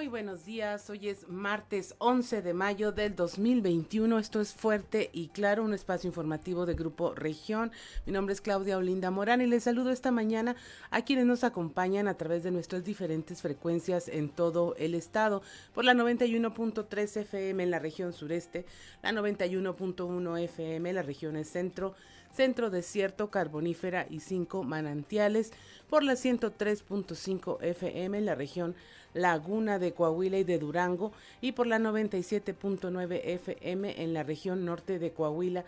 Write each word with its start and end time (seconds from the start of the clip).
Muy 0.00 0.08
buenos 0.08 0.46
días, 0.46 0.88
hoy 0.88 1.10
es 1.10 1.28
martes 1.28 1.94
11 1.98 2.40
de 2.40 2.54
mayo 2.54 2.90
del 2.90 3.14
2021, 3.14 4.18
esto 4.18 4.40
es 4.40 4.54
Fuerte 4.54 5.10
y 5.12 5.28
Claro, 5.28 5.62
un 5.62 5.74
espacio 5.74 6.08
informativo 6.08 6.64
de 6.64 6.72
Grupo 6.72 7.14
Región. 7.14 7.70
Mi 8.06 8.12
nombre 8.14 8.32
es 8.32 8.40
Claudia 8.40 8.78
Olinda 8.78 9.10
Morán 9.10 9.42
y 9.42 9.46
les 9.46 9.64
saludo 9.64 9.90
esta 9.90 10.10
mañana 10.10 10.56
a 10.90 11.04
quienes 11.04 11.26
nos 11.26 11.44
acompañan 11.44 12.08
a 12.08 12.14
través 12.14 12.42
de 12.42 12.50
nuestras 12.50 12.82
diferentes 12.82 13.42
frecuencias 13.42 14.08
en 14.08 14.30
todo 14.30 14.74
el 14.78 14.94
estado, 14.94 15.42
por 15.74 15.84
la 15.84 15.92
91.3 15.92 17.16
FM 17.18 17.62
en 17.62 17.70
la 17.70 17.78
región 17.78 18.14
sureste, 18.14 18.64
la 19.02 19.12
91.1 19.12 20.42
FM 20.44 20.88
en 20.88 20.94
la 20.94 21.02
región 21.02 21.44
centro, 21.44 21.94
centro 22.32 22.70
desierto, 22.70 23.30
carbonífera 23.30 24.06
y 24.08 24.20
cinco 24.20 24.62
manantiales, 24.62 25.52
por 25.90 26.04
la 26.04 26.14
103.5 26.14 27.62
FM 27.62 28.16
en 28.16 28.24
la 28.24 28.34
región 28.34 28.74
Laguna 29.14 29.78
de 29.78 29.92
Coahuila 29.92 30.38
y 30.38 30.44
de 30.44 30.58
Durango 30.58 31.12
y 31.40 31.52
por 31.52 31.66
la 31.66 31.78
97.9 31.78 33.20
FM 33.24 34.02
en 34.02 34.14
la 34.14 34.22
región 34.22 34.64
norte 34.64 34.98
de 34.98 35.12
Coahuila 35.12 35.64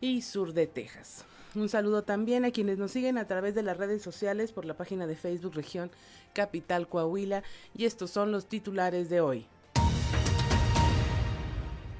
y 0.00 0.22
sur 0.22 0.52
de 0.52 0.66
Texas. 0.66 1.24
Un 1.54 1.68
saludo 1.68 2.02
también 2.02 2.44
a 2.44 2.50
quienes 2.50 2.78
nos 2.78 2.90
siguen 2.90 3.16
a 3.16 3.26
través 3.26 3.54
de 3.54 3.62
las 3.62 3.76
redes 3.76 4.02
sociales 4.02 4.50
por 4.50 4.64
la 4.64 4.76
página 4.76 5.06
de 5.06 5.14
Facebook 5.14 5.54
Región 5.54 5.90
Capital 6.32 6.88
Coahuila 6.88 7.44
y 7.76 7.84
estos 7.84 8.10
son 8.10 8.32
los 8.32 8.46
titulares 8.46 9.08
de 9.08 9.20
hoy. 9.20 9.46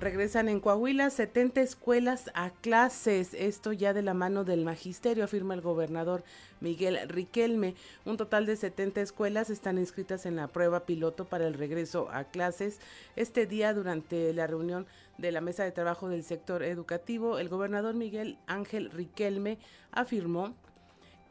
Regresan 0.05 0.51
en 0.51 0.61
Coahuila 0.61 1.09
70 1.09 1.63
escuelas 1.63 2.31
a 2.35 2.51
clases, 2.51 3.33
esto 3.33 3.73
ya 3.73 3.95
de 3.95 4.03
la 4.03 4.13
mano 4.13 4.45
del 4.45 4.63
magisterio, 4.63 5.25
afirma 5.25 5.55
el 5.55 5.63
gobernador 5.63 6.25
Miguel 6.61 7.09
Riquelme. 7.09 7.75
Un 8.05 8.19
total 8.19 8.45
de 8.45 8.57
70 8.57 9.01
escuelas 9.01 9.49
están 9.49 9.79
inscritas 9.79 10.27
en 10.27 10.37
la 10.37 10.49
prueba 10.49 10.85
piloto 10.85 11.25
para 11.25 11.47
el 11.47 11.55
regreso 11.55 12.11
a 12.11 12.25
clases. 12.25 12.81
Este 13.17 13.47
día, 13.47 13.73
durante 13.73 14.35
la 14.35 14.47
reunión 14.47 14.87
de 15.17 15.33
la 15.33 15.41
mesa 15.41 15.65
de 15.65 15.73
trabajo 15.73 16.11
del 16.11 16.23
sector 16.23 16.63
educativo, 16.63 17.39
el 17.39 17.49
gobernador 17.49 17.95
Miguel 17.95 18.37
Ángel 18.47 18.91
Riquelme 18.91 19.57
afirmó 19.91 20.55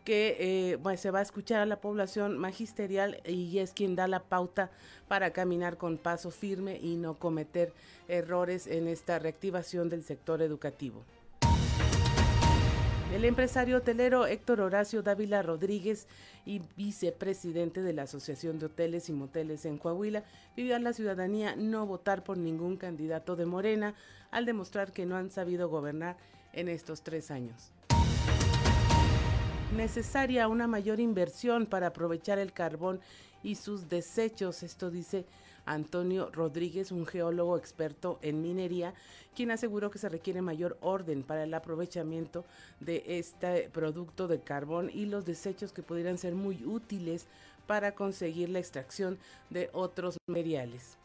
que 0.03 0.77
eh, 0.83 0.97
se 0.97 1.11
va 1.11 1.19
a 1.19 1.23
escuchar 1.23 1.61
a 1.61 1.65
la 1.65 1.81
población 1.81 2.37
magisterial 2.37 3.21
y 3.25 3.59
es 3.59 3.73
quien 3.73 3.95
da 3.95 4.07
la 4.07 4.21
pauta 4.21 4.71
para 5.07 5.31
caminar 5.31 5.77
con 5.77 5.97
paso 5.97 6.31
firme 6.31 6.79
y 6.81 6.95
no 6.95 7.15
cometer 7.15 7.73
errores 8.07 8.67
en 8.67 8.87
esta 8.87 9.19
reactivación 9.19 9.89
del 9.89 10.03
sector 10.03 10.41
educativo. 10.41 11.03
El 13.13 13.25
empresario 13.25 13.77
hotelero 13.77 14.25
Héctor 14.25 14.61
Horacio 14.61 15.03
Dávila 15.03 15.43
Rodríguez 15.43 16.07
y 16.47 16.61
vicepresidente 16.75 17.83
de 17.83 17.93
la 17.93 18.03
Asociación 18.03 18.57
de 18.57 18.65
Hoteles 18.65 19.07
y 19.07 19.13
Moteles 19.13 19.65
en 19.65 19.77
Coahuila 19.77 20.23
pidió 20.55 20.75
a 20.75 20.79
la 20.79 20.93
ciudadanía 20.93 21.55
no 21.55 21.85
votar 21.85 22.23
por 22.23 22.39
ningún 22.39 22.75
candidato 22.75 23.35
de 23.35 23.45
Morena 23.45 23.93
al 24.31 24.47
demostrar 24.47 24.93
que 24.93 25.05
no 25.05 25.15
han 25.15 25.29
sabido 25.29 25.69
gobernar 25.69 26.17
en 26.53 26.69
estos 26.69 27.03
tres 27.03 27.29
años 27.29 27.71
necesaria 29.73 30.47
una 30.47 30.67
mayor 30.67 30.99
inversión 30.99 31.65
para 31.65 31.87
aprovechar 31.87 32.37
el 32.37 32.53
carbón 32.53 32.99
y 33.41 33.55
sus 33.55 33.89
desechos. 33.89 34.61
Esto 34.61 34.91
dice 34.91 35.25
Antonio 35.65 36.29
Rodríguez, 36.31 36.91
un 36.91 37.05
geólogo 37.05 37.57
experto 37.57 38.19
en 38.21 38.41
minería, 38.41 38.93
quien 39.35 39.51
aseguró 39.51 39.89
que 39.89 39.97
se 39.97 40.09
requiere 40.09 40.41
mayor 40.41 40.77
orden 40.81 41.23
para 41.23 41.43
el 41.43 41.53
aprovechamiento 41.53 42.45
de 42.79 43.03
este 43.07 43.69
producto 43.69 44.27
de 44.27 44.41
carbón 44.41 44.91
y 44.93 45.05
los 45.05 45.25
desechos 45.25 45.73
que 45.73 45.81
pudieran 45.81 46.17
ser 46.17 46.35
muy 46.35 46.63
útiles 46.65 47.25
para 47.65 47.95
conseguir 47.95 48.49
la 48.49 48.59
extracción 48.59 49.17
de 49.49 49.69
otros 49.73 50.17
materiales. 50.27 50.97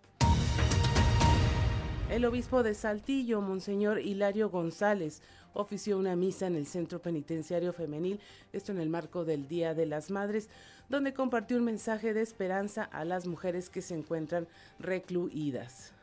El 2.09 2.25
obispo 2.25 2.63
de 2.63 2.73
Saltillo, 2.73 3.39
Monseñor 3.39 3.99
Hilario 3.99 4.49
González, 4.49 5.21
ofició 5.53 5.95
una 5.99 6.15
misa 6.15 6.47
en 6.47 6.55
el 6.55 6.65
Centro 6.65 6.99
Penitenciario 6.99 7.71
Femenil, 7.71 8.19
esto 8.51 8.71
en 8.71 8.79
el 8.79 8.89
marco 8.89 9.25
del 9.25 9.47
Día 9.47 9.75
de 9.75 9.85
las 9.85 10.09
Madres, 10.09 10.49
donde 10.89 11.13
compartió 11.13 11.55
un 11.57 11.65
mensaje 11.65 12.15
de 12.15 12.21
esperanza 12.21 12.83
a 12.83 13.05
las 13.05 13.27
mujeres 13.27 13.69
que 13.69 13.83
se 13.83 13.93
encuentran 13.93 14.47
recluidas. 14.79 15.93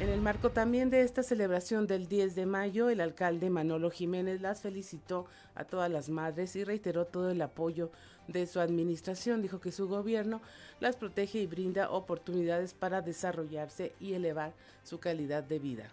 En 0.00 0.08
el 0.08 0.20
marco 0.20 0.50
también 0.50 0.90
de 0.90 1.02
esta 1.02 1.22
celebración 1.22 1.86
del 1.86 2.08
10 2.08 2.34
de 2.34 2.46
mayo, 2.46 2.90
el 2.90 3.00
alcalde 3.00 3.48
Manolo 3.48 3.90
Jiménez 3.90 4.40
las 4.40 4.60
felicitó 4.60 5.26
a 5.54 5.64
todas 5.64 5.90
las 5.90 6.08
madres 6.08 6.56
y 6.56 6.64
reiteró 6.64 7.06
todo 7.06 7.30
el 7.30 7.40
apoyo 7.40 7.90
de 8.26 8.46
su 8.46 8.58
administración. 8.58 9.40
Dijo 9.40 9.60
que 9.60 9.70
su 9.70 9.88
gobierno 9.88 10.42
las 10.80 10.96
protege 10.96 11.38
y 11.38 11.46
brinda 11.46 11.90
oportunidades 11.90 12.74
para 12.74 13.02
desarrollarse 13.02 13.92
y 14.00 14.14
elevar 14.14 14.52
su 14.82 14.98
calidad 14.98 15.44
de 15.44 15.58
vida. 15.60 15.88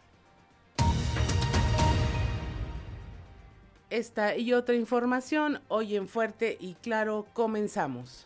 Esta 3.91 4.35
y 4.35 4.53
otra 4.53 4.75
información 4.75 5.61
hoy 5.67 5.95
en 5.95 6.07
Fuerte 6.07 6.57
y 6.59 6.73
Claro 6.75 7.27
comenzamos. 7.33 8.25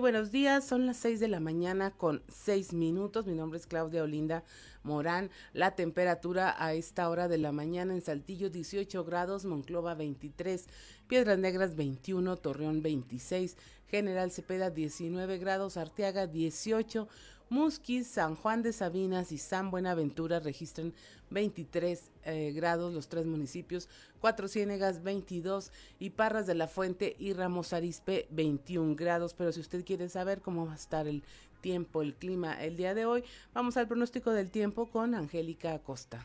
Buenos 0.00 0.32
días, 0.32 0.64
son 0.64 0.86
las 0.86 0.96
6 0.96 1.20
de 1.20 1.28
la 1.28 1.40
mañana 1.40 1.90
con 1.90 2.22
6 2.28 2.72
minutos. 2.72 3.26
Mi 3.26 3.34
nombre 3.34 3.58
es 3.58 3.66
Claudia 3.66 4.02
Olinda 4.02 4.44
Morán. 4.82 5.30
La 5.52 5.74
temperatura 5.74 6.56
a 6.58 6.72
esta 6.72 7.10
hora 7.10 7.28
de 7.28 7.36
la 7.36 7.52
mañana 7.52 7.92
en 7.92 8.00
Saltillo 8.00 8.48
18 8.48 9.04
grados, 9.04 9.44
Monclova 9.44 9.94
23, 9.94 10.66
Piedras 11.06 11.38
Negras 11.38 11.76
21, 11.76 12.34
Torreón 12.38 12.80
26, 12.82 13.58
General 13.88 14.30
Cepeda 14.30 14.70
19 14.70 15.36
grados, 15.36 15.76
Arteaga 15.76 16.26
18, 16.26 17.06
Musquis, 17.50 18.06
San 18.06 18.36
Juan 18.36 18.62
de 18.62 18.72
Sabinas 18.72 19.32
y 19.32 19.38
San 19.38 19.72
Buenaventura 19.72 20.38
registran 20.38 20.94
23 21.30 22.10
eh, 22.24 22.52
grados 22.54 22.94
los 22.94 23.08
tres 23.08 23.26
municipios, 23.26 23.88
Cuatro 24.20 24.46
Ciénegas 24.46 25.02
22 25.02 25.72
y 25.98 26.10
Parras 26.10 26.46
de 26.46 26.54
la 26.54 26.68
Fuente 26.68 27.16
y 27.18 27.32
Ramos 27.32 27.72
Arispe 27.72 28.28
21 28.30 28.94
grados. 28.94 29.34
Pero 29.34 29.50
si 29.50 29.60
usted 29.60 29.84
quiere 29.84 30.08
saber 30.08 30.40
cómo 30.40 30.64
va 30.64 30.72
a 30.72 30.76
estar 30.76 31.08
el 31.08 31.24
tiempo, 31.60 32.02
el 32.02 32.14
clima 32.14 32.54
el 32.62 32.76
día 32.76 32.94
de 32.94 33.04
hoy, 33.04 33.24
vamos 33.52 33.76
al 33.76 33.88
pronóstico 33.88 34.30
del 34.30 34.50
tiempo 34.50 34.88
con 34.88 35.16
Angélica 35.16 35.74
Acosta. 35.74 36.24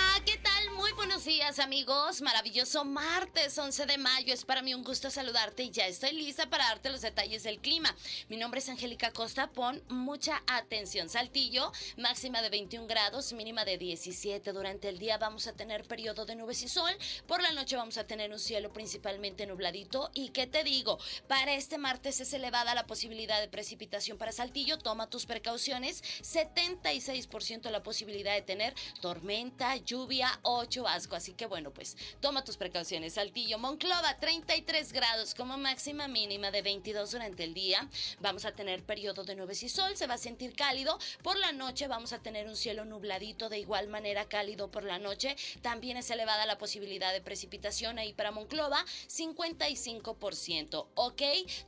Buenos 1.21 1.37
días 1.37 1.59
amigos, 1.59 2.21
maravilloso 2.23 2.83
martes 2.83 3.55
11 3.55 3.85
de 3.85 3.99
mayo, 3.99 4.33
es 4.33 4.43
para 4.43 4.63
mí 4.63 4.73
un 4.73 4.83
gusto 4.83 5.11
saludarte 5.11 5.61
y 5.61 5.69
ya 5.69 5.85
estoy 5.85 6.13
lista 6.13 6.49
para 6.49 6.65
darte 6.65 6.89
los 6.89 7.01
detalles 7.01 7.43
del 7.43 7.59
clima. 7.59 7.95
Mi 8.27 8.37
nombre 8.37 8.59
es 8.59 8.67
Angélica 8.69 9.11
Costa, 9.11 9.51
pon 9.51 9.83
mucha 9.87 10.41
atención. 10.47 11.09
Saltillo, 11.09 11.71
máxima 11.97 12.41
de 12.41 12.49
21 12.49 12.87
grados, 12.87 13.33
mínima 13.33 13.65
de 13.65 13.77
17. 13.77 14.51
Durante 14.51 14.89
el 14.89 14.97
día 14.97 15.19
vamos 15.19 15.45
a 15.45 15.53
tener 15.53 15.83
periodo 15.83 16.25
de 16.25 16.35
nubes 16.35 16.63
y 16.63 16.67
sol, 16.67 16.91
por 17.27 17.43
la 17.43 17.51
noche 17.51 17.75
vamos 17.75 17.99
a 17.99 18.07
tener 18.07 18.31
un 18.31 18.39
cielo 18.39 18.73
principalmente 18.73 19.45
nubladito. 19.45 20.09
Y 20.15 20.29
qué 20.29 20.47
te 20.47 20.63
digo, 20.63 20.97
para 21.27 21.53
este 21.53 21.77
martes 21.77 22.19
es 22.19 22.33
elevada 22.33 22.73
la 22.73 22.87
posibilidad 22.87 23.39
de 23.39 23.47
precipitación 23.47 24.17
para 24.17 24.31
Saltillo, 24.31 24.79
toma 24.79 25.07
tus 25.07 25.27
precauciones, 25.27 26.01
76% 26.23 27.69
la 27.69 27.83
posibilidad 27.83 28.33
de 28.33 28.41
tener 28.41 28.73
tormenta, 29.01 29.75
lluvia, 29.75 30.39
8 30.41 30.87
asco 30.87 31.10
Así 31.15 31.33
que 31.33 31.45
bueno, 31.45 31.71
pues 31.71 31.97
toma 32.19 32.43
tus 32.43 32.57
precauciones. 32.57 33.13
Saltillo, 33.13 33.57
Monclova, 33.57 34.17
33 34.19 34.93
grados 34.93 35.35
como 35.35 35.57
máxima 35.57 36.07
mínima 36.07 36.51
de 36.51 36.61
22 36.61 37.11
durante 37.11 37.43
el 37.43 37.53
día. 37.53 37.87
Vamos 38.19 38.45
a 38.45 38.51
tener 38.51 38.83
periodo 38.83 39.23
de 39.23 39.35
nubes 39.35 39.63
y 39.63 39.69
sol, 39.69 39.95
se 39.95 40.07
va 40.07 40.15
a 40.15 40.17
sentir 40.17 40.55
cálido. 40.55 40.97
Por 41.23 41.37
la 41.37 41.51
noche 41.51 41.87
vamos 41.87 42.13
a 42.13 42.19
tener 42.19 42.47
un 42.47 42.55
cielo 42.55 42.85
nubladito, 42.85 43.49
de 43.49 43.59
igual 43.59 43.87
manera 43.87 44.25
cálido 44.25 44.69
por 44.69 44.83
la 44.83 44.99
noche. 44.99 45.35
También 45.61 45.97
es 45.97 46.09
elevada 46.09 46.45
la 46.45 46.57
posibilidad 46.57 47.11
de 47.13 47.21
precipitación 47.21 47.99
ahí 47.99 48.13
para 48.13 48.31
Monclova, 48.31 48.85
55%. 49.07 50.87
¿Ok? 50.95 51.21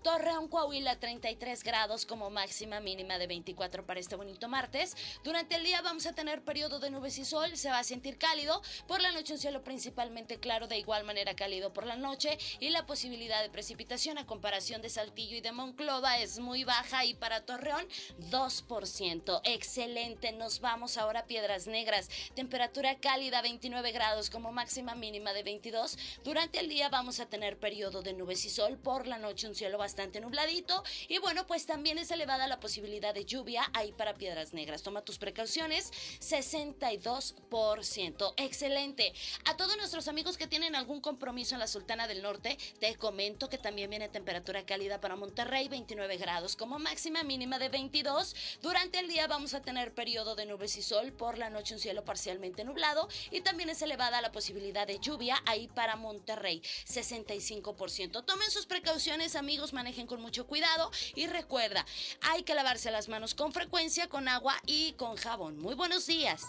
Torreón, 0.04 0.48
Coahuila, 0.48 1.00
33 1.00 1.64
grados 1.64 2.06
como 2.06 2.30
máxima 2.30 2.80
mínima 2.80 3.18
de 3.18 3.28
24 3.28 3.86
para 3.86 4.00
este 4.00 4.16
bonito 4.16 4.48
martes. 4.48 4.96
Durante 5.24 5.56
el 5.56 5.64
día 5.64 5.82
vamos 5.82 6.06
a 6.06 6.14
tener 6.14 6.44
periodo 6.44 6.80
de 6.80 6.90
nubes 6.90 7.18
y 7.18 7.26
sol, 7.26 7.56
se 7.58 7.70
va 7.70 7.80
a 7.80 7.84
sentir 7.84 8.18
cálido. 8.18 8.62
Por 8.88 9.02
la 9.02 9.12
noche 9.12 9.33
un 9.34 9.40
cielo 9.40 9.64
principalmente 9.64 10.40
claro, 10.40 10.68
de 10.68 10.78
igual 10.78 11.06
manera 11.06 11.36
cálido 11.36 11.74
por 11.74 11.88
la 11.88 11.96
noche 11.96 12.38
y 12.60 12.70
la 12.70 12.86
posibilidad 12.86 13.42
de 13.42 13.50
precipitación 13.50 14.20
a 14.20 14.28
comparación 14.28 14.84
de 14.84 14.90
Saltillo 14.90 15.36
y 15.36 15.42
de 15.42 15.52
Monclova 15.52 16.20
es 16.20 16.38
muy 16.38 16.64
baja 16.64 17.04
y 17.04 17.16
para 17.16 17.44
Torreón 17.44 17.88
2%. 18.30 19.42
Excelente, 19.44 20.34
nos 20.34 20.60
vamos 20.60 20.98
ahora 20.98 21.22
a 21.22 21.26
Piedras 21.26 21.66
Negras. 21.66 22.10
Temperatura 22.36 23.00
cálida 23.00 23.42
29 23.42 23.92
grados 23.92 24.30
como 24.30 24.52
máxima 24.52 24.94
mínima 24.94 25.34
de 25.34 25.42
22. 25.42 25.98
Durante 26.24 26.60
el 26.60 26.70
día 26.70 26.90
vamos 26.90 27.20
a 27.20 27.26
tener 27.26 27.58
periodo 27.58 28.04
de 28.04 28.14
nubes 28.14 28.46
y 28.46 28.52
sol, 28.52 28.78
por 28.78 29.08
la 29.08 29.18
noche 29.18 29.48
un 29.48 29.56
cielo 29.56 29.80
bastante 29.80 30.22
nubladito 30.22 30.84
y 31.08 31.18
bueno, 31.18 31.48
pues 31.48 31.66
también 31.66 31.98
es 31.98 32.12
elevada 32.12 32.48
la 32.48 32.60
posibilidad 32.60 33.16
de 33.16 33.26
lluvia 33.26 33.68
ahí 33.74 33.94
para 33.94 34.14
Piedras 34.14 34.54
Negras. 34.54 34.84
Toma 34.84 35.02
tus 35.02 35.18
precauciones, 35.18 35.92
62%. 36.20 38.34
Excelente. 38.38 39.14
A 39.46 39.58
todos 39.58 39.78
nuestros 39.78 40.08
amigos 40.08 40.38
que 40.38 40.48
tienen 40.48 40.76
algún 40.76 41.02
compromiso 41.02 41.56
en 41.56 41.60
la 41.60 41.68
Sultana 41.68 42.08
del 42.08 42.22
Norte, 42.22 42.58
te 42.80 42.96
comento 42.96 43.50
que 43.50 43.58
también 43.58 43.90
viene 43.90 44.10
temperatura 44.10 44.66
cálida 44.66 45.00
para 45.02 45.16
Monterrey, 45.16 45.68
29 45.68 46.18
grados 46.18 46.56
como 46.56 46.80
máxima 46.80 47.24
mínima 47.24 47.60
de 47.60 47.70
22. 47.70 48.36
Durante 48.62 49.00
el 49.00 49.08
día 49.08 49.28
vamos 49.28 49.54
a 49.54 49.62
tener 49.62 49.94
periodo 49.94 50.36
de 50.36 50.46
nubes 50.46 50.78
y 50.78 50.82
sol, 50.82 51.12
por 51.12 51.38
la 51.38 51.50
noche 51.50 51.74
un 51.74 51.80
cielo 51.80 52.04
parcialmente 52.06 52.64
nublado 52.64 53.08
y 53.32 53.42
también 53.42 53.70
es 53.70 53.82
elevada 53.82 54.22
la 54.22 54.32
posibilidad 54.32 54.88
de 54.88 55.00
lluvia 55.00 55.42
ahí 55.46 55.68
para 55.68 55.96
Monterrey, 55.96 56.62
65%. 56.88 58.26
Tomen 58.26 58.52
sus 58.52 58.66
precauciones 58.66 59.36
amigos, 59.36 59.74
manejen 59.74 60.08
con 60.08 60.22
mucho 60.22 60.48
cuidado 60.48 60.92
y 61.16 61.28
recuerda, 61.28 61.86
hay 62.22 62.44
que 62.44 62.56
lavarse 62.56 62.92
las 62.92 63.10
manos 63.10 63.34
con 63.34 63.52
frecuencia 63.52 64.08
con 64.08 64.28
agua 64.28 64.56
y 64.66 64.94
con 64.94 65.16
jabón. 65.16 65.58
Muy 65.60 65.76
buenos 65.76 66.06
días. 66.06 66.44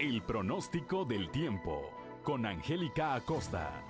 El 0.00 0.22
pronóstico 0.22 1.04
del 1.04 1.28
tiempo 1.32 1.90
con 2.22 2.46
Angélica 2.46 3.14
Acosta. 3.14 3.82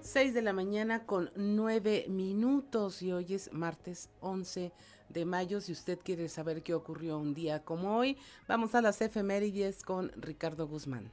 Seis 0.00 0.34
de 0.34 0.42
la 0.42 0.52
mañana 0.52 1.06
con 1.06 1.30
nueve 1.36 2.06
minutos 2.08 3.02
y 3.02 3.12
hoy 3.12 3.34
es 3.34 3.52
martes 3.52 4.10
11 4.18 4.72
de 5.08 5.24
mayo. 5.24 5.60
Si 5.60 5.70
usted 5.70 6.00
quiere 6.02 6.28
saber 6.28 6.64
qué 6.64 6.74
ocurrió 6.74 7.18
un 7.18 7.34
día 7.34 7.62
como 7.62 7.96
hoy, 7.98 8.18
vamos 8.48 8.74
a 8.74 8.82
las 8.82 9.00
efemérides 9.00 9.84
con 9.84 10.10
Ricardo 10.20 10.66
Guzmán. 10.66 11.12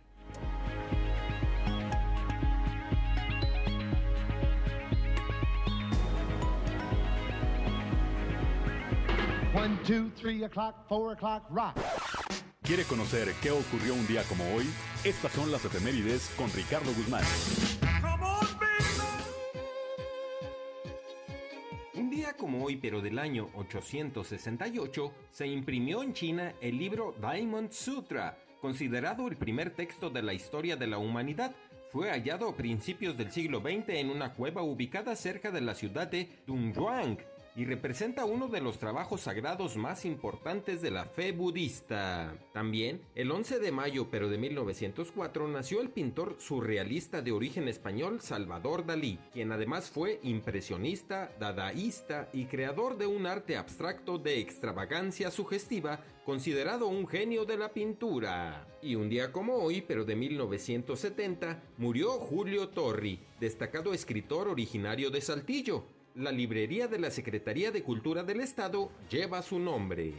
¿Quiere 12.61 12.83
conocer 12.83 13.33
qué 13.41 13.49
ocurrió 13.49 13.95
un 13.95 14.05
día 14.05 14.21
como 14.29 14.43
hoy? 14.53 14.65
Estas 15.03 15.31
son 15.31 15.51
las 15.51 15.65
efemérides 15.65 16.31
con 16.37 16.51
Ricardo 16.51 16.93
Guzmán. 16.93 17.23
Un 21.95 22.09
día 22.11 22.33
como 22.33 22.63
hoy, 22.63 22.75
pero 22.75 23.01
del 23.01 23.17
año 23.17 23.49
868, 23.55 25.11
se 25.31 25.47
imprimió 25.47 26.03
en 26.03 26.13
China 26.13 26.53
el 26.61 26.77
libro 26.77 27.15
Diamond 27.19 27.71
Sutra, 27.71 28.37
considerado 28.61 29.27
el 29.27 29.37
primer 29.37 29.71
texto 29.71 30.11
de 30.11 30.21
la 30.21 30.35
historia 30.35 30.75
de 30.75 30.85
la 30.85 30.99
humanidad. 30.99 31.55
Fue 31.91 32.11
hallado 32.11 32.49
a 32.49 32.55
principios 32.55 33.17
del 33.17 33.31
siglo 33.31 33.61
XX 33.61 33.89
en 33.89 34.11
una 34.11 34.35
cueva 34.35 34.61
ubicada 34.61 35.15
cerca 35.15 35.49
de 35.49 35.61
la 35.61 35.73
ciudad 35.73 36.07
de 36.07 36.29
Dunhuang, 36.45 37.17
y 37.57 37.65
representa 37.65 38.23
uno 38.23 38.47
de 38.47 38.61
los 38.61 38.77
trabajos 38.77 39.21
sagrados 39.21 39.77
más 39.77 40.05
importantes 40.05 40.79
de 40.83 40.91
la 40.91 41.05
fe 41.05 41.31
budista. 41.31 42.37
También, 42.53 43.01
el 43.15 43.31
11 43.31 43.57
de 43.57 43.71
mayo 43.71 44.09
pero 44.11 44.29
de 44.29 44.37
1904 44.37 45.47
nació 45.47 45.81
el 45.81 45.89
pintor 45.89 46.35
surrealista 46.37 47.23
de 47.23 47.31
origen 47.31 47.67
español 47.67 48.21
Salvador 48.21 48.85
Dalí, 48.85 49.17
quien 49.33 49.51
además 49.51 49.89
fue 49.89 50.19
impresionista, 50.21 51.31
dadaísta 51.39 52.29
y 52.31 52.45
creador 52.45 52.95
de 52.95 53.07
un 53.07 53.25
arte 53.25 53.57
abstracto 53.57 54.19
de 54.19 54.39
extravagancia 54.39 55.31
sugestiva 55.31 55.99
considerado 56.27 56.87
un 56.89 57.07
genio 57.07 57.45
de 57.45 57.57
la 57.57 57.71
pintura. 57.71 58.67
Y 58.81 58.95
un 58.95 59.07
día 59.09 59.31
como 59.31 59.55
hoy, 59.55 59.81
pero 59.81 60.03
de 60.03 60.13
1970, 60.13 61.63
murió 61.77 62.19
Julio 62.19 62.67
Torri, 62.67 63.21
destacado 63.39 63.93
escritor 63.93 64.49
originario 64.49 65.09
de 65.09 65.21
Saltillo, 65.21 65.85
la 66.17 66.31
librería 66.31 66.87
de 66.87 66.97
la 66.97 67.11
Secretaría 67.11 67.71
de 67.71 67.83
Cultura 67.83 68.23
del 68.23 68.41
Estado 68.41 68.89
lleva 69.09 69.43
su 69.43 69.59
nombre. 69.59 70.13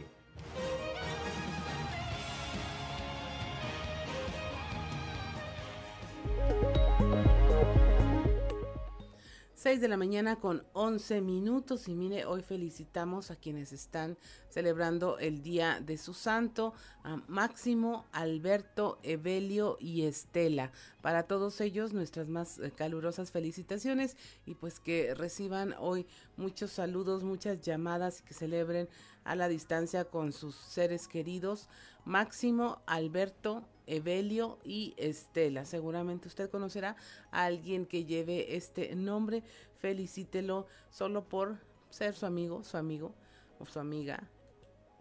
6 9.59 9.81
de 9.81 9.89
la 9.89 9.97
mañana 9.97 10.37
con 10.37 10.63
11 10.71 11.19
minutos 11.19 11.89
y 11.89 11.93
mire, 11.93 12.23
hoy 12.23 12.43
felicitamos 12.43 13.29
a 13.29 13.35
quienes 13.35 13.73
están 13.73 14.17
celebrando 14.47 15.19
el 15.19 15.41
día 15.41 15.81
de 15.85 15.97
su 15.97 16.13
santo, 16.13 16.73
a 17.03 17.17
Máximo, 17.27 18.05
Alberto, 18.13 18.99
Evelio 19.03 19.75
y 19.81 20.03
Estela. 20.03 20.71
Para 21.01 21.23
todos 21.23 21.59
ellos 21.59 21.91
nuestras 21.91 22.29
más 22.29 22.57
eh, 22.59 22.71
calurosas 22.71 23.31
felicitaciones 23.31 24.15
y 24.45 24.55
pues 24.55 24.79
que 24.79 25.13
reciban 25.13 25.75
hoy 25.77 26.07
muchos 26.37 26.71
saludos, 26.71 27.25
muchas 27.25 27.59
llamadas 27.59 28.21
y 28.21 28.23
que 28.23 28.33
celebren 28.33 28.87
a 29.25 29.35
la 29.35 29.49
distancia 29.49 30.05
con 30.05 30.31
sus 30.31 30.55
seres 30.55 31.09
queridos. 31.09 31.67
Máximo, 32.05 32.81
Alberto, 32.85 33.65
Evelio 33.89 34.59
y 34.63 34.93
Estela. 34.97 35.65
Seguramente 35.65 36.27
usted 36.27 36.49
conocerá 36.49 36.95
a 37.31 37.45
alguien 37.45 37.85
que 37.85 38.05
lleve 38.05 38.55
este 38.55 38.95
nombre. 38.95 39.43
Felicítelo 39.77 40.67
solo 40.89 41.27
por 41.27 41.57
ser 41.89 42.15
su 42.15 42.25
amigo, 42.25 42.63
su 42.63 42.77
amigo 42.77 43.13
o 43.59 43.65
su 43.65 43.79
amiga 43.79 44.29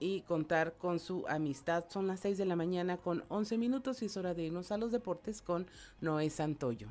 y 0.00 0.22
contar 0.22 0.74
con 0.78 0.98
su 0.98 1.24
amistad. 1.28 1.84
Son 1.88 2.06
las 2.06 2.20
6 2.20 2.38
de 2.38 2.46
la 2.46 2.56
mañana 2.56 2.96
con 2.96 3.24
11 3.28 3.58
minutos 3.58 4.02
y 4.02 4.06
es 4.06 4.16
hora 4.16 4.34
de 4.34 4.44
irnos 4.44 4.72
a 4.72 4.78
los 4.78 4.92
deportes 4.92 5.42
con 5.42 5.66
Noé 6.00 6.30
Santoyo. 6.30 6.88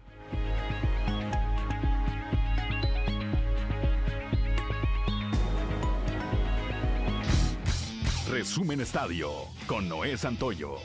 Resumen 8.30 8.82
Estadio 8.82 9.32
con 9.68 9.88
Noé 9.88 10.18
Santoyo. 10.18 10.76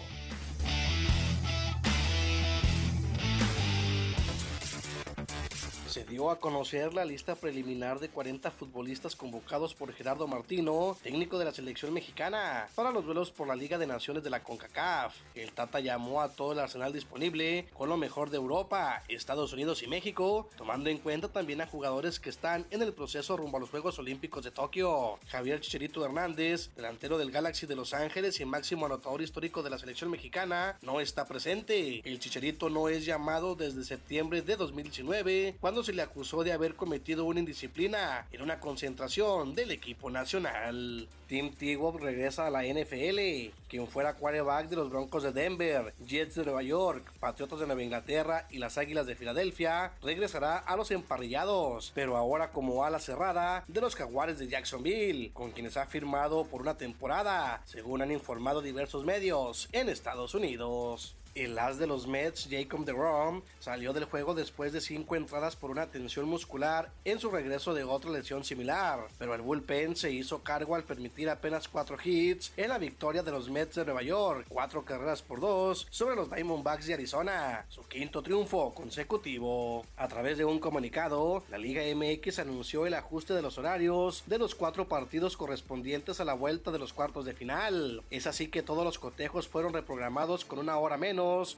Dio 6.12 6.28
a 6.30 6.38
conocer 6.38 6.92
la 6.92 7.06
lista 7.06 7.36
preliminar 7.36 7.98
de 7.98 8.10
40 8.10 8.50
futbolistas 8.50 9.16
convocados 9.16 9.72
por 9.72 9.94
Gerardo 9.94 10.26
Martino, 10.26 10.94
técnico 11.02 11.38
de 11.38 11.46
la 11.46 11.54
selección 11.54 11.90
mexicana, 11.94 12.68
para 12.74 12.90
los 12.90 13.06
duelos 13.06 13.30
por 13.30 13.48
la 13.48 13.56
Liga 13.56 13.78
de 13.78 13.86
Naciones 13.86 14.22
de 14.22 14.28
la 14.28 14.42
CONCACAF. 14.42 15.14
El 15.34 15.52
Tata 15.52 15.80
llamó 15.80 16.20
a 16.20 16.28
todo 16.28 16.52
el 16.52 16.58
arsenal 16.58 16.92
disponible 16.92 17.66
con 17.72 17.88
lo 17.88 17.96
mejor 17.96 18.28
de 18.28 18.36
Europa, 18.36 19.02
Estados 19.08 19.54
Unidos 19.54 19.82
y 19.82 19.86
México, 19.86 20.50
tomando 20.58 20.90
en 20.90 20.98
cuenta 20.98 21.28
también 21.28 21.62
a 21.62 21.66
jugadores 21.66 22.20
que 22.20 22.28
están 22.28 22.66
en 22.70 22.82
el 22.82 22.92
proceso 22.92 23.38
rumbo 23.38 23.56
a 23.56 23.60
los 23.60 23.70
Juegos 23.70 23.98
Olímpicos 23.98 24.44
de 24.44 24.50
Tokio. 24.50 25.18
Javier 25.28 25.62
Chicherito 25.62 26.04
Hernández, 26.04 26.68
delantero 26.76 27.16
del 27.16 27.30
Galaxy 27.30 27.64
de 27.64 27.74
Los 27.74 27.94
Ángeles 27.94 28.38
y 28.38 28.44
máximo 28.44 28.84
anotador 28.84 29.22
histórico 29.22 29.62
de 29.62 29.70
la 29.70 29.78
selección 29.78 30.10
mexicana, 30.10 30.76
no 30.82 31.00
está 31.00 31.26
presente. 31.26 32.02
El 32.04 32.18
Chicharito 32.18 32.68
no 32.68 32.90
es 32.90 33.06
llamado 33.06 33.54
desde 33.54 33.82
septiembre 33.82 34.42
de 34.42 34.56
2019, 34.56 35.56
cuando 35.58 35.82
se 35.82 35.94
le 35.94 36.01
acusó 36.02 36.44
de 36.44 36.52
haber 36.52 36.74
cometido 36.74 37.24
una 37.24 37.40
indisciplina 37.40 38.26
en 38.32 38.42
una 38.42 38.60
concentración 38.60 39.54
del 39.54 39.70
equipo 39.70 40.10
nacional. 40.10 41.08
Tim 41.26 41.54
Tebow 41.54 41.96
regresa 41.96 42.46
a 42.46 42.50
la 42.50 42.64
NFL, 42.64 43.54
quien 43.68 43.88
fuera 43.88 44.16
quarterback 44.16 44.68
de 44.68 44.76
los 44.76 44.90
Broncos 44.90 45.22
de 45.22 45.32
Denver, 45.32 45.94
Jets 46.06 46.34
de 46.34 46.44
Nueva 46.44 46.62
York, 46.62 47.10
Patriotas 47.20 47.58
de 47.58 47.66
Nueva 47.66 47.82
Inglaterra 47.82 48.46
y 48.50 48.58
las 48.58 48.76
Águilas 48.76 49.06
de 49.06 49.14
Filadelfia, 49.14 49.92
regresará 50.02 50.58
a 50.58 50.76
los 50.76 50.90
emparrillados, 50.90 51.92
pero 51.94 52.18
ahora 52.18 52.50
como 52.50 52.84
ala 52.84 53.00
cerrada 53.00 53.64
de 53.66 53.80
los 53.80 53.96
Jaguares 53.96 54.38
de 54.38 54.48
Jacksonville, 54.48 55.30
con 55.32 55.52
quienes 55.52 55.78
ha 55.78 55.86
firmado 55.86 56.44
por 56.44 56.60
una 56.60 56.76
temporada, 56.76 57.62
según 57.64 58.02
han 58.02 58.12
informado 58.12 58.60
diversos 58.60 59.04
medios 59.04 59.70
en 59.72 59.88
Estados 59.88 60.34
Unidos. 60.34 61.16
El 61.34 61.58
as 61.58 61.78
de 61.78 61.86
los 61.86 62.06
Mets, 62.06 62.46
Jacob 62.50 62.84
DeGrom, 62.84 63.40
salió 63.58 63.94
del 63.94 64.04
juego 64.04 64.34
después 64.34 64.72
de 64.72 64.82
cinco 64.82 65.16
entradas 65.16 65.56
por 65.56 65.70
una 65.70 65.86
tensión 65.86 66.26
muscular 66.26 66.90
en 67.06 67.18
su 67.18 67.30
regreso 67.30 67.72
de 67.72 67.84
otra 67.84 68.10
lesión 68.10 68.44
similar, 68.44 69.06
pero 69.18 69.34
el 69.34 69.40
bullpen 69.40 69.96
se 69.96 70.10
hizo 70.10 70.42
cargo 70.42 70.74
al 70.74 70.84
permitir 70.84 71.30
apenas 71.30 71.68
cuatro 71.68 71.96
hits 72.02 72.52
en 72.58 72.68
la 72.68 72.76
victoria 72.76 73.22
de 73.22 73.30
los 73.30 73.48
Mets 73.48 73.76
de 73.76 73.84
Nueva 73.86 74.02
York, 74.02 74.44
cuatro 74.48 74.84
carreras 74.84 75.22
por 75.22 75.40
dos 75.40 75.86
sobre 75.90 76.16
los 76.16 76.30
Diamondbacks 76.30 76.86
de 76.86 76.94
Arizona, 76.94 77.64
su 77.70 77.82
quinto 77.84 78.22
triunfo 78.22 78.74
consecutivo. 78.74 79.86
A 79.96 80.08
través 80.08 80.36
de 80.36 80.44
un 80.44 80.58
comunicado, 80.58 81.44
la 81.48 81.56
Liga 81.56 81.82
MX 81.94 82.40
anunció 82.40 82.84
el 82.84 82.92
ajuste 82.92 83.32
de 83.32 83.40
los 83.40 83.56
horarios 83.56 84.22
de 84.26 84.36
los 84.36 84.54
cuatro 84.54 84.86
partidos 84.86 85.38
correspondientes 85.38 86.20
a 86.20 86.26
la 86.26 86.34
vuelta 86.34 86.70
de 86.70 86.78
los 86.78 86.92
cuartos 86.92 87.24
de 87.24 87.32
final. 87.32 88.02
Es 88.10 88.26
así 88.26 88.48
que 88.48 88.62
todos 88.62 88.84
los 88.84 88.98
cotejos 88.98 89.48
fueron 89.48 89.72
reprogramados 89.72 90.44
con 90.44 90.58
una 90.58 90.76
hora 90.76 90.98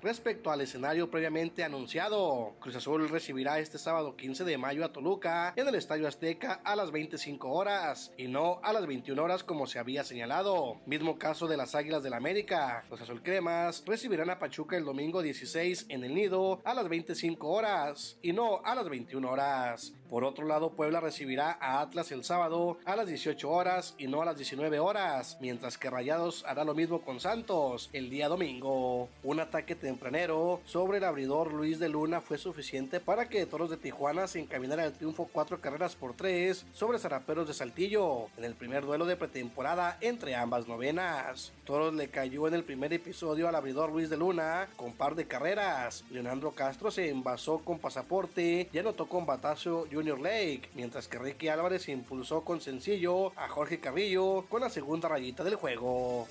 respecto 0.03 0.51
al 0.51 0.63
escenario 0.63 1.11
previamente 1.11 1.65
anunciado. 1.65 2.55
Cruz 2.61 2.77
Azul 2.77 3.09
recibirá 3.09 3.59
este 3.59 3.79
sábado 3.79 4.17
15 4.17 4.45
de 4.45 4.57
mayo 4.57 4.85
a 4.85 4.93
Toluca 4.93 5.53
en 5.57 5.69
el 5.69 5.75
Estadio 5.75 6.09
Azteca 6.09 6.61
a 6.65 6.75
las 6.75 6.91
25 6.91 7.51
horas 7.51 8.13
y 8.17 8.29
no 8.29 8.61
a 8.63 8.73
las 8.73 8.87
21 8.87 9.23
horas 9.23 9.45
como 9.45 9.67
se 9.67 9.79
había 9.79 10.05
señalado. 10.05 10.81
Mismo 10.87 11.19
caso 11.19 11.47
de 11.47 11.57
las 11.57 11.75
Águilas 11.75 12.03
del 12.03 12.15
la 12.15 12.19
América. 12.19 12.85
Los 12.91 13.01
Azul 13.01 13.23
Cremas 13.23 13.83
recibirán 13.85 14.31
a 14.31 14.39
Pachuca 14.39 14.77
el 14.77 14.85
domingo 14.85 15.21
16 15.21 15.87
en 15.89 16.05
el 16.05 16.15
Nido 16.15 16.61
a 16.65 16.75
las 16.75 16.89
25 16.89 17.49
horas 17.49 18.17
y 18.23 18.33
no 18.33 18.61
a 18.65 18.75
las 18.75 18.89
21 18.89 19.29
horas. 19.29 19.93
Por 20.11 20.25
otro 20.25 20.47
lado, 20.47 20.71
Puebla 20.71 21.01
recibirá 21.01 21.57
a 21.61 21.81
Atlas 21.81 22.13
el 22.13 22.25
sábado 22.25 22.79
a 22.85 22.95
las 22.95 23.07
18 23.07 23.51
horas 23.51 23.95
y 23.99 24.07
no 24.07 24.23
a 24.23 24.25
las 24.25 24.37
19 24.37 24.79
horas, 24.79 25.39
mientras 25.41 25.79
que 25.79 25.91
Rayados 25.91 26.45
hará 26.47 26.65
lo 26.65 26.75
mismo 26.75 27.01
con 27.03 27.21
Santos 27.21 27.91
el 27.93 28.11
día 28.11 28.29
domingo. 28.29 29.09
Un 29.23 29.41
ataque 29.41 29.75
tempranero 29.75 30.61
sobre 30.65 30.99
el 30.99 31.05
abridor 31.05 31.53
Luis 31.53 31.79
de 31.79 31.89
Luna 31.89 32.21
fue 32.21 32.39
suficiente 32.39 33.01
para 33.01 33.29
que 33.29 33.47
Toros 33.47 33.71
de 33.71 33.77
Tijuana 33.77 34.27
se 34.27 34.41
encaminara 34.41 34.85
al 34.85 34.93
triunfo 34.93 35.29
cuatro 35.33 35.61
carreras 35.61 35.97
por 35.97 36.15
tres 36.15 36.67
sobre 36.73 36.99
Zaraperos 36.99 37.49
de 37.49 37.55
Saltillo 37.55 38.29
en 38.37 38.45
el 38.45 38.55
primer 38.55 38.85
duelo 38.85 39.07
de 39.07 39.17
pretemporada 39.17 39.97
entre 40.01 40.37
ambas 40.37 40.69
novenas. 40.69 41.53
Toros 41.65 41.95
le 41.95 42.09
cayó 42.09 42.47
en 42.47 42.55
el 42.55 42.65
primer 42.65 42.93
episodio 42.93 43.49
al 43.49 43.55
abridor 43.55 43.91
Luis 43.91 44.11
de 44.11 44.17
Luna 44.17 44.69
con 44.77 44.93
par 44.93 45.15
de 45.15 45.27
carreras. 45.27 46.05
Leonardo 46.11 46.53
Castro 46.53 46.91
se 46.91 47.09
envasó 47.09 47.59
con 47.59 47.79
pasaporte 47.79 48.69
y 48.73 48.79
anotó 48.79 49.07
con 49.07 49.27
batazo 49.27 49.87
Junior 49.95 50.21
Lake, 50.21 50.71
mientras 50.75 51.09
que 51.09 51.19
Ricky 51.19 51.49
Álvarez 51.49 51.89
impulsó 51.89 52.43
con 52.43 52.61
sencillo 52.61 53.33
a 53.39 53.49
Jorge 53.49 53.79
Carrillo 53.81 54.47
con 54.49 54.61
la 54.61 54.71
segunda 54.71 55.09
rayita 55.09 55.45
del 55.45 55.55
juego. 55.55 56.27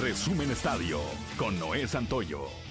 Resumen 0.00 0.50
Estadio 0.50 1.00
con 1.36 1.58
Noé 1.58 1.86
Santoyo. 1.86 2.69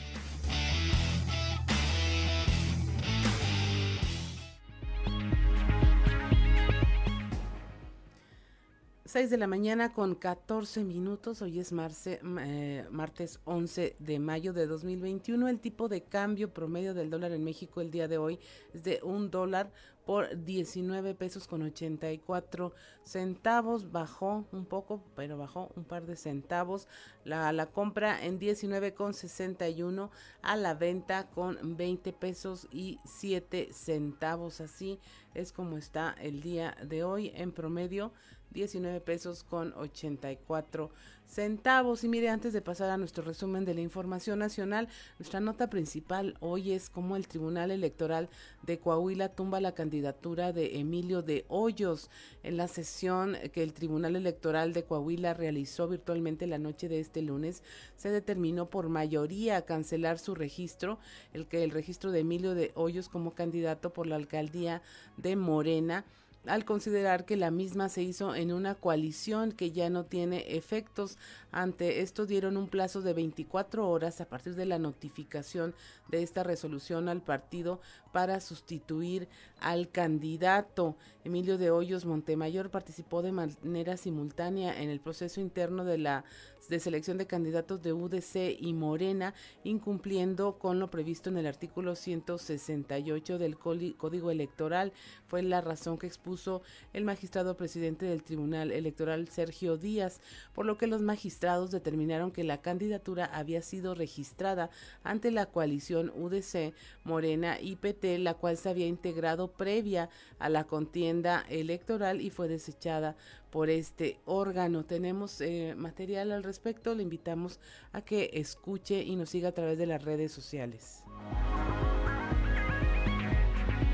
6 9.10 9.32
de 9.32 9.38
la 9.38 9.48
mañana 9.48 9.92
con 9.92 10.14
14 10.14 10.84
minutos. 10.84 11.42
Hoy 11.42 11.60
es 11.60 11.74
eh, 12.06 12.86
martes 12.92 13.40
11 13.46 13.96
de 13.98 14.20
mayo 14.20 14.54
de 14.54 14.68
2021. 14.68 15.48
El 15.48 15.60
tipo 15.60 15.90
de 15.90 16.04
cambio 16.04 16.54
promedio 16.54 16.94
del 16.94 17.10
dólar 17.10 17.32
en 17.32 17.44
México 17.44 17.82
el 17.82 17.90
día 17.90 18.08
de 18.08 18.20
hoy 18.20 18.40
es 18.72 18.84
de 18.84 19.00
un 19.02 19.32
dólar 19.32 19.72
por 20.06 20.44
19 20.46 21.16
pesos 21.16 21.48
con 21.48 21.64
84 21.64 22.72
centavos. 23.04 23.92
Bajó 23.92 24.46
un 24.52 24.66
poco, 24.66 25.04
pero 25.16 25.40
bajó 25.40 25.72
un 25.76 25.86
par 25.86 26.06
de 26.06 26.16
centavos. 26.16 26.88
La, 27.24 27.52
la 27.52 27.66
compra 27.66 28.24
en 28.24 28.38
19 28.38 28.94
con 28.94 29.16
61 29.16 30.12
a 30.44 30.56
la 30.56 30.76
venta 30.76 31.32
con 31.32 31.78
20 31.78 32.14
pesos 32.14 32.68
y 32.72 33.00
7 33.06 33.70
centavos. 33.74 34.62
Así 34.62 35.00
es 35.34 35.52
como 35.52 35.80
está 35.80 36.16
el 36.22 36.42
día 36.42 36.78
de 36.84 37.04
hoy 37.04 37.32
en 37.34 37.52
promedio 37.52 38.14
19 38.52 39.02
pesos 39.02 39.44
con 39.44 39.74
84 39.74 40.90
centavos. 41.30 42.04
Y 42.04 42.08
mire, 42.08 42.30
antes 42.30 42.54
de 42.54 42.62
pasar 42.62 42.90
a 42.90 42.98
nuestro 42.98 43.24
resumen 43.24 43.64
de 43.64 43.76
la 43.76 43.82
información 43.82 44.40
nacional, 44.40 44.88
nuestra 45.20 45.40
nota 45.40 45.70
principal 45.70 46.36
hoy 46.40 46.72
es 46.72 46.90
cómo 46.90 47.16
el 47.16 47.28
Tribunal 47.28 47.72
Electoral 47.72 48.30
de 48.64 48.80
Coahuila 48.80 49.30
tumba 49.30 49.62
la 49.62 49.74
candidatura 49.74 50.52
de 50.52 50.80
Emilio 50.80 51.22
de 51.22 51.46
Hoyos 51.48 52.10
en 52.44 52.58
la 52.58 52.68
sesión 52.68 53.38
que 53.54 53.62
el 53.62 53.74
Tribunal 53.74 54.16
Electoral 54.16 54.74
de 54.74 54.84
Coahuila 54.84 55.34
realizó 55.36 55.88
virtualmente 55.88 56.48
la 56.48 56.58
noche 56.58 56.90
de 56.90 57.00
este 57.00 57.22
lunes. 57.22 57.64
Se 57.96 58.10
determinó 58.10 58.70
por 58.70 58.90
mayoría 58.90 59.66
cancelar 59.66 60.18
su 60.18 60.34
registro, 60.34 61.00
el 61.34 61.46
que 61.46 61.64
el 61.64 61.72
registro 61.72 62.12
de 62.12 62.22
Emilio 62.22 62.56
de 62.56 62.72
Hoyos 62.74 63.08
como 63.08 63.32
candidato 63.32 63.94
por 63.94 64.08
la 64.08 64.16
alcaldía 64.16 64.82
de 65.18 65.36
Morena 65.36 66.06
al 66.46 66.66
considerar 66.66 67.26
que 67.26 67.36
la 67.36 67.52
misma 67.52 67.90
se 67.90 68.02
hizo 68.02 68.34
en 68.34 68.54
una 68.54 68.76
coalición 68.76 69.52
que 69.52 69.72
ya 69.72 69.90
no 69.90 70.06
tiene 70.06 70.56
efectos. 70.56 71.18
Ante 71.52 72.02
esto 72.02 72.26
dieron 72.26 72.58
un 72.58 72.68
plazo 72.68 73.02
de 73.02 73.14
24 73.14 73.88
horas 73.90 74.22
a 74.22 74.26
partir 74.26 74.56
de 74.56 74.66
la 74.66 74.80
notificación 74.80 75.76
de 76.08 76.24
esta 76.24 76.44
resolución 76.44 77.10
al 77.10 77.22
partido 77.22 77.82
para 78.12 78.40
sustituir 78.40 79.28
al 79.60 79.90
candidato. 79.90 80.96
Emilio 81.30 81.60
de 81.60 81.70
Hoyos 81.70 82.06
Montemayor 82.06 82.72
participó 82.72 83.22
de 83.22 83.32
manera 83.32 83.98
simultánea 83.98 84.82
en 84.82 84.90
el 84.90 85.00
proceso 85.00 85.40
interno 85.40 85.86
de 85.86 86.00
la 86.00 86.26
de 86.70 86.80
selección 86.80 87.18
de 87.18 87.26
candidatos 87.26 87.82
de 87.82 87.94
UDC 87.94 88.60
y 88.60 88.74
Morena, 88.74 89.34
incumpliendo 89.64 90.60
con 90.60 90.80
lo 90.80 90.92
previsto 90.92 91.30
en 91.30 91.38
el 91.38 91.48
artículo 91.48 91.96
168 91.96 93.40
del 93.40 93.58
Código 93.58 94.30
Electoral. 94.30 94.94
Fue 95.26 95.42
la 95.42 95.62
razón 95.62 95.98
que 95.98 96.06
expuso 96.06 96.62
el 96.94 97.06
magistrado 97.06 97.58
presidente 97.58 98.06
del 98.06 98.24
Tribunal 98.24 98.72
Electoral, 98.72 99.28
Sergio 99.30 99.78
Díaz, 99.78 100.22
por 100.54 100.66
lo 100.66 100.78
que 100.78 100.86
los 100.86 101.02
magistrados 101.02 101.72
determinaron 101.72 102.32
que 102.32 102.44
la 102.44 102.62
candidatura 102.62 103.26
había 103.26 103.64
sido 103.64 103.96
registrada 103.96 104.70
ante 105.04 105.32
la 105.32 105.48
coalición 105.48 106.12
UDC, 106.16 106.74
Morena 107.04 107.60
y 107.60 107.78
PT, 107.78 108.20
la 108.20 108.36
cual 108.36 108.58
se 108.58 108.70
había 108.70 108.86
integrado 108.86 109.52
previa 109.54 110.10
a 110.38 110.50
la 110.50 110.66
contienda 110.66 111.19
electoral 111.50 112.22
y 112.22 112.30
fue 112.30 112.48
desechada 112.48 113.16
por 113.50 113.70
este 113.70 114.20
órgano. 114.26 114.86
Tenemos 114.86 115.42
eh, 115.42 115.74
material 115.76 116.32
al 116.32 116.44
respecto, 116.44 116.96
le 116.96 117.04
invitamos 117.04 117.60
a 117.92 118.02
que 118.02 118.30
escuche 118.34 119.02
y 119.02 119.16
nos 119.16 119.30
siga 119.30 119.50
a 119.50 119.52
través 119.52 119.78
de 119.78 119.86
las 119.86 120.04
redes 120.04 120.32
sociales. 120.32 121.04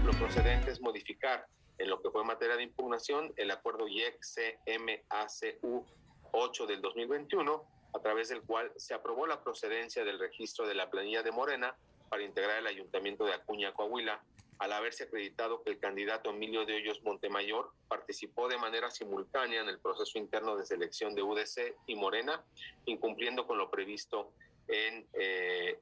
Lo 0.03 0.11
procedente 0.11 0.71
es 0.71 0.79
modificar 0.81 1.47
en 1.77 1.89
lo 1.89 2.01
que 2.01 2.09
fue 2.09 2.23
materia 2.23 2.55
de 2.55 2.63
impugnación 2.63 3.33
el 3.37 3.51
acuerdo 3.51 3.87
IEC-CMACU 3.87 5.83
8 6.31 6.67
del 6.67 6.81
2021, 6.81 7.63
a 7.93 7.99
través 7.99 8.29
del 8.29 8.41
cual 8.41 8.71
se 8.75 8.93
aprobó 8.93 9.25
la 9.25 9.41
procedencia 9.41 10.03
del 10.03 10.19
registro 10.19 10.67
de 10.67 10.75
la 10.75 10.89
planilla 10.89 11.23
de 11.23 11.31
Morena 11.31 11.75
para 12.09 12.23
integrar 12.23 12.59
el 12.59 12.67
ayuntamiento 12.67 13.25
de 13.25 13.33
Acuña, 13.33 13.73
Coahuila, 13.73 14.21
al 14.59 14.73
haberse 14.73 15.05
acreditado 15.05 15.63
que 15.63 15.71
el 15.71 15.79
candidato 15.79 16.29
Emilio 16.29 16.65
de 16.65 16.75
Hoyos 16.75 17.03
Montemayor 17.03 17.71
participó 17.87 18.47
de 18.47 18.57
manera 18.57 18.89
simultánea 18.91 19.61
en 19.61 19.69
el 19.69 19.79
proceso 19.79 20.17
interno 20.17 20.55
de 20.55 20.65
selección 20.65 21.13
de 21.13 21.23
UDC 21.23 21.75
y 21.87 21.95
Morena, 21.95 22.43
incumpliendo 22.85 23.45
con 23.45 23.57
lo 23.57 23.69
previsto 23.69 24.31
en, 24.67 25.05
eh, 25.13 25.79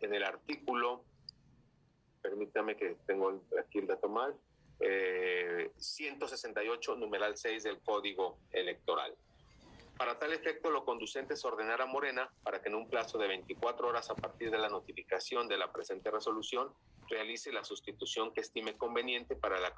en 0.00 0.14
el 0.14 0.24
artículo 0.24 1.04
permítame 2.28 2.76
que 2.76 2.96
tengo 3.06 3.42
aquí 3.58 3.78
el 3.78 3.86
dato 3.86 4.08
mal, 4.08 4.34
168 5.76 6.96
numeral 6.96 7.36
6 7.36 7.62
del 7.62 7.80
Código 7.80 8.38
Electoral. 8.52 9.14
Para 9.98 10.16
tal 10.16 10.32
efecto, 10.32 10.70
lo 10.70 10.84
conducente 10.84 11.34
es 11.34 11.44
ordenar 11.44 11.82
a 11.82 11.86
Morena 11.86 12.32
para 12.44 12.62
que 12.62 12.68
en 12.68 12.76
un 12.76 12.88
plazo 12.88 13.18
de 13.18 13.26
24 13.26 13.88
horas 13.88 14.08
a 14.10 14.14
partir 14.14 14.48
de 14.48 14.58
la 14.58 14.68
notificación 14.68 15.48
de 15.48 15.58
la 15.58 15.72
presente 15.72 16.08
resolución 16.12 16.72
realice 17.08 17.50
la 17.50 17.64
sustitución 17.64 18.32
que 18.32 18.42
estime 18.42 18.78
conveniente 18.78 19.34
para 19.34 19.58
la, 19.58 19.74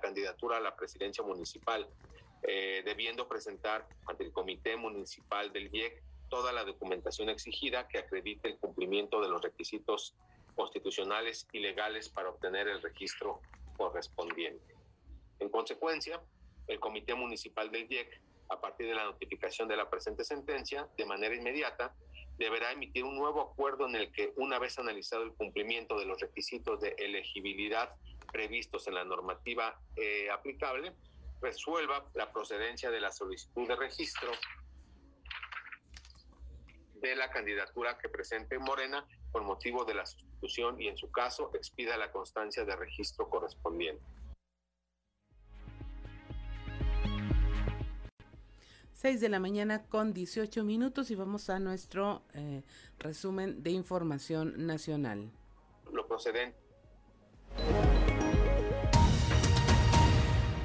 candidatura 0.00 0.58
a 0.58 0.60
la 0.60 0.76
presidencia 0.76 1.24
municipal, 1.24 1.88
eh, 2.42 2.82
debiendo 2.84 3.26
presentar 3.26 3.88
ante 4.06 4.22
el 4.22 4.32
Comité 4.32 4.76
Municipal 4.76 5.52
del 5.52 5.74
IEC 5.74 6.04
toda 6.28 6.52
la 6.52 6.64
documentación 6.64 7.28
exigida 7.28 7.88
que 7.88 7.98
acredite 7.98 8.48
el 8.48 8.58
cumplimiento 8.58 9.20
de 9.20 9.28
los 9.28 9.42
requisitos 9.42 10.14
constitucionales 10.54 11.48
y 11.50 11.58
legales 11.58 12.08
para 12.08 12.28
obtener 12.28 12.68
el 12.68 12.80
registro 12.80 13.40
correspondiente. 13.76 14.76
En 15.40 15.48
consecuencia, 15.48 16.22
el 16.68 16.78
Comité 16.78 17.14
Municipal 17.14 17.72
del 17.72 17.90
IEC 17.90 18.22
a 18.48 18.60
partir 18.60 18.86
de 18.86 18.94
la 18.94 19.04
notificación 19.04 19.68
de 19.68 19.76
la 19.76 19.88
presente 19.88 20.24
sentencia, 20.24 20.88
de 20.96 21.06
manera 21.06 21.34
inmediata, 21.34 21.94
deberá 22.36 22.72
emitir 22.72 23.04
un 23.04 23.16
nuevo 23.16 23.40
acuerdo 23.40 23.86
en 23.86 23.94
el 23.96 24.12
que, 24.12 24.32
una 24.36 24.58
vez 24.58 24.78
analizado 24.78 25.22
el 25.22 25.32
cumplimiento 25.32 25.98
de 25.98 26.06
los 26.06 26.20
requisitos 26.20 26.80
de 26.80 26.94
elegibilidad 26.98 27.94
previstos 28.32 28.88
en 28.88 28.94
la 28.94 29.04
normativa 29.04 29.78
eh, 29.96 30.28
aplicable, 30.30 30.92
resuelva 31.40 32.08
la 32.14 32.32
procedencia 32.32 32.90
de 32.90 33.00
la 33.00 33.12
solicitud 33.12 33.68
de 33.68 33.76
registro 33.76 34.30
de 36.94 37.14
la 37.14 37.30
candidatura 37.30 37.98
que 37.98 38.08
presente 38.08 38.58
Morena 38.58 39.06
por 39.30 39.42
motivo 39.42 39.84
de 39.84 39.94
la 39.94 40.06
sustitución 40.06 40.80
y, 40.80 40.88
en 40.88 40.96
su 40.96 41.10
caso, 41.10 41.50
expida 41.54 41.96
la 41.96 42.10
constancia 42.10 42.64
de 42.64 42.74
registro 42.76 43.28
correspondiente. 43.28 44.02
6 49.04 49.20
de 49.20 49.28
la 49.28 49.38
mañana 49.38 49.82
con 49.82 50.14
18 50.14 50.64
minutos 50.64 51.10
y 51.10 51.14
vamos 51.14 51.50
a 51.50 51.58
nuestro 51.58 52.22
eh, 52.32 52.62
resumen 52.98 53.62
de 53.62 53.70
información 53.70 54.66
nacional. 54.66 55.30
Lo 55.92 56.06
procedente 56.06 56.56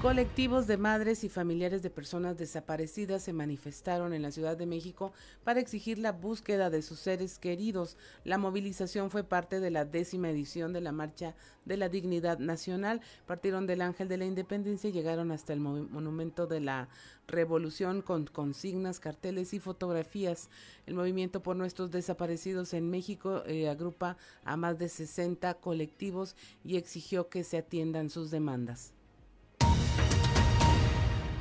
Colectivos 0.02 0.66
de 0.66 0.78
madres 0.78 1.26
y 1.26 1.30
familiares 1.30 1.82
de 1.82 1.90
personas 1.90 2.38
desaparecidas 2.38 3.22
se 3.22 3.34
manifestaron 3.34 4.14
en 4.14 4.22
la 4.22 4.32
Ciudad 4.32 4.56
de 4.56 4.66
México 4.66 5.12
para 5.44 5.60
exigir 5.60 6.00
la 6.00 6.14
búsqueda 6.14 6.70
de 6.70 6.82
sus 6.82 7.00
seres 7.00 7.38
queridos. 7.38 7.98
La 8.24 8.38
movilización 8.38 9.12
fue 9.12 9.26
parte 9.26 9.60
de 9.60 9.72
la 9.72 9.84
décima 9.84 10.30
edición 10.30 10.72
de 10.72 10.80
la 10.80 10.94
Marcha 10.94 11.36
de 11.66 11.76
la 11.76 11.90
Dignidad 11.90 12.40
Nacional. 12.40 13.02
Partieron 13.26 13.68
del 13.68 13.82
Ángel 13.82 14.08
de 14.08 14.16
la 14.16 14.24
Independencia 14.24 14.90
y 14.90 14.94
llegaron 14.94 15.34
hasta 15.34 15.52
el 15.52 15.60
Monumento 15.60 16.48
de 16.48 16.62
la 16.62 16.88
Revolución 17.28 18.02
con 18.02 18.26
consignas, 18.26 19.02
carteles 19.02 19.54
y 19.54 19.60
fotografías. 19.60 20.50
El 20.86 20.94
movimiento 20.94 21.44
por 21.44 21.58
nuestros 21.58 21.92
desaparecidos 21.92 22.74
en 22.74 22.90
México 22.90 23.44
eh, 23.46 23.68
agrupa 23.68 24.16
a 24.46 24.56
más 24.56 24.80
de 24.80 24.88
60 24.88 25.56
colectivos 25.56 26.38
y 26.64 26.78
exigió 26.78 27.28
que 27.28 27.44
se 27.44 27.58
atiendan 27.58 28.10
sus 28.10 28.32
demandas. 28.32 28.94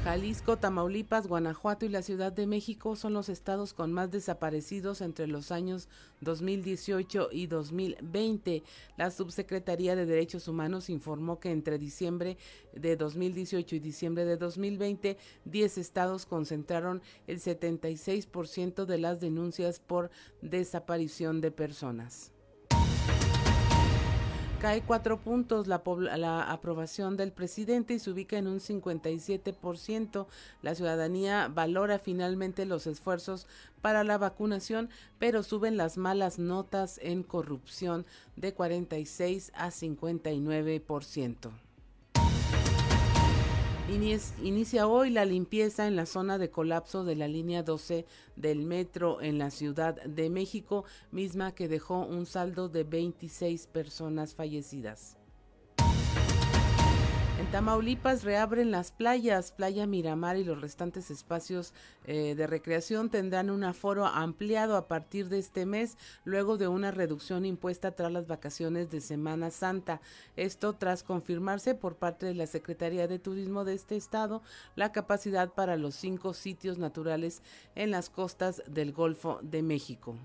Jalisco, 0.09 0.57
Tamaulipas, 0.57 1.27
Guanajuato 1.27 1.85
y 1.85 1.91
la 1.91 2.01
Ciudad 2.01 2.33
de 2.33 2.47
México 2.47 2.97
son 2.97 3.13
los 3.13 3.29
estados 3.29 3.75
con 3.75 3.93
más 3.93 4.11
desaparecidos 4.11 5.03
entre 5.03 5.27
los 5.27 5.53
años 5.53 5.87
2018 6.23 7.29
y 7.31 7.47
2020. 7.47 8.63
La 8.97 9.11
Subsecretaría 9.11 9.97
de 9.97 10.07
Derechos 10.07 10.49
Humanos 10.49 10.89
informó 10.89 11.41
que 11.41 11.51
entre 11.51 11.77
diciembre 11.77 12.39
de 12.73 12.97
2018 12.97 13.77
y 13.77 13.81
diciembre 13.81 14.25
de 14.25 14.39
2020, 14.39 15.19
10 15.45 15.77
estados 15.77 16.25
concentraron 16.25 17.03
el 17.27 17.39
76% 17.39 18.87
de 18.87 18.97
las 18.97 19.21
denuncias 19.21 19.79
por 19.79 20.11
desaparición 20.41 21.43
de 21.43 21.51
personas. 21.51 22.33
Cae 24.61 24.83
cuatro 24.83 25.19
puntos 25.19 25.69
la, 25.69 25.81
la, 26.17 26.43
aprobación 26.43 27.17
del 27.17 27.31
presidente 27.31 27.95
y 27.95 28.01
se 28.01 28.11
ubica 28.11 28.39
en 28.39 28.49
un 28.49 28.59
57%. 28.59 30.27
La 30.63 30.75
ciudadanía 30.75 31.47
valora 31.47 32.01
finalmente 32.01 32.67
los 32.67 32.89
esfuerzos 32.89 33.47
para 33.83 34.03
la 34.03 34.19
vacunación, 34.19 34.91
pero 35.21 35.45
suben 35.45 35.77
las 35.77 35.97
malas 35.97 36.41
notas 36.41 36.99
en 37.05 37.23
corrupción 37.23 38.05
de 38.35 38.53
46 38.53 39.53
a 39.55 39.69
59%. 39.69 41.68
Inicia 43.91 44.87
hoy 44.87 45.09
la 45.09 45.25
limpieza 45.25 45.87
en 45.87 45.97
la 45.97 46.05
zona 46.05 46.37
de 46.37 46.51
colapso 46.51 47.05
de 47.05 47.17
la 47.17 47.27
línea 47.27 47.63
12 47.63 48.05
del 48.37 48.61
metro 48.61 49.23
en 49.23 49.39
la 49.39 49.51
Ciudad 49.51 49.95
de 50.05 50.29
México, 50.29 50.85
misma 51.11 51.55
que 51.55 51.69
dejó 51.69 52.01
un 52.01 52.27
saldo 52.27 52.69
de 52.69 52.85
26 52.85 53.67
personas 53.67 54.35
fallecidas. 54.35 55.18
Tamaulipas 57.53 58.25
reabren 58.25 58.71
las 58.71 58.93
playas, 58.93 59.53
Playa 59.53 59.87
Miramar 59.87 60.37
y 60.37 60.45
los 60.45 60.61
restantes 60.61 61.11
espacios 61.11 61.73
eh, 62.05 62.35
de 62.35 62.47
recreación 62.47 63.09
tendrán 63.09 63.49
un 63.49 63.65
aforo 63.65 64.05
ampliado 64.05 64.77
a 64.77 64.87
partir 64.87 65.31
de 65.31 65.39
este 65.39 65.65
mes, 65.65 65.97
luego 66.25 66.59
de 66.59 66.69
una 66.69 66.91
reducción 66.91 67.47
impuesta 67.47 67.93
tras 67.93 68.13
las 68.13 68.27
vacaciones 68.27 68.91
de 68.91 69.01
Semana 69.01 69.51
Santa. 69.51 70.03
Esto 70.37 70.75
tras 70.75 71.03
confirmarse 71.03 71.75
por 71.75 71.97
parte 71.97 72.27
de 72.27 72.35
la 72.35 72.47
Secretaría 72.47 73.09
de 73.09 73.19
Turismo 73.19 73.65
de 73.65 73.73
este 73.73 73.97
estado 73.97 74.43
la 74.77 74.93
capacidad 74.93 75.49
para 75.55 75.79
los 75.79 75.95
cinco 75.95 76.35
sitios 76.35 76.77
naturales 76.77 77.41
en 77.75 77.91
las 77.91 78.11
costas 78.11 78.63
del 78.67 78.93
Golfo 78.93 79.39
de 79.41 79.63
México. 79.63 80.17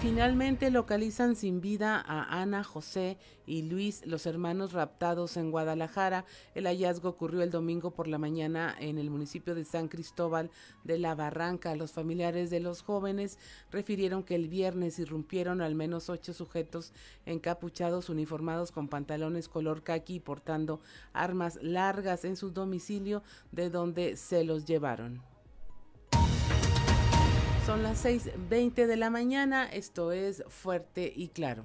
Finalmente 0.00 0.70
localizan 0.70 1.36
sin 1.36 1.60
vida 1.60 1.96
a 2.06 2.40
Ana, 2.40 2.62
José 2.62 3.18
y 3.46 3.62
Luis, 3.62 4.06
los 4.06 4.26
hermanos 4.26 4.72
raptados 4.72 5.36
en 5.36 5.50
Guadalajara. 5.50 6.26
El 6.54 6.66
hallazgo 6.66 7.08
ocurrió 7.08 7.42
el 7.42 7.50
domingo 7.50 7.92
por 7.92 8.06
la 8.06 8.18
mañana 8.18 8.76
en 8.78 8.98
el 8.98 9.10
municipio 9.10 9.54
de 9.54 9.64
San 9.64 9.88
Cristóbal 9.88 10.50
de 10.84 10.98
la 10.98 11.14
Barranca. 11.14 11.74
Los 11.76 11.92
familiares 11.92 12.50
de 12.50 12.60
los 12.60 12.82
jóvenes 12.82 13.38
refirieron 13.72 14.22
que 14.22 14.34
el 14.34 14.48
viernes 14.48 14.98
irrumpieron 14.98 15.60
al 15.60 15.74
menos 15.74 16.10
ocho 16.10 16.34
sujetos 16.34 16.92
encapuchados, 17.24 18.10
uniformados 18.10 18.72
con 18.72 18.88
pantalones 18.88 19.48
color 19.48 19.82
caqui 19.82 20.16
y 20.16 20.20
portando 20.20 20.80
armas 21.14 21.58
largas 21.62 22.24
en 22.24 22.36
su 22.36 22.50
domicilio 22.50 23.22
de 23.50 23.70
donde 23.70 24.16
se 24.16 24.44
los 24.44 24.66
llevaron. 24.66 25.35
Son 27.66 27.82
las 27.82 28.04
6.20 28.04 28.86
de 28.86 28.96
la 28.96 29.10
mañana, 29.10 29.64
esto 29.64 30.12
es 30.12 30.44
fuerte 30.46 31.12
y 31.12 31.30
claro. 31.30 31.64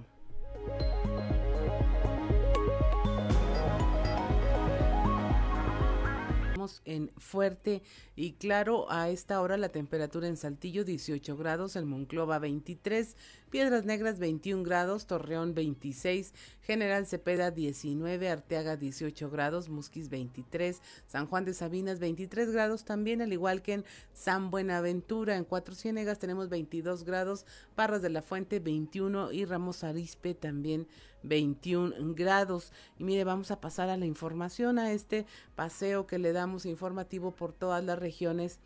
En 6.86 7.12
fuerte 7.18 7.82
y 8.16 8.34
claro. 8.34 8.90
A 8.92 9.10
esta 9.10 9.42
hora 9.42 9.58
la 9.58 9.70
temperatura 9.70 10.28
en 10.28 10.38
Saltillo 10.38 10.84
18 10.84 11.36
grados, 11.38 11.76
en 11.76 11.88
Monclova 11.88 12.40
23, 12.40 13.16
Piedras 13.50 13.86
Negras 13.86 14.20
21 14.20 14.64
grados, 14.64 15.08
Torreón 15.08 15.54
26, 15.54 16.34
General 16.62 17.06
Cepeda 17.06 17.52
19, 17.52 18.30
Arteaga 18.30 18.78
18 18.78 19.30
grados, 19.30 19.70
Musquis 19.70 20.10
23, 20.10 20.82
San 21.08 21.28
Juan 21.28 21.46
de 21.46 21.54
Sabinas 21.54 22.00
23 22.00 22.52
grados 22.52 22.86
también, 22.86 23.22
al 23.22 23.34
igual 23.34 23.62
que 23.62 23.74
en 23.74 23.86
San 24.14 24.52
Buenaventura. 24.52 25.36
En 25.36 25.44
Cuatro 25.44 25.76
Ciénegas 25.76 26.20
tenemos 26.20 26.50
22 26.50 27.04
grados, 27.04 27.46
Parras 27.76 28.02
de 28.02 28.10
la 28.10 28.22
Fuente 28.22 28.60
21 28.60 29.32
y 29.32 29.46
Ramos 29.46 29.84
Arispe 29.84 30.34
también 30.34 30.88
21 31.24 32.14
grados. 32.14 32.72
Y 32.98 33.04
mire, 33.04 33.24
vamos 33.24 33.52
a 33.52 33.62
pasar 33.62 33.90
a 33.90 33.98
la 33.98 34.06
información, 34.06 34.80
a 34.80 34.92
este 34.92 35.26
paseo 35.56 36.08
que 36.08 36.20
le 36.20 36.34
damos 36.34 36.66
informativo 36.66 37.32
por 37.32 37.54
todas 37.54 37.84
las 37.84 38.00
regiones 38.00 38.60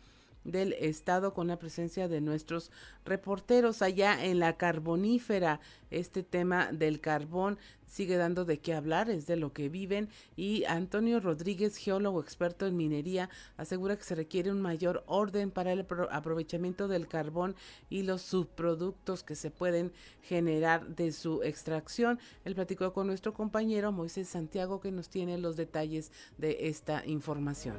del 0.46 0.74
estado 0.74 1.34
con 1.34 1.48
la 1.48 1.58
presencia 1.58 2.08
de 2.08 2.20
nuestros 2.20 2.70
reporteros 3.04 3.82
allá 3.82 4.24
en 4.24 4.38
la 4.38 4.56
carbonífera. 4.56 5.60
Este 5.90 6.22
tema 6.22 6.70
del 6.72 7.00
carbón 7.00 7.58
sigue 7.86 8.16
dando 8.16 8.44
de 8.44 8.58
qué 8.58 8.74
hablar, 8.74 9.10
es 9.10 9.26
de 9.26 9.36
lo 9.36 9.52
que 9.52 9.68
viven 9.68 10.08
y 10.36 10.64
Antonio 10.64 11.20
Rodríguez, 11.20 11.76
geólogo 11.76 12.20
experto 12.20 12.66
en 12.66 12.76
minería, 12.76 13.30
asegura 13.56 13.96
que 13.96 14.04
se 14.04 14.14
requiere 14.14 14.50
un 14.50 14.60
mayor 14.60 15.04
orden 15.06 15.50
para 15.50 15.72
el 15.72 15.86
aprovechamiento 16.10 16.88
del 16.88 17.08
carbón 17.08 17.56
y 17.88 18.02
los 18.02 18.22
subproductos 18.22 19.22
que 19.22 19.34
se 19.34 19.50
pueden 19.50 19.92
generar 20.22 20.86
de 20.94 21.12
su 21.12 21.42
extracción. 21.42 22.18
Él 22.44 22.54
platicó 22.54 22.92
con 22.92 23.06
nuestro 23.06 23.34
compañero 23.34 23.92
Moisés 23.92 24.28
Santiago 24.28 24.80
que 24.80 24.92
nos 24.92 25.08
tiene 25.08 25.38
los 25.38 25.56
detalles 25.56 26.12
de 26.38 26.68
esta 26.68 27.04
información 27.06 27.76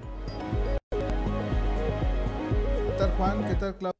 tal 2.97 3.11
Juan? 3.11 3.45
¿Qué 3.47 3.55
tal 3.55 3.77
Claudio? 3.77 3.96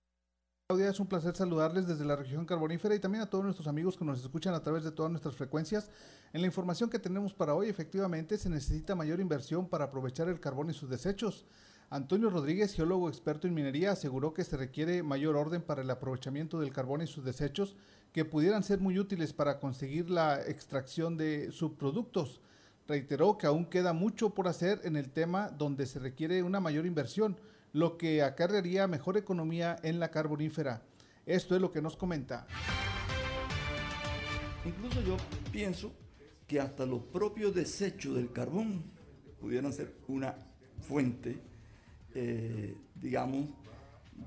Claudia, 0.69 0.89
es 0.89 0.99
un 0.99 1.07
placer 1.07 1.33
saludarles 1.33 1.87
desde 1.87 2.03
la 2.03 2.17
región 2.17 2.45
carbonífera 2.45 2.93
y 2.93 2.99
también 2.99 3.21
a 3.21 3.29
todos 3.29 3.41
nuestros 3.41 3.69
amigos 3.69 3.95
que 3.95 4.03
nos 4.03 4.19
escuchan 4.19 4.53
a 4.53 4.61
través 4.61 4.83
de 4.83 4.91
todas 4.91 5.09
nuestras 5.09 5.33
frecuencias. 5.33 5.89
En 6.33 6.41
la 6.41 6.47
información 6.47 6.89
que 6.89 6.99
tenemos 6.99 7.33
para 7.33 7.53
hoy, 7.53 7.69
efectivamente, 7.69 8.37
se 8.37 8.49
necesita 8.49 8.93
mayor 8.93 9.21
inversión 9.21 9.69
para 9.69 9.85
aprovechar 9.85 10.27
el 10.27 10.41
carbón 10.41 10.69
y 10.69 10.73
sus 10.73 10.89
desechos. 10.89 11.45
Antonio 11.89 12.29
Rodríguez, 12.29 12.73
geólogo 12.73 13.07
experto 13.07 13.47
en 13.47 13.53
minería, 13.53 13.93
aseguró 13.93 14.33
que 14.33 14.43
se 14.43 14.57
requiere 14.57 15.03
mayor 15.03 15.37
orden 15.37 15.61
para 15.61 15.83
el 15.83 15.89
aprovechamiento 15.89 16.59
del 16.59 16.73
carbón 16.73 17.01
y 17.01 17.07
sus 17.07 17.23
desechos 17.23 17.77
que 18.11 18.25
pudieran 18.25 18.61
ser 18.61 18.81
muy 18.81 18.99
útiles 18.99 19.31
para 19.31 19.61
conseguir 19.61 20.09
la 20.09 20.41
extracción 20.41 21.15
de 21.15 21.49
subproductos. 21.53 22.41
Reiteró 22.89 23.37
que 23.37 23.47
aún 23.47 23.67
queda 23.67 23.93
mucho 23.93 24.31
por 24.31 24.49
hacer 24.49 24.81
en 24.83 24.97
el 24.97 25.11
tema 25.11 25.47
donde 25.47 25.85
se 25.85 25.99
requiere 25.99 26.43
una 26.43 26.59
mayor 26.59 26.85
inversión 26.85 27.37
lo 27.77 27.95
que 27.95 28.23
acarrearía 28.23 28.87
mejor 28.87 29.17
economía 29.17 29.75
en 29.83 29.99
la 29.99 30.09
carbonífera. 30.09 30.81
Esto 31.27 31.53
es 31.53 31.61
lo 31.61 31.71
que 31.71 31.79
nos 31.79 31.95
comenta. 31.95 32.47
Incluso 34.65 34.99
yo 35.03 35.15
pienso 35.51 35.91
que 36.47 36.59
hasta 36.59 36.87
los 36.87 37.03
propios 37.03 37.53
desechos 37.53 38.15
del 38.15 38.31
carbón 38.31 38.83
pudieran 39.39 39.71
ser 39.71 39.93
una 40.07 40.33
fuente, 40.81 41.39
eh, 42.15 42.75
digamos, 42.95 43.49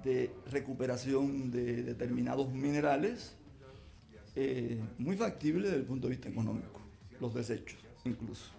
de 0.04 0.30
recuperación 0.52 1.50
de 1.50 1.82
determinados 1.82 2.52
minerales, 2.52 3.34
eh, 4.36 4.80
muy 4.96 5.16
factible 5.16 5.66
desde 5.66 5.80
el 5.80 5.86
punto 5.86 6.06
de 6.06 6.12
vista 6.14 6.28
económico, 6.28 6.80
los 7.18 7.34
desechos 7.34 7.80
incluso. 8.04 8.52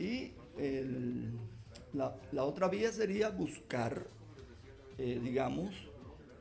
Y 0.00 0.32
el, 0.58 1.38
la, 1.92 2.44
otra 2.44 2.68
vía 2.68 2.92
sería 2.92 3.30
buscar, 3.30 4.06
eh, 4.98 5.20
digamos, 5.22 5.74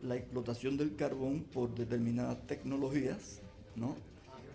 la 0.01 0.15
explotación 0.15 0.77
del 0.77 0.95
carbón 0.95 1.43
por 1.43 1.73
determinadas 1.73 2.45
tecnologías, 2.47 3.41
¿no? 3.75 3.95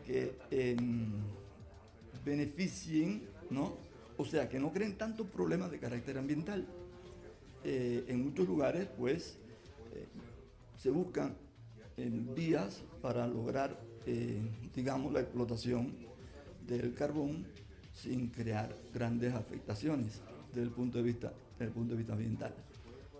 Que 0.07 0.37
em, 0.50 1.11
beneficien, 2.24 3.22
¿no? 3.50 3.76
O 4.18 4.24
sea, 4.24 4.48
que 4.48 4.59
no 4.59 4.72
creen 4.72 4.96
tantos 4.98 5.26
problemas 5.26 5.70
de 5.70 5.78
carácter 5.78 6.18
ambiental. 6.18 6.66
Eh, 7.64 8.05
en 8.09 8.24
muchos 8.24 8.46
lugares, 8.46 8.88
pues, 8.98 9.38
eh, 9.94 10.07
se 10.76 10.90
buscan 10.90 11.37
vías 12.35 12.83
para 13.00 13.26
lograr, 13.26 13.78
digamos, 14.74 15.12
la 15.12 15.20
explotación 15.20 15.94
del 16.66 16.94
carbón 16.94 17.46
sin 17.92 18.28
crear 18.28 18.74
grandes 18.92 19.35
afectaciones 19.35 20.20
desde 20.52 20.62
el 20.62 20.70
punto 20.70 20.98
de 20.98 21.04
vista, 21.04 21.32
desde 21.52 21.66
el 21.66 21.72
punto 21.72 21.92
de 21.92 21.98
vista 21.98 22.12
ambiental. 22.12 22.54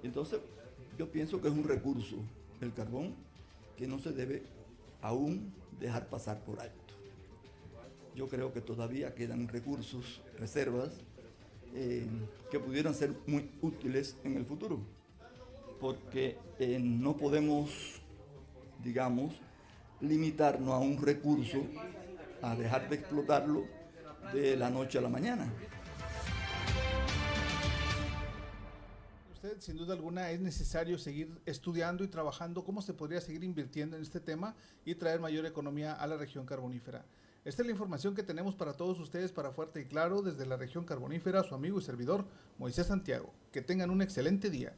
Entonces, 0.03 0.41
yo 0.99 1.11
pienso 1.11 1.41
que 1.41 1.49
es 1.49 1.55
un 1.55 1.65
recurso, 1.65 2.17
el 2.61 2.73
carbón, 2.73 3.15
que 3.77 3.87
no 3.87 3.99
se 3.99 4.13
debe 4.13 4.43
aún 5.01 5.53
dejar 5.81 6.09
pasar 6.09 6.41
por 6.45 6.61
alto. 6.61 6.77
Yo 8.15 8.29
creo 8.29 8.53
que 8.53 8.61
todavía 8.61 9.15
quedan 9.15 9.49
recursos, 9.49 10.21
reservas, 10.39 10.91
eh, 11.75 12.07
que 12.51 12.61
pudieran 12.61 12.95
ser 12.95 13.15
muy 13.27 13.51
útiles 13.63 14.17
en 14.25 14.37
el 14.37 14.45
futuro, 14.45 14.81
porque 15.81 16.37
eh, 16.59 16.79
no 16.79 17.17
podemos, 17.17 17.71
digamos, 18.85 19.41
limitarnos 20.01 20.75
a 20.75 20.79
un 20.79 21.01
recurso, 21.01 21.63
a 22.43 22.55
dejar 22.55 22.91
de 22.91 22.97
explotarlo 22.97 23.65
de 24.35 24.57
la 24.57 24.69
noche 24.69 24.99
a 24.99 25.01
la 25.01 25.09
mañana. 25.09 25.51
Sin 29.59 29.77
duda 29.77 29.95
alguna 29.95 30.31
es 30.31 30.41
necesario 30.41 30.99
seguir 30.99 31.41
estudiando 31.47 32.05
y 32.05 32.09
trabajando 32.09 32.65
cómo 32.65 32.83
se 32.83 32.95
podría 32.95 33.21
seguir 33.21 33.45
invirtiendo 33.45 33.97
en 33.97 34.03
este 34.03 34.21
tema 34.21 34.55
y 34.85 34.95
traer 34.95 35.21
mayor 35.21 35.47
economía 35.47 35.95
a 35.95 36.07
la 36.07 36.17
región 36.17 36.47
carbonífera. 36.47 37.05
Esta 37.45 37.63
es 37.63 37.67
la 37.67 37.73
información 37.73 38.15
que 38.15 38.23
tenemos 38.23 38.55
para 38.55 38.75
todos 38.75 39.01
ustedes 39.01 39.33
para 39.33 39.51
Fuerte 39.51 39.81
y 39.81 39.85
Claro 39.87 40.23
desde 40.23 40.47
la 40.47 40.57
región 40.57 40.85
carbonífera, 40.85 41.43
su 41.43 41.57
amigo 41.57 41.79
y 41.79 41.83
servidor 41.83 42.25
Moisés 42.59 42.87
Santiago. 42.87 43.33
Que 43.51 43.63
tengan 43.63 43.91
un 43.91 44.01
excelente 44.01 44.49
día. 44.49 44.75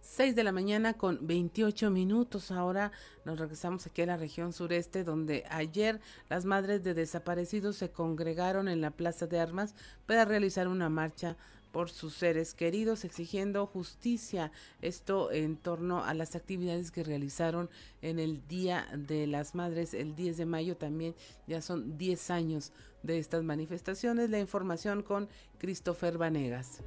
6 0.00 0.34
de 0.34 0.44
la 0.44 0.52
mañana 0.52 0.94
con 0.94 1.26
28 1.26 1.90
minutos. 1.90 2.50
Ahora 2.50 2.90
nos 3.24 3.38
regresamos 3.38 3.86
aquí 3.86 4.02
a 4.02 4.06
la 4.06 4.16
región 4.16 4.52
sureste, 4.52 5.04
donde 5.04 5.44
ayer 5.50 6.00
las 6.30 6.46
madres 6.46 6.82
de 6.82 6.94
desaparecidos 6.94 7.76
se 7.76 7.90
congregaron 7.90 8.66
en 8.68 8.80
la 8.80 8.92
Plaza 8.92 9.26
de 9.26 9.38
Armas 9.38 9.74
para 10.06 10.24
realizar 10.24 10.68
una 10.68 10.88
marcha 10.88 11.36
por 11.76 11.90
sus 11.90 12.14
seres 12.14 12.54
queridos, 12.54 13.04
exigiendo 13.04 13.66
justicia. 13.66 14.50
Esto 14.80 15.30
en 15.30 15.58
torno 15.58 16.02
a 16.02 16.14
las 16.14 16.34
actividades 16.34 16.90
que 16.90 17.04
realizaron 17.04 17.68
en 18.00 18.18
el 18.18 18.48
Día 18.48 18.88
de 18.96 19.26
las 19.26 19.54
Madres, 19.54 19.92
el 19.92 20.16
10 20.16 20.38
de 20.38 20.46
mayo 20.46 20.78
también. 20.78 21.14
Ya 21.46 21.60
son 21.60 21.98
10 21.98 22.30
años 22.30 22.72
de 23.02 23.18
estas 23.18 23.42
manifestaciones. 23.42 24.30
La 24.30 24.38
información 24.38 25.02
con 25.02 25.28
Christopher 25.58 26.16
Vanegas. 26.16 26.80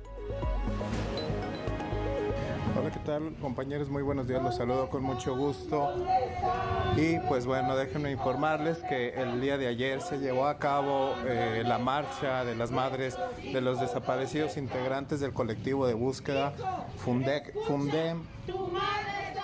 Hola, 2.79 2.91
¿qué 2.91 2.99
tal 2.99 3.35
compañeros? 3.41 3.89
Muy 3.89 4.03
buenos 4.03 4.25
días, 4.25 4.41
los 4.41 4.55
saludo 4.55 4.87
con 4.87 5.03
mucho 5.03 5.35
gusto. 5.35 5.95
Y 6.95 7.19
pues 7.27 7.45
bueno, 7.45 7.75
déjenme 7.75 8.09
informarles 8.09 8.77
que 8.87 9.09
el 9.21 9.41
día 9.41 9.57
de 9.57 9.67
ayer 9.67 10.01
se 10.01 10.17
llevó 10.17 10.47
a 10.47 10.59
cabo 10.59 11.13
eh, 11.25 11.63
la 11.65 11.77
marcha 11.77 12.45
de 12.45 12.55
las 12.55 12.71
madres 12.71 13.17
de 13.43 13.59
los 13.59 13.81
desaparecidos 13.81 14.55
integrantes 14.55 15.19
del 15.19 15.33
colectivo 15.33 15.87
de 15.87 15.93
búsqueda 15.93 16.53
Fundec, 16.99 17.53
Fundem 17.67 18.23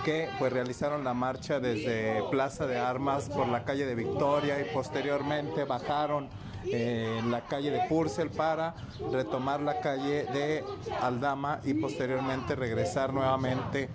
que 0.06 0.30
pues 0.40 0.54
realizaron 0.54 1.04
la 1.04 1.14
marcha 1.14 1.60
desde 1.60 2.24
Plaza 2.32 2.68
de 2.68 2.78
Armas 2.78 3.28
por 3.28 3.50
la 3.50 3.66
calle 3.66 3.86
de 3.86 3.96
Victoria 3.96 4.62
y 4.62 4.74
posteriormente 4.74 5.66
bajaron 5.66 6.30
en 6.72 7.32
la 7.32 7.42
calle 7.42 7.72
de 7.72 7.82
Purcell 7.88 8.30
para 8.30 8.76
retomar 9.12 9.62
la 9.62 9.80
calle 9.80 10.26
de 10.26 10.64
Aldama 11.02 11.60
y 11.64 11.74
posteriormente 11.74 12.56
regresar 12.56 13.14
nuevamente 13.14 13.90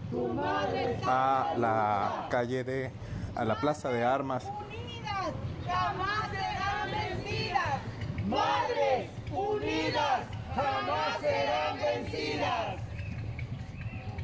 a 1.06 1.54
la 1.56 2.26
calle 2.30 2.64
de 2.64 2.90
a 3.34 3.44
la 3.44 3.54
plaza 3.54 3.90
de 3.90 4.04
armas. 4.04 4.44
Unidas, 4.44 5.32
jamás 5.66 6.28
serán 6.30 6.90
vencidas. 6.90 7.80
Madres 8.26 9.10
unidas 9.32 10.20
jamás 10.54 11.20
serán 11.20 11.78
vencidas. 11.78 12.76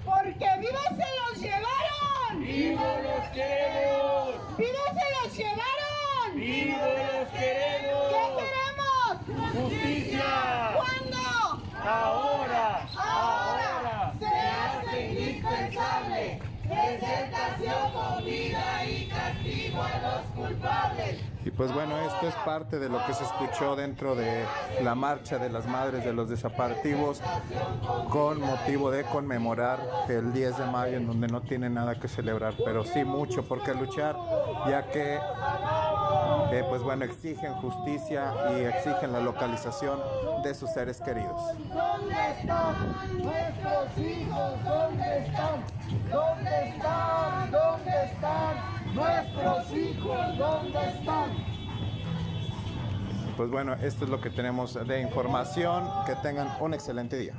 Porque 0.05 0.47
vivos 0.61 0.89
se 0.91 1.09
los 1.21 1.43
llevaron. 1.43 2.41
Vivos 2.41 2.97
los 3.03 3.29
queremos. 3.29 4.57
Vivos 4.59 4.91
se 4.95 5.27
los 5.27 5.37
llevaron. 5.37 5.96
Vivos 6.37 6.79
los 6.79 7.29
queremos. 7.31 8.05
¿Qué 8.11 8.23
queremos? 8.37 9.55
Justicia. 9.55 10.73
¿Cuándo? 10.75 11.23
Ahora. 11.83 12.87
Ahora. 12.95 14.13
Se 14.19 14.27
hace 14.27 15.07
indispensable. 15.09 16.41
Presentación 16.63 17.93
con 17.95 18.25
vida 18.27 18.85
y 18.85 19.07
castigo 19.07 19.83
a 19.83 19.99
los 19.99 20.23
culpables. 20.37 21.21
Y 21.47 21.51
pues 21.53 21.73
bueno, 21.73 21.97
esto 22.01 22.27
es 22.27 22.35
parte 22.45 22.81
de 22.81 22.89
lo 22.89 23.07
que 23.07 23.15
se 23.15 23.23
escuchó 23.23 23.77
dentro 23.77 24.17
de 24.17 24.45
la 24.83 24.97
marcha 24.97 25.39
de 25.39 25.49
las 25.49 25.65
madres 25.67 26.05
de 26.05 26.13
los 26.13 26.29
desaparecidos 26.29 27.23
con 28.11 28.41
motivo 28.41 28.91
de 28.91 29.05
conmemorar 29.05 29.79
el 30.09 30.33
10 30.33 30.59
de 30.59 30.67
mayo 30.67 30.97
en 30.97 31.07
donde 31.07 31.29
no 31.29 31.43
tiene 31.43 31.71
nada 31.71 32.01
que 32.01 32.09
celebrar, 32.09 32.55
pero 32.65 32.83
sí 32.85 33.05
mucho 33.05 33.45
por 33.45 33.63
qué 33.63 33.75
luchar, 33.75 34.17
ya 34.69 34.91
que 34.91 35.21
eh, 36.53 36.65
pues 36.69 36.83
bueno, 36.83 37.05
exigen 37.05 37.53
justicia 37.55 38.33
y 38.57 38.65
exigen 38.65 39.13
la 39.13 39.21
localización 39.21 39.99
de 40.43 40.55
sus 40.55 40.71
seres 40.71 41.01
queridos. 41.01 41.41
¿Dónde 41.69 42.15
están 42.39 43.19
nuestros 43.19 43.99
hijos? 43.99 44.65
¿Dónde 44.65 45.19
están? 45.19 45.65
¿Dónde 46.11 46.69
están? 46.69 47.51
¿Dónde 47.51 48.05
están? 48.05 48.95
Nuestros 48.95 49.73
hijos, 49.73 50.39
¿dónde 50.39 50.89
están? 50.89 51.31
Pues 53.37 53.51
bueno, 53.51 53.75
esto 53.75 54.05
es 54.05 54.11
lo 54.11 54.21
que 54.21 54.31
tenemos 54.31 54.75
de 54.87 55.01
información. 55.03 55.85
Que 56.07 56.15
tengan 56.17 56.49
un 56.61 56.73
excelente 56.73 57.19
día. 57.19 57.35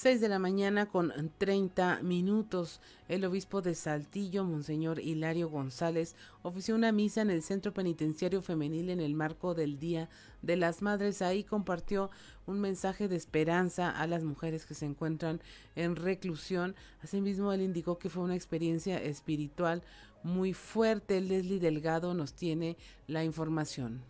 6 0.00 0.22
de 0.22 0.30
la 0.30 0.38
mañana 0.38 0.86
con 0.86 1.12
30 1.36 2.00
minutos. 2.00 2.80
El 3.06 3.22
obispo 3.26 3.60
de 3.60 3.74
Saltillo, 3.74 4.44
Monseñor 4.44 4.98
Hilario 4.98 5.50
González, 5.50 6.16
ofició 6.40 6.74
una 6.74 6.90
misa 6.90 7.20
en 7.20 7.28
el 7.28 7.42
Centro 7.42 7.74
Penitenciario 7.74 8.40
Femenil 8.40 8.88
en 8.88 9.00
el 9.00 9.12
marco 9.12 9.52
del 9.52 9.78
Día 9.78 10.08
de 10.40 10.56
las 10.56 10.80
Madres. 10.80 11.20
Ahí 11.20 11.44
compartió 11.44 12.10
un 12.46 12.62
mensaje 12.62 13.08
de 13.08 13.16
esperanza 13.16 13.90
a 13.90 14.06
las 14.06 14.24
mujeres 14.24 14.64
que 14.64 14.72
se 14.72 14.86
encuentran 14.86 15.42
en 15.76 15.96
reclusión. 15.96 16.74
Asimismo, 17.02 17.52
él 17.52 17.60
indicó 17.60 17.98
que 17.98 18.08
fue 18.08 18.22
una 18.22 18.36
experiencia 18.36 18.96
espiritual 19.02 19.82
muy 20.22 20.54
fuerte. 20.54 21.20
Leslie 21.20 21.60
Delgado 21.60 22.14
nos 22.14 22.32
tiene 22.32 22.78
la 23.06 23.22
información. 23.22 24.00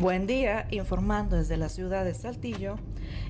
Buen 0.00 0.26
día, 0.26 0.66
informando 0.70 1.36
desde 1.36 1.58
la 1.58 1.68
ciudad 1.68 2.06
de 2.06 2.14
Saltillo. 2.14 2.76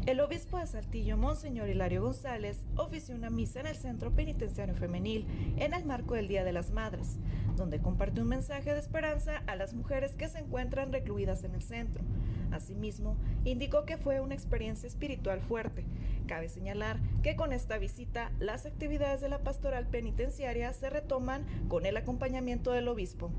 El 0.07 0.21
obispo 0.21 0.57
de 0.57 0.69
Saltillo, 0.69 1.17
Monseñor 1.17 1.69
Hilario 1.69 2.01
González, 2.01 2.65
ofició 2.77 3.17
una 3.17 3.29
misa 3.29 3.59
en 3.59 3.67
el 3.67 3.75
Centro 3.75 4.13
Penitenciario 4.13 4.77
Femenil 4.77 5.27
en 5.57 5.75
el 5.75 5.85
marco 5.85 6.15
del 6.15 6.29
Día 6.29 6.45
de 6.45 6.53
las 6.53 6.71
Madres, 6.71 7.19
donde 7.57 7.81
compartió 7.81 8.23
un 8.23 8.29
mensaje 8.29 8.73
de 8.73 8.79
esperanza 8.79 9.43
a 9.49 9.57
las 9.57 9.75
mujeres 9.75 10.15
que 10.15 10.29
se 10.29 10.39
encuentran 10.39 10.93
recluidas 10.93 11.43
en 11.43 11.57
el 11.57 11.63
centro. 11.63 12.05
Asimismo, 12.53 13.17
indicó 13.45 13.85
que 13.85 13.97
fue 13.97 14.21
una 14.21 14.35
experiencia 14.35 14.87
espiritual 14.87 15.41
fuerte. 15.41 15.85
Cabe 16.29 16.49
señalar 16.49 17.01
que 17.25 17.35
con 17.35 17.53
esta 17.53 17.79
visita 17.79 18.31
las 18.39 18.65
actividades 18.65 19.21
de 19.21 19.29
la 19.29 19.41
pastoral 19.41 19.89
penitenciaria 19.89 20.73
se 20.73 20.89
retoman 20.89 21.45
con 21.67 21.85
el 21.85 21.97
acompañamiento 21.97 22.71
del 22.71 22.87
obispo. 22.87 23.33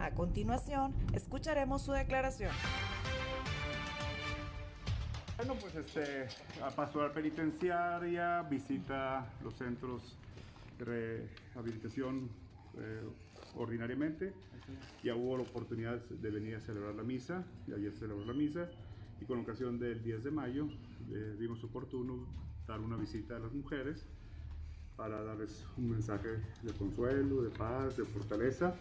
A 0.00 0.12
continuación, 0.12 0.94
escucharemos 1.12 1.82
su 1.82 1.92
declaración. 1.92 2.52
Bueno, 5.36 5.54
pues 5.60 5.74
este, 5.74 6.28
a 6.62 6.70
pastoral 6.70 7.12
penitenciaria, 7.12 8.42
visita 8.42 9.26
los 9.42 9.54
centros 9.54 10.16
de 10.78 10.84
rehabilitación 10.84 12.28
eh, 12.78 13.02
ordinariamente. 13.56 14.32
Ya 15.02 15.16
hubo 15.16 15.36
la 15.36 15.42
oportunidad 15.42 15.98
de 15.98 16.30
venir 16.30 16.56
a 16.56 16.60
celebrar 16.60 16.94
la 16.94 17.02
misa, 17.02 17.44
y 17.66 17.72
ayer 17.72 17.92
celebró 17.92 18.24
la 18.24 18.34
misa, 18.34 18.68
y 19.20 19.24
con 19.24 19.40
ocasión 19.40 19.80
del 19.80 20.02
10 20.02 20.22
de 20.22 20.30
mayo 20.30 20.68
eh, 21.10 21.34
vimos 21.38 21.62
oportuno 21.64 22.24
dar 22.68 22.78
una 22.78 22.96
visita 22.96 23.36
a 23.36 23.40
las 23.40 23.52
mujeres 23.52 24.06
para 24.96 25.22
darles 25.22 25.64
un 25.76 25.90
mensaje 25.90 26.28
de 26.62 26.72
consuelo, 26.72 27.42
de 27.42 27.50
paz, 27.50 27.96
de 27.96 28.04
fortaleza 28.04 28.74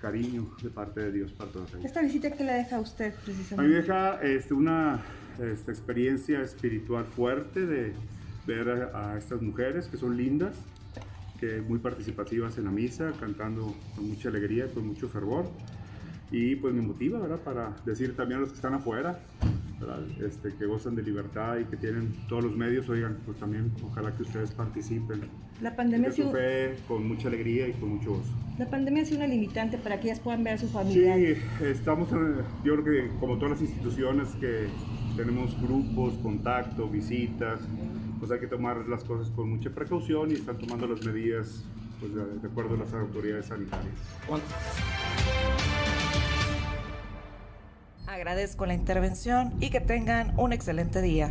cariño 0.00 0.50
de 0.62 0.70
parte 0.70 1.00
de 1.00 1.12
Dios 1.12 1.32
para 1.32 1.50
todos 1.50 1.70
ellos. 1.74 1.84
¿Esta 1.84 2.02
visita 2.02 2.30
qué 2.30 2.44
le 2.44 2.52
deja 2.52 2.76
a 2.76 2.80
usted 2.80 3.12
A 3.14 3.20
precisamente? 3.24 3.62
mí 3.62 3.68
me 3.68 3.80
deja 3.82 4.22
este, 4.22 4.54
una 4.54 5.02
este, 5.38 5.70
experiencia 5.70 6.40
espiritual 6.42 7.04
fuerte 7.04 7.66
de 7.66 7.92
ver 8.46 8.90
a, 8.94 9.12
a 9.12 9.18
estas 9.18 9.42
mujeres 9.42 9.86
que 9.88 9.96
son 9.96 10.16
lindas, 10.16 10.54
que 11.38 11.60
muy 11.60 11.78
participativas 11.78 12.58
en 12.58 12.64
la 12.64 12.70
misa, 12.70 13.12
cantando 13.18 13.74
con 13.94 14.08
mucha 14.08 14.28
alegría, 14.28 14.66
con 14.68 14.86
mucho 14.86 15.08
fervor. 15.08 15.50
Y 16.30 16.56
pues 16.56 16.72
me 16.74 16.82
motiva, 16.82 17.18
¿verdad? 17.18 17.40
Para 17.40 17.74
decir 17.84 18.14
también 18.14 18.38
a 18.38 18.40
los 18.42 18.50
que 18.50 18.56
están 18.56 18.74
afuera, 18.74 19.18
¿verdad? 19.80 20.00
Este, 20.24 20.54
que 20.54 20.66
gozan 20.66 20.94
de 20.94 21.02
libertad 21.02 21.56
y 21.58 21.64
que 21.64 21.76
tienen 21.76 22.14
todos 22.28 22.44
los 22.44 22.56
medios, 22.56 22.88
oigan, 22.88 23.18
pues 23.24 23.38
también 23.38 23.72
ojalá 23.82 24.14
que 24.14 24.22
ustedes 24.22 24.50
participen 24.52 25.22
La 25.62 25.74
pandemia, 25.74 26.10
ha 26.10 26.12
sido, 26.12 26.30
fe 26.32 26.76
con 26.86 27.06
mucha 27.08 27.28
alegría 27.28 27.66
y 27.68 27.72
con 27.72 27.88
mucho 27.96 28.10
gozo. 28.10 28.30
la 28.58 28.68
pandemia 28.68 29.02
ha 29.02 29.06
sido 29.06 29.18
una 29.18 29.26
limitante 29.28 29.78
para 29.78 29.98
que 29.98 30.08
ellas 30.08 30.20
puedan 30.20 30.44
ver 30.44 30.54
a 30.54 30.58
su 30.58 30.66
Sí, 30.66 30.72
familia. 30.72 31.16
estamos, 31.62 32.12
en- 32.12 32.36
yo 32.62 32.82
creo 32.82 32.84
que 32.84 33.08
como 33.18 33.36
todas 33.36 33.52
las 33.52 33.62
instituciones 33.62 34.28
que 34.38 34.66
tenemos 35.16 35.58
grupos, 35.62 36.14
contacto, 36.22 36.86
visitas, 36.88 37.60
pues 38.18 38.30
hay 38.30 38.38
que 38.38 38.46
tomar 38.48 38.86
las 38.86 39.02
cosas 39.04 39.30
con 39.30 39.48
mucha 39.48 39.70
precaución 39.70 40.30
y 40.30 40.34
están 40.34 40.58
tomando 40.58 40.86
las 40.86 41.04
medidas 41.06 41.64
pues, 42.00 42.14
de, 42.14 42.24
de 42.38 42.46
acuerdo 42.48 42.74
a 42.74 42.78
las 42.78 42.92
autoridades 42.92 43.46
sanitarias. 43.46 43.94
Agradezco 48.20 48.66
la 48.66 48.74
intervención 48.74 49.54
y 49.60 49.70
que 49.70 49.80
tengan 49.80 50.38
un 50.38 50.52
excelente 50.52 51.00
día. 51.00 51.30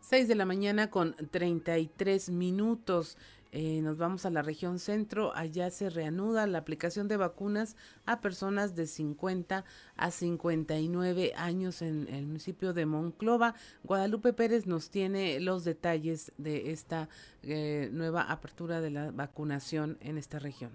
6 0.00 0.28
de 0.28 0.34
la 0.34 0.44
mañana 0.44 0.90
con 0.90 1.16
33 1.30 2.28
minutos. 2.28 3.16
Eh, 3.52 3.80
nos 3.80 3.96
vamos 3.96 4.26
a 4.26 4.30
la 4.30 4.42
región 4.42 4.78
centro. 4.78 5.34
Allá 5.34 5.70
se 5.70 5.88
reanuda 5.88 6.46
la 6.46 6.58
aplicación 6.58 7.08
de 7.08 7.16
vacunas 7.16 7.74
a 8.04 8.20
personas 8.20 8.76
de 8.76 8.86
50 8.86 9.64
a 9.96 10.10
59 10.10 11.32
años 11.38 11.80
en 11.80 12.06
el 12.08 12.26
municipio 12.26 12.74
de 12.74 12.84
Monclova. 12.84 13.54
Guadalupe 13.82 14.34
Pérez 14.34 14.66
nos 14.66 14.90
tiene 14.90 15.40
los 15.40 15.64
detalles 15.64 16.32
de 16.36 16.70
esta 16.70 17.08
eh, 17.44 17.88
nueva 17.92 18.24
apertura 18.24 18.82
de 18.82 18.90
la 18.90 19.10
vacunación 19.10 19.96
en 20.02 20.18
esta 20.18 20.38
región. 20.38 20.72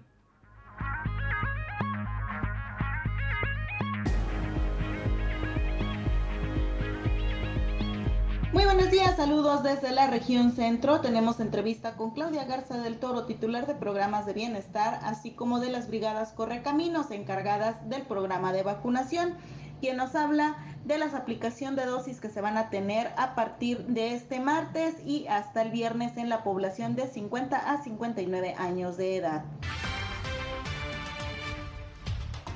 Muy 8.52 8.64
buenos 8.64 8.90
días, 8.90 9.14
saludos 9.16 9.62
desde 9.62 9.92
la 9.92 10.08
región 10.08 10.50
centro. 10.50 11.00
Tenemos 11.00 11.38
entrevista 11.38 11.94
con 11.94 12.10
Claudia 12.10 12.44
Garza 12.46 12.78
del 12.78 12.98
Toro, 12.98 13.24
titular 13.24 13.68
de 13.68 13.76
programas 13.76 14.26
de 14.26 14.32
bienestar, 14.32 14.98
así 15.04 15.30
como 15.30 15.60
de 15.60 15.70
las 15.70 15.86
brigadas 15.86 16.32
Correcaminos 16.32 17.12
encargadas 17.12 17.88
del 17.88 18.02
programa 18.02 18.52
de 18.52 18.64
vacunación, 18.64 19.36
quien 19.80 19.96
nos 19.96 20.16
habla 20.16 20.56
de 20.84 20.98
las 20.98 21.14
aplicación 21.14 21.76
de 21.76 21.86
dosis 21.86 22.18
que 22.18 22.28
se 22.28 22.40
van 22.40 22.58
a 22.58 22.70
tener 22.70 23.12
a 23.16 23.36
partir 23.36 23.86
de 23.86 24.14
este 24.14 24.40
martes 24.40 24.96
y 25.06 25.28
hasta 25.28 25.62
el 25.62 25.70
viernes 25.70 26.16
en 26.16 26.28
la 26.28 26.42
población 26.42 26.96
de 26.96 27.06
50 27.06 27.56
a 27.56 27.82
59 27.84 28.56
años 28.58 28.96
de 28.96 29.16
edad. 29.16 29.44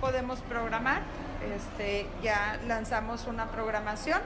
podemos 0.05 0.39
programar. 0.41 1.01
Este, 1.57 2.07
ya 2.23 2.59
lanzamos 2.67 3.27
una 3.27 3.47
programación, 3.47 4.21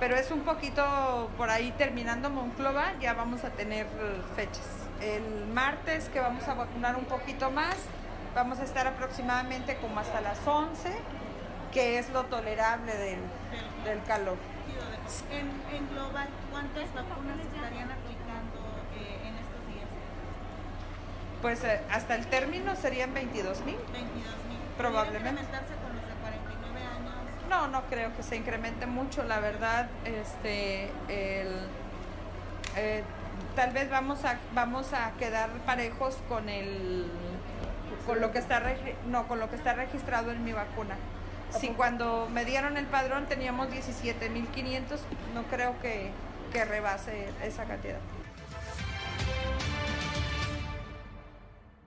pero 0.00 0.16
es 0.16 0.30
un 0.30 0.40
poquito 0.40 1.30
por 1.36 1.50
ahí 1.50 1.72
terminando 1.72 2.30
Monclova, 2.30 2.92
ya 3.00 3.14
vamos 3.14 3.44
a 3.44 3.50
tener 3.50 3.86
fechas. 4.36 4.66
El 5.00 5.46
martes 5.52 6.08
que 6.08 6.20
vamos 6.20 6.46
a 6.48 6.54
vacunar 6.54 6.96
un 6.96 7.04
poquito 7.04 7.50
más, 7.50 7.76
vamos 8.34 8.58
a 8.58 8.64
estar 8.64 8.86
aproximadamente 8.86 9.76
como 9.76 10.00
hasta 10.00 10.20
las 10.20 10.38
11, 10.46 10.90
que 11.72 11.98
es 11.98 12.10
lo 12.10 12.24
tolerable 12.24 12.96
del, 12.96 13.20
del 13.84 14.02
calor. 14.04 14.36
En, 15.30 15.76
en 15.76 15.88
global, 15.90 16.28
¿cuántas 16.50 16.94
vacunas 16.94 17.38
estarían 17.40 17.90
aplicando 17.90 18.58
eh, 18.96 19.28
en 19.28 19.34
estos 19.36 19.66
días? 19.68 19.88
Pues 21.42 21.62
eh, 21.64 21.82
hasta 21.90 22.14
el 22.14 22.26
término 22.26 22.74
serían 22.74 23.12
22 23.12 23.60
mil. 23.66 23.76
22 23.92 24.00
mil. 24.48 24.58
Probablemente. 24.78 25.42
No, 27.54 27.68
no 27.68 27.82
creo 27.82 28.12
que 28.16 28.24
se 28.24 28.34
incremente 28.34 28.84
mucho, 28.84 29.22
la 29.22 29.38
verdad, 29.38 29.86
este, 30.04 30.90
el, 31.06 31.54
eh, 32.74 33.04
tal 33.54 33.70
vez 33.70 33.88
vamos 33.88 34.24
a, 34.24 34.38
vamos 34.54 34.92
a 34.92 35.12
quedar 35.20 35.48
parejos 35.64 36.16
con 36.28 36.48
el, 36.48 37.06
con 38.06 38.20
lo 38.20 38.32
que 38.32 38.40
está, 38.40 38.60
no, 39.06 39.28
con 39.28 39.38
lo 39.38 39.50
que 39.50 39.54
está 39.54 39.72
registrado 39.72 40.32
en 40.32 40.42
mi 40.42 40.52
vacuna. 40.52 40.96
Si 41.56 41.68
cuando 41.68 42.28
me 42.28 42.44
dieron 42.44 42.76
el 42.76 42.86
padrón 42.86 43.26
teníamos 43.26 43.68
17.500, 43.68 44.98
no 45.32 45.44
creo 45.44 45.80
que, 45.80 46.10
que 46.52 46.64
rebase 46.64 47.28
esa 47.44 47.66
cantidad. 47.66 48.00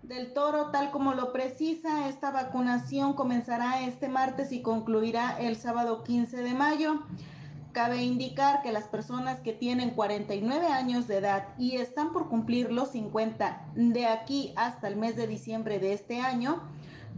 Del 0.08 0.32
Toro, 0.32 0.68
tal 0.68 0.90
como 0.92 1.14
lo 1.14 1.34
precisa, 1.34 2.08
esta 2.08 2.32
vacunación 2.32 3.12
comenzará 3.12 3.82
este 3.82 4.08
martes 4.08 4.54
y 4.54 4.62
concluirá 4.62 5.38
el 5.38 5.58
sábado 5.58 6.06
15 6.06 6.44
de 6.44 6.54
mayo. 6.54 7.02
Cabe 7.74 8.02
indicar 8.04 8.62
que 8.62 8.72
las 8.72 8.86
personas 8.86 9.42
que 9.42 9.52
tienen 9.52 9.90
49 9.90 10.68
años 10.68 11.10
de 11.10 11.18
edad 11.18 11.50
y 11.58 11.76
están 11.76 12.14
por 12.14 12.30
cumplir 12.30 12.72
los 12.72 12.92
50 12.92 13.66
de 13.76 14.06
aquí 14.06 14.54
hasta 14.56 14.88
el 14.88 14.96
mes 14.96 15.18
de 15.18 15.28
diciembre 15.28 15.78
de 15.78 15.92
este 15.92 16.22
año 16.22 16.64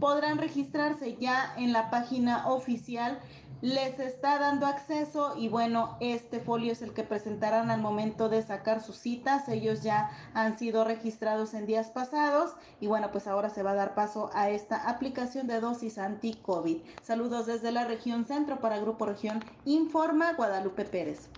podrán 0.00 0.38
registrarse 0.38 1.16
ya 1.20 1.54
en 1.56 1.72
la 1.72 1.90
página 1.90 2.48
oficial. 2.48 3.20
Les 3.62 4.00
está 4.00 4.38
dando 4.38 4.64
acceso 4.64 5.34
y 5.36 5.50
bueno, 5.50 5.98
este 6.00 6.40
folio 6.40 6.72
es 6.72 6.80
el 6.80 6.94
que 6.94 7.02
presentarán 7.02 7.70
al 7.70 7.82
momento 7.82 8.30
de 8.30 8.42
sacar 8.42 8.82
sus 8.82 8.96
citas. 8.96 9.50
Ellos 9.50 9.82
ya 9.82 10.10
han 10.32 10.58
sido 10.58 10.82
registrados 10.82 11.52
en 11.52 11.66
días 11.66 11.90
pasados 11.90 12.54
y 12.80 12.86
bueno, 12.86 13.10
pues 13.12 13.26
ahora 13.26 13.50
se 13.50 13.62
va 13.62 13.72
a 13.72 13.74
dar 13.74 13.94
paso 13.94 14.30
a 14.32 14.48
esta 14.48 14.88
aplicación 14.88 15.46
de 15.46 15.60
dosis 15.60 15.98
anti-COVID. 15.98 16.78
Saludos 17.02 17.44
desde 17.44 17.70
la 17.70 17.84
región 17.84 18.24
centro 18.24 18.60
para 18.60 18.78
Grupo 18.78 19.04
Región 19.04 19.44
Informa 19.66 20.32
Guadalupe 20.32 20.86
Pérez. 20.86 21.28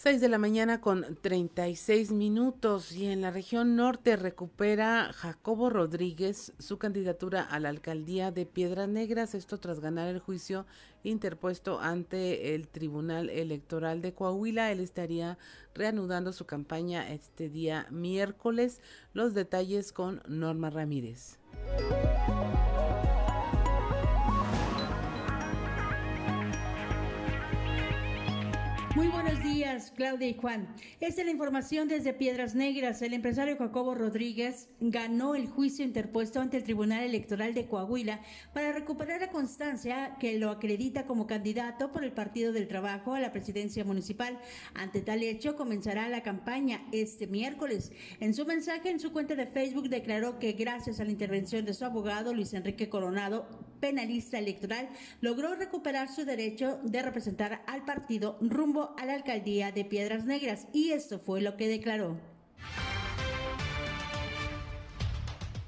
6 0.00 0.20
de 0.20 0.28
la 0.28 0.38
mañana 0.38 0.80
con 0.80 1.18
36 1.22 2.12
minutos 2.12 2.92
y 2.92 3.06
en 3.06 3.20
la 3.20 3.32
región 3.32 3.74
norte 3.74 4.14
recupera 4.14 5.12
Jacobo 5.12 5.70
Rodríguez 5.70 6.52
su 6.60 6.78
candidatura 6.78 7.42
a 7.42 7.58
la 7.58 7.70
alcaldía 7.70 8.30
de 8.30 8.46
Piedras 8.46 8.88
Negras, 8.88 9.34
esto 9.34 9.58
tras 9.58 9.80
ganar 9.80 10.06
el 10.06 10.20
juicio 10.20 10.66
interpuesto 11.02 11.80
ante 11.80 12.54
el 12.54 12.68
Tribunal 12.68 13.28
Electoral 13.28 14.00
de 14.00 14.14
Coahuila. 14.14 14.70
Él 14.70 14.78
estaría 14.78 15.36
reanudando 15.74 16.32
su 16.32 16.46
campaña 16.46 17.12
este 17.12 17.48
día 17.48 17.88
miércoles. 17.90 18.80
Los 19.14 19.34
detalles 19.34 19.92
con 19.92 20.22
Norma 20.28 20.70
Ramírez. 20.70 21.40
Claudia 29.94 30.28
y 30.28 30.34
Juan. 30.34 30.74
Esta 30.98 31.20
es 31.20 31.26
la 31.26 31.32
información 31.32 31.88
desde 31.88 32.14
Piedras 32.14 32.54
Negras. 32.54 33.02
El 33.02 33.12
empresario 33.12 33.58
Jacobo 33.58 33.94
Rodríguez 33.94 34.68
ganó 34.80 35.34
el 35.34 35.46
juicio 35.46 35.84
interpuesto 35.84 36.40
ante 36.40 36.56
el 36.56 36.64
Tribunal 36.64 37.04
Electoral 37.04 37.52
de 37.52 37.66
Coahuila 37.66 38.22
para 38.54 38.72
recuperar 38.72 39.20
la 39.20 39.28
constancia 39.28 40.16
que 40.18 40.38
lo 40.38 40.50
acredita 40.50 41.04
como 41.04 41.26
candidato 41.26 41.92
por 41.92 42.02
el 42.02 42.12
Partido 42.12 42.52
del 42.52 42.66
Trabajo 42.66 43.12
a 43.12 43.20
la 43.20 43.30
presidencia 43.30 43.84
municipal. 43.84 44.38
Ante 44.72 45.02
tal 45.02 45.22
hecho, 45.22 45.54
comenzará 45.54 46.08
la 46.08 46.22
campaña 46.22 46.80
este 46.92 47.26
miércoles. 47.26 47.92
En 48.20 48.32
su 48.32 48.46
mensaje 48.46 48.88
en 48.88 49.00
su 49.00 49.12
cuenta 49.12 49.34
de 49.34 49.46
Facebook 49.46 49.90
declaró 49.90 50.38
que 50.38 50.52
gracias 50.52 50.98
a 50.98 51.04
la 51.04 51.10
intervención 51.10 51.66
de 51.66 51.74
su 51.74 51.84
abogado 51.84 52.32
Luis 52.32 52.54
Enrique 52.54 52.88
Coronado, 52.88 53.46
penalista 53.80 54.38
electoral, 54.38 54.88
logró 55.20 55.54
recuperar 55.54 56.08
su 56.08 56.24
derecho 56.24 56.80
de 56.84 57.02
representar 57.02 57.62
al 57.66 57.84
partido 57.84 58.38
rumbo 58.40 58.94
a 58.98 59.04
la 59.04 59.14
alcaldía 59.14 59.57
de 59.58 59.84
Piedras 59.84 60.24
Negras 60.24 60.68
y 60.72 60.92
esto 60.92 61.18
fue 61.18 61.40
lo 61.40 61.56
que 61.56 61.66
declaró. 61.66 62.16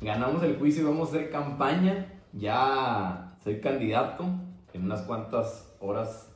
Ganamos 0.00 0.44
el 0.44 0.56
juicio 0.56 0.82
y 0.82 0.86
vamos 0.86 1.08
a 1.08 1.16
hacer 1.16 1.30
campaña. 1.30 2.06
Ya 2.32 3.36
soy 3.42 3.60
candidato. 3.60 4.26
En 4.72 4.84
unas 4.84 5.02
cuantas 5.02 5.74
horas 5.80 6.32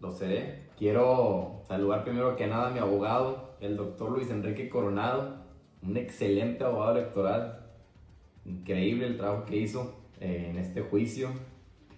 lo 0.00 0.12
seré. 0.12 0.68
Quiero 0.76 1.62
saludar 1.66 2.04
primero 2.04 2.36
que 2.36 2.46
nada 2.46 2.68
a 2.68 2.70
mi 2.70 2.80
abogado, 2.80 3.56
el 3.60 3.78
doctor 3.78 4.10
Luis 4.10 4.30
Enrique 4.30 4.68
Coronado, 4.68 5.38
un 5.82 5.96
excelente 5.96 6.64
abogado 6.64 6.98
electoral. 6.98 7.66
Increíble 8.44 9.06
el 9.06 9.16
trabajo 9.16 9.46
que 9.46 9.56
hizo 9.56 9.94
eh, 10.20 10.48
en 10.50 10.58
este 10.58 10.82
juicio. 10.82 11.30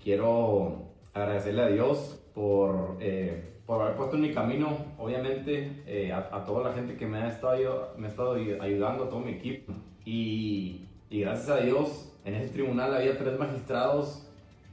Quiero 0.00 0.92
agradecerle 1.12 1.62
a 1.62 1.68
Dios 1.68 2.22
por, 2.32 2.98
eh, 3.00 3.55
por 3.66 3.82
haber 3.82 3.96
puesto 3.96 4.16
en 4.16 4.22
mi 4.22 4.32
camino, 4.32 4.76
obviamente, 4.96 5.82
eh, 5.86 6.12
a, 6.12 6.44
toda 6.44 6.68
la 6.68 6.74
gente 6.74 6.96
que 6.96 7.06
me 7.06 7.18
ha 7.18 7.28
estado, 7.28 7.94
me 7.98 8.06
ha 8.06 8.10
estado 8.10 8.34
ayudando, 8.34 9.04
a 9.04 9.08
todo 9.08 9.20
mi 9.20 9.32
equipo. 9.32 9.72
Y, 10.04 10.86
y 11.10 11.20
gracias 11.20 11.50
a 11.50 11.60
Dios, 11.60 12.12
en 12.24 12.34
ese 12.34 12.52
tribunal 12.52 12.94
había 12.94 13.18
tres 13.18 13.36
magistrados 13.38 14.28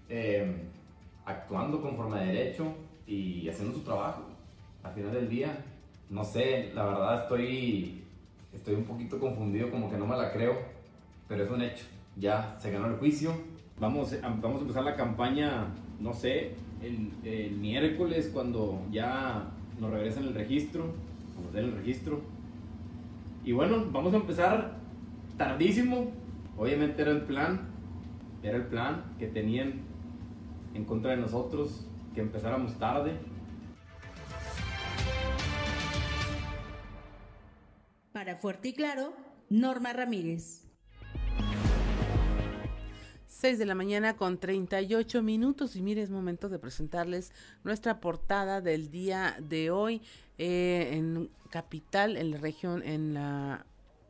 eh, 0.10 0.70
actuando 1.26 1.82
conforme 1.82 2.20
a 2.20 2.24
derecho 2.24 2.74
y 3.08 3.50
haciendo 3.50 3.74
su 3.74 3.84
trabajo. 3.84 4.24
Al 4.84 4.94
final 4.94 5.12
del 5.12 5.28
día, 5.28 5.58
no 6.10 6.24
sé, 6.24 6.72
la 6.76 6.86
verdad 6.86 7.24
estoy, 7.24 8.04
estoy 8.54 8.76
un 8.76 8.84
poquito 8.84 9.20
confundido, 9.20 9.72
como 9.72 9.90
que 9.90 9.98
no 9.98 10.06
me 10.06 10.16
la 10.16 10.32
creo, 10.32 10.56
pero 11.28 11.46
es 11.46 11.50
un 11.50 11.64
hecho. 11.64 11.86
Ya 12.16 12.56
se 12.60 12.70
ganó 12.70 12.88
el 12.88 12.98
juicio. 12.98 13.34
Vamos, 13.80 14.16
vamos 14.22 14.58
a 14.58 14.62
empezar 14.62 14.84
la 14.84 14.96
campaña, 14.96 15.66
no 16.00 16.14
sé, 16.14 16.56
el, 16.84 17.52
miércoles 17.52 18.30
cuando 18.34 18.86
ya 18.92 19.52
nos 19.80 19.92
regresen 19.92 20.26
el 20.26 20.34
registro, 20.34 20.94
nos 21.44 21.54
den 21.54 21.66
el 21.66 21.74
registro. 21.74 22.22
Y 23.44 23.52
bueno, 23.52 23.86
vamos 23.92 24.14
a 24.14 24.18
empezar 24.18 24.78
tardísimo. 25.38 26.12
Obviamente 26.58 27.02
era 27.02 27.12
el 27.12 27.22
plan, 27.22 27.70
era 28.44 28.58
el 28.58 28.66
plan 28.66 29.16
que 29.18 29.28
tenían 29.28 29.82
en 30.74 30.86
contra 30.86 31.12
de 31.12 31.18
nosotros, 31.18 31.88
que 32.14 32.22
empezáramos 32.22 32.78
tarde. 32.78 33.14
Para 38.12 38.36
Fuerte 38.36 38.70
y 38.70 38.74
Claro, 38.74 39.14
Norma 39.50 39.92
Ramírez. 39.94 40.63
6 43.44 43.60
de 43.60 43.66
la 43.66 43.76
mañana 43.76 44.16
con 44.16 44.38
38 44.38 45.22
minutos 45.22 45.76
y 45.76 45.82
mire, 45.82 46.02
es 46.02 46.10
momento 46.10 46.48
de 46.48 46.60
presentarles 46.60 47.34
nuestra 47.66 48.00
portada 48.00 48.62
del 48.62 48.90
día 48.90 49.36
de 49.38 49.70
hoy 49.70 50.02
eh, 50.38 50.92
en 50.94 51.30
Capital, 51.50 52.16
en 52.16 52.32
la 52.32 52.38
región, 52.38 52.82
en 52.84 53.14
la 53.14 53.66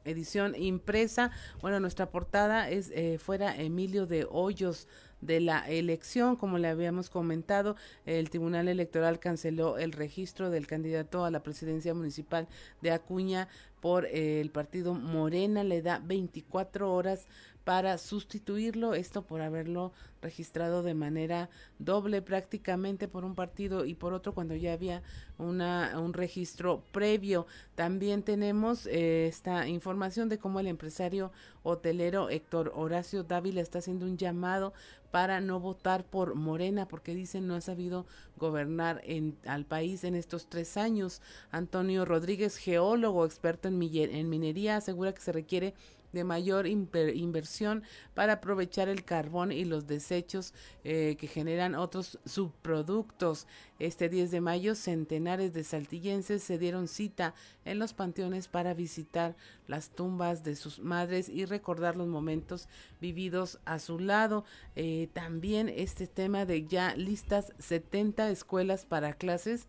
edición 0.05 0.53
impresa. 0.55 1.31
Bueno, 1.61 1.79
nuestra 1.79 2.11
portada 2.11 2.69
es 2.69 2.91
eh, 2.91 3.17
fuera 3.17 3.59
Emilio 3.59 4.05
de 4.05 4.27
Hoyos 4.29 4.87
de 5.21 5.39
la 5.39 5.67
elección. 5.67 6.35
Como 6.35 6.57
le 6.57 6.67
habíamos 6.67 7.09
comentado, 7.09 7.75
el 8.05 8.29
Tribunal 8.29 8.67
Electoral 8.67 9.19
canceló 9.19 9.77
el 9.77 9.93
registro 9.93 10.49
del 10.49 10.67
candidato 10.67 11.25
a 11.25 11.31
la 11.31 11.41
presidencia 11.41 11.93
municipal 11.93 12.47
de 12.81 12.91
Acuña 12.91 13.47
por 13.81 14.05
eh, 14.05 14.41
el 14.41 14.49
partido 14.51 14.93
Morena. 14.93 15.63
Le 15.63 15.81
da 15.81 15.99
24 15.99 16.93
horas 16.93 17.27
para 17.63 17.97
sustituirlo, 17.97 18.93
esto 18.93 19.23
por 19.23 19.41
haberlo 19.41 19.93
registrado 20.21 20.83
de 20.83 20.93
manera 20.93 21.49
doble 21.79 22.21
prácticamente 22.21 23.07
por 23.07 23.25
un 23.25 23.35
partido 23.35 23.85
y 23.85 23.93
por 23.95 24.13
otro 24.13 24.33
cuando 24.33 24.55
ya 24.55 24.73
había 24.73 25.01
una, 25.37 25.99
un 25.99 26.13
registro 26.13 26.83
previo. 26.91 27.45
También 27.75 28.23
tenemos 28.23 28.85
eh, 28.87 29.27
esta 29.27 29.67
información 29.67 30.29
de 30.29 30.39
cómo 30.39 30.59
el 30.59 30.67
empresario 30.67 31.31
hotelero 31.63 32.29
Héctor 32.29 32.71
Horacio 32.75 33.23
Dávila 33.23 33.61
está 33.61 33.79
haciendo 33.79 34.05
un 34.05 34.17
llamado 34.17 34.73
para 35.11 35.41
no 35.41 35.59
votar 35.59 36.05
por 36.05 36.33
Morena 36.33 36.87
porque 36.87 37.13
dicen 37.13 37.47
no 37.47 37.53
ha 37.53 37.61
sabido 37.61 38.07
gobernar 38.37 38.99
en, 39.03 39.37
al 39.45 39.63
país 39.63 40.03
en 40.03 40.15
estos 40.15 40.47
tres 40.47 40.75
años. 40.75 41.21
Antonio 41.51 42.03
Rodríguez, 42.03 42.57
geólogo 42.57 43.25
experto 43.25 43.67
en, 43.67 43.79
en 43.81 44.29
minería, 44.29 44.77
asegura 44.77 45.13
que 45.13 45.21
se 45.21 45.31
requiere 45.31 45.75
de 46.13 46.23
mayor 46.23 46.67
inversión 46.67 47.83
para 48.13 48.33
aprovechar 48.33 48.87
el 48.87 49.03
carbón 49.03 49.51
y 49.51 49.65
los 49.65 49.87
desechos 49.87 50.53
eh, 50.83 51.17
que 51.19 51.27
generan 51.27 51.75
otros 51.75 52.19
subproductos. 52.25 53.47
Este 53.79 54.07
10 54.07 54.31
de 54.31 54.39
mayo, 54.39 54.75
centenares 54.75 55.53
de 55.53 55.63
saltillenses 55.63 56.41
se 56.43 56.57
dieron 56.57 56.87
cita 56.87 57.33
en 57.65 57.79
los 57.79 57.93
panteones 57.93 58.47
para 58.47 58.73
visitar 58.73 59.35
las 59.67 59.89
tumbas 59.89 60.43
de 60.43 60.55
sus 60.55 60.79
madres 60.79 61.27
y 61.27 61.45
recordar 61.45 61.95
los 61.95 62.07
momentos 62.07 62.69
vividos 63.01 63.59
a 63.65 63.79
su 63.79 63.99
lado. 63.99 64.45
Eh, 64.75 65.09
también 65.13 65.67
este 65.67 66.07
tema 66.07 66.45
de 66.45 66.65
ya 66.65 66.95
listas 66.95 67.51
70 67.59 68.29
escuelas 68.29 68.85
para 68.85 69.13
clases 69.13 69.67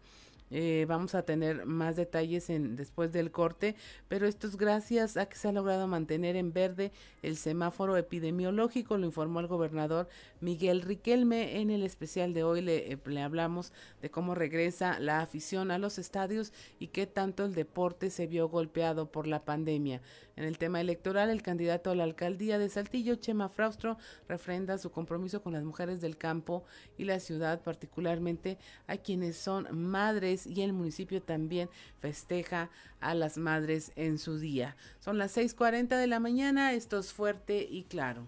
eh, 0.57 0.87
vamos 0.88 1.17
a 1.17 1.25
tener 1.25 1.67
más 1.67 1.97
detalles 1.97 2.49
en, 2.49 2.77
después 2.77 3.12
del 3.12 3.33
corte, 3.33 3.75
pero 4.07 4.29
esto 4.29 4.47
es 4.47 4.57
gracias 4.57 5.17
a 5.17 5.27
que 5.27 5.37
se 5.37 5.49
ha 5.49 5.53
logrado 5.53 5.88
mantener 5.88 6.37
en 6.37 6.53
verde 6.53 6.93
el 7.23 7.37
semáforo 7.37 7.97
epidemiológico, 7.97 8.97
lo 8.97 9.05
informó 9.05 9.40
el 9.40 9.49
gobernador 9.49 10.09
Miguel 10.40 10.83
Riquelme. 10.83 11.61
En 11.61 11.73
el 11.73 11.83
especial 11.83 12.35
de 12.35 12.45
hoy 12.45 12.61
le, 12.61 12.93
eh, 12.93 12.99
le 13.05 13.21
hablamos 13.21 13.73
de 14.01 14.12
cómo 14.12 14.37
regresa 14.37 15.01
la 15.01 15.23
afición 15.23 15.73
a 15.73 15.79
los 15.79 15.99
estadios 15.99 16.53
y 16.79 16.87
qué 16.87 17.09
tanto 17.09 17.45
el 17.45 17.55
deporte 17.55 18.09
se 18.09 18.29
vio 18.29 18.49
golpeado 18.49 19.11
por 19.11 19.27
la 19.27 19.45
pandemia. 19.45 20.03
En 20.37 20.44
el 20.44 20.59
tema 20.59 20.81
electoral, 20.81 21.31
el 21.31 21.42
candidato 21.42 21.90
a 21.90 21.94
la 21.94 22.05
alcaldía 22.05 22.59
de 22.59 22.68
Saltillo, 22.68 23.14
Chema 23.16 23.49
Fraustro, 23.49 23.97
refrenda 24.29 24.79
su 24.79 24.90
compromiso 24.90 25.42
con 25.42 25.53
las 25.53 25.62
mujeres 25.64 26.01
del 26.01 26.16
campo 26.16 26.64
y 26.99 27.05
la 27.05 27.20
ciudad, 27.20 27.62
particularmente 27.62 28.59
a 28.87 28.97
quienes 28.97 29.37
son 29.37 29.68
madres 29.77 30.47
y 30.47 30.62
el 30.62 30.73
municipio 30.73 31.23
también 31.23 31.68
festeja 31.99 32.70
a 33.01 33.14
las 33.14 33.38
madres 33.38 33.92
en 33.97 34.18
su 34.18 34.38
día. 34.38 34.77
Son 35.01 35.18
las 35.18 35.37
6:40 35.37 35.99
de 35.99 36.07
la 36.07 36.20
mañana, 36.20 36.73
esto 36.73 36.99
es 36.99 37.12
fuerte 37.12 37.66
y 37.70 37.85
claro. 37.85 38.27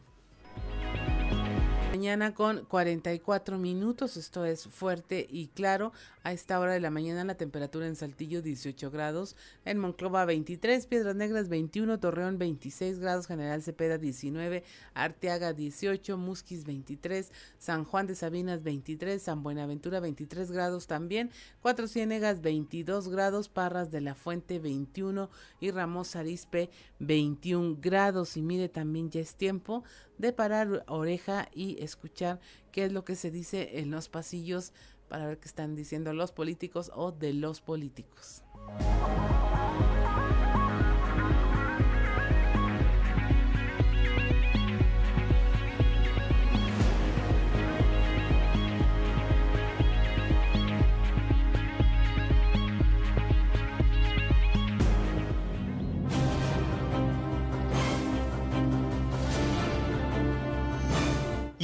Mañana 1.96 2.34
con 2.34 2.66
44 2.66 3.56
minutos, 3.56 4.18
esto 4.18 4.44
es 4.44 4.68
fuerte 4.68 5.26
y 5.30 5.46
claro. 5.46 5.94
A 6.24 6.32
esta 6.32 6.58
hora 6.58 6.72
de 6.72 6.80
la 6.80 6.90
mañana 6.90 7.22
la 7.22 7.36
temperatura 7.36 7.86
en 7.86 7.94
Saltillo 7.94 8.42
18 8.42 8.90
grados, 8.90 9.36
en 9.64 9.78
Monclova 9.78 10.24
23, 10.24 10.84
Piedras 10.88 11.14
Negras 11.14 11.48
21, 11.48 12.00
Torreón 12.00 12.36
26 12.36 12.98
grados, 12.98 13.28
General 13.28 13.62
Cepeda 13.62 13.96
19, 13.96 14.64
Arteaga 14.92 15.52
18, 15.52 16.18
Musquis 16.18 16.64
23, 16.64 17.30
San 17.58 17.84
Juan 17.84 18.08
de 18.08 18.16
Sabinas 18.16 18.64
23, 18.64 19.22
San 19.22 19.44
Buenaventura 19.44 20.00
23 20.00 20.50
grados 20.50 20.88
también, 20.88 21.30
Cuatro 21.62 21.86
Ciénegas 21.86 22.40
22 22.40 23.08
grados, 23.08 23.48
Parras 23.48 23.92
de 23.92 24.00
la 24.00 24.16
Fuente 24.16 24.58
21 24.58 25.30
y 25.60 25.70
Ramos 25.70 26.16
Arispe 26.16 26.70
21 26.98 27.78
grados. 27.80 28.36
Y 28.36 28.42
mire, 28.42 28.68
también 28.68 29.10
ya 29.10 29.20
es 29.20 29.36
tiempo 29.36 29.84
de 30.18 30.32
parar 30.32 30.84
oreja 30.88 31.48
y 31.54 31.82
escuchar 31.82 32.40
qué 32.72 32.84
es 32.84 32.92
lo 32.92 33.04
que 33.04 33.16
se 33.16 33.30
dice 33.30 33.78
en 33.78 33.90
los 33.90 34.08
pasillos 34.08 34.72
para 35.08 35.26
ver 35.26 35.38
qué 35.38 35.48
están 35.48 35.74
diciendo 35.76 36.12
los 36.12 36.32
políticos 36.32 36.90
o 36.94 37.12
de 37.12 37.32
los 37.32 37.60
políticos. 37.60 38.42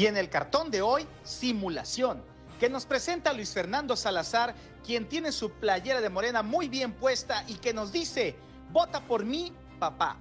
Y 0.03 0.07
en 0.07 0.16
el 0.16 0.28
cartón 0.28 0.72
de 0.72 0.82
hoy, 0.82 1.07
simulación 1.22 2.24
que 2.59 2.68
nos 2.68 2.86
presenta 2.86 3.32
Luis 3.32 3.53
Fernando 3.53 3.94
Salazar, 3.94 4.53
quien 4.84 5.07
tiene 5.07 5.30
su 5.30 5.53
playera 5.53 6.00
de 6.00 6.09
morena 6.09 6.42
muy 6.42 6.68
bien 6.68 6.92
puesta 6.92 7.44
y 7.46 7.55
que 7.55 7.72
nos 7.72 7.92
dice, 7.92 8.34
vota 8.72 9.00
por 9.03 9.24
mí, 9.24 9.53
papá. 9.78 10.16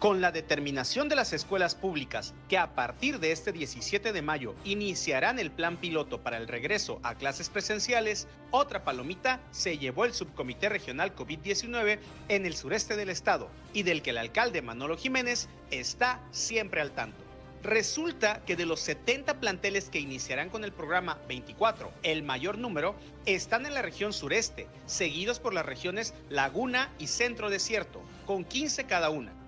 Con 0.00 0.20
la 0.20 0.32
determinación 0.32 1.08
de 1.08 1.14
las 1.14 1.32
escuelas 1.32 1.76
públicas 1.76 2.34
que 2.48 2.58
a 2.58 2.74
partir 2.74 3.20
de 3.20 3.30
este 3.30 3.52
17 3.52 4.12
de 4.12 4.20
mayo 4.20 4.56
iniciarán 4.64 5.38
el 5.38 5.52
plan 5.52 5.76
piloto 5.76 6.24
para 6.24 6.36
el 6.36 6.48
regreso 6.48 6.98
a 7.04 7.14
clases 7.14 7.50
presenciales, 7.50 8.26
otra 8.50 8.82
palomita 8.82 9.40
se 9.52 9.78
llevó 9.78 10.06
el 10.06 10.12
subcomité 10.12 10.68
regional 10.68 11.14
COVID-19 11.14 12.00
en 12.28 12.46
el 12.46 12.56
sureste 12.56 12.96
del 12.96 13.10
estado 13.10 13.48
y 13.74 13.84
del 13.84 14.02
que 14.02 14.10
el 14.10 14.18
alcalde 14.18 14.60
Manolo 14.60 14.96
Jiménez 14.96 15.48
está 15.70 16.20
siempre 16.32 16.80
al 16.80 16.90
tanto. 16.90 17.29
Resulta 17.62 18.42
que 18.44 18.56
de 18.56 18.66
los 18.66 18.80
70 18.80 19.40
planteles 19.40 19.90
que 19.90 20.00
iniciarán 20.00 20.48
con 20.48 20.64
el 20.64 20.72
programa 20.72 21.18
24, 21.28 21.92
el 22.02 22.22
mayor 22.22 22.58
número 22.58 22.94
están 23.26 23.66
en 23.66 23.74
la 23.74 23.82
región 23.82 24.12
sureste, 24.12 24.66
seguidos 24.86 25.38
por 25.38 25.52
las 25.52 25.66
regiones 25.66 26.14
Laguna 26.28 26.90
y 26.98 27.06
Centro 27.06 27.50
Desierto, 27.50 28.02
con 28.26 28.44
15 28.44 28.84
cada 28.84 29.10
una 29.10 29.40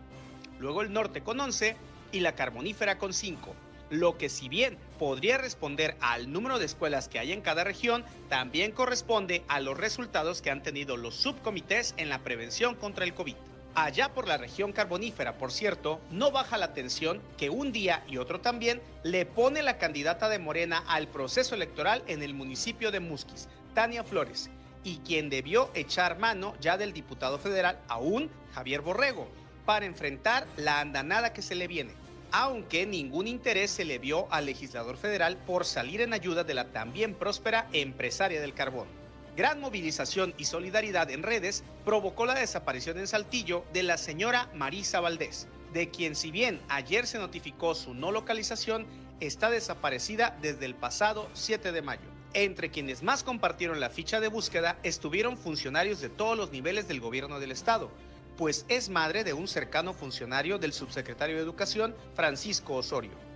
luego 0.62 0.80
el 0.80 0.92
norte 0.92 1.22
con 1.22 1.38
11 1.40 1.76
y 2.12 2.20
la 2.20 2.34
carbonífera 2.34 2.96
con 2.96 3.12
5. 3.12 3.54
Lo 3.90 4.16
que 4.16 4.30
si 4.30 4.48
bien 4.48 4.78
podría 4.98 5.36
responder 5.36 5.96
al 6.00 6.32
número 6.32 6.58
de 6.58 6.64
escuelas 6.64 7.08
que 7.08 7.18
hay 7.18 7.32
en 7.32 7.42
cada 7.42 7.64
región, 7.64 8.04
también 8.30 8.72
corresponde 8.72 9.44
a 9.48 9.60
los 9.60 9.76
resultados 9.76 10.40
que 10.40 10.50
han 10.50 10.62
tenido 10.62 10.96
los 10.96 11.14
subcomités 11.16 11.94
en 11.98 12.08
la 12.08 12.20
prevención 12.20 12.74
contra 12.74 13.04
el 13.04 13.12
COVID. 13.12 13.34
Allá 13.74 14.12
por 14.12 14.28
la 14.28 14.36
región 14.36 14.72
carbonífera, 14.72 15.38
por 15.38 15.50
cierto, 15.50 15.98
no 16.10 16.30
baja 16.30 16.58
la 16.58 16.74
tensión 16.74 17.22
que 17.38 17.48
un 17.48 17.72
día 17.72 18.04
y 18.06 18.18
otro 18.18 18.40
también 18.40 18.82
le 19.02 19.24
pone 19.24 19.62
la 19.62 19.78
candidata 19.78 20.28
de 20.28 20.38
Morena 20.38 20.84
al 20.86 21.08
proceso 21.08 21.54
electoral 21.54 22.02
en 22.06 22.22
el 22.22 22.34
municipio 22.34 22.90
de 22.90 23.00
Musquis, 23.00 23.48
Tania 23.72 24.04
Flores, 24.04 24.50
y 24.84 24.98
quien 24.98 25.30
debió 25.30 25.70
echar 25.72 26.18
mano 26.18 26.54
ya 26.60 26.76
del 26.76 26.92
diputado 26.92 27.38
federal, 27.38 27.78
aún 27.88 28.30
Javier 28.54 28.82
Borrego, 28.82 29.26
para 29.64 29.86
enfrentar 29.86 30.46
la 30.58 30.80
andanada 30.80 31.32
que 31.32 31.40
se 31.40 31.54
le 31.54 31.66
viene, 31.66 31.94
aunque 32.30 32.84
ningún 32.84 33.26
interés 33.26 33.70
se 33.70 33.86
le 33.86 33.98
vio 33.98 34.26
al 34.30 34.44
legislador 34.44 34.98
federal 34.98 35.38
por 35.46 35.64
salir 35.64 36.02
en 36.02 36.12
ayuda 36.12 36.44
de 36.44 36.52
la 36.52 36.72
también 36.72 37.14
próspera 37.14 37.68
empresaria 37.72 38.42
del 38.42 38.52
carbón. 38.52 39.01
Gran 39.34 39.60
movilización 39.60 40.34
y 40.36 40.44
solidaridad 40.44 41.10
en 41.10 41.22
redes 41.22 41.64
provocó 41.86 42.26
la 42.26 42.34
desaparición 42.34 42.98
en 42.98 43.06
Saltillo 43.06 43.64
de 43.72 43.82
la 43.82 43.96
señora 43.96 44.50
Marisa 44.54 45.00
Valdés, 45.00 45.48
de 45.72 45.88
quien 45.88 46.14
si 46.14 46.30
bien 46.30 46.60
ayer 46.68 47.06
se 47.06 47.18
notificó 47.18 47.74
su 47.74 47.94
no 47.94 48.12
localización, 48.12 48.86
está 49.20 49.48
desaparecida 49.48 50.36
desde 50.42 50.66
el 50.66 50.74
pasado 50.74 51.30
7 51.32 51.72
de 51.72 51.80
mayo. 51.80 52.10
Entre 52.34 52.70
quienes 52.70 53.02
más 53.02 53.24
compartieron 53.24 53.80
la 53.80 53.88
ficha 53.88 54.20
de 54.20 54.28
búsqueda 54.28 54.78
estuvieron 54.82 55.38
funcionarios 55.38 56.02
de 56.02 56.10
todos 56.10 56.36
los 56.36 56.50
niveles 56.50 56.86
del 56.86 57.00
gobierno 57.00 57.40
del 57.40 57.52
estado, 57.52 57.90
pues 58.36 58.66
es 58.68 58.90
madre 58.90 59.24
de 59.24 59.32
un 59.32 59.48
cercano 59.48 59.94
funcionario 59.94 60.58
del 60.58 60.74
subsecretario 60.74 61.36
de 61.36 61.42
Educación, 61.42 61.94
Francisco 62.14 62.74
Osorio. 62.74 63.31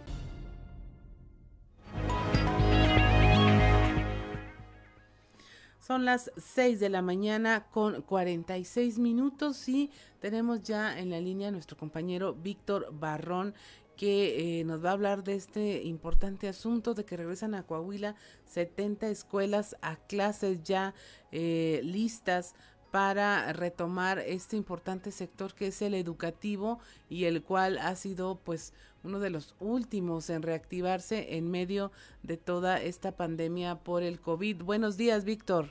Son 5.87 6.05
las 6.05 6.33
6 6.37 6.81
de 6.81 6.89
la 6.89 7.01
mañana 7.01 7.69
con 7.71 8.03
46 8.03 8.99
minutos 8.99 9.69
y 9.69 9.93
tenemos 10.19 10.65
ya 10.65 10.99
en 10.99 11.11
la 11.11 11.21
línea 11.21 11.47
a 11.47 11.53
nuestro 11.53 11.77
compañero 11.77 12.35
Víctor 12.35 12.89
Barrón 12.91 13.55
que 13.97 14.59
eh, 14.59 14.65
nos 14.65 14.85
va 14.85 14.89
a 14.89 14.95
hablar 14.95 15.23
de 15.23 15.37
este 15.37 15.85
importante 15.85 16.49
asunto 16.49 16.95
de 16.95 17.05
que 17.05 17.17
regresan 17.17 17.55
a 17.55 17.63
Coahuila 17.63 18.17
70 18.47 19.07
escuelas 19.07 19.77
a 19.81 19.95
clases 19.95 20.65
ya 20.65 20.93
eh, 21.31 21.81
listas 21.85 22.57
para 22.91 23.53
retomar 23.53 24.19
este 24.19 24.57
importante 24.57 25.13
sector 25.13 25.55
que 25.55 25.69
es 25.69 25.83
el 25.83 25.95
educativo 25.95 26.81
y 27.09 27.27
el 27.27 27.45
cual 27.45 27.79
ha 27.79 27.95
sido 27.95 28.41
pues 28.43 28.73
uno 29.07 29.21
de 29.21 29.31
los 29.31 29.55
últimos 29.61 30.29
en 30.31 30.43
reactivarse 30.43 31.37
en 31.37 31.51
medio 31.51 31.93
de 32.23 32.37
toda 32.37 32.83
esta 32.83 33.13
pandemia 33.13 33.77
por 33.77 34.03
el 34.03 34.21
COVID. 34.21 34.63
Buenos 34.63 34.97
días, 34.97 35.25
Víctor. 35.25 35.67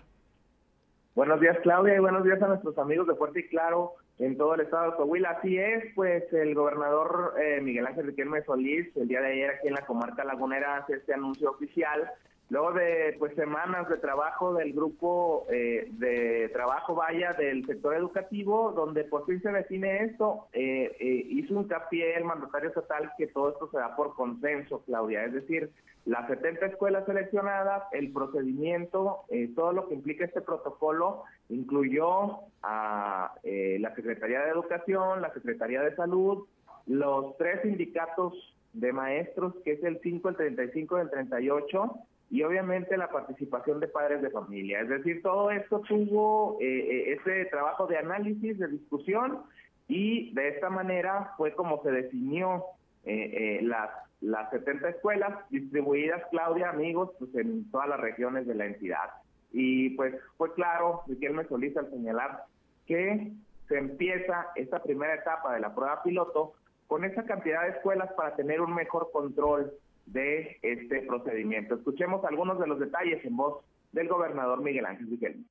Buenos 1.15 1.39
días, 1.39 1.57
Claudia, 1.61 1.95
y 1.95 1.99
buenos 1.99 2.23
días 2.23 2.41
a 2.41 2.47
nuestros 2.47 2.77
amigos 2.77 3.07
de 3.07 3.15
Fuerte 3.15 3.41
y 3.41 3.47
Claro 3.49 3.93
en 4.19 4.37
todo 4.37 4.55
el 4.55 4.61
estado 4.61 4.91
de 4.91 4.97
Coahuila. 4.97 5.31
Así 5.31 5.57
es, 5.57 5.93
pues 5.95 6.31
el 6.33 6.55
gobernador 6.55 7.33
eh, 7.41 7.59
Miguel 7.61 7.85
Ángel 7.87 8.07
Riquelme 8.07 8.43
Solís, 8.43 8.87
el 8.95 9.07
día 9.07 9.21
de 9.21 9.33
ayer 9.33 9.49
aquí 9.51 9.67
en 9.67 9.75
la 9.75 9.85
comarca 9.85 10.23
lagunera, 10.23 10.77
hace 10.77 10.95
este 10.95 11.13
anuncio 11.13 11.51
oficial 11.51 12.09
Luego 12.49 12.73
de 12.73 13.15
pues 13.17 13.33
semanas 13.33 13.89
de 13.89 13.97
trabajo 13.97 14.53
del 14.53 14.71
grupo 14.73 15.47
eh, 15.49 15.87
de 15.93 16.49
trabajo 16.53 16.93
vaya 16.93 17.33
del 17.33 17.65
sector 17.65 17.95
educativo, 17.95 18.71
donde 18.71 19.03
por 19.03 19.25
fin 19.25 19.41
se 19.41 19.51
define 19.51 20.03
esto, 20.03 20.47
eh, 20.53 20.95
eh, 20.99 21.25
hizo 21.29 21.55
hincapié 21.55 22.15
el 22.15 22.23
mandatario 22.23 22.69
estatal 22.69 23.11
que 23.17 23.27
todo 23.27 23.49
esto 23.49 23.69
se 23.71 23.77
da 23.77 23.95
por 23.95 24.13
consenso, 24.13 24.83
Claudia, 24.85 25.25
es 25.25 25.33
decir, 25.33 25.71
las 26.05 26.27
70 26.27 26.67
escuelas 26.67 27.05
seleccionadas, 27.07 27.81
el 27.91 28.13
procedimiento, 28.13 29.23
todo 29.55 29.73
lo 29.73 29.87
que 29.87 29.95
implica 29.95 30.23
este 30.23 30.39
protocolo, 30.39 31.23
incluyó 31.49 32.41
a 32.61 33.33
la 33.43 33.95
Secretaría 33.95 34.41
de 34.41 34.51
Educación, 34.51 35.23
la 35.23 35.33
Secretaría 35.33 35.81
de 35.81 35.95
Salud, 35.95 36.45
los 36.85 37.35
tres 37.37 37.63
sindicatos 37.63 38.55
de 38.73 38.93
maestros, 38.93 39.55
que 39.63 39.71
es 39.71 39.83
el 39.83 39.99
5, 40.03 40.29
el 40.29 40.35
35 40.35 40.97
y 40.97 41.01
el 41.01 41.09
38, 41.09 41.95
y 42.29 42.43
obviamente 42.43 42.97
la 42.97 43.09
participación 43.09 43.79
de 43.79 43.87
padres 43.87 44.21
de 44.21 44.29
familia. 44.29 44.81
Es 44.81 44.89
decir, 44.89 45.21
todo 45.21 45.51
esto 45.51 45.81
tuvo 45.81 46.57
eh, 46.59 46.65
eh, 46.65 47.13
ese 47.13 47.45
trabajo 47.45 47.87
de 47.87 47.97
análisis, 47.97 48.57
de 48.57 48.67
discusión 48.67 49.43
y 49.87 50.33
de 50.33 50.49
esta 50.49 50.69
manera 50.69 51.33
fue 51.37 51.53
como 51.53 51.81
se 51.83 51.91
definió 51.91 52.63
eh, 53.03 53.59
las, 53.61 53.91
las 54.21 54.49
70 54.49 54.89
escuelas 54.89 55.49
distribuidas, 55.51 56.23
Claudia, 56.31 56.69
amigos, 56.69 57.11
pues 57.19 57.33
en 57.35 57.69
todas 57.69 57.87
las 57.87 57.99
regiones 57.99 58.47
de 58.47 58.55
la 58.55 58.65
entidad. 58.65 59.11
Y 59.51 59.91
pues 59.91 60.15
fue 60.37 60.53
claro, 60.55 61.03
Miguel 61.07 61.33
me 61.33 61.45
solita 61.45 61.81
al 61.81 61.91
señalar 61.91 62.45
que 62.87 63.31
se 63.67 63.77
empieza 63.77 64.47
esta 64.55 64.81
primera 64.81 65.15
etapa 65.15 65.53
de 65.53 65.59
la 65.59 65.73
prueba 65.73 66.01
piloto 66.03 66.53
con 66.87 67.03
esa 67.03 67.23
cantidad 67.23 67.63
de 67.63 67.69
escuelas 67.69 68.11
para 68.13 68.35
tener 68.35 68.61
un 68.61 68.73
mejor 68.73 69.09
control 69.11 69.71
de 70.05 70.57
este 70.61 71.01
procedimiento. 71.01 71.75
Escuchemos 71.75 72.23
algunos 72.25 72.59
de 72.59 72.67
los 72.67 72.79
detalles 72.79 73.23
en 73.25 73.35
voz 73.35 73.63
del 73.91 74.07
gobernador 74.07 74.61
Miguel 74.61 74.85
Ángel 74.85 75.09
Riquelme. 75.09 75.43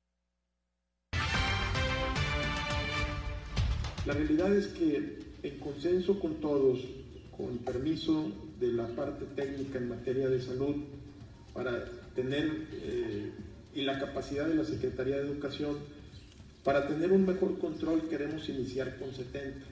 La 4.05 4.13
realidad 4.13 4.55
es 4.55 4.67
que 4.67 5.19
en 5.41 5.59
consenso 5.59 6.19
con 6.19 6.35
todos, 6.35 6.79
con 7.35 7.57
permiso 7.59 8.31
de 8.59 8.67
la 8.67 8.87
parte 8.87 9.25
técnica 9.35 9.79
en 9.79 9.89
materia 9.89 10.29
de 10.29 10.39
salud, 10.39 10.75
para 11.53 11.85
tener 12.13 12.67
eh, 12.71 13.31
y 13.73 13.81
la 13.81 13.99
capacidad 13.99 14.47
de 14.47 14.55
la 14.55 14.63
Secretaría 14.63 15.17
de 15.17 15.23
Educación, 15.23 15.77
para 16.63 16.87
tener 16.87 17.11
un 17.11 17.25
mejor 17.25 17.59
control 17.59 18.07
queremos 18.09 18.47
iniciar 18.49 18.97
con 18.97 19.13
70. 19.13 19.65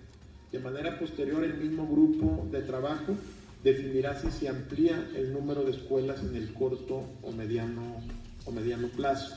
De 0.52 0.60
manera 0.60 1.00
posterior, 1.00 1.44
el 1.44 1.56
mismo 1.56 1.88
grupo 1.88 2.48
de 2.52 2.62
trabajo 2.62 3.16
definirá 3.64 4.20
si 4.20 4.30
se 4.32 4.50
amplía 4.50 5.10
el 5.16 5.34
número 5.34 5.64
de 5.64 5.72
escuelas 5.72 6.22
en 6.22 6.36
el 6.36 6.54
corto 6.54 7.04
o 7.22 7.32
mediano, 7.32 8.02
o 8.46 8.52
mediano 8.52 8.90
plazo. 8.90 9.36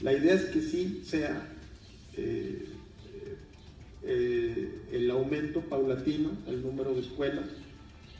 La 0.00 0.12
idea 0.12 0.34
es 0.34 0.44
que 0.46 0.60
sí 0.60 1.02
sea 1.04 1.48
eh, 2.16 2.66
eh, 4.04 4.82
el 4.92 5.10
aumento 5.10 5.60
paulatino, 5.62 6.30
el 6.46 6.62
número 6.62 6.94
de 6.94 7.00
escuelas, 7.00 7.46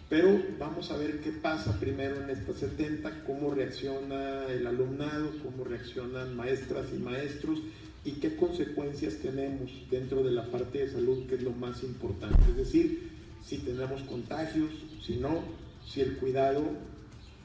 pero 0.08 0.42
vamos 0.58 0.90
a 0.90 0.96
ver 0.96 1.20
qué 1.20 1.30
pasa 1.30 1.78
primero 1.78 2.22
en 2.22 2.30
estas 2.30 2.56
70, 2.56 3.24
cómo 3.24 3.54
reacciona 3.54 4.46
el 4.46 4.66
alumnado, 4.66 5.30
cómo 5.42 5.64
reaccionan 5.64 6.34
maestras 6.34 6.86
y 6.94 6.98
maestros 6.98 7.60
y 8.04 8.12
qué 8.12 8.34
consecuencias 8.34 9.16
tenemos 9.16 9.70
dentro 9.90 10.22
de 10.22 10.30
la 10.30 10.46
parte 10.46 10.78
de 10.78 10.90
salud, 10.90 11.26
que 11.26 11.34
es 11.34 11.42
lo 11.42 11.50
más 11.50 11.82
importante. 11.82 12.38
Es 12.50 12.56
decir, 12.56 13.10
si 13.44 13.58
tenemos 13.58 14.02
contagios, 14.02 14.70
si 15.04 15.16
no, 15.16 15.42
si 15.86 16.00
el 16.00 16.16
cuidado 16.16 16.62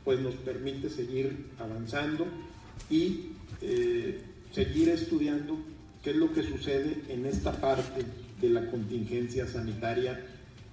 pues 0.04 0.20
nos 0.20 0.36
permite 0.36 0.90
seguir 0.90 1.46
avanzando 1.60 2.28
y 2.90 3.30
eh, 3.62 4.22
seguir 4.52 4.90
estudiando 4.90 5.58
qué 6.04 6.12
es 6.12 6.16
lo 6.18 6.34
que 6.34 6.44
sucede 6.44 7.04
en 7.08 7.26
esta 7.26 7.54
parte 7.54 8.04
de 8.42 8.50
la 8.50 8.70
contingencia 8.70 9.48
sanitaria 9.48 10.20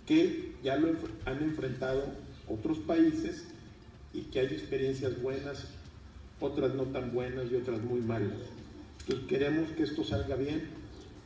que 0.06 0.52
ya 0.64 0.76
lo 0.76 0.88
han 1.24 1.42
enfrentado 1.42 2.04
otros 2.48 2.78
países 2.78 3.44
y 4.12 4.22
que 4.22 4.40
hay 4.40 4.46
experiencias 4.46 5.22
buenas, 5.22 5.68
otras 6.40 6.74
no 6.74 6.84
tan 6.84 7.12
buenas 7.12 7.46
y 7.50 7.54
otras 7.54 7.80
muy 7.80 8.00
malas. 8.00 8.38
Entonces 9.02 9.26
queremos 9.28 9.70
que 9.70 9.84
esto 9.84 10.02
salga 10.02 10.34
bien, 10.34 10.64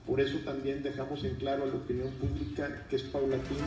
por 0.07 0.21
eso 0.21 0.37
también 0.45 0.83
dejamos 0.83 1.25
en 1.25 1.37
claro 1.37 1.63
a 1.63 1.67
la 1.67 1.75
opinión 1.75 2.11
pública 2.13 2.87
que 2.91 2.97
es 2.97 3.03
paulatino. 3.05 3.65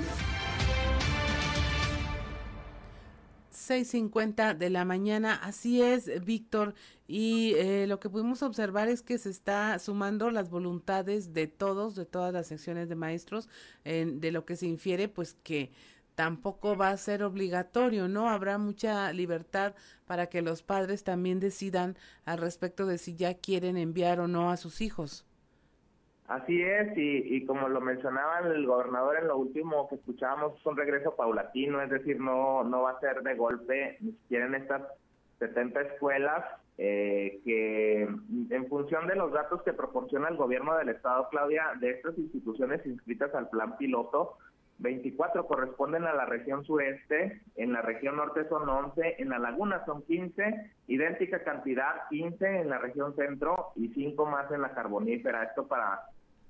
6.50 3.68 4.55
de 4.55 4.70
la 4.70 4.86
mañana. 4.86 5.36
Así 5.36 5.82
es, 5.82 6.24
Víctor. 6.26 6.74
Y 7.07 7.53
eh, 7.55 7.86
lo 7.88 7.99
que 7.99 8.09
pudimos 8.09 8.43
observar 8.43 8.88
es 8.88 9.01
que 9.01 9.18
se 9.18 9.30
está 9.30 9.78
sumando 9.80 10.32
las 10.32 10.49
voluntades 10.49 11.34
de 11.34 11.47
todos, 11.47 11.95
de 11.95 12.05
todas 12.05 12.34
las 12.34 12.47
secciones 12.47 12.89
de 12.89 12.95
maestros, 12.95 13.49
en, 13.84 14.20
de 14.20 14.32
lo 14.32 14.45
que 14.45 14.55
se 14.55 14.65
infiere, 14.65 15.07
pues 15.07 15.36
que 15.43 15.72
tampoco 16.15 16.76
va 16.76 16.89
a 16.89 16.97
ser 16.97 17.22
obligatorio, 17.22 18.07
¿no? 18.07 18.28
Habrá 18.28 18.57
mucha 18.57 19.13
libertad 19.13 19.76
para 20.07 20.28
que 20.28 20.41
los 20.41 20.63
padres 20.63 21.03
también 21.03 21.39
decidan 21.39 21.95
al 22.26 22.39
respecto 22.39 22.88
de 22.88 22.97
si 22.97 23.15
ya 23.15 23.36
quieren 23.36 23.78
enviar 23.78 24.20
o 24.20 24.28
no 24.28 24.49
a 24.49 24.57
sus 24.57 24.82
hijos. 24.82 25.26
Así 26.28 26.61
es, 26.61 26.97
y, 26.97 27.36
y 27.38 27.45
como 27.45 27.69
lo 27.69 27.80
mencionaba 27.80 28.39
el 28.39 28.65
gobernador 28.67 29.17
en 29.17 29.30
lo 29.30 29.38
último 29.38 29.88
que 29.88 29.95
escuchábamos, 29.95 30.59
es 30.59 30.65
un 30.65 30.75
regreso 30.75 31.15
paulatino, 31.15 31.82
es 31.82 31.89
decir, 31.89 32.19
no, 32.19 32.65
no 32.65 32.82
va 32.82 32.91
a 32.91 32.99
ser 32.99 33.21
de 33.21 33.36
golpe, 33.36 33.97
ni 34.01 34.11
siquiera 34.11 34.45
en 34.45 34.55
estas 34.55 34.82
70 35.39 35.82
escuelas, 35.82 36.43
eh, 36.78 37.39
que 37.45 38.01
en 38.03 38.67
función 38.67 39.07
de 39.07 39.15
los 39.15 39.32
datos 39.32 39.63
que 39.63 39.71
proporciona 39.71 40.28
el 40.28 40.36
gobierno 40.36 40.75
del 40.75 40.89
estado, 40.89 41.30
Claudia, 41.30 41.71
de 41.80 41.91
estas 41.91 42.17
instituciones 42.17 42.86
inscritas 42.86 43.34
al 43.34 43.49
plan 43.49 43.78
piloto, 43.78 44.38
24 44.80 45.47
corresponden 45.47 46.03
a 46.03 46.13
la 46.13 46.25
región 46.25 46.65
sureste, 46.65 47.41
en 47.55 47.71
la 47.71 47.82
región 47.82 48.17
norte 48.17 48.47
son 48.49 48.67
11, 48.67 49.15
en 49.19 49.30
la 49.30 49.39
laguna 49.39 49.84
son 49.86 50.03
15, 50.03 50.71
idéntica 50.88 51.43
cantidad, 51.43 52.07
15 52.09 52.61
en 52.61 52.69
la 52.69 52.78
región 52.80 53.15
centro 53.15 53.71
y 53.75 53.88
5 53.93 54.25
más 54.25 54.51
en 54.51 54.61
la 54.61 54.73
carbonífera. 54.73 55.43
Esto 55.43 55.67
para 55.67 56.01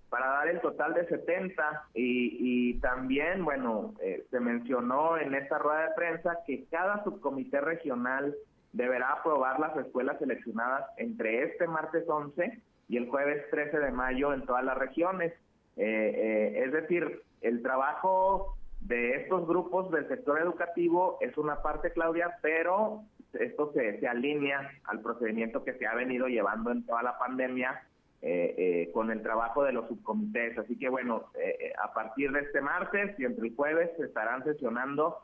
para 0.10 0.28
dar 0.28 0.47
el 0.47 0.62
total 0.62 0.93
de 0.93 1.05
70 1.08 1.89
y, 1.93 2.38
y 2.39 2.80
también, 2.80 3.43
bueno, 3.43 3.93
eh, 4.01 4.26
se 4.32 4.39
mencionó 4.39 5.18
en 5.18 5.36
esta 5.36 5.58
rueda 5.58 5.89
de 5.89 5.95
prensa 5.95 6.39
que 6.45 6.66
cada 6.72 7.03
subcomité 7.03 7.60
regional 7.60 8.36
deberá 8.72 9.14
aprobar 9.14 9.60
las 9.60 9.76
escuelas 9.78 10.18
seleccionadas 10.20 10.86
entre 10.97 11.43
este 11.43 11.68
martes 11.68 12.08
11 12.08 12.62
y 12.88 12.97
el 12.97 13.10
jueves 13.10 13.49
13 13.51 13.80
de 13.80 13.91
mayo 13.91 14.34
en 14.34 14.45
todas 14.45 14.64
las 14.64 14.78
regiones. 14.78 15.34
Eh, 15.76 15.84
eh, 15.86 16.64
es 16.66 16.72
decir, 16.72 17.24
el 17.41 17.62
trabajo 17.62 18.55
de 18.82 19.16
estos 19.22 19.47
grupos 19.47 19.91
del 19.91 20.08
sector 20.08 20.39
educativo 20.39 21.18
es 21.22 21.38
una 21.38 21.62
parte, 21.62 21.91
Claudia, 21.91 22.38
pero 22.41 23.01
esto 23.34 23.74
se, 23.74 23.99
se 23.99 24.08
alinea 24.08 24.72
al 24.86 25.01
procedimiento 25.01 25.64
que 25.64 25.74
se 25.74 25.86
ha 25.86 25.95
venido 25.95 26.28
llevando 26.28 26.72
en 26.72 26.86
toda 26.86 27.03
la 27.03 27.18
pandemia 27.18 27.84
eh, 28.24 28.55
eh, 28.57 28.91
con 28.93 29.11
el 29.11 29.22
trabajo 29.22 29.63
de 29.63 29.74
los 29.74 29.88
subcomités. 29.88 30.57
Así 30.57 30.76
que 30.78 30.89
bueno, 30.89 31.26
eh, 31.36 31.72
a 31.84 31.93
partir 31.93 32.32
de 32.32 32.39
este 32.39 32.61
martes 32.61 33.18
y 33.20 33.26
entre 33.26 33.47
el 33.47 33.55
jueves 33.55 33.91
se 33.97 34.05
estarán 34.05 34.43
sesionando 34.43 35.20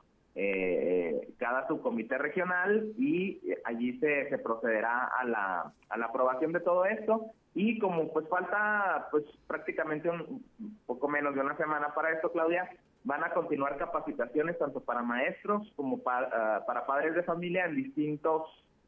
cada 1.38 1.68
subcomité 1.68 2.18
regional 2.18 2.92
y 2.98 3.40
allí 3.66 4.00
se, 4.00 4.30
se 4.30 4.40
procederá 4.40 5.06
a 5.06 5.26
la, 5.26 5.74
a 5.90 5.98
la 5.98 6.06
aprobación 6.08 6.54
de 6.54 6.60
todo 6.60 6.86
esto. 6.86 7.28
Y 7.54 7.78
como 7.78 8.12
pues 8.12 8.28
falta 8.30 9.10
pues 9.12 9.24
prácticamente 9.46 10.10
un 10.10 10.44
poco 10.88 11.08
menos 11.08 11.36
de 11.36 11.42
una 11.42 11.56
semana 11.56 11.94
para 11.94 12.12
esto, 12.12 12.32
Claudia, 12.32 12.68
van 13.04 13.24
a 13.24 13.30
continuar 13.32 13.78
capacitaciones 13.78 14.58
tanto 14.58 14.80
para 14.80 15.04
maestros 15.04 15.72
como 15.76 16.02
para, 16.02 16.66
para 16.66 16.88
padres 16.88 17.14
de 17.14 17.22
familia 17.22 17.66
en 17.66 17.76
distintos 17.76 18.42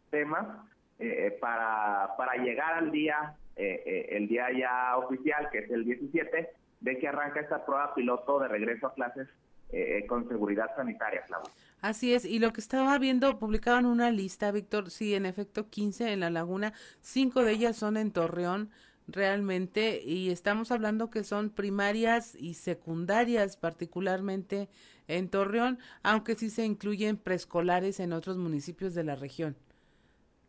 temas 0.09 0.47
para, 1.39 2.15
para 2.17 2.35
llegar 2.43 2.75
al 2.75 2.91
día 2.91 3.35
eh, 3.57 3.83
eh, 3.85 4.17
el 4.17 4.27
día 4.27 4.47
ya 4.51 4.97
oficial, 4.97 5.47
que 5.49 5.59
es 5.59 5.71
el 5.71 5.85
17, 5.85 6.49
de 6.81 6.97
que 6.97 7.07
arranca 7.07 7.39
esta 7.39 7.65
prueba 7.65 7.95
piloto 7.95 8.37
de 8.39 8.49
regreso 8.49 8.87
a 8.87 8.93
clases 8.93 9.29
eh, 9.71 10.05
con 10.07 10.27
seguridad 10.27 10.75
sanitaria, 10.75 11.23
Claudia. 11.25 11.51
Así 11.79 12.13
es, 12.13 12.25
y 12.25 12.39
lo 12.39 12.51
que 12.51 12.59
estaba 12.59 12.97
viendo, 12.99 13.39
publicaban 13.39 13.85
una 13.85 14.11
lista, 14.11 14.51
Víctor, 14.51 14.89
sí, 14.89 15.15
en 15.15 15.25
efecto, 15.25 15.69
15 15.69 16.11
en 16.11 16.19
la 16.19 16.29
laguna, 16.29 16.73
cinco 16.99 17.43
de 17.43 17.53
ellas 17.53 17.77
son 17.77 17.95
en 17.95 18.11
Torreón, 18.11 18.71
realmente, 19.07 20.01
y 20.03 20.31
estamos 20.31 20.71
hablando 20.71 21.09
que 21.09 21.23
son 21.23 21.49
primarias 21.49 22.35
y 22.35 22.55
secundarias, 22.55 23.55
particularmente 23.55 24.67
en 25.07 25.29
Torreón, 25.29 25.79
aunque 26.03 26.35
sí 26.35 26.49
se 26.49 26.65
incluyen 26.65 27.15
preescolares 27.15 28.01
en 28.01 28.11
otros 28.11 28.37
municipios 28.37 28.93
de 28.95 29.03
la 29.05 29.15
región. 29.15 29.55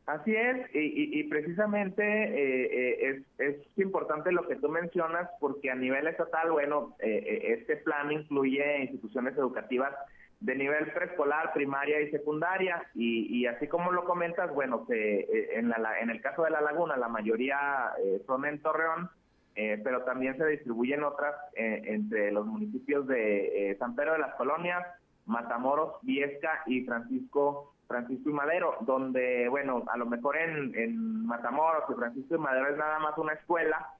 Así 0.06 0.36
es, 0.36 0.68
y, 0.72 1.24
precisamente 1.24 2.04
eh, 2.04 2.66
eh, 2.70 3.24
es, 3.38 3.56
es, 3.56 3.78
importante 3.78 4.30
lo 4.30 4.46
que 4.46 4.54
tú 4.54 4.68
mencionas 4.68 5.28
porque 5.40 5.68
a 5.68 5.74
nivel 5.74 6.06
estatal, 6.06 6.52
bueno, 6.52 6.94
eh, 7.00 7.56
este 7.58 7.78
plan 7.78 8.12
incluye 8.12 8.82
instituciones 8.82 9.36
educativas 9.36 9.92
de 10.38 10.54
nivel 10.54 10.92
preescolar, 10.92 11.52
primaria 11.52 12.00
y 12.00 12.12
secundaria, 12.12 12.88
y, 12.94 13.46
así 13.46 13.66
como 13.66 13.90
lo 13.90 14.04
comentas, 14.04 14.54
bueno, 14.54 14.86
que 14.86 15.48
en, 15.54 15.70
la, 15.70 15.98
en 15.98 16.10
el 16.10 16.20
caso 16.20 16.44
de 16.44 16.50
La 16.50 16.60
Laguna 16.60 16.96
la 16.96 17.08
mayoría 17.08 17.92
son 18.26 18.44
en 18.44 18.62
Torreón, 18.62 19.10
pero 19.56 20.02
también 20.02 20.36
se 20.36 20.46
distribuyen 20.46 21.02
otras 21.02 21.34
entre 21.56 22.30
los 22.30 22.46
municipios 22.46 23.08
de 23.08 23.74
San 23.80 23.96
Pedro 23.96 24.12
de 24.12 24.18
las 24.20 24.36
Colonias, 24.36 24.86
Matamoros, 25.24 25.94
Viesca 26.02 26.62
y 26.66 26.82
Francisco 26.82 27.72
Francisco 27.86 28.30
y 28.30 28.32
Madero, 28.32 28.76
donde, 28.80 29.48
bueno, 29.48 29.84
a 29.88 29.96
lo 29.96 30.06
mejor 30.06 30.36
en, 30.36 30.74
en 30.74 31.26
Matamoros 31.26 31.84
y 31.90 31.94
Francisco 31.94 32.34
y 32.34 32.38
Madero 32.38 32.68
es 32.68 32.76
nada 32.76 32.98
más 32.98 33.16
una 33.18 33.34
escuela, 33.34 33.90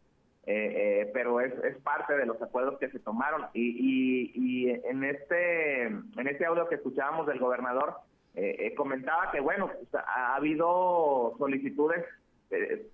eh, 0.46 1.02
eh, 1.02 1.10
pero 1.12 1.40
es, 1.40 1.52
es 1.64 1.76
parte 1.78 2.16
de 2.16 2.26
los 2.26 2.40
acuerdos 2.40 2.78
que 2.78 2.90
se 2.90 2.98
tomaron. 2.98 3.46
Y, 3.52 4.32
y, 4.34 4.70
en 4.70 5.04
este 5.04 5.86
en 5.86 6.26
este 6.28 6.46
audio 6.46 6.68
que 6.68 6.76
escuchábamos 6.76 7.26
del 7.26 7.38
gobernador, 7.38 7.94
eh, 8.34 8.74
comentaba 8.76 9.30
que, 9.30 9.40
bueno, 9.40 9.68
pues, 9.68 9.94
ha 9.94 10.36
habido 10.36 11.34
solicitudes 11.38 12.04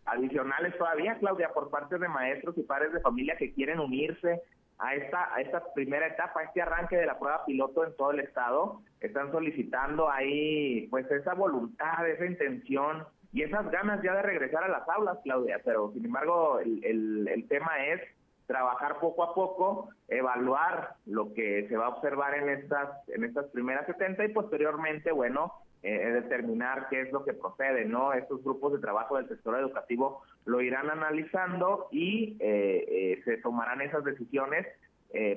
adicionales 0.06 0.76
todavía, 0.78 1.18
Claudia, 1.18 1.50
por 1.52 1.68
parte 1.68 1.98
de 1.98 2.08
maestros 2.08 2.56
y 2.56 2.62
padres 2.62 2.92
de 2.94 3.00
familia 3.00 3.36
que 3.36 3.52
quieren 3.52 3.80
unirse 3.80 4.40
a 4.82 4.96
esta, 4.96 5.32
a 5.32 5.40
esta 5.40 5.62
primera 5.74 6.08
etapa, 6.08 6.40
a 6.40 6.42
este 6.42 6.60
arranque 6.60 6.96
de 6.96 7.06
la 7.06 7.18
prueba 7.18 7.44
piloto 7.46 7.86
en 7.86 7.96
todo 7.96 8.10
el 8.10 8.18
estado. 8.18 8.82
Están 9.00 9.30
solicitando 9.30 10.10
ahí 10.10 10.88
pues 10.90 11.08
esa 11.10 11.34
voluntad, 11.34 12.06
esa 12.08 12.26
intención 12.26 13.04
y 13.32 13.42
esas 13.42 13.70
ganas 13.70 14.02
ya 14.02 14.12
de 14.14 14.22
regresar 14.22 14.64
a 14.64 14.68
las 14.68 14.88
aulas, 14.88 15.18
Claudia. 15.22 15.60
Pero 15.64 15.92
sin 15.92 16.04
embargo, 16.04 16.58
el, 16.58 17.28
el, 17.28 17.48
tema 17.48 17.86
es 17.86 18.00
trabajar 18.48 18.98
poco 18.98 19.22
a 19.22 19.34
poco, 19.34 19.88
evaluar 20.08 20.96
lo 21.06 21.32
que 21.32 21.68
se 21.68 21.76
va 21.76 21.86
a 21.86 21.90
observar 21.90 22.34
en 22.34 22.48
estas, 22.48 23.08
en 23.08 23.22
estas 23.22 23.46
primeras 23.46 23.86
70 23.86 24.24
y 24.24 24.32
posteriormente, 24.32 25.12
bueno, 25.12 25.52
eh, 25.84 26.12
determinar 26.12 26.86
qué 26.90 27.00
es 27.00 27.12
lo 27.12 27.24
que 27.24 27.32
procede, 27.32 27.84
¿no? 27.84 28.12
Estos 28.12 28.44
grupos 28.44 28.72
de 28.72 28.78
trabajo 28.78 29.16
del 29.16 29.26
sector 29.26 29.58
educativo 29.58 30.22
lo 30.44 30.60
irán 30.60 30.88
analizando 30.88 31.88
y 31.90 32.36
eh, 32.38 32.84
eh, 32.88 33.22
se 33.24 33.38
tomarán 33.38 33.80
esas 33.80 34.04
decisiones 34.04 34.66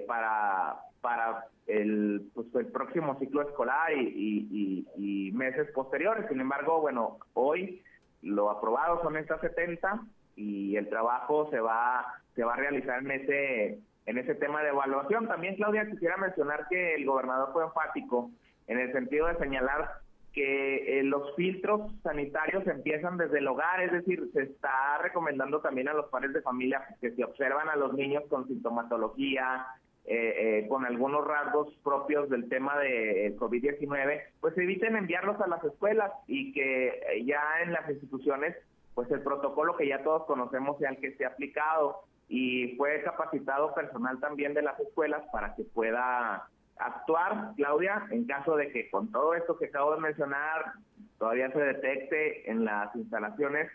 para, 0.07 0.77
para 1.01 1.47
el, 1.67 2.29
pues, 2.33 2.47
el 2.55 2.67
próximo 2.67 3.19
ciclo 3.19 3.41
escolar 3.41 3.91
y, 3.91 4.85
y, 4.95 5.31
meses 5.33 5.69
posteriores. 5.71 6.27
Sin 6.29 6.39
embargo, 6.39 6.79
bueno, 6.79 7.17
hoy 7.33 7.83
lo 8.21 8.49
aprobado 8.49 9.01
son 9.01 9.17
estas 9.17 9.41
70 9.41 9.99
y 10.37 10.77
el 10.77 10.87
trabajo 10.87 11.49
se 11.49 11.59
va, 11.59 12.05
se 12.35 12.43
va 12.45 12.53
a 12.53 12.57
realizar 12.57 12.99
en 12.99 13.11
ese, 13.11 13.79
en 14.05 14.17
ese 14.17 14.35
tema 14.35 14.63
de 14.63 14.69
evaluación. 14.69 15.27
También, 15.27 15.55
Claudia, 15.55 15.89
quisiera 15.89 16.15
mencionar 16.15 16.67
que 16.69 16.95
el 16.95 17.05
gobernador 17.05 17.51
fue 17.51 17.65
enfático 17.65 18.31
en 18.67 18.79
el 18.79 18.93
sentido 18.93 19.27
de 19.27 19.37
señalar 19.37 20.04
que 20.36 20.99
eh, 20.99 21.03
los 21.03 21.33
filtros 21.38 21.93
sanitarios 22.03 22.67
empiezan 22.67 23.17
desde 23.17 23.39
el 23.39 23.47
hogar, 23.47 23.81
es 23.81 23.93
decir, 23.93 24.29
se 24.33 24.43
está 24.43 24.97
recomendando 25.01 25.61
también 25.61 25.88
a 25.88 25.93
los 25.93 26.09
padres 26.09 26.33
de 26.33 26.41
familia 26.41 26.86
que 26.99 27.11
si 27.11 27.23
observan 27.23 27.69
a 27.69 27.77
los 27.77 27.93
niños 27.93 28.23
con 28.29 28.45
sintomatología, 28.45 29.65
eh, 30.03 30.59
eh, 30.59 30.67
con 30.67 30.86
algunos 30.86 31.25
rasgos 31.25 31.73
propios 31.83 32.29
del 32.29 32.49
tema 32.49 32.77
de 32.77 33.33
COVID-19, 33.38 34.23
pues 34.41 34.57
eviten 34.57 34.97
enviarlos 34.97 35.39
a 35.39 35.47
las 35.47 35.63
escuelas 35.63 36.11
y 36.27 36.51
que 36.51 37.23
ya 37.25 37.41
en 37.63 37.71
las 37.71 37.89
instituciones, 37.89 38.57
pues 38.93 39.09
el 39.11 39.21
protocolo 39.21 39.77
que 39.77 39.88
ya 39.88 40.03
todos 40.03 40.25
conocemos 40.25 40.77
sea 40.79 40.89
el 40.89 40.97
que 40.97 41.07
esté 41.07 41.25
aplicado 41.25 42.01
y 42.27 42.75
fue 42.75 43.01
capacitado 43.03 43.73
personal 43.73 44.19
también 44.19 44.53
de 44.53 44.63
las 44.63 44.77
escuelas 44.81 45.23
para 45.31 45.55
que 45.55 45.63
pueda 45.63 46.49
actuar, 46.78 47.53
Claudia, 47.55 48.05
en 48.11 48.26
caso 48.26 48.55
de 48.55 48.71
que 48.71 48.89
con 48.89 49.11
todo 49.11 49.34
esto 49.34 49.57
que 49.57 49.67
acabo 49.67 49.95
de 49.95 50.01
mencionar 50.01 50.73
todavía 51.17 51.51
se 51.51 51.59
detecte 51.59 52.49
en 52.49 52.65
las 52.65 52.93
instalaciones 52.95 53.71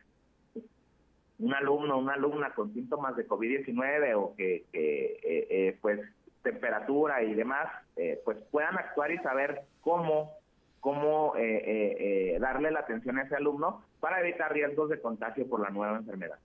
un 1.38 1.55
alumno 1.55 1.98
una 1.98 2.14
alumna 2.14 2.53
con 2.55 2.72
síntomas 2.74 3.16
de 3.16 3.26
COVID-19 3.26 4.14
o 4.14 4.34
que, 4.36 4.66
eh, 4.72 5.20
eh, 5.22 5.78
pues 5.80 6.01
temperatura 6.42 7.22
y 7.22 7.34
demás, 7.34 7.68
eh, 7.96 8.20
pues 8.24 8.38
puedan 8.51 8.78
actuar 8.78 9.11
y 9.11 9.18
saber 9.18 9.62
cómo 9.80 10.32
cómo 10.80 11.34
darle 11.34 12.70
la 12.70 12.80
atención 12.80 13.18
a 13.18 13.24
ese 13.24 13.36
alumno 13.36 13.84
para 14.01 14.20
evitar 14.20 14.51
riesgos 14.51 14.88
de 14.88 14.98
contagio 14.98 15.46
por 15.46 15.61
la 15.61 15.68
nueva 15.68 15.98
enfermedad. 15.98 16.38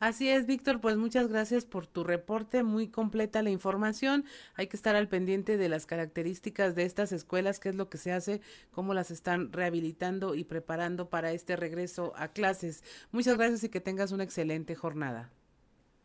Así 0.00 0.28
es, 0.28 0.46
Víctor, 0.46 0.80
pues 0.80 0.96
muchas 0.96 1.28
gracias 1.28 1.64
por 1.64 1.86
tu 1.86 2.04
reporte, 2.04 2.62
muy 2.62 2.88
completa 2.88 3.42
la 3.42 3.50
información. 3.50 4.24
Hay 4.54 4.66
que 4.66 4.76
estar 4.76 4.96
al 4.96 5.08
pendiente 5.08 5.56
de 5.56 5.68
las 5.68 5.86
características 5.86 6.74
de 6.74 6.84
estas 6.84 7.12
escuelas, 7.12 7.60
qué 7.60 7.70
es 7.70 7.74
lo 7.74 7.88
que 7.88 7.98
se 7.98 8.12
hace, 8.12 8.40
cómo 8.70 8.92
las 8.92 9.10
están 9.10 9.52
rehabilitando 9.52 10.34
y 10.34 10.44
preparando 10.44 11.08
para 11.08 11.32
este 11.32 11.56
regreso 11.56 12.12
a 12.16 12.28
clases. 12.28 12.82
Muchas 13.12 13.36
gracias 13.36 13.64
y 13.64 13.68
que 13.68 13.80
tengas 13.80 14.12
una 14.12 14.24
excelente 14.24 14.74
jornada. 14.74 15.30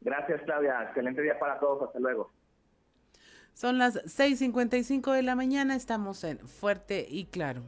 Gracias, 0.01 0.41
Claudia. 0.43 0.83
Excelente 0.83 1.21
día 1.21 1.37
para 1.37 1.59
todos. 1.59 1.83
Hasta 1.83 1.99
luego. 1.99 2.31
Son 3.53 3.77
las 3.77 3.95
6:55 4.05 5.11
de 5.11 5.23
la 5.23 5.35
mañana, 5.35 5.75
estamos 5.75 6.23
en 6.23 6.39
Fuerte 6.39 7.05
y 7.09 7.25
Claro. 7.25 7.63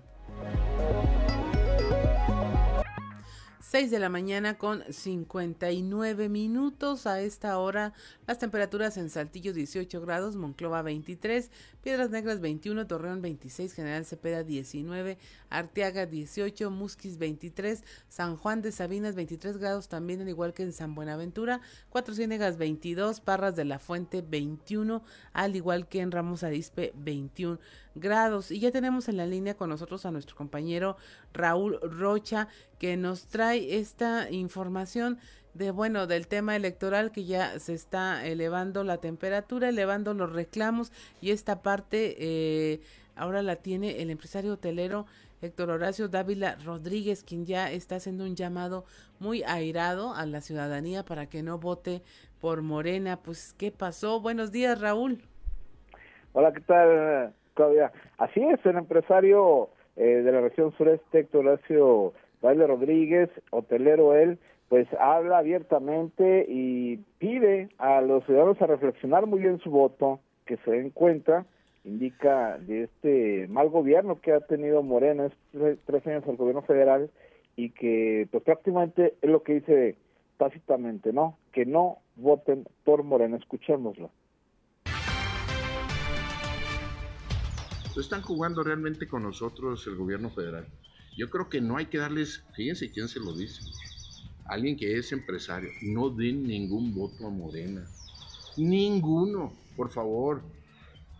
6 3.71 3.89
de 3.89 3.99
la 3.99 4.09
mañana 4.09 4.57
con 4.57 4.83
59 4.89 6.27
minutos. 6.27 7.07
A 7.07 7.21
esta 7.21 7.57
hora 7.57 7.93
las 8.27 8.37
temperaturas 8.37 8.97
en 8.97 9.09
Saltillo 9.09 9.53
18 9.53 10.01
grados, 10.01 10.35
Monclova 10.35 10.81
23, 10.81 11.49
Piedras 11.81 12.09
Negras 12.09 12.41
21, 12.41 12.85
Torreón 12.85 13.21
26, 13.21 13.71
General 13.71 14.03
Cepeda 14.03 14.43
19, 14.43 15.17
Arteaga 15.49 16.05
18, 16.05 16.69
Musquis 16.69 17.17
23, 17.17 17.85
San 18.09 18.35
Juan 18.35 18.61
de 18.61 18.73
Sabinas 18.73 19.15
23 19.15 19.57
grados 19.57 19.87
también, 19.87 20.19
al 20.19 20.27
igual 20.27 20.53
que 20.53 20.63
en 20.63 20.73
San 20.73 20.93
Buenaventura, 20.93 21.61
Cuatro 21.89 22.13
Ciénegas 22.13 22.57
22, 22.57 23.21
Parras 23.21 23.55
de 23.55 23.63
la 23.63 23.79
Fuente 23.79 24.21
21, 24.21 25.01
al 25.31 25.55
igual 25.55 25.87
que 25.87 26.01
en 26.01 26.11
Ramos 26.11 26.43
Arispe 26.43 26.91
21 26.97 27.57
grados. 27.95 28.51
Y 28.51 28.59
ya 28.59 28.71
tenemos 28.71 29.09
en 29.09 29.17
la 29.17 29.25
línea 29.25 29.55
con 29.55 29.69
nosotros 29.69 30.05
a 30.05 30.11
nuestro 30.11 30.35
compañero 30.35 30.97
Raúl 31.33 31.79
Rocha, 31.81 32.47
que 32.79 32.97
nos 32.97 33.27
trae 33.27 33.77
esta 33.77 34.29
información 34.31 35.19
de 35.53 35.71
bueno 35.71 36.07
del 36.07 36.27
tema 36.27 36.55
electoral 36.55 37.11
que 37.11 37.25
ya 37.25 37.59
se 37.59 37.73
está 37.73 38.25
elevando 38.25 38.83
la 38.83 38.97
temperatura, 38.97 39.69
elevando 39.69 40.13
los 40.13 40.31
reclamos 40.31 40.93
y 41.19 41.31
esta 41.31 41.61
parte 41.61 42.15
eh, 42.19 42.79
ahora 43.15 43.41
la 43.41 43.57
tiene 43.57 44.01
el 44.01 44.09
empresario 44.11 44.53
hotelero 44.53 45.05
Héctor 45.41 45.71
Horacio 45.71 46.07
Dávila 46.07 46.55
Rodríguez, 46.63 47.23
quien 47.23 47.45
ya 47.45 47.71
está 47.71 47.95
haciendo 47.95 48.25
un 48.25 48.35
llamado 48.35 48.85
muy 49.19 49.43
airado 49.43 50.13
a 50.13 50.25
la 50.25 50.39
ciudadanía 50.39 51.03
para 51.03 51.27
que 51.27 51.41
no 51.41 51.57
vote 51.57 52.03
por 52.39 52.61
Morena. 52.61 53.17
Pues, 53.17 53.53
¿qué 53.57 53.71
pasó? 53.71 54.21
Buenos 54.21 54.51
días, 54.51 54.79
Raúl. 54.79 55.23
Hola, 56.33 56.53
¿qué 56.53 56.61
tal, 56.61 57.33
Así 58.17 58.41
es, 58.41 58.65
el 58.65 58.77
empresario 58.77 59.69
eh, 59.95 60.03
de 60.03 60.31
la 60.31 60.41
región 60.41 60.71
sureste, 60.77 61.19
Héctor 61.19 61.47
Horacio 61.47 62.13
Dávila 62.41 62.67
Rodríguez, 62.67 63.29
hotelero 63.51 64.15
él, 64.15 64.39
pues 64.69 64.87
habla 64.99 65.39
abiertamente 65.39 66.45
y 66.47 66.97
pide 67.19 67.69
a 67.77 68.01
los 68.01 68.25
ciudadanos 68.25 68.61
a 68.61 68.67
reflexionar 68.67 69.27
muy 69.27 69.39
bien 69.39 69.59
su 69.59 69.69
voto, 69.69 70.21
que 70.45 70.57
se 70.57 70.71
den 70.71 70.91
cuenta, 70.91 71.45
indica 71.83 72.57
de 72.59 72.83
este 72.83 73.47
mal 73.49 73.69
gobierno 73.69 74.21
que 74.21 74.31
ha 74.31 74.39
tenido 74.39 74.81
Morena, 74.81 75.25
es 75.25 75.77
tres 75.85 76.07
años 76.07 76.23
al 76.27 76.37
gobierno 76.37 76.61
federal, 76.61 77.09
y 77.55 77.71
que 77.71 78.27
pues 78.31 78.43
prácticamente 78.43 79.15
es 79.21 79.29
lo 79.29 79.43
que 79.43 79.55
dice 79.55 79.95
tácitamente, 80.37 81.11
¿no? 81.13 81.37
Que 81.51 81.65
no 81.65 81.97
voten 82.15 82.65
por 82.83 83.03
Morena, 83.03 83.37
escuchémoslo. 83.37 84.09
Están 87.97 88.21
jugando 88.21 88.63
realmente 88.63 89.07
con 89.07 89.23
nosotros 89.23 89.85
el 89.87 89.95
gobierno 89.95 90.29
federal. 90.29 90.67
Yo 91.17 91.29
creo 91.29 91.49
que 91.49 91.59
no 91.59 91.77
hay 91.77 91.87
que 91.87 91.97
darles, 91.97 92.45
fíjense 92.55 92.91
quién 92.91 93.09
se 93.09 93.19
lo 93.19 93.33
dice, 93.33 93.63
alguien 94.45 94.77
que 94.77 94.97
es 94.97 95.11
empresario, 95.11 95.71
no 95.81 96.09
den 96.09 96.43
ningún 96.43 96.95
voto 96.95 97.27
a 97.27 97.29
Morena. 97.29 97.85
Ninguno, 98.57 99.53
por 99.75 99.89
favor. 99.89 100.41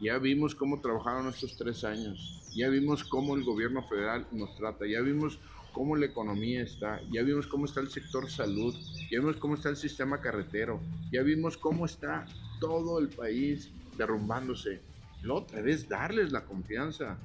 Ya 0.02 0.18
vimos 0.18 0.56
cómo 0.56 0.82
trabajaron 0.82 1.28
estos 1.28 1.56
tres 1.58 1.84
años. 1.84 2.44
Ya 2.56 2.70
vimos 2.70 3.04
cómo 3.04 3.36
el 3.36 3.44
gobierno 3.44 3.84
federal 3.88 4.28
nos 4.32 4.56
trata. 4.56 4.86
Ya 4.86 5.00
vimos 5.02 5.40
cómo 5.74 5.96
la 5.96 6.08
economía 6.08 6.64
está. 6.64 7.02
Ya 7.12 7.22
vimos 7.24 7.48
cómo 7.48 7.66
está 7.66 7.82
el 7.82 7.90
sector 7.90 8.30
salud. 8.30 8.74
Ya 9.12 9.20
vimos 9.20 9.38
cómo 9.38 9.56
está 9.56 9.70
el 9.70 9.78
sistema 9.78 10.20
carretero. 10.20 10.82
Ya 11.12 11.22
vimos 11.22 11.58
cómo 11.58 11.86
está 11.86 12.26
todo 12.60 13.00
el 13.00 13.10
país 13.10 13.72
derrumbándose. 13.98 14.82
La 15.24 15.36
otra 15.36 15.62
vez 15.62 15.88
darles 15.88 16.32
la 16.32 16.46
confianza 16.46 17.18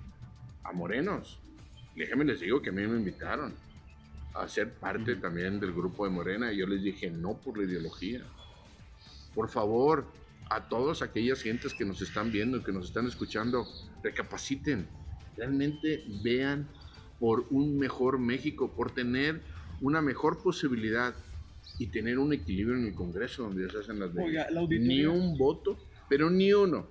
a 0.63 0.73
morenos. 0.73 1.39
Déjenme 1.95 2.25
les 2.25 2.41
digo 2.41 2.61
que 2.61 2.71
a 2.71 2.73
mí 2.73 2.87
me 2.87 2.99
invitaron 2.99 3.55
a 4.35 4.47
ser 4.49 4.75
parte 4.75 5.17
también 5.17 5.59
del 5.61 5.73
grupo 5.73 6.05
de 6.05 6.11
Morena 6.11 6.53
y 6.53 6.59
yo 6.59 6.67
les 6.67 6.83
dije 6.83 7.11
no 7.11 7.39
por 7.39 7.57
la 7.57 7.65
ideología. 7.65 8.23
Por 9.35 9.49
favor, 9.49 10.07
a 10.51 10.69
todas 10.69 11.03
aquellas 11.03 11.43
gentes 11.43 11.73
que 11.75 11.85
nos 11.85 12.03
están 12.03 12.31
viendo, 12.31 12.63
que 12.63 12.73
nos 12.73 12.87
están 12.87 13.07
escuchando, 13.07 13.67
recapaciten, 14.03 14.87
realmente 15.37 16.05
vean 16.23 16.69
por 17.19 17.47
un 17.51 17.79
mejor 17.79 18.19
México, 18.19 18.71
por 18.77 18.93
tener 18.93 19.41
una 19.81 20.03
mejor 20.03 20.43
posibilidad 20.43 21.15
y 21.79 21.87
tener 21.87 22.19
un 22.19 22.33
equilibrio 22.33 22.77
en 22.77 22.87
el 22.87 22.95
Congreso 22.95 23.45
donde 23.45 23.71
se 23.71 23.79
hacen 23.79 23.99
las 23.99 24.15
leyes. 24.15 24.47
Ni 24.69 25.05
un 25.07 25.37
voto, 25.37 25.79
pero 26.09 26.31
ni 26.31 26.53
uno. 26.53 26.87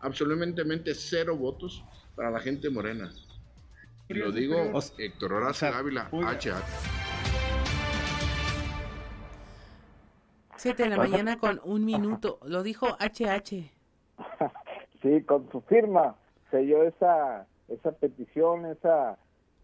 Absolutamente 0.00 0.94
cero 0.94 1.36
votos 1.36 1.84
para 2.14 2.30
la 2.30 2.40
gente 2.40 2.70
morena. 2.70 3.10
Lo 4.08 4.32
digo 4.32 4.56
Héctor 4.98 5.34
Horacio 5.34 5.68
Ávila, 5.68 6.08
HH. 6.10 7.08
7 10.56 10.82
de 10.82 10.88
la 10.88 10.96
mañana 10.96 11.38
con 11.38 11.60
un 11.62 11.84
minuto. 11.84 12.40
Lo 12.44 12.62
dijo 12.62 12.96
HH. 12.98 13.70
Sí, 15.00 15.22
con 15.22 15.48
su 15.52 15.60
firma 15.60 16.16
selló 16.50 16.82
esa 16.82 17.46
esa 17.68 17.92
petición, 17.92 18.66
esa 18.66 19.16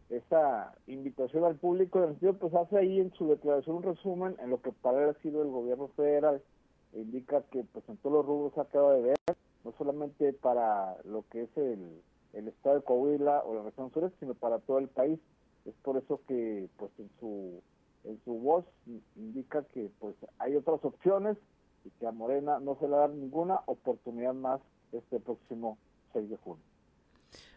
esa 0.09 0.73
invitación 0.87 1.45
al 1.45 1.57
público. 1.57 1.99
En 1.99 2.05
el 2.05 2.11
sentido, 2.11 2.35
pues 2.35 2.55
hace 2.55 2.79
ahí 2.79 3.01
en 3.01 3.13
su 3.15 3.29
declaración 3.29 3.77
un 3.77 3.83
resumen 3.83 4.37
en 4.41 4.51
lo 4.51 4.63
que 4.63 4.71
para 4.71 5.03
él 5.03 5.11
ha 5.11 5.23
sido 5.23 5.43
el 5.43 5.49
gobierno 5.49 5.89
federal. 5.97 6.41
Indica 6.93 7.43
que 7.51 7.65
pues 7.73 7.85
en 7.89 7.97
todos 7.97 8.19
los 8.19 8.27
rubros 8.27 8.59
ha 8.59 8.71
quedado 8.71 8.93
de 8.93 9.03
ver, 9.03 9.17
no 9.65 9.73
solamente 9.79 10.33
para 10.33 10.97
lo 11.05 11.25
que 11.31 11.43
es 11.43 11.57
el, 11.57 12.03
el 12.33 12.49
estado 12.49 12.77
de 12.77 12.83
Coahuila 12.83 13.43
o 13.45 13.55
la 13.55 13.63
región 13.63 13.93
sureste, 13.93 14.19
sino 14.21 14.35
para 14.35 14.59
todo 14.59 14.79
el 14.79 14.89
país. 14.89 15.19
Es 15.65 15.75
por 15.83 15.97
eso 15.97 16.21
que 16.29 16.69
pues 16.77 16.91
en 16.99 17.11
su 17.19 17.63
en 18.05 18.21
su 18.25 18.35
voz 18.35 18.67
indica 19.17 19.65
que 19.73 19.91
pues 19.99 20.15
hay 20.39 20.55
otras 20.57 20.85
opciones 20.85 21.39
y 21.85 21.91
que 21.91 22.07
a 22.07 22.13
Morena 22.13 22.61
no 22.61 22.77
se 22.79 22.87
le 22.87 22.97
da 22.97 23.09
ninguna 23.09 23.61
oportunidad 23.67 24.35
más 24.35 24.61
este 24.93 25.21
próximo 25.21 25.79
6 26.13 26.31
de 26.31 26.37
junio. 26.37 26.63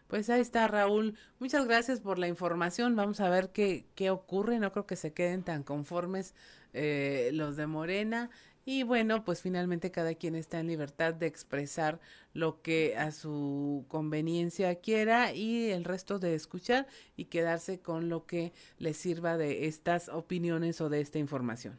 Pues 0.08 0.30
ahí 0.30 0.40
está 0.40 0.66
Raúl. 0.68 1.16
Muchas 1.38 1.66
gracias 1.66 2.00
por 2.00 2.18
la 2.18 2.28
información. 2.28 2.96
Vamos 2.96 3.20
a 3.20 3.28
ver 3.28 3.50
qué, 3.50 3.84
qué 3.94 4.10
ocurre. 4.10 4.58
No 4.58 4.72
creo 4.72 4.86
que 4.86 4.96
se 4.96 5.12
queden 5.12 5.42
tan 5.42 5.62
conformes 5.62 6.34
eh, 6.72 7.28
los 7.34 7.56
de 7.56 7.66
Morena. 7.66 8.30
Y 8.70 8.82
bueno, 8.82 9.24
pues 9.24 9.40
finalmente 9.40 9.90
cada 9.90 10.14
quien 10.14 10.34
está 10.34 10.60
en 10.60 10.66
libertad 10.66 11.14
de 11.14 11.24
expresar 11.24 12.00
lo 12.34 12.60
que 12.60 12.98
a 12.98 13.12
su 13.12 13.86
conveniencia 13.88 14.74
quiera 14.74 15.32
y 15.32 15.70
el 15.70 15.84
resto 15.84 16.18
de 16.18 16.34
escuchar 16.34 16.86
y 17.16 17.24
quedarse 17.24 17.80
con 17.80 18.10
lo 18.10 18.26
que 18.26 18.52
le 18.76 18.92
sirva 18.92 19.38
de 19.38 19.68
estas 19.68 20.10
opiniones 20.10 20.82
o 20.82 20.90
de 20.90 21.00
esta 21.00 21.18
información. 21.18 21.78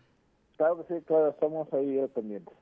Claro 0.58 0.84
que 0.84 0.96
sí, 0.96 1.04
claro, 1.06 1.30
estamos 1.30 1.72
ahí 1.74 2.04
pendientes. 2.16 2.56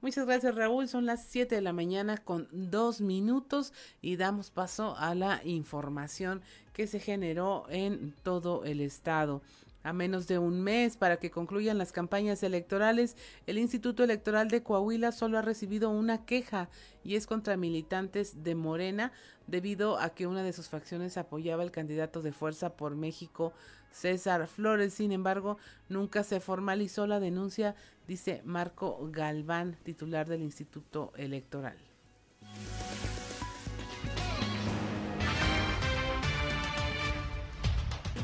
Muchas 0.00 0.26
gracias 0.26 0.56
Raúl, 0.56 0.88
son 0.88 1.06
las 1.06 1.22
7 1.26 1.54
de 1.54 1.60
la 1.60 1.72
mañana 1.72 2.16
con 2.18 2.48
dos 2.50 3.00
minutos 3.00 3.72
y 4.02 4.16
damos 4.16 4.50
paso 4.50 4.96
a 4.98 5.14
la 5.14 5.40
información 5.44 6.42
que 6.72 6.88
se 6.88 6.98
generó 6.98 7.66
en 7.68 8.12
todo 8.24 8.64
el 8.64 8.80
estado. 8.80 9.40
A 9.82 9.92
menos 9.94 10.26
de 10.26 10.38
un 10.38 10.60
mes 10.60 10.96
para 10.96 11.16
que 11.16 11.30
concluyan 11.30 11.78
las 11.78 11.92
campañas 11.92 12.42
electorales, 12.42 13.16
el 13.46 13.58
Instituto 13.58 14.04
Electoral 14.04 14.48
de 14.48 14.62
Coahuila 14.62 15.10
solo 15.10 15.38
ha 15.38 15.42
recibido 15.42 15.88
una 15.88 16.26
queja 16.26 16.68
y 17.02 17.16
es 17.16 17.26
contra 17.26 17.56
militantes 17.56 18.42
de 18.44 18.54
Morena 18.54 19.12
debido 19.46 19.98
a 19.98 20.10
que 20.10 20.26
una 20.26 20.42
de 20.42 20.52
sus 20.52 20.68
facciones 20.68 21.16
apoyaba 21.16 21.62
al 21.62 21.70
candidato 21.70 22.20
de 22.20 22.32
Fuerza 22.32 22.76
por 22.76 22.94
México, 22.94 23.54
César 23.90 24.46
Flores. 24.46 24.92
Sin 24.92 25.12
embargo, 25.12 25.56
nunca 25.88 26.24
se 26.24 26.40
formalizó 26.40 27.06
la 27.06 27.18
denuncia, 27.18 27.74
dice 28.06 28.42
Marco 28.44 28.98
Galván, 29.10 29.76
titular 29.82 30.28
del 30.28 30.42
Instituto 30.42 31.12
Electoral. 31.16 31.78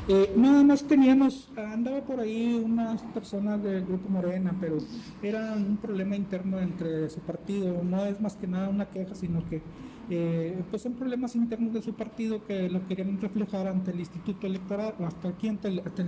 Eh, 0.09 0.31
nada 0.37 0.63
más 0.63 0.83
teníamos, 0.83 1.49
andaba 1.57 1.99
por 1.99 2.21
ahí 2.21 2.61
unas 2.63 3.01
personas 3.13 3.61
del 3.61 3.83
grupo 3.85 4.07
Morena, 4.07 4.55
pero 4.57 4.77
era 5.21 5.53
un 5.53 5.75
problema 5.75 6.15
interno 6.15 6.59
entre 6.59 7.09
su 7.09 7.19
partido, 7.19 7.83
no 7.83 8.05
es 8.05 8.21
más 8.21 8.37
que 8.37 8.47
nada 8.47 8.69
una 8.69 8.85
queja, 8.85 9.15
sino 9.15 9.45
que 9.49 9.61
eh, 10.09 10.63
pues 10.69 10.83
son 10.83 10.93
problemas 10.93 11.35
internos 11.35 11.73
de 11.73 11.81
su 11.81 11.93
partido 11.93 12.45
que 12.45 12.69
lo 12.69 12.87
querían 12.87 13.19
reflejar 13.19 13.67
ante 13.67 13.91
el 13.91 13.99
Instituto 13.99 14.47
Electoral, 14.47 14.95
hasta 15.05 15.27
aquí 15.27 15.49
ante 15.49 15.67
el, 15.67 15.79
ante 15.79 16.03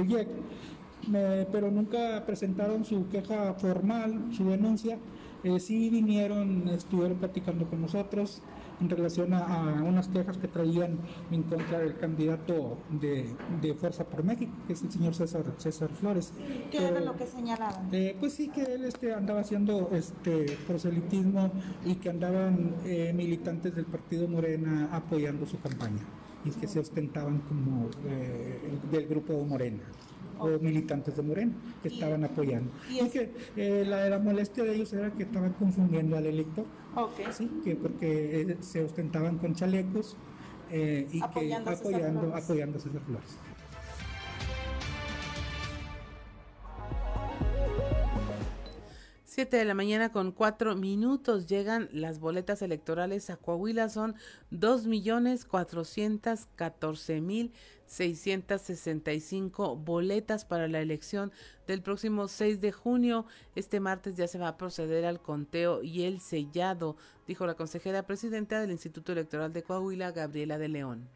el, 0.00 0.10
IEC 0.10 0.28
pero 1.50 1.72
nunca 1.72 2.22
presentaron 2.24 2.84
su 2.84 3.08
queja 3.08 3.54
formal, 3.54 4.32
su 4.32 4.44
denuncia. 4.44 4.96
Eh, 5.42 5.58
sí 5.58 5.88
vinieron, 5.88 6.68
estuvieron 6.68 7.16
platicando 7.16 7.64
con 7.64 7.80
nosotros 7.80 8.42
en 8.80 8.90
relación 8.90 9.34
a, 9.34 9.82
unas 9.82 10.08
quejas 10.08 10.38
que 10.38 10.48
traían 10.48 10.98
en 11.30 11.42
contra 11.44 11.80
del 11.80 11.96
candidato 11.96 12.78
de, 12.90 13.36
Fuerza 13.80 14.04
por 14.04 14.24
México, 14.24 14.52
que 14.66 14.72
es 14.72 14.82
el 14.82 14.90
señor 14.90 15.14
César, 15.14 15.44
César 15.56 15.88
Flores. 15.90 16.32
¿Qué 16.70 16.86
era 16.88 17.00
lo 17.00 17.16
que 17.16 17.26
señalaban? 17.26 17.88
Eh, 17.92 18.16
pues 18.18 18.34
sí, 18.34 18.48
que 18.48 18.62
él 18.62 18.84
este, 18.84 19.14
andaba 19.14 19.40
haciendo 19.40 19.90
este 19.92 20.58
proselitismo 20.66 21.50
y 21.84 21.94
que 21.94 22.10
andaban 22.10 22.74
eh, 22.84 23.12
militantes 23.14 23.74
del 23.74 23.86
partido 23.86 24.28
Morena 24.28 24.90
apoyando 24.92 25.46
su 25.46 25.58
campaña 25.60 26.02
y 26.44 26.50
que 26.50 26.66
se 26.66 26.80
ostentaban 26.80 27.40
como 27.40 27.88
del 28.90 29.06
grupo 29.06 29.34
de 29.34 29.44
Morena 29.44 29.82
o 30.40 30.58
militantes 30.58 31.16
de 31.16 31.22
Morena 31.22 31.52
que 31.82 31.88
estaban 31.88 32.24
apoyando. 32.24 32.70
Y, 32.88 33.08
que 33.08 33.30
eh, 33.56 33.84
la, 33.86 34.08
la, 34.08 34.18
molestia 34.18 34.64
de 34.64 34.74
ellos 34.74 34.92
era 34.92 35.10
que 35.12 35.24
estaban 35.24 35.52
confundiendo 35.52 36.16
al 36.16 36.26
elector, 36.26 36.64
¿sí? 37.32 37.50
que 37.64 37.76
porque 37.76 38.40
eh, 38.42 38.56
se 38.60 38.84
ostentaban 38.84 39.38
con 39.38 39.54
chalecos 39.54 40.16
eh, 40.70 41.08
y 41.12 41.20
apoyando 41.20 41.70
que 41.70 41.76
apoyando, 41.76 42.34
apoyando 42.34 42.78
a 42.78 42.80
César 42.80 43.00
Flores. 43.02 43.38
7 49.40 49.56
de 49.56 49.64
la 49.64 49.74
mañana 49.74 50.10
con 50.10 50.32
cuatro 50.32 50.76
minutos 50.76 51.46
llegan 51.46 51.88
las 51.92 52.18
boletas 52.18 52.62
electorales 52.62 53.30
a 53.30 53.36
Coahuila. 53.36 53.88
Son 53.88 54.16
dos 54.50 54.86
millones 54.86 55.44
cuatrocientos 55.44 56.46
catorce 56.56 57.20
mil 57.20 57.52
665 57.90 59.74
boletas 59.74 60.44
para 60.44 60.68
la 60.68 60.80
elección 60.80 61.32
del 61.66 61.82
próximo 61.82 62.28
6 62.28 62.60
de 62.60 62.70
junio. 62.70 63.26
Este 63.56 63.80
martes 63.80 64.14
ya 64.14 64.28
se 64.28 64.38
va 64.38 64.46
a 64.46 64.56
proceder 64.56 65.04
al 65.04 65.20
conteo 65.20 65.82
y 65.82 66.04
el 66.04 66.20
sellado, 66.20 66.96
dijo 67.26 67.46
la 67.46 67.54
consejera 67.54 68.06
presidenta 68.06 68.60
del 68.60 68.70
Instituto 68.70 69.10
Electoral 69.10 69.52
de 69.52 69.64
Coahuila, 69.64 70.12
Gabriela 70.12 70.56
de 70.56 70.68
León. 70.68 71.08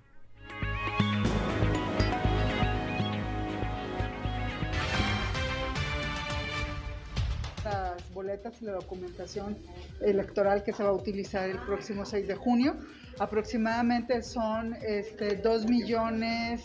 Las 7.64 8.12
boletas 8.12 8.60
y 8.60 8.64
la 8.64 8.72
documentación 8.72 9.56
electoral 10.00 10.64
que 10.64 10.72
se 10.72 10.82
va 10.82 10.90
a 10.90 10.92
utilizar 10.92 11.48
el 11.48 11.58
próximo 11.60 12.04
6 12.04 12.26
de 12.26 12.34
junio 12.34 12.76
aproximadamente 13.18 14.22
son 14.22 14.74
este, 14.86 15.36
2 15.36 15.66
millones. 15.66 16.62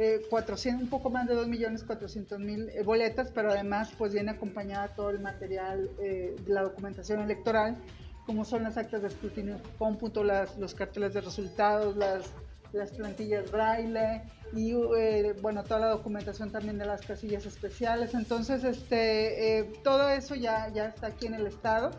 Eh, 0.00 0.20
400, 0.30 0.84
un 0.84 0.90
poco 0.90 1.10
más 1.10 1.26
de 1.26 1.34
2 1.34 1.48
millones 1.48 1.82
400 1.82 2.38
mil 2.38 2.68
eh, 2.68 2.84
boletas, 2.84 3.32
pero 3.34 3.50
además 3.50 3.90
pues 3.98 4.12
viene 4.12 4.30
acompañada 4.30 4.94
todo 4.94 5.10
el 5.10 5.18
material 5.18 5.90
eh, 6.00 6.36
de 6.38 6.52
la 6.52 6.62
documentación 6.62 7.20
electoral, 7.20 7.76
como 8.24 8.44
son 8.44 8.62
las 8.62 8.76
actas 8.76 9.02
de 9.02 9.08
escrutinio 9.08 9.60
cómputo, 9.76 10.22
las, 10.22 10.56
los 10.56 10.72
carteles 10.72 11.14
de 11.14 11.20
resultados, 11.20 11.96
las, 11.96 12.26
las 12.72 12.92
plantillas 12.92 13.50
braille 13.50 14.22
y 14.52 14.72
eh, 14.96 15.34
bueno, 15.42 15.64
toda 15.64 15.80
la 15.80 15.88
documentación 15.88 16.52
también 16.52 16.78
de 16.78 16.86
las 16.86 17.00
casillas 17.04 17.44
especiales. 17.44 18.14
Entonces, 18.14 18.62
este, 18.62 19.68
todo 19.82 20.10
eso 20.10 20.36
ya, 20.36 20.68
ya 20.72 20.86
está 20.86 21.08
aquí 21.08 21.26
en 21.26 21.34
el 21.34 21.48
estado. 21.48 21.90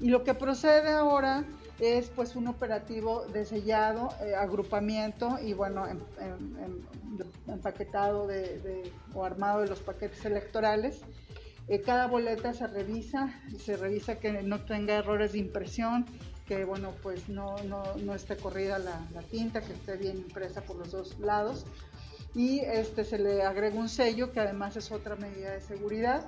Y 0.00 0.08
lo 0.08 0.24
que 0.24 0.32
procede 0.32 0.90
ahora 0.90 1.44
es 1.82 2.10
pues 2.10 2.36
un 2.36 2.46
operativo 2.46 3.26
de 3.26 3.44
sellado, 3.44 4.10
eh, 4.22 4.36
agrupamiento 4.36 5.38
y 5.42 5.52
bueno, 5.52 5.86
em, 5.88 5.98
em, 6.20 6.56
em, 6.64 7.52
empaquetado 7.52 8.28
de, 8.28 8.90
o 9.14 9.24
armado 9.24 9.62
de 9.62 9.68
los 9.68 9.80
paquetes 9.80 10.24
electorales. 10.24 11.00
Eh, 11.66 11.80
cada 11.80 12.06
boleta 12.06 12.54
se 12.54 12.68
revisa, 12.68 13.34
se 13.58 13.76
revisa 13.76 14.20
que 14.20 14.42
no 14.42 14.64
tenga 14.64 14.94
errores 14.94 15.32
de 15.32 15.38
impresión, 15.38 16.06
que 16.46 16.64
bueno, 16.64 16.92
pues 17.02 17.28
no, 17.28 17.56
no, 17.64 18.14
esté 18.14 18.36
corrida 18.36 18.78
la, 18.78 19.00
la, 19.12 19.22
tinta, 19.22 19.60
que 19.60 19.72
esté 19.72 19.96
bien 19.96 20.18
impresa 20.18 20.60
por 20.60 20.76
los 20.76 20.92
dos 20.92 21.18
lados. 21.18 21.64
Y 22.34 22.60
este, 22.60 23.04
se 23.04 23.18
le 23.18 23.42
agrega 23.42 23.76
un 23.76 23.88
sello, 23.88 24.32
que 24.32 24.40
además 24.40 24.76
es 24.76 24.90
otra 24.92 25.16
medida 25.16 25.50
de 25.50 25.60
seguridad 25.60 26.24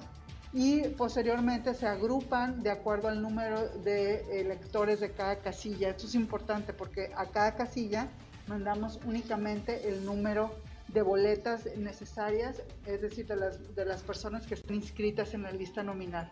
y 0.55 0.83
posteriormente 0.91 1.75
se 1.75 1.89
agrupan 1.89 2.63
de 2.63 2.71
acuerdo 2.71 3.09
al 3.09 3.21
número 3.21 3.69
de 3.83 4.41
electores 4.41 5.01
de 5.01 5.11
cada 5.11 5.41
casilla. 5.41 5.91
Esto 5.91 6.07
es 6.07 6.15
importante 6.15 6.73
porque 6.73 7.11
a 7.17 7.27
cada 7.27 7.57
casilla 7.57 8.09
mandamos 8.47 9.01
únicamente 9.05 9.89
el 9.89 10.05
número 10.05 10.55
de 10.87 11.03
boletas 11.03 11.67
necesarias, 11.77 12.63
es 12.87 13.03
decir, 13.03 13.27
de 13.27 13.35
las, 13.35 13.75
de 13.75 13.85
las 13.85 14.03
personas 14.03 14.47
que 14.47 14.55
están 14.55 14.77
inscritas 14.77 15.35
en 15.35 15.43
la 15.43 15.51
lista 15.51 15.83
nominal. 15.83 16.31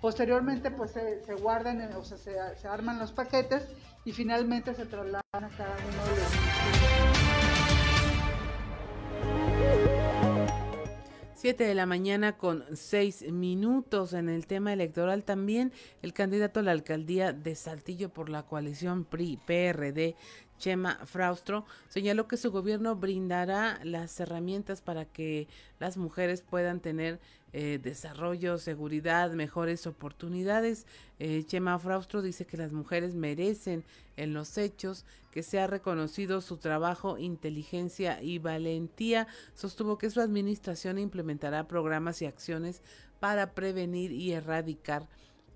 Posteriormente, 0.00 0.70
pues 0.70 0.92
se, 0.92 1.34
guardan, 1.34 1.92
o 1.94 2.04
sea, 2.04 2.16
se, 2.16 2.36
se 2.56 2.68
arman 2.68 2.98
los 2.98 3.12
paquetes 3.12 3.68
y 4.04 4.12
finalmente 4.12 4.74
se 4.74 4.86
trasladan 4.86 5.22
a 5.32 5.48
cada 5.50 5.76
uno 5.76 6.04
de 6.06 6.20
los 9.72 9.77
7 11.40 11.62
de 11.62 11.74
la 11.76 11.86
mañana 11.86 12.36
con 12.36 12.64
6 12.74 13.30
minutos 13.30 14.12
en 14.12 14.28
el 14.28 14.48
tema 14.48 14.72
electoral. 14.72 15.22
También 15.22 15.72
el 16.02 16.12
candidato 16.12 16.58
a 16.58 16.62
la 16.64 16.72
alcaldía 16.72 17.32
de 17.32 17.54
Saltillo 17.54 18.08
por 18.08 18.28
la 18.28 18.42
coalición 18.42 19.04
PRI-PRD 19.04 20.16
Chema 20.58 20.98
Fraustro 21.06 21.64
señaló 21.88 22.26
que 22.26 22.36
su 22.36 22.50
gobierno 22.50 22.96
brindará 22.96 23.78
las 23.84 24.18
herramientas 24.18 24.82
para 24.82 25.04
que 25.04 25.46
las 25.78 25.96
mujeres 25.96 26.42
puedan 26.42 26.80
tener 26.80 27.20
eh, 27.52 27.78
desarrollo, 27.82 28.58
seguridad, 28.58 29.30
mejores 29.32 29.86
oportunidades. 29.86 30.86
Eh, 31.18 31.44
Chema 31.46 31.78
Fraustro 31.78 32.20
dice 32.20 32.46
que 32.46 32.56
las 32.56 32.72
mujeres 32.72 33.14
merecen 33.14 33.84
en 34.16 34.34
los 34.34 34.58
hechos 34.58 35.06
que 35.30 35.42
sea 35.42 35.66
reconocido 35.66 36.40
su 36.40 36.58
trabajo, 36.58 37.18
inteligencia 37.18 38.22
y 38.22 38.38
valentía. 38.38 39.26
Sostuvo 39.54 39.96
que 39.96 40.10
su 40.10 40.20
administración 40.20 40.98
implementará 40.98 41.66
programas 41.68 42.20
y 42.22 42.26
acciones 42.26 42.82
para 43.20 43.54
prevenir 43.54 44.12
y 44.12 44.32
erradicar 44.32 45.08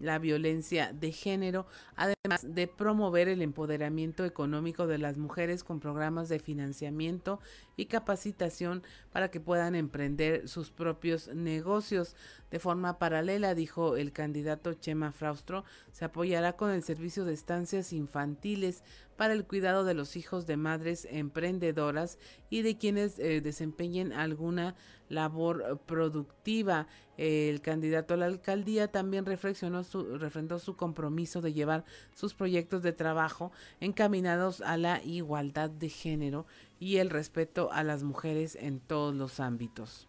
la 0.03 0.18
violencia 0.18 0.92
de 0.92 1.12
género, 1.12 1.66
además 1.94 2.42
de 2.42 2.66
promover 2.66 3.28
el 3.28 3.40
empoderamiento 3.40 4.24
económico 4.24 4.86
de 4.86 4.98
las 4.98 5.16
mujeres 5.16 5.62
con 5.62 5.78
programas 5.78 6.28
de 6.28 6.40
financiamiento 6.40 7.38
y 7.76 7.86
capacitación 7.86 8.82
para 9.12 9.30
que 9.30 9.40
puedan 9.40 9.74
emprender 9.76 10.48
sus 10.48 10.70
propios 10.70 11.28
negocios. 11.28 12.16
De 12.50 12.59
forma 12.59 12.98
paralela, 12.98 13.55
dijo 13.55 13.96
el 13.96 14.12
candidato 14.12 14.74
Chema 14.74 15.12
Fraustro, 15.12 15.64
se 15.92 16.05
apoyará 16.05 16.55
con 16.57 16.70
el 16.70 16.82
servicio 16.82 17.24
de 17.24 17.34
estancias 17.34 17.92
infantiles 17.92 18.82
para 19.16 19.34
el 19.34 19.44
cuidado 19.44 19.84
de 19.84 19.94
los 19.94 20.16
hijos 20.16 20.46
de 20.46 20.56
madres 20.56 21.06
emprendedoras 21.10 22.18
y 22.50 22.62
de 22.62 22.76
quienes 22.76 23.18
eh, 23.18 23.40
desempeñen 23.40 24.12
alguna 24.12 24.74
labor 25.08 25.80
productiva. 25.86 26.86
El 27.18 27.60
candidato 27.60 28.14
a 28.14 28.16
la 28.16 28.26
alcaldía 28.26 28.88
también 28.88 29.26
refrendó 29.26 30.58
su 30.58 30.76
compromiso 30.76 31.40
de 31.40 31.52
llevar 31.52 31.84
sus 32.14 32.34
proyectos 32.34 32.82
de 32.82 32.92
trabajo 32.92 33.52
encaminados 33.80 34.60
a 34.62 34.76
la 34.76 35.02
igualdad 35.04 35.70
de 35.70 35.88
género 35.88 36.46
y 36.80 36.96
el 36.96 37.10
respeto 37.10 37.70
a 37.70 37.84
las 37.84 38.02
mujeres 38.02 38.56
en 38.56 38.80
todos 38.80 39.14
los 39.14 39.40
ámbitos. 39.40 40.08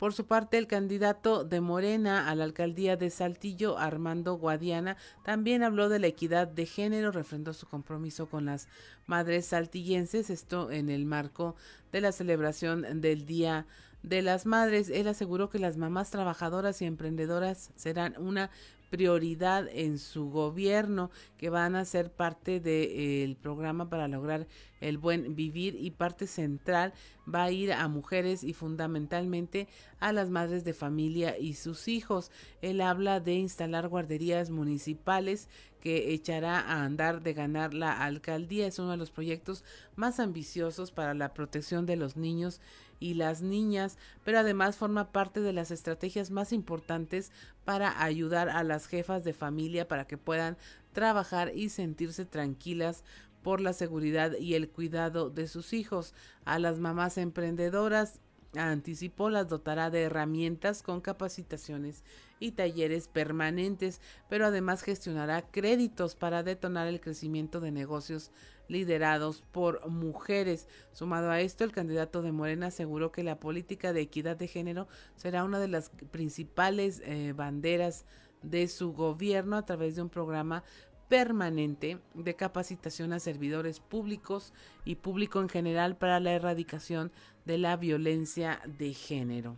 Por 0.00 0.14
su 0.14 0.24
parte, 0.24 0.56
el 0.56 0.66
candidato 0.66 1.44
de 1.44 1.60
Morena 1.60 2.30
a 2.30 2.34
la 2.34 2.44
alcaldía 2.44 2.96
de 2.96 3.10
Saltillo, 3.10 3.76
Armando 3.76 4.32
Guadiana, 4.32 4.96
también 5.24 5.62
habló 5.62 5.90
de 5.90 5.98
la 5.98 6.06
equidad 6.06 6.48
de 6.48 6.64
género, 6.64 7.12
refrendó 7.12 7.52
su 7.52 7.66
compromiso 7.66 8.24
con 8.24 8.46
las 8.46 8.66
madres 9.04 9.44
saltillenses, 9.44 10.30
esto 10.30 10.70
en 10.70 10.88
el 10.88 11.04
marco 11.04 11.54
de 11.92 12.00
la 12.00 12.12
celebración 12.12 13.02
del 13.02 13.26
Día 13.26 13.66
de 14.02 14.22
las 14.22 14.46
Madres. 14.46 14.88
Él 14.88 15.06
aseguró 15.06 15.50
que 15.50 15.58
las 15.58 15.76
mamás 15.76 16.10
trabajadoras 16.10 16.80
y 16.80 16.86
emprendedoras 16.86 17.70
serán 17.76 18.14
una 18.16 18.48
prioridad 18.90 19.68
en 19.72 19.98
su 19.98 20.30
gobierno, 20.30 21.10
que 21.38 21.48
van 21.48 21.76
a 21.76 21.84
ser 21.84 22.10
parte 22.12 22.60
del 22.60 23.36
programa 23.36 23.88
para 23.88 24.08
lograr 24.08 24.46
el 24.80 24.98
buen 24.98 25.36
vivir 25.36 25.76
y 25.78 25.90
parte 25.92 26.26
central 26.26 26.92
va 27.32 27.44
a 27.44 27.50
ir 27.50 27.72
a 27.72 27.86
mujeres 27.88 28.42
y 28.42 28.52
fundamentalmente 28.52 29.68
a 30.00 30.12
las 30.12 30.30
madres 30.30 30.64
de 30.64 30.74
familia 30.74 31.38
y 31.38 31.54
sus 31.54 31.88
hijos. 31.88 32.30
Él 32.60 32.80
habla 32.80 33.20
de 33.20 33.34
instalar 33.34 33.88
guarderías 33.88 34.50
municipales 34.50 35.48
que 35.80 36.12
echará 36.12 36.60
a 36.60 36.84
andar 36.84 37.22
de 37.22 37.32
ganar 37.32 37.74
la 37.74 38.04
alcaldía. 38.04 38.66
Es 38.66 38.78
uno 38.78 38.90
de 38.90 38.96
los 38.96 39.10
proyectos 39.10 39.64
más 39.96 40.20
ambiciosos 40.20 40.90
para 40.90 41.14
la 41.14 41.32
protección 41.32 41.86
de 41.86 41.96
los 41.96 42.16
niños 42.16 42.60
y 43.00 43.14
las 43.14 43.42
niñas, 43.42 43.98
pero 44.24 44.38
además 44.38 44.76
forma 44.76 45.10
parte 45.10 45.40
de 45.40 45.52
las 45.52 45.70
estrategias 45.72 46.30
más 46.30 46.52
importantes 46.52 47.32
para 47.64 48.02
ayudar 48.02 48.48
a 48.50 48.62
las 48.62 48.86
jefas 48.86 49.24
de 49.24 49.32
familia 49.32 49.88
para 49.88 50.06
que 50.06 50.18
puedan 50.18 50.56
trabajar 50.92 51.52
y 51.56 51.70
sentirse 51.70 52.26
tranquilas 52.26 53.02
por 53.42 53.60
la 53.60 53.72
seguridad 53.72 54.36
y 54.38 54.54
el 54.54 54.68
cuidado 54.68 55.30
de 55.30 55.48
sus 55.48 55.72
hijos. 55.72 56.14
A 56.44 56.58
las 56.58 56.78
mamás 56.78 57.16
emprendedoras 57.16 58.20
anticipó 58.54 59.30
las 59.30 59.48
dotará 59.48 59.90
de 59.90 60.02
herramientas 60.02 60.82
con 60.82 61.00
capacitaciones 61.00 62.02
y 62.40 62.52
talleres 62.52 63.06
permanentes, 63.06 64.00
pero 64.28 64.46
además 64.46 64.82
gestionará 64.82 65.42
créditos 65.42 66.16
para 66.16 66.42
detonar 66.42 66.88
el 66.88 67.00
crecimiento 67.00 67.60
de 67.60 67.70
negocios 67.70 68.30
liderados 68.70 69.42
por 69.52 69.86
mujeres. 69.88 70.68
Sumado 70.92 71.30
a 71.30 71.40
esto, 71.40 71.64
el 71.64 71.72
candidato 71.72 72.22
de 72.22 72.32
Morena 72.32 72.68
aseguró 72.68 73.12
que 73.12 73.24
la 73.24 73.40
política 73.40 73.92
de 73.92 74.00
equidad 74.00 74.36
de 74.36 74.48
género 74.48 74.88
será 75.16 75.44
una 75.44 75.58
de 75.58 75.68
las 75.68 75.90
principales 76.10 77.02
eh, 77.04 77.34
banderas 77.36 78.06
de 78.42 78.68
su 78.68 78.92
gobierno 78.92 79.56
a 79.56 79.66
través 79.66 79.96
de 79.96 80.02
un 80.02 80.08
programa 80.08 80.64
permanente 81.08 81.98
de 82.14 82.36
capacitación 82.36 83.12
a 83.12 83.18
servidores 83.18 83.80
públicos 83.80 84.52
y 84.84 84.94
público 84.94 85.40
en 85.40 85.48
general 85.48 85.96
para 85.96 86.20
la 86.20 86.32
erradicación 86.32 87.10
de 87.44 87.58
la 87.58 87.76
violencia 87.76 88.60
de 88.78 88.94
género. 88.94 89.56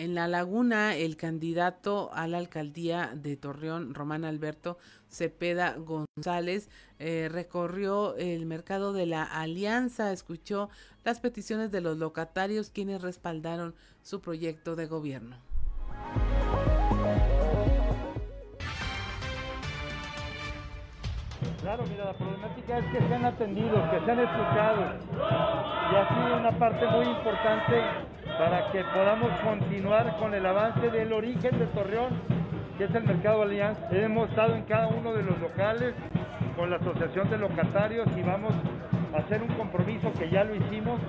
En 0.00 0.14
La 0.14 0.28
Laguna, 0.28 0.96
el 0.96 1.18
candidato 1.18 2.08
a 2.14 2.26
la 2.26 2.38
alcaldía 2.38 3.12
de 3.14 3.36
Torreón, 3.36 3.92
Román 3.92 4.24
Alberto 4.24 4.78
Cepeda 5.10 5.76
González, 5.76 6.70
eh, 6.98 7.28
recorrió 7.30 8.16
el 8.16 8.46
mercado 8.46 8.94
de 8.94 9.04
la 9.04 9.24
Alianza, 9.24 10.10
escuchó 10.10 10.70
las 11.04 11.20
peticiones 11.20 11.70
de 11.70 11.82
los 11.82 11.98
locatarios 11.98 12.70
quienes 12.70 13.02
respaldaron 13.02 13.74
su 14.00 14.22
proyecto 14.22 14.74
de 14.74 14.86
gobierno. 14.86 15.36
Claro, 21.60 21.84
mira, 21.90 22.06
la 22.06 22.14
problemática 22.14 22.78
es 22.78 22.86
que 22.86 23.06
sean 23.06 23.24
atendidos, 23.26 23.90
que 23.90 24.04
sean 24.06 24.18
escuchados. 24.18 25.04
Y 25.90 26.14
sido 26.14 26.36
una 26.38 26.58
parte 26.58 26.86
muy 26.86 27.04
importante 27.04 28.10
para 28.38 28.70
que 28.72 28.82
podamos 28.84 29.30
continuar 29.40 30.16
con 30.18 30.34
el 30.34 30.44
avance 30.44 30.90
del 30.90 31.12
origen 31.12 31.58
de 31.58 31.66
Torreón, 31.66 32.10
que 32.78 32.84
es 32.84 32.94
el 32.94 33.04
Mercado 33.04 33.42
Alianza. 33.42 33.86
Hemos 33.90 34.30
estado 34.30 34.54
en 34.54 34.62
cada 34.64 34.88
uno 34.88 35.12
de 35.12 35.22
los 35.22 35.38
locales 35.40 35.94
con 36.56 36.70
la 36.70 36.76
Asociación 36.76 37.30
de 37.30 37.38
Locatarios 37.38 38.08
y 38.16 38.22
vamos 38.22 38.52
a 39.14 39.18
hacer 39.18 39.42
un 39.42 39.48
compromiso 39.54 40.12
que 40.18 40.30
ya 40.30 40.44
lo 40.44 40.54
hicimos 40.54 41.00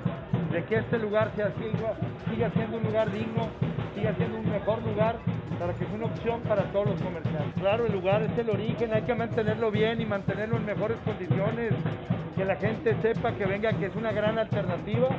de 0.52 0.64
que 0.66 0.76
este 0.78 1.00
lugar 1.00 1.32
sea, 1.36 1.52
siga 2.30 2.50
siendo 2.52 2.78
un 2.78 2.84
lugar 2.84 3.12
digno, 3.12 3.48
siga 3.96 4.14
siendo 4.16 4.38
un 4.38 4.52
mejor 4.52 4.82
lugar 4.84 5.16
para 5.60 5.74
que 5.74 5.86
sea 5.86 5.96
una 5.96 6.06
opción 6.06 6.42
para 6.42 6.64
todos 6.72 6.92
los 6.92 7.02
comerciantes. 7.02 7.62
Claro, 7.62 7.86
el 7.86 7.94
lugar 7.94 8.24
es 8.24 8.38
el 8.38 8.50
origen, 8.50 8.94
hay 8.94 9.04
que 9.04 9.16
mantenerlo 9.16 9.72
bien 9.72 10.02
y 10.02 10.06
mantenerlo 10.06 10.58
en 10.58 10.66
mejores 10.66 10.98
condiciones, 11.06 11.74
que 12.36 12.46
la 12.46 12.56
gente 12.56 12.96
sepa 13.02 13.34
que 13.34 13.46
venga, 13.46 13.72
que 13.74 13.86
es 13.86 13.96
una 13.96 14.12
gran 14.12 14.40
alternativa 14.40 15.10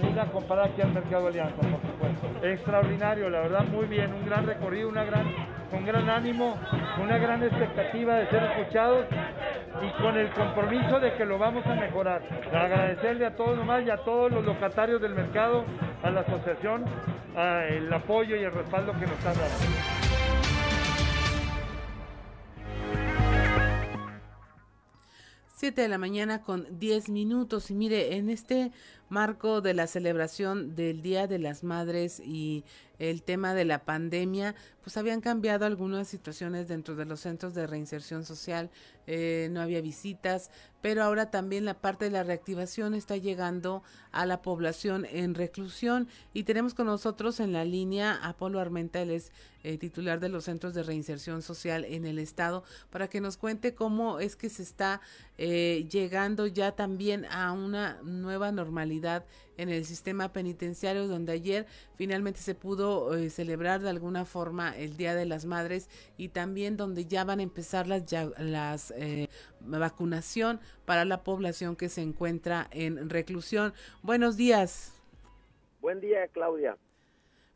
venir 0.00 0.18
a 0.20 0.26
comprar 0.26 0.60
aquí 0.60 0.80
al 0.80 0.92
Mercado 0.92 1.26
Alianza, 1.28 1.56
por 1.56 1.80
supuesto. 1.80 2.46
Extraordinario, 2.46 3.28
la 3.28 3.40
verdad, 3.40 3.64
muy 3.64 3.86
bien, 3.86 4.12
un 4.12 4.24
gran 4.24 4.46
recorrido, 4.46 4.88
una 4.88 5.04
gran, 5.04 5.26
con 5.70 5.84
gran 5.84 6.08
ánimo, 6.08 6.56
una 7.02 7.18
gran 7.18 7.42
expectativa 7.42 8.16
de 8.16 8.26
ser 8.28 8.42
escuchados 8.44 9.06
y 9.82 10.02
con 10.02 10.16
el 10.16 10.30
compromiso 10.30 10.98
de 11.00 11.12
que 11.14 11.24
lo 11.24 11.38
vamos 11.38 11.66
a 11.66 11.74
mejorar. 11.74 12.22
Agradecerle 12.52 13.26
a 13.26 13.36
todos 13.36 13.56
nomás 13.56 13.84
y 13.84 13.90
a 13.90 13.98
todos 13.98 14.32
los 14.32 14.44
locatarios 14.44 15.00
del 15.00 15.14
mercado, 15.14 15.64
a 16.02 16.10
la 16.10 16.20
asociación, 16.20 16.84
el 17.68 17.92
apoyo 17.92 18.36
y 18.36 18.44
el 18.44 18.52
respaldo 18.52 18.92
que 18.92 19.06
nos 19.06 19.18
están 19.18 19.34
dando. 19.34 20.02
7 25.62 25.80
de 25.80 25.86
la 25.86 25.98
mañana 25.98 26.42
con 26.42 26.66
10 26.80 27.08
minutos. 27.10 27.70
Y 27.70 27.74
mire, 27.74 28.16
en 28.16 28.30
este 28.30 28.72
marco 29.12 29.60
de 29.60 29.74
la 29.74 29.86
celebración 29.86 30.74
del 30.74 31.02
Día 31.02 31.26
de 31.26 31.38
las 31.38 31.62
Madres 31.62 32.20
y 32.24 32.64
el 32.98 33.22
tema 33.22 33.54
de 33.54 33.64
la 33.64 33.84
pandemia, 33.84 34.54
pues 34.82 34.96
habían 34.96 35.20
cambiado 35.20 35.64
algunas 35.64 36.08
situaciones 36.08 36.68
dentro 36.68 36.94
de 36.96 37.04
los 37.04 37.20
centros 37.20 37.54
de 37.54 37.66
reinserción 37.66 38.24
social, 38.24 38.70
eh, 39.06 39.48
no 39.50 39.60
había 39.60 39.80
visitas, 39.80 40.50
pero 40.80 41.02
ahora 41.02 41.30
también 41.30 41.64
la 41.64 41.80
parte 41.80 42.06
de 42.06 42.10
la 42.10 42.24
reactivación 42.24 42.94
está 42.94 43.16
llegando 43.16 43.82
a 44.10 44.26
la 44.26 44.42
población 44.42 45.06
en 45.10 45.34
reclusión. 45.34 46.08
Y 46.32 46.42
tenemos 46.42 46.74
con 46.74 46.86
nosotros 46.86 47.40
en 47.40 47.52
la 47.52 47.64
línea 47.64 48.18
Apolo 48.22 48.60
Armenta, 48.60 49.00
él 49.00 49.10
es 49.10 49.32
eh, 49.62 49.78
titular 49.78 50.18
de 50.18 50.28
los 50.28 50.44
centros 50.44 50.74
de 50.74 50.82
reinserción 50.82 51.42
social 51.42 51.84
en 51.84 52.04
el 52.04 52.18
estado, 52.18 52.64
para 52.90 53.08
que 53.08 53.20
nos 53.20 53.36
cuente 53.36 53.74
cómo 53.74 54.18
es 54.18 54.34
que 54.34 54.48
se 54.48 54.62
está 54.62 55.00
eh, 55.38 55.86
llegando 55.90 56.46
ya 56.48 56.72
también 56.72 57.26
a 57.26 57.52
una 57.52 58.00
nueva 58.02 58.50
normalidad 58.50 59.24
en 59.56 59.68
el 59.68 59.84
sistema 59.84 60.32
penitenciario, 60.32 61.08
donde 61.08 61.32
ayer 61.32 61.66
finalmente 61.96 62.40
se 62.40 62.54
pudo 62.54 63.14
eh, 63.14 63.30
celebrar 63.30 63.80
de 63.80 63.90
alguna 63.90 64.24
forma 64.24 64.76
el 64.76 64.96
Día 64.96 65.14
de 65.14 65.26
las 65.26 65.44
Madres 65.44 65.88
y 66.16 66.28
también 66.28 66.76
donde 66.76 67.06
ya 67.06 67.24
van 67.24 67.40
a 67.40 67.42
empezar 67.42 67.86
las, 67.86 68.04
las 68.38 68.92
eh, 68.96 69.28
vacunación 69.60 70.60
para 70.84 71.04
la 71.04 71.22
población 71.22 71.76
que 71.76 71.88
se 71.88 72.02
encuentra 72.02 72.68
en 72.70 73.10
reclusión. 73.10 73.72
Buenos 74.02 74.36
días. 74.36 74.94
Buen 75.80 76.00
día, 76.00 76.28
Claudia. 76.28 76.76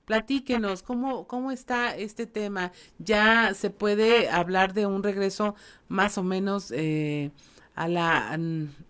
Platíquenos, 0.06 0.84
¿cómo, 0.84 1.26
¿cómo 1.26 1.50
está 1.50 1.96
este 1.96 2.26
tema? 2.26 2.70
¿Ya 2.98 3.54
se 3.54 3.70
puede 3.70 4.28
hablar 4.28 4.72
de 4.72 4.86
un 4.86 5.02
regreso 5.02 5.56
más 5.88 6.16
o 6.16 6.22
menos 6.22 6.70
eh, 6.70 7.32
a 7.76 7.88
la 7.88 8.36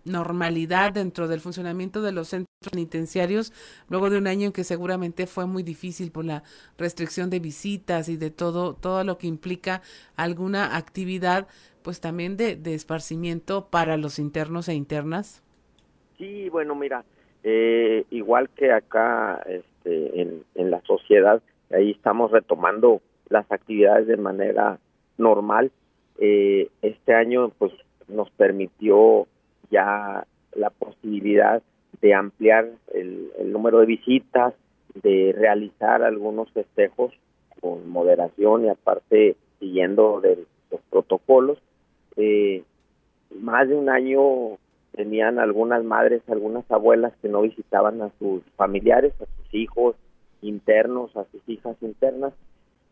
normalidad 0.05 0.93
dentro 0.93 1.27
del 1.27 1.41
funcionamiento 1.41 2.01
de 2.01 2.13
los 2.13 2.29
centros 2.29 2.47
penitenciarios, 2.71 3.53
luego 3.89 4.09
de 4.09 4.17
un 4.17 4.27
año 4.27 4.47
en 4.47 4.51
que 4.53 4.63
seguramente 4.63 5.27
fue 5.27 5.45
muy 5.45 5.61
difícil 5.61 6.11
por 6.11 6.25
la 6.25 6.43
restricción 6.77 7.29
de 7.29 7.39
visitas 7.39 8.09
y 8.09 8.17
de 8.17 8.31
todo, 8.31 8.73
todo 8.73 9.03
lo 9.03 9.17
que 9.17 9.27
implica 9.27 9.81
alguna 10.15 10.77
actividad, 10.77 11.47
pues 11.83 12.01
también 12.01 12.37
de, 12.37 12.55
de 12.55 12.73
esparcimiento 12.73 13.67
para 13.69 13.97
los 13.97 14.19
internos 14.19 14.69
e 14.69 14.73
internas. 14.73 15.43
Sí, 16.17 16.49
bueno, 16.49 16.73
mira, 16.73 17.03
eh, 17.43 18.05
igual 18.09 18.49
que 18.49 18.71
acá 18.71 19.43
este, 19.47 20.21
en, 20.21 20.43
en 20.55 20.71
la 20.71 20.81
sociedad, 20.81 21.41
ahí 21.71 21.91
estamos 21.91 22.31
retomando 22.31 23.01
las 23.29 23.49
actividades 23.51 24.07
de 24.07 24.17
manera 24.17 24.79
normal. 25.17 25.71
Eh, 26.19 26.69
este 26.81 27.13
año, 27.13 27.49
pues 27.57 27.71
nos 28.07 28.29
permitió 28.31 29.27
ya 29.69 30.25
la 30.55 30.69
posibilidad 30.69 31.61
de 32.01 32.13
ampliar 32.13 32.69
el, 32.93 33.31
número 33.51 33.79
de 33.79 33.85
visitas, 33.85 34.53
de 35.01 35.33
realizar 35.37 36.03
algunos 36.03 36.51
festejos 36.51 37.13
con 37.59 37.89
moderación 37.89 38.65
y 38.65 38.69
aparte 38.69 39.35
siguiendo 39.59 40.21
de 40.21 40.45
los 40.71 40.81
protocolos. 40.89 41.57
Eh, 42.15 42.63
más 43.39 43.67
de 43.67 43.75
un 43.75 43.89
año 43.89 44.57
tenían 44.91 45.39
algunas 45.39 45.83
madres, 45.83 46.21
algunas 46.27 46.69
abuelas 46.71 47.13
que 47.21 47.29
no 47.29 47.41
visitaban 47.41 48.01
a 48.01 48.11
sus 48.19 48.43
familiares, 48.55 49.13
a 49.21 49.25
sus 49.25 49.53
hijos 49.53 49.95
internos, 50.41 51.15
a 51.15 51.25
sus 51.25 51.41
hijas 51.47 51.75
internas. 51.81 52.33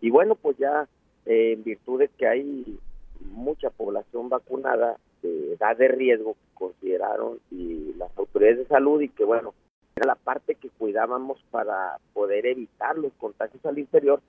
Y 0.01 0.09
bueno, 0.09 0.35
pues 0.35 0.57
ya 0.57 0.87
eh, 1.25 1.53
en 1.53 1.63
virtud 1.63 1.99
de 1.99 2.09
que 2.09 2.27
hay 2.27 2.77
mucha 3.21 3.69
población 3.69 4.29
vacunada 4.29 4.97
de 5.21 5.53
edad 5.53 5.77
de 5.77 5.87
riesgo 5.87 6.33
que 6.33 6.53
consideraron 6.53 7.39
y 7.51 7.93
las 7.97 8.15
autoridades 8.17 8.59
de 8.59 8.67
salud 8.67 9.01
y 9.01 9.09
que 9.09 9.23
bueno, 9.23 9.53
era 9.95 10.07
la 10.07 10.15
parte 10.15 10.55
que 10.55 10.69
cuidábamos 10.69 11.43
para 11.51 11.97
poder 12.13 12.45
evitar 12.45 12.97
los 12.97 13.13
contagios 13.13 13.65
al 13.65 13.79
interior. 13.79 14.21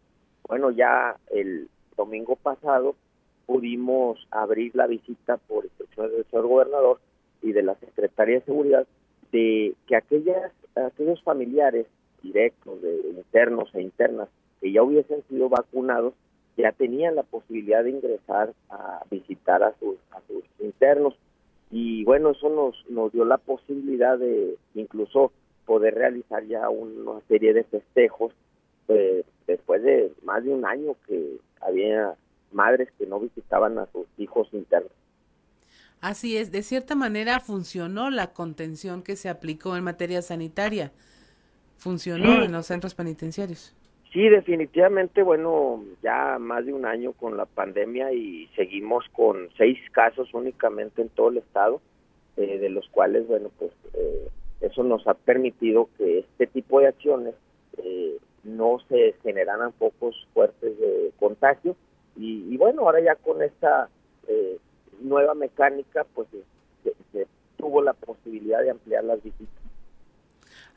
Bueno, 0.47 0.71
ya 0.71 1.17
el 1.31 1.69
domingo 1.97 2.37
pasado 2.37 2.95
pudimos 3.47 4.27
abrir 4.31 4.75
la 4.75 4.87
visita 4.87 5.37
por 5.37 5.65
instrucciones 5.65 6.13
del 6.13 6.25
señor 6.27 6.47
gobernador 6.47 7.01
y 7.43 7.53
de 7.53 7.63
la 7.63 7.75
Secretaría 7.77 8.37
de 8.37 8.45
Seguridad 8.45 8.87
de 9.33 9.75
que 9.87 9.97
aquellas 9.97 10.53
aquellos 10.75 11.23
familiares 11.23 11.87
directos 12.23 12.83
de 12.83 13.11
internos 13.17 13.75
e 13.75 13.83
internas 13.83 14.29
que 14.61 14.73
ya 14.73 14.83
hubiesen 14.83 15.23
sido 15.29 15.49
vacunados 15.49 16.15
ya 16.57 16.73
tenían 16.73 17.15
la 17.15 17.23
posibilidad 17.23 17.85
de 17.85 17.91
ingresar 17.91 18.55
a 18.71 19.03
visitar 19.11 19.63
a 19.63 19.75
sus, 19.79 19.97
a 20.11 20.21
sus 20.27 20.45
internos. 20.61 21.15
Y 21.71 22.05
bueno, 22.05 22.31
eso 22.31 22.49
nos, 22.49 22.75
nos 22.89 23.13
dio 23.13 23.25
la 23.25 23.39
posibilidad 23.39 24.19
de 24.19 24.57
incluso 24.75 25.33
poder 25.67 25.95
realizar 25.95 26.45
ya 26.47 26.69
una 26.69 27.21
serie 27.29 27.53
de 27.53 27.65
festejos 27.65 28.33
eh, 28.89 29.25
después 29.47 29.83
de 29.83 30.13
más 30.23 30.45
de 30.45 30.51
un 30.51 30.65
año 30.65 30.95
que 31.07 31.39
había 31.61 32.15
madres 32.53 32.89
que 32.99 33.07
no 33.07 33.21
visitaban 33.21 33.79
a 33.79 33.87
sus 33.93 34.07
hijos 34.17 34.49
internos. 34.53 34.93
Así 36.01 36.37
es, 36.37 36.53
de 36.53 36.63
cierta 36.63 36.95
manera 36.95 37.41
funcionó 37.41 38.11
la 38.11 38.33
contención 38.33 39.03
que 39.03 39.17
se 39.17 39.29
aplicó 39.29 39.77
en 39.77 39.85
materia 39.85 40.23
sanitaria, 40.23 40.93
funcionó 41.79 42.43
en 42.43 42.53
los 42.53 42.67
centros 42.67 42.95
penitenciarios. 42.95 43.75
Sí, 44.13 44.29
definitivamente, 44.29 45.23
bueno, 45.23 45.85
ya 46.03 46.39
más 46.39 46.65
de 46.65 46.73
un 46.73 46.87
año 46.87 47.13
con 47.13 47.37
la 47.37 47.45
pandemia 47.45 48.13
y 48.13 48.49
seguimos 48.57 49.05
con 49.13 49.51
seis 49.59 49.79
casos 49.93 50.33
únicamente 50.33 51.03
en 51.03 51.09
todo 51.11 51.29
el 51.29 51.39
estado, 51.39 51.81
eh, 52.37 52.59
de 52.59 52.71
los 52.71 52.89
cuales, 52.89 53.27
bueno, 53.27 53.51
pues 53.59 53.73
eh, 53.95 54.29
eso 54.61 54.83
nos 54.85 55.07
ha 55.07 55.15
permitido 55.15 55.91
que 55.99 56.21
este 56.21 56.47
tipo 56.47 56.81
de 56.81 56.89
acciones 56.89 57.35
eh, 57.79 58.17
no 58.45 58.79
se 58.89 59.15
generaran 59.23 59.73
focos 59.75 60.27
fuertes 60.33 60.79
de 60.79 61.13
contagio 61.19 61.77
y, 62.17 62.57
bueno, 62.57 62.83
ahora 62.83 63.01
ya 63.01 63.17
con 63.17 63.43
esta 63.43 63.91
nueva 65.01 65.35
mecánica, 65.35 66.07
pues 66.15 66.27
se 67.13 67.27
tuvo 67.59 67.83
la 67.83 67.93
posibilidad 67.93 68.63
de 68.63 68.71
ampliar 68.71 69.05
las 69.05 69.23
visitas. 69.23 69.66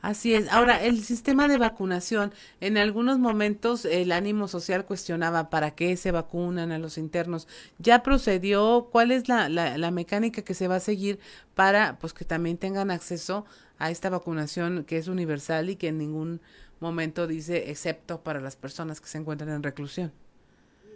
Así 0.02 0.34
es. 0.34 0.50
Ahora, 0.50 0.82
el 0.82 1.00
sistema 1.00 1.46
de 1.46 1.58
vacunación, 1.58 2.32
en 2.60 2.78
algunos 2.78 3.18
momentos 3.18 3.84
el 3.84 4.12
ánimo 4.12 4.48
social 4.48 4.86
cuestionaba 4.86 5.50
para 5.50 5.72
qué 5.72 5.96
se 5.96 6.10
vacunan 6.10 6.72
a 6.72 6.78
los 6.78 6.96
internos. 6.96 7.46
¿Ya 7.78 8.02
procedió? 8.02 8.88
¿Cuál 8.90 9.10
es 9.10 9.28
la, 9.28 9.48
la, 9.50 9.76
la 9.76 9.90
mecánica 9.90 10.42
que 10.42 10.54
se 10.54 10.68
va 10.68 10.76
a 10.76 10.80
seguir 10.80 11.18
para 11.54 11.98
pues 11.98 12.14
que 12.14 12.24
también 12.24 12.56
tengan 12.56 12.90
acceso 12.90 13.44
a 13.78 13.90
esta 13.90 14.08
vacunación 14.08 14.84
que 14.84 14.96
es 14.96 15.08
universal 15.08 15.68
y 15.68 15.76
que 15.76 15.88
en 15.88 15.98
ningún 15.98 16.40
momento 16.80 17.26
dice 17.26 17.70
excepto 17.70 18.20
para 18.22 18.40
las 18.40 18.56
personas 18.56 19.00
que 19.00 19.06
se 19.06 19.18
encuentran 19.18 19.50
en 19.50 19.62
reclusión? 19.62 20.12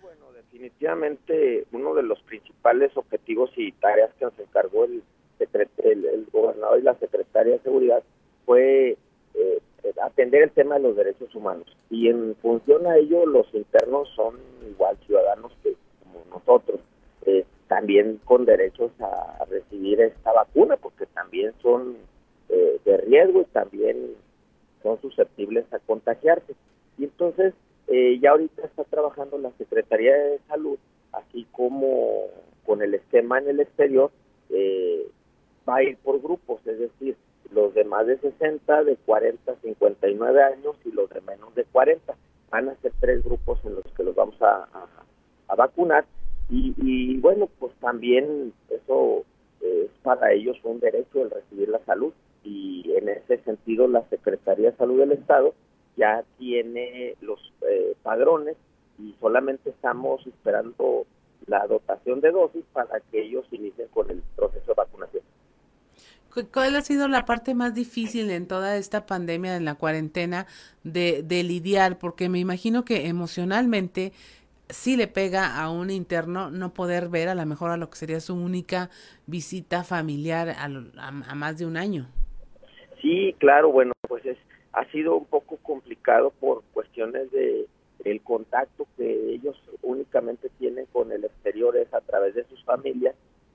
bueno, 0.01 0.33
definitivamente 0.33 1.67
uno 1.73 1.95
de 1.95 2.03
los 2.03 2.23
principales 2.23 2.97
objetivos 2.97 3.51
y 3.57 3.73
tareas 3.73 4.11
que 4.19 4.25
nos 4.25 4.39
encargó 4.39 4.85
el, 4.85 5.03
el, 5.39 6.05
el 6.07 6.27
gobernador 6.33 6.79
y 6.79 6.83
la 6.83 6.95
secretaria 6.99 7.53
de 7.53 7.61
Seguridad 7.61 8.03
fue 8.45 8.97
eh, 9.35 9.59
atender 10.03 10.43
el 10.43 10.51
tema 10.51 10.77
de 10.77 10.83
los 10.83 10.97
derechos 10.97 11.35
humanos. 11.35 11.67
Y 11.91 12.09
en 12.09 12.37
función 12.37 12.87
a 12.87 12.97
ello, 12.97 13.27
los 13.27 13.53
internos 13.55 14.09
son 14.15 14.37
igual 14.69 14.97
ciudadanos 15.07 15.53
que 15.63 15.75
como 16.03 16.25
nosotros, 16.31 16.81
eh, 17.27 17.45
también 17.69 18.21
con 18.25 18.45
derechos 18.45 18.91
a, 19.01 19.45
recibir 19.49 20.01
esta 20.01 20.33
vacuna, 20.33 20.77
porque 20.77 21.07
también 21.07 21.53
son 21.63 21.97
eh, 22.49 22.79
de 22.85 22.97
riesgo 22.99 23.43
y 23.43 23.45
también 23.47 24.15
son 24.83 25.01
susceptibles 25.01 25.65
a 25.73 25.79
contagiarse. 25.81 26.55
Y 26.99 27.05
entonces, 27.05 27.55
eh, 27.89 28.19
ya 28.21 28.31
ahorita 28.31 28.65
está 28.65 28.85
trabajando 28.85 29.39
la 29.39 29.51
Secretaría 29.59 30.15
de 30.15 30.39
Salud, 30.49 30.79
así 31.13 31.47
como 31.53 32.27
con 32.65 32.83
el 32.83 32.95
esquema 32.95 33.39
en 33.39 33.49
el 33.49 33.61
exterior, 33.61 34.11
eh, 34.51 35.07
va 35.69 35.77
a 35.77 35.83
ir 35.83 35.97
por 35.99 36.21
grupos, 36.21 36.61
es 36.67 36.79
decir, 36.79 37.17
los 37.51 37.75
de 37.75 37.85
más 37.85 38.07
de 38.07 38.19
60, 38.19 38.85
de 38.85 38.97
40 38.97 39.53
a 39.53 39.57
59 39.57 40.43
años 40.43 40.77
y 40.85 40.93
los 40.93 41.09
de 41.11 41.21
menos 41.23 41.55
de 41.55 41.65
40. 41.65 42.15
Van 42.51 42.69
a 42.69 42.75
ser 42.77 42.93
tres 43.01 43.25
grupos 43.25 43.59
en 43.65 43.75
los 43.75 43.85
que 43.97 44.03
los 44.03 44.15
vamos 44.15 44.41
a, 44.43 44.65
a, 44.73 44.87
a 45.49 45.55
vacunar 45.55 46.05
y, 46.51 46.75
y, 46.77 47.17
bueno, 47.19 47.49
pues 47.59 47.73
también 47.81 48.53
eso 48.69 49.25
es 49.61 49.91
para 50.03 50.33
ellos 50.33 50.57
un 50.63 50.79
derecho 50.79 51.23
el 51.23 51.31
recibir 51.31 51.69
la 51.69 51.83
salud 51.85 52.13
y 52.43 52.93
en 52.97 53.09
ese 53.09 53.39
sentido 53.39 53.89
la 53.89 54.07
Secretaría 54.11 54.71
de 54.71 54.77
Salud 54.77 54.99
del 54.99 55.13
Estado 55.13 55.55
ya 55.97 56.25
tiene 56.39 57.15
los 57.23 57.41
eh, 57.63 57.95
padrones 58.03 58.57
y 58.99 59.15
solamente 59.21 59.71
estamos 59.71 60.27
esperando 60.27 61.07
la 61.47 61.67
dotación 61.67 62.21
de 62.21 62.31
dosis 62.31 62.65
para 62.73 63.01
que 63.01 63.23
ellos 63.23 63.47
inicien 63.51 63.89
con 63.89 64.11
el 64.11 64.23
proceso 64.37 64.67
de 64.67 64.75
vacunación. 64.75 65.23
¿Cuál 66.53 66.77
ha 66.77 66.81
sido 66.81 67.09
la 67.09 67.25
parte 67.25 67.55
más 67.55 67.75
difícil 67.75 68.31
en 68.31 68.49
toda 68.49 68.77
esta 68.77 69.07
pandemia, 69.07 69.57
en 69.57 69.65
la 69.65 69.77
cuarentena, 69.77 70.47
de, 70.83 71.23
de 71.23 71.43
lidiar? 71.45 71.99
Porque 71.99 72.29
me 72.29 72.39
imagino 72.39 72.85
que 72.85 73.07
emocionalmente 73.07 74.13
sí 74.69 74.97
le 74.97 75.07
pega 75.07 75.61
a 75.61 75.71
un 75.71 75.91
interno 75.91 76.51
no 76.51 76.75
poder 76.75 77.09
ver 77.09 77.29
a 77.29 77.35
lo 77.35 77.47
mejor 77.47 77.71
a 77.71 77.77
lo 77.77 77.91
que 77.91 77.97
sería 77.97 78.21
su 78.21 78.35
única 78.35 78.91
visita 79.27 79.85
familiar 79.85 80.49
a, 80.51 80.65
a, 80.65 81.09
a 81.09 81.35
más 81.35 81.59
de 81.59 81.67
un 81.67 81.77
año. 81.77 82.09
Sí, 83.01 83.35
claro, 83.39 83.71
bueno, 83.71 83.93
pues 84.09 84.25
es, 84.25 84.39
ha 84.73 84.85
sido 84.91 85.17
un 85.17 85.27
poco 85.27 85.57
complicado 85.59 86.31
por 86.41 86.63
cuestiones 86.73 87.31
de 87.31 87.69
el 88.05 88.21
contacto 88.23 88.87
que 88.97 89.35
ellos 89.35 89.57
únicamente 89.83 90.51
tienen 90.59 90.87
con 90.87 91.13
el 91.13 91.25
exterior 91.25 91.77
es 91.77 91.93
a 91.95 92.01
través 92.01 92.35
de 92.35 92.45
sus 92.45 92.63
familias 92.65 93.15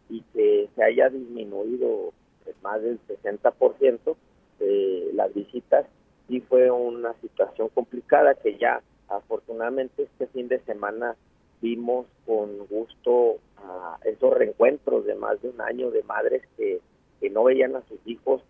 y 0.09 0.23
que 0.33 0.69
se 0.75 0.83
haya 0.83 1.09
disminuido 1.09 2.13
más 2.61 2.81
del 2.81 2.99
60% 3.07 4.15
de 4.59 5.11
las 5.13 5.33
visitas 5.33 5.85
y 6.27 6.41
fue 6.41 6.69
una 6.69 7.13
situación 7.21 7.69
complicada 7.69 8.35
que 8.35 8.57
ya 8.57 8.81
afortunadamente 9.07 10.03
este 10.03 10.27
fin 10.27 10.47
de 10.47 10.59
semana 10.59 11.15
vimos 11.61 12.05
con 12.25 12.65
gusto 12.67 13.37
a 13.57 13.97
esos 14.05 14.33
reencuentros 14.33 15.05
de 15.05 15.15
más 15.15 15.41
de 15.41 15.49
un 15.49 15.61
año 15.61 15.91
de 15.91 16.03
madres 16.03 16.43
que, 16.55 16.79
que 17.19 17.29
no 17.29 17.43
veían 17.43 17.75
a 17.75 17.81
sus 17.87 17.99
hijos 18.05 18.41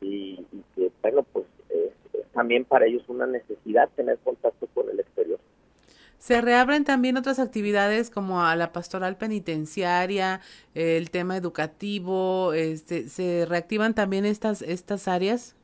y, 0.00 0.44
y 0.52 0.64
que 0.74 0.90
bueno 1.02 1.22
pues 1.32 1.46
es, 1.68 1.92
es 2.14 2.26
también 2.32 2.64
para 2.64 2.86
ellos 2.86 3.02
una 3.08 3.26
necesidad 3.26 3.90
tener 3.94 4.18
contacto 4.18 4.66
con 4.74 4.88
el 4.90 5.00
exterior. 5.00 5.38
Se 6.18 6.40
reabren 6.40 6.84
también 6.84 7.16
otras 7.16 7.38
actividades 7.38 8.10
como 8.10 8.42
a 8.42 8.56
la 8.56 8.72
pastoral 8.72 9.16
penitenciaria, 9.16 10.40
el 10.74 11.10
tema 11.10 11.36
educativo, 11.36 12.52
este, 12.52 13.08
¿se 13.08 13.46
reactivan 13.46 13.94
también 13.94 14.24
estas, 14.24 14.62
estas 14.62 15.08
áreas? 15.08 15.54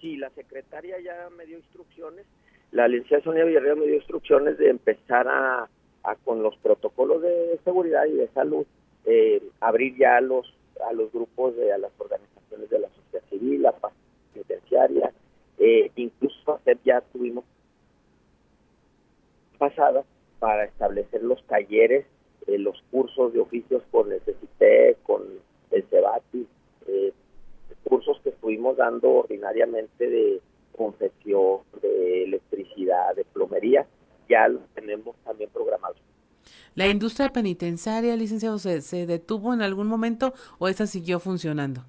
Sí, 0.00 0.16
la 0.16 0.30
secretaria 0.30 0.96
ya 1.00 1.28
me 1.36 1.46
dio 1.46 1.58
instrucciones, 1.58 2.26
la 2.72 2.88
licenciada 2.88 3.22
Sonia 3.22 3.44
Villarreal 3.44 3.76
me 3.76 3.86
dio 3.86 3.96
instrucciones 3.96 4.58
de 4.58 4.70
empezar 4.70 5.28
a, 5.28 5.68
a 6.02 6.16
con 6.24 6.42
los 6.42 6.56
protocolos 6.56 7.22
de 7.22 7.60
seguridad 7.64 8.04
y 8.06 8.12
de 8.12 8.28
salud, 8.28 8.66
eh, 9.04 9.42
abrir 9.60 9.96
ya 9.96 10.20
los, 10.20 10.52
a 10.88 10.92
los 10.92 11.12
grupos, 11.12 11.56
de, 11.56 11.72
a 11.72 11.78
las 11.78 11.92
organizaciones 11.98 12.70
de 12.70 12.78
la 12.78 12.88
sociedad 12.88 13.24
civil, 13.30 13.62
la 13.62 13.74
penitenciaria, 14.32 15.12
eh, 15.58 15.90
incluso 15.96 16.60
ya 16.84 17.00
tuvimos 17.12 17.44
pasada 19.62 20.02
para 20.40 20.64
establecer 20.64 21.22
los 21.22 21.40
talleres, 21.46 22.04
eh, 22.48 22.58
los 22.58 22.82
cursos 22.90 23.32
de 23.32 23.38
oficios 23.38 23.80
con 23.92 24.10
el 24.10 24.20
CECITE, 24.22 24.96
con 25.04 25.22
el 25.70 25.84
CEBATI, 25.84 26.48
eh, 26.88 27.12
cursos 27.84 28.20
que 28.24 28.30
estuvimos 28.30 28.76
dando 28.76 29.08
ordinariamente 29.08 30.10
de 30.10 30.40
confección, 30.76 31.60
de 31.80 32.24
electricidad, 32.24 33.14
de 33.14 33.24
plomería, 33.24 33.86
ya 34.28 34.48
los 34.48 34.62
tenemos 34.74 35.14
también 35.24 35.48
programados. 35.50 35.98
¿La 36.74 36.88
industria 36.88 37.28
penitenciaria, 37.28 38.16
licenciado, 38.16 38.58
se, 38.58 38.80
se 38.80 39.06
detuvo 39.06 39.54
en 39.54 39.62
algún 39.62 39.86
momento 39.86 40.34
o 40.58 40.66
esa 40.66 40.88
siguió 40.88 41.20
funcionando? 41.20 41.82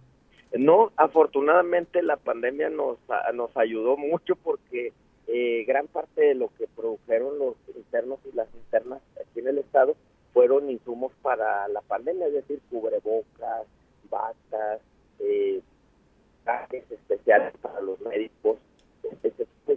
No, 0.55 0.91
afortunadamente 0.95 2.03
la 2.03 2.17
pandemia 2.17 2.69
nos, 2.69 2.99
nos 3.33 3.57
ayudó 3.57 3.97
mucho 3.97 4.35
porque 4.35 4.93
eh, 5.27 5.63
gran 5.65 5.87
parte 5.87 6.21
de 6.21 6.35
lo 6.35 6.49
que 6.57 6.67
produjeron 6.67 7.39
los 7.39 7.55
internos 7.75 8.19
y 8.31 8.35
las 8.35 8.47
internas 8.53 9.01
aquí 9.19 9.39
en 9.39 9.47
el 9.47 9.57
estado 9.59 9.95
fueron 10.33 10.69
insumos 10.69 11.11
para 11.21 11.67
la 11.67 11.81
pandemia, 11.81 12.27
es 12.27 12.33
decir, 12.33 12.59
cubrebocas, 12.69 13.67
batas, 14.09 14.81
eh, 15.19 15.61
trajes 16.43 16.83
especiales 16.91 17.53
para 17.61 17.81
los 17.81 17.99
médicos. 18.01 18.57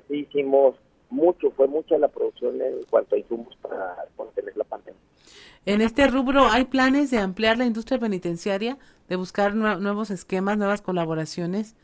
Hicimos 0.08 0.76
mucho, 1.10 1.50
fue 1.50 1.68
mucha 1.68 1.98
la 1.98 2.08
producción 2.08 2.60
en 2.60 2.82
cuanto 2.90 3.14
a 3.14 3.18
insumos 3.18 3.54
para 3.62 4.06
contener 4.16 4.56
la 4.56 4.64
pandemia. 4.64 5.00
En 5.66 5.80
este 5.80 6.06
rubro, 6.06 6.46
¿hay 6.46 6.64
planes 6.64 7.10
de 7.10 7.18
ampliar 7.18 7.58
la 7.58 7.66
industria 7.66 7.98
penitenciaria, 7.98 8.78
de 9.08 9.16
buscar 9.16 9.54
nuevos 9.54 10.10
esquemas, 10.10 10.58
nuevas 10.58 10.80
colaboraciones? 10.80 11.76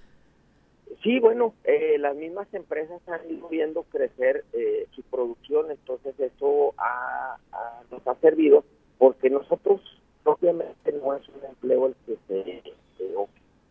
Sí, 1.02 1.18
bueno, 1.18 1.52
eh, 1.64 1.96
las 1.98 2.14
mismas 2.14 2.46
empresas 2.54 3.00
han 3.08 3.28
ido 3.28 3.48
viendo 3.48 3.82
crecer 3.84 4.44
eh, 4.52 4.86
su 4.94 5.02
producción, 5.02 5.70
entonces 5.72 6.14
eso 6.20 6.74
ha, 6.78 7.38
ha, 7.50 7.82
nos 7.90 8.06
ha 8.06 8.14
servido 8.16 8.64
porque 8.98 9.28
nosotros 9.28 9.80
propiamente 10.22 10.92
no 10.92 11.16
es 11.16 11.28
un 11.28 11.44
empleo 11.44 11.86
el 11.88 11.96
que 12.06 12.16
se, 12.28 12.62
se 12.96 13.14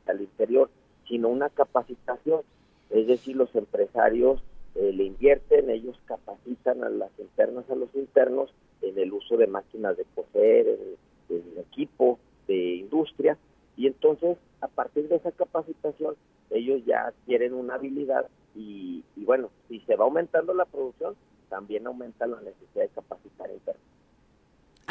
al 0.07 0.19
interior, 0.19 0.69
sino 1.07 1.29
una 1.29 1.47
capacitación, 1.49 2.41
es 2.89 3.07
decir, 3.07 3.37
los 3.37 3.55
empresarios 3.55 4.43
eh, 4.75 4.91
le 4.91 5.05
invierten, 5.05 5.69
ellos 5.69 5.97
capacitan 6.07 6.83
a 6.83 6.89
las 6.89 7.11
internas, 7.17 7.63
a 7.69 7.75
los 7.75 7.95
internos 7.95 8.53
en 8.81 8.99
el 8.99 9.13
uso 9.13 9.37
de 9.37 9.47
máquinas 9.47 9.95
de 9.95 10.05
coser, 10.15 10.67
en, 10.67 11.37
en 11.37 11.59
equipo 11.59 12.19
de 12.49 12.75
industria, 12.75 13.37
y 13.77 13.87
entonces 13.87 14.37
a 14.59 14.67
partir 14.67 15.07
de 15.07 15.15
esa 15.15 15.31
capacitación 15.31 16.15
ellos 16.51 16.83
ya 16.85 17.07
adquieren 17.07 17.53
una 17.53 17.75
habilidad 17.75 18.27
y, 18.55 19.03
y, 19.15 19.25
bueno, 19.25 19.49
si 19.67 19.79
se 19.81 19.95
va 19.95 20.05
aumentando 20.05 20.53
la 20.53 20.65
producción, 20.65 21.15
también 21.49 21.87
aumenta 21.87 22.27
la 22.27 22.39
necesidad 22.41 22.83
de 22.83 22.89
capacitar 22.89 23.49
internos. 23.49 23.81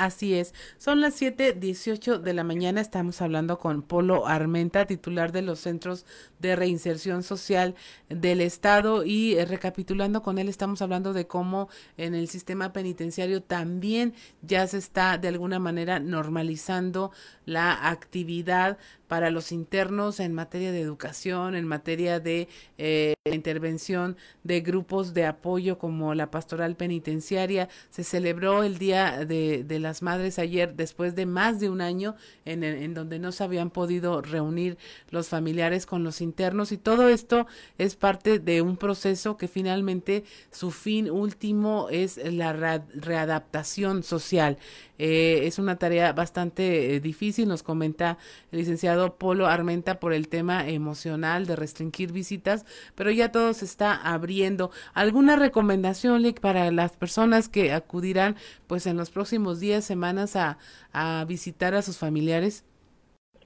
Así 0.01 0.35
es. 0.35 0.55
Son 0.79 1.03
las 1.03 1.21
7:18 1.21 2.21
de 2.21 2.33
la 2.33 2.43
mañana. 2.43 2.81
Estamos 2.81 3.21
hablando 3.21 3.59
con 3.59 3.83
Polo 3.83 4.27
Armenta, 4.27 4.87
titular 4.87 5.31
de 5.31 5.43
los 5.43 5.59
Centros 5.61 6.07
de 6.39 6.57
Reinserción 6.57 7.23
Social 7.23 7.75
del 8.09 8.41
Estado. 8.41 9.05
Y 9.05 9.35
eh, 9.35 9.45
recapitulando 9.45 10.23
con 10.23 10.39
él, 10.39 10.49
estamos 10.49 10.81
hablando 10.81 11.13
de 11.13 11.27
cómo 11.27 11.69
en 11.99 12.15
el 12.15 12.29
sistema 12.29 12.73
penitenciario 12.73 13.43
también 13.43 14.15
ya 14.41 14.67
se 14.67 14.79
está 14.79 15.19
de 15.19 15.29
alguna 15.29 15.59
manera 15.59 16.01
normalizando 16.01 17.13
la 17.45 17.91
actividad 17.91 18.79
para 19.11 19.31
los 19.31 19.51
internos 19.51 20.21
en 20.21 20.33
materia 20.33 20.71
de 20.71 20.81
educación, 20.81 21.57
en 21.57 21.67
materia 21.67 22.21
de 22.21 22.47
eh, 22.79 23.15
intervención 23.25 24.17
de 24.45 24.61
grupos 24.61 25.15
de 25.15 25.27
apoyo 25.27 25.79
como 25.79 26.15
la 26.15 26.31
pastoral 26.31 26.77
penitenciaria. 26.77 27.69
Se 27.91 28.05
celebró 28.05 28.63
el 28.63 28.79
Día 28.79 29.25
de, 29.25 29.67
las 29.81 30.03
Madres 30.03 30.39
ayer 30.39 30.77
después 30.77 31.17
de 31.17 31.27
más 31.27 31.59
de 31.59 31.71
un 31.71 31.81
año 31.81 32.15
en, 32.45 32.63
en, 32.63 32.95
donde 32.95 33.19
no 33.19 33.33
se 33.33 33.43
habían 33.43 33.71
podido 33.71 34.23
reunir 34.23 34.79
los 35.11 35.27
familiares 35.27 35.87
con 35.87 36.05
los 36.05 36.21
internos 36.21 36.71
y 36.71 36.79
todo 36.79 37.09
esto 37.09 37.49
es 37.79 37.97
parte 37.97 38.39
de 38.39 38.63
un 38.63 38.77
proceso 38.77 39.37
que 39.37 39.49
finalmente 39.49 40.23
su 40.53 40.71
fin 40.71 41.11
último 41.11 41.89
es 41.91 42.17
la 42.17 42.53
readaptación 42.53 44.05
social. 44.05 44.57
Eh, 45.03 45.47
es 45.47 45.59
una 45.59 45.77
tarea 45.77 46.13
bastante 46.13 46.95
eh, 46.95 47.01
difícil, 47.01 47.49
nos 47.49 47.63
comenta 47.63 48.19
el 48.53 48.59
licenciado 48.59 49.00
Polo 49.09 49.47
Armenta 49.47 49.99
por 49.99 50.13
el 50.13 50.29
tema 50.29 50.69
emocional 50.69 51.47
de 51.47 51.57
restringir 51.57 52.13
visitas, 52.13 52.65
pero 52.95 53.11
ya 53.11 53.33
todo 53.33 53.53
se 53.55 53.65
está 53.65 53.95
abriendo. 53.95 54.71
¿Alguna 54.95 55.37
recomendación, 55.37 56.23
Lick, 56.23 56.41
para 56.41 56.71
las 56.71 56.97
personas 56.97 57.49
que 57.49 57.73
acudirán 57.73 58.37
pues 58.67 58.87
en 58.87 58.97
los 58.97 59.11
próximos 59.11 59.61
días, 59.61 59.85
semanas 59.85 60.37
a, 60.37 60.59
visitar 61.27 61.75
a 61.75 61.83
sus 61.83 61.99
familiares? 61.99 62.65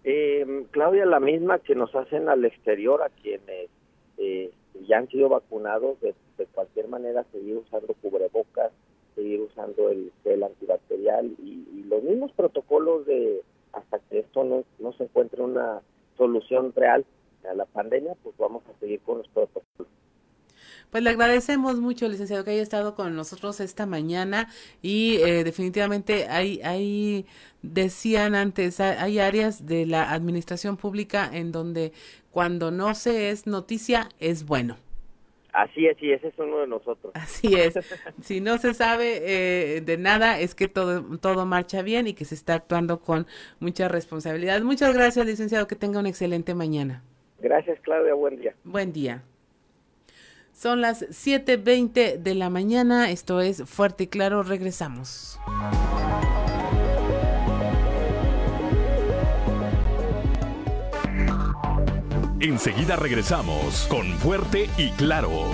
Eh, 0.02 0.66
Claudia, 0.70 1.06
la 1.06 1.20
misma 1.20 1.58
que 1.60 1.74
nos 1.74 1.94
hacen 1.94 2.28
al 2.28 2.44
exterior, 2.44 3.02
a 3.02 3.08
quienes 3.08 3.70
eh, 4.18 4.50
ya 4.86 4.98
han 4.98 5.08
sido 5.08 5.28
vacunados, 5.28 6.00
de, 6.00 6.14
cualquier 6.52 6.88
manera 6.88 7.24
seguir 7.32 7.56
usando 7.56 7.94
cubrebocas, 8.02 8.72
seguir 9.14 9.40
usando 9.40 9.88
el 9.88 10.12
gel 10.22 10.42
antibacterial 10.42 11.26
y, 11.38 11.62
los 11.88 12.02
mismos 12.02 12.32
protocolos 12.32 13.06
de 13.06 13.42
hasta 13.74 13.98
que 14.10 14.20
esto 14.20 14.44
no, 14.44 14.64
no 14.78 14.92
se 14.94 15.04
encuentre 15.04 15.42
una 15.42 15.80
solución 16.16 16.72
real 16.74 17.04
a 17.48 17.54
la 17.54 17.66
pandemia, 17.66 18.14
pues 18.22 18.36
vamos 18.38 18.62
a 18.68 18.78
seguir 18.80 19.00
con 19.00 19.18
los 19.18 19.28
protocolos. 19.28 19.92
Pues 20.90 21.02
le 21.02 21.10
agradecemos 21.10 21.80
mucho, 21.80 22.08
licenciado, 22.08 22.44
que 22.44 22.52
haya 22.52 22.62
estado 22.62 22.94
con 22.94 23.16
nosotros 23.16 23.58
esta 23.58 23.84
mañana 23.84 24.48
y 24.80 25.16
eh, 25.16 25.42
definitivamente 25.42 26.28
hay, 26.28 26.60
hay, 26.62 27.26
decían 27.62 28.36
antes, 28.36 28.78
hay 28.78 29.18
áreas 29.18 29.66
de 29.66 29.86
la 29.86 30.12
administración 30.12 30.76
pública 30.76 31.28
en 31.32 31.50
donde 31.50 31.92
cuando 32.30 32.70
no 32.70 32.94
se 32.94 33.30
es 33.30 33.46
noticia 33.48 34.08
es 34.20 34.46
bueno. 34.46 34.76
Así 35.54 35.86
es, 35.86 35.96
y 36.02 36.10
ese 36.10 36.28
es 36.28 36.34
uno 36.36 36.58
de 36.58 36.66
nosotros. 36.66 37.12
Así 37.14 37.54
es. 37.54 37.74
si 38.20 38.40
no 38.40 38.58
se 38.58 38.74
sabe 38.74 39.22
eh, 39.22 39.80
de 39.82 39.96
nada, 39.96 40.40
es 40.40 40.56
que 40.56 40.66
todo, 40.66 41.16
todo 41.18 41.46
marcha 41.46 41.82
bien 41.82 42.08
y 42.08 42.14
que 42.14 42.24
se 42.24 42.34
está 42.34 42.54
actuando 42.54 43.00
con 43.00 43.28
mucha 43.60 43.86
responsabilidad. 43.86 44.60
Muchas 44.62 44.92
gracias, 44.94 45.24
licenciado. 45.24 45.68
Que 45.68 45.76
tenga 45.76 46.00
una 46.00 46.08
excelente 46.08 46.54
mañana. 46.54 47.04
Gracias, 47.38 47.78
Claudia. 47.82 48.14
Buen 48.14 48.40
día. 48.40 48.54
Buen 48.64 48.92
día. 48.92 49.22
Son 50.52 50.80
las 50.80 51.08
7.20 51.08 52.18
de 52.18 52.34
la 52.34 52.50
mañana. 52.50 53.12
Esto 53.12 53.40
es 53.40 53.62
Fuerte 53.64 54.04
y 54.04 54.06
Claro. 54.08 54.42
Regresamos. 54.42 55.38
Enseguida 62.40 62.96
regresamos 62.96 63.86
con 63.88 64.12
Fuerte 64.18 64.68
y 64.76 64.90
Claro. 64.90 65.52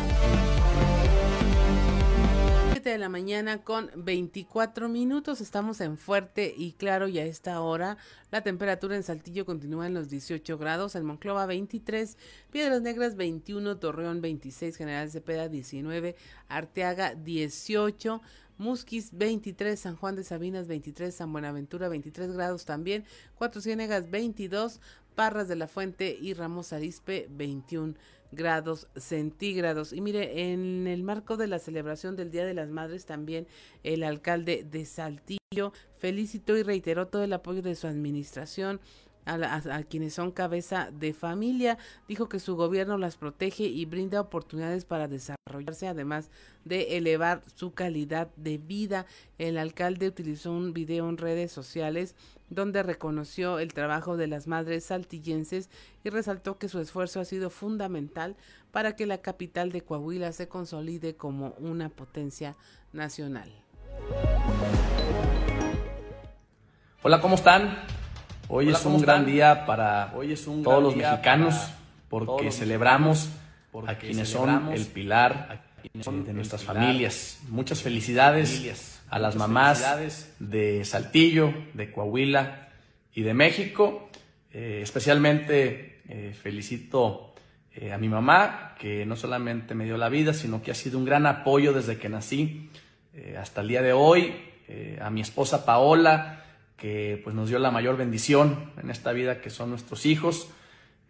7 2.72 2.88
de 2.88 2.98
la 2.98 3.10
mañana 3.10 3.62
con 3.62 3.90
24 3.94 4.88
minutos. 4.88 5.42
Estamos 5.42 5.82
en 5.82 5.98
Fuerte 5.98 6.54
y 6.56 6.72
Claro 6.72 7.06
y 7.06 7.18
a 7.18 7.26
esta 7.26 7.60
hora 7.60 7.98
la 8.30 8.42
temperatura 8.42 8.96
en 8.96 9.02
Saltillo 9.02 9.44
continúa 9.44 9.86
en 9.86 9.94
los 9.94 10.08
18 10.08 10.56
grados, 10.56 10.94
en 10.94 11.04
Monclova 11.04 11.44
23, 11.44 12.16
Piedras 12.50 12.80
Negras 12.80 13.14
21, 13.14 13.76
Torreón 13.76 14.22
26, 14.22 14.76
General 14.76 15.10
Cepeda 15.10 15.48
19, 15.48 16.16
Arteaga 16.48 17.14
18, 17.14 18.22
Musquis 18.60 19.10
23, 19.12 19.80
San 19.80 19.96
Juan 19.96 20.16
de 20.16 20.22
Sabinas 20.22 20.68
23, 20.68 21.14
San 21.14 21.32
Buenaventura 21.32 21.88
23 21.88 22.32
grados 22.32 22.66
también, 22.66 23.06
Cuatro 23.34 23.62
Ciénegas 23.62 24.10
22, 24.10 24.80
Parras 25.14 25.48
de 25.48 25.56
la 25.56 25.68
Fuente 25.68 26.16
y 26.20 26.34
Ramos 26.34 26.72
Arispe 26.72 27.26
21 27.30 27.94
grados 28.32 28.88
centígrados. 28.96 29.92
Y 29.92 30.00
mire, 30.00 30.52
en 30.52 30.86
el 30.86 31.02
marco 31.02 31.36
de 31.36 31.46
la 31.46 31.58
celebración 31.58 32.16
del 32.16 32.30
Día 32.30 32.44
de 32.44 32.54
las 32.54 32.68
Madres, 32.68 33.06
también 33.06 33.46
el 33.82 34.02
alcalde 34.02 34.64
de 34.68 34.84
Saltillo 34.84 35.72
felicitó 35.98 36.56
y 36.56 36.62
reiteró 36.62 37.08
todo 37.08 37.24
el 37.24 37.32
apoyo 37.32 37.62
de 37.62 37.74
su 37.74 37.86
administración 37.86 38.80
a, 39.34 39.82
quienes 39.84 40.14
son 40.14 40.30
cabeza 40.30 40.90
de 40.92 41.12
familia. 41.12 41.78
Dijo 42.08 42.28
que 42.28 42.40
su 42.40 42.56
gobierno 42.56 42.98
las 42.98 43.16
protege 43.16 43.64
y 43.64 43.84
brinda 43.84 44.20
oportunidades 44.20 44.84
para 44.84 45.08
desarrollarse, 45.08 45.88
además 45.88 46.30
de 46.64 46.96
elevar 46.96 47.42
su 47.54 47.72
calidad 47.72 48.28
de 48.36 48.58
vida. 48.58 49.06
El 49.38 49.58
alcalde 49.58 50.08
utilizó 50.08 50.52
un 50.52 50.72
video 50.72 51.08
en 51.08 51.18
redes 51.18 51.52
sociales 51.52 52.14
donde 52.48 52.82
reconoció 52.82 53.60
el 53.60 53.72
trabajo 53.72 54.16
de 54.16 54.26
las 54.26 54.46
madres 54.46 54.84
saltillenses 54.84 55.70
y 56.02 56.10
resaltó 56.10 56.58
que 56.58 56.68
su 56.68 56.80
esfuerzo 56.80 57.20
ha 57.20 57.24
sido 57.24 57.48
fundamental 57.48 58.36
para 58.72 58.96
que 58.96 59.06
la 59.06 59.18
capital 59.18 59.70
de 59.70 59.82
Coahuila 59.82 60.32
se 60.32 60.48
consolide 60.48 61.14
como 61.14 61.54
una 61.58 61.88
potencia 61.88 62.56
nacional. 62.92 63.50
Hola, 67.02 67.20
¿cómo 67.20 67.36
están? 67.36 67.99
Hoy 68.52 68.66
Hola, 68.66 68.78
es 68.78 68.84
un 68.84 69.00
gran 69.00 69.24
día 69.24 69.64
para 69.64 70.12
Hoy 70.12 70.32
es 70.32 70.48
un 70.48 70.64
todos 70.64 70.82
los 70.82 70.96
mexicanos 70.96 71.70
porque 72.08 72.46
los 72.46 72.56
celebramos 72.56 73.30
porque 73.70 73.92
a 73.92 73.96
quienes 73.96 74.28
son 74.28 74.72
el 74.72 74.86
pilar 74.86 75.62
de 75.94 76.32
nuestras 76.32 76.64
familias. 76.64 77.38
Muchas 77.48 77.80
felicidades 77.80 78.50
familias, 78.50 79.02
a 79.08 79.20
las 79.20 79.36
mamás 79.36 80.34
de 80.40 80.84
Saltillo, 80.84 81.54
de 81.74 81.92
Coahuila 81.92 82.70
y 83.14 83.22
de 83.22 83.34
México. 83.34 84.10
Eh, 84.52 84.80
especialmente 84.82 86.02
eh, 86.08 86.32
felicito 86.32 87.34
eh, 87.72 87.92
a 87.92 87.98
mi 87.98 88.08
mamá, 88.08 88.74
que 88.80 89.06
no 89.06 89.14
solamente 89.14 89.76
me 89.76 89.84
dio 89.84 89.96
la 89.96 90.08
vida, 90.08 90.34
sino 90.34 90.60
que 90.60 90.72
ha 90.72 90.74
sido 90.74 90.98
un 90.98 91.04
gran 91.04 91.24
apoyo 91.26 91.72
desde 91.72 91.98
que 91.98 92.08
nací 92.08 92.68
hasta 93.38 93.60
el 93.60 93.68
día 93.68 93.82
de 93.82 93.92
hoy. 93.92 94.34
a 95.00 95.08
mi 95.10 95.20
esposa 95.20 95.64
Paola, 95.64 96.40
que 96.80 97.20
pues 97.22 97.36
nos 97.36 97.48
dio 97.48 97.58
la 97.58 97.70
mayor 97.70 97.96
bendición 97.96 98.72
en 98.82 98.90
esta 98.90 99.12
vida 99.12 99.40
que 99.40 99.50
son 99.50 99.70
nuestros 99.70 100.06
hijos, 100.06 100.48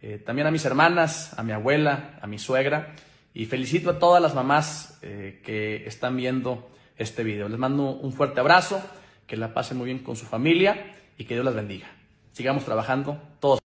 eh, 0.02 0.18
también 0.18 0.46
a 0.46 0.50
mis 0.50 0.64
hermanas, 0.64 1.38
a 1.38 1.42
mi 1.42 1.52
abuela, 1.52 2.18
a 2.20 2.26
mi 2.26 2.38
suegra 2.38 2.94
y 3.32 3.46
felicito 3.46 3.90
a 3.90 3.98
todas 3.98 4.20
las 4.20 4.34
mamás 4.34 4.98
eh, 5.02 5.40
que 5.44 5.86
están 5.86 6.16
viendo 6.16 6.68
este 6.96 7.22
video. 7.22 7.48
Les 7.48 7.58
mando 7.58 7.90
un 7.90 8.12
fuerte 8.12 8.40
abrazo, 8.40 8.82
que 9.26 9.36
la 9.36 9.54
pasen 9.54 9.78
muy 9.78 9.86
bien 9.86 10.00
con 10.00 10.16
su 10.16 10.26
familia 10.26 10.92
y 11.16 11.24
que 11.24 11.34
Dios 11.34 11.44
las 11.44 11.54
bendiga. 11.54 11.86
Sigamos 12.32 12.64
trabajando 12.64 13.22
todos. 13.38 13.59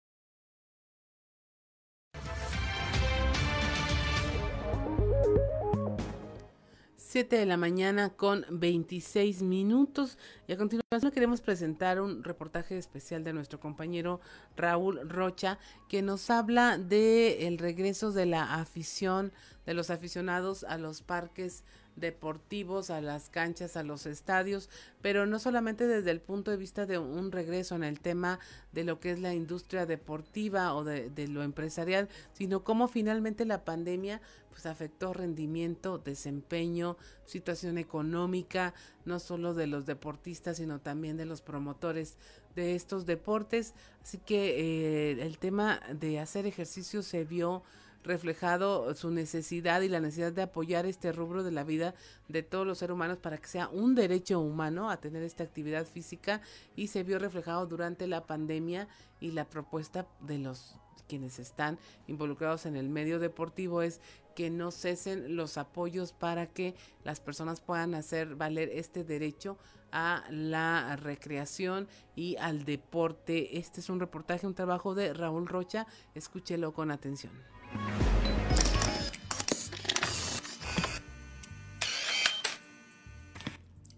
7 7.14 7.36
de 7.36 7.46
la 7.46 7.56
mañana 7.56 8.10
con 8.10 8.44
26 8.50 9.42
minutos. 9.42 10.18
Y 10.48 10.52
a 10.52 10.56
continuación 10.56 11.12
queremos 11.12 11.42
presentar 11.42 12.00
un 12.00 12.24
reportaje 12.24 12.76
especial 12.76 13.22
de 13.22 13.32
nuestro 13.32 13.60
compañero 13.60 14.20
Raúl 14.56 15.08
Rocha 15.08 15.60
que 15.88 16.02
nos 16.02 16.28
habla 16.28 16.76
de 16.76 17.46
el 17.46 17.58
regreso 17.58 18.10
de 18.10 18.26
la 18.26 18.54
afición 18.54 19.32
de 19.64 19.74
los 19.74 19.90
aficionados 19.90 20.64
a 20.64 20.76
los 20.76 21.02
parques 21.02 21.62
deportivos, 21.96 22.90
a 22.90 23.00
las 23.00 23.30
canchas, 23.30 23.76
a 23.76 23.82
los 23.82 24.06
estadios, 24.06 24.68
pero 25.00 25.26
no 25.26 25.38
solamente 25.38 25.86
desde 25.86 26.10
el 26.10 26.20
punto 26.20 26.50
de 26.50 26.56
vista 26.56 26.86
de 26.86 26.98
un 26.98 27.32
regreso 27.32 27.74
en 27.76 27.84
el 27.84 28.00
tema 28.00 28.38
de 28.72 28.84
lo 28.84 29.00
que 29.00 29.10
es 29.10 29.20
la 29.20 29.34
industria 29.34 29.86
deportiva 29.86 30.74
o 30.74 30.84
de, 30.84 31.28
lo 31.28 31.42
empresarial, 31.42 32.08
sino 32.32 32.64
cómo 32.64 32.88
finalmente 32.88 33.44
la 33.44 33.64
pandemia 33.64 34.20
pues 34.50 34.66
afectó 34.66 35.12
rendimiento, 35.12 35.98
desempeño, 35.98 36.96
situación 37.26 37.76
económica, 37.76 38.72
no 39.04 39.18
solo 39.18 39.52
de 39.52 39.66
los 39.66 39.84
deportistas, 39.84 40.58
sino 40.58 40.80
también 40.80 41.16
de 41.16 41.24
los 41.24 41.42
promotores 41.42 42.16
de 42.54 42.76
estos 42.76 43.04
deportes. 43.04 43.74
Así 44.02 44.18
que 44.18 45.10
eh, 45.10 45.22
el 45.22 45.38
tema 45.38 45.80
de 45.92 46.20
hacer 46.20 46.46
ejercicio 46.46 47.02
se 47.02 47.24
vio 47.24 47.64
reflejado 48.04 48.94
su 48.94 49.10
necesidad 49.10 49.80
y 49.80 49.88
la 49.88 50.00
necesidad 50.00 50.32
de 50.32 50.42
apoyar 50.42 50.86
este 50.86 51.10
rubro 51.10 51.42
de 51.42 51.50
la 51.50 51.64
vida 51.64 51.94
de 52.28 52.42
todos 52.42 52.66
los 52.66 52.78
seres 52.78 52.94
humanos 52.94 53.18
para 53.18 53.38
que 53.38 53.48
sea 53.48 53.68
un 53.68 53.94
derecho 53.94 54.40
humano 54.40 54.90
a 54.90 54.98
tener 54.98 55.22
esta 55.22 55.42
actividad 55.42 55.86
física 55.86 56.40
y 56.76 56.88
se 56.88 57.02
vio 57.02 57.18
reflejado 57.18 57.66
durante 57.66 58.06
la 58.06 58.26
pandemia 58.26 58.88
y 59.20 59.32
la 59.32 59.46
propuesta 59.46 60.06
de 60.20 60.38
los 60.38 60.76
quienes 61.08 61.38
están 61.38 61.78
involucrados 62.06 62.66
en 62.66 62.76
el 62.76 62.88
medio 62.88 63.18
deportivo 63.18 63.82
es 63.82 64.00
que 64.34 64.50
no 64.50 64.70
cesen 64.70 65.36
los 65.36 65.58
apoyos 65.58 66.12
para 66.12 66.46
que 66.46 66.74
las 67.04 67.20
personas 67.20 67.60
puedan 67.60 67.94
hacer 67.94 68.36
valer 68.36 68.70
este 68.70 69.04
derecho 69.04 69.58
a 69.92 70.24
la 70.28 70.96
recreación 70.96 71.86
y 72.16 72.36
al 72.36 72.64
deporte. 72.64 73.58
Este 73.58 73.80
es 73.80 73.88
un 73.90 74.00
reportaje, 74.00 74.46
un 74.46 74.54
trabajo 74.54 74.94
de 74.94 75.14
Raúl 75.14 75.46
Rocha. 75.46 75.86
Escúchelo 76.14 76.72
con 76.72 76.90
atención. 76.90 77.53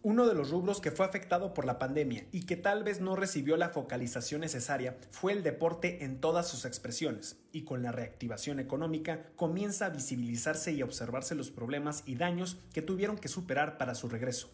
Uno 0.06 0.28
de 0.28 0.34
los 0.34 0.50
rubros 0.50 0.80
que 0.80 0.92
fue 0.92 1.04
afectado 1.04 1.52
por 1.52 1.64
la 1.64 1.80
pandemia 1.80 2.28
y 2.30 2.46
que 2.46 2.54
tal 2.54 2.84
vez 2.84 3.00
no 3.00 3.16
recibió 3.16 3.56
la 3.56 3.70
focalización 3.70 4.42
necesaria 4.42 4.96
fue 5.10 5.32
el 5.32 5.42
deporte 5.42 6.04
en 6.04 6.20
todas 6.20 6.46
sus 6.46 6.64
expresiones, 6.64 7.40
y 7.50 7.64
con 7.64 7.82
la 7.82 7.90
reactivación 7.90 8.60
económica 8.60 9.26
comienza 9.34 9.86
a 9.86 9.90
visibilizarse 9.90 10.70
y 10.70 10.82
observarse 10.82 11.34
los 11.34 11.50
problemas 11.50 12.04
y 12.06 12.14
daños 12.14 12.56
que 12.72 12.82
tuvieron 12.82 13.18
que 13.18 13.26
superar 13.26 13.78
para 13.78 13.96
su 13.96 14.08
regreso. 14.08 14.48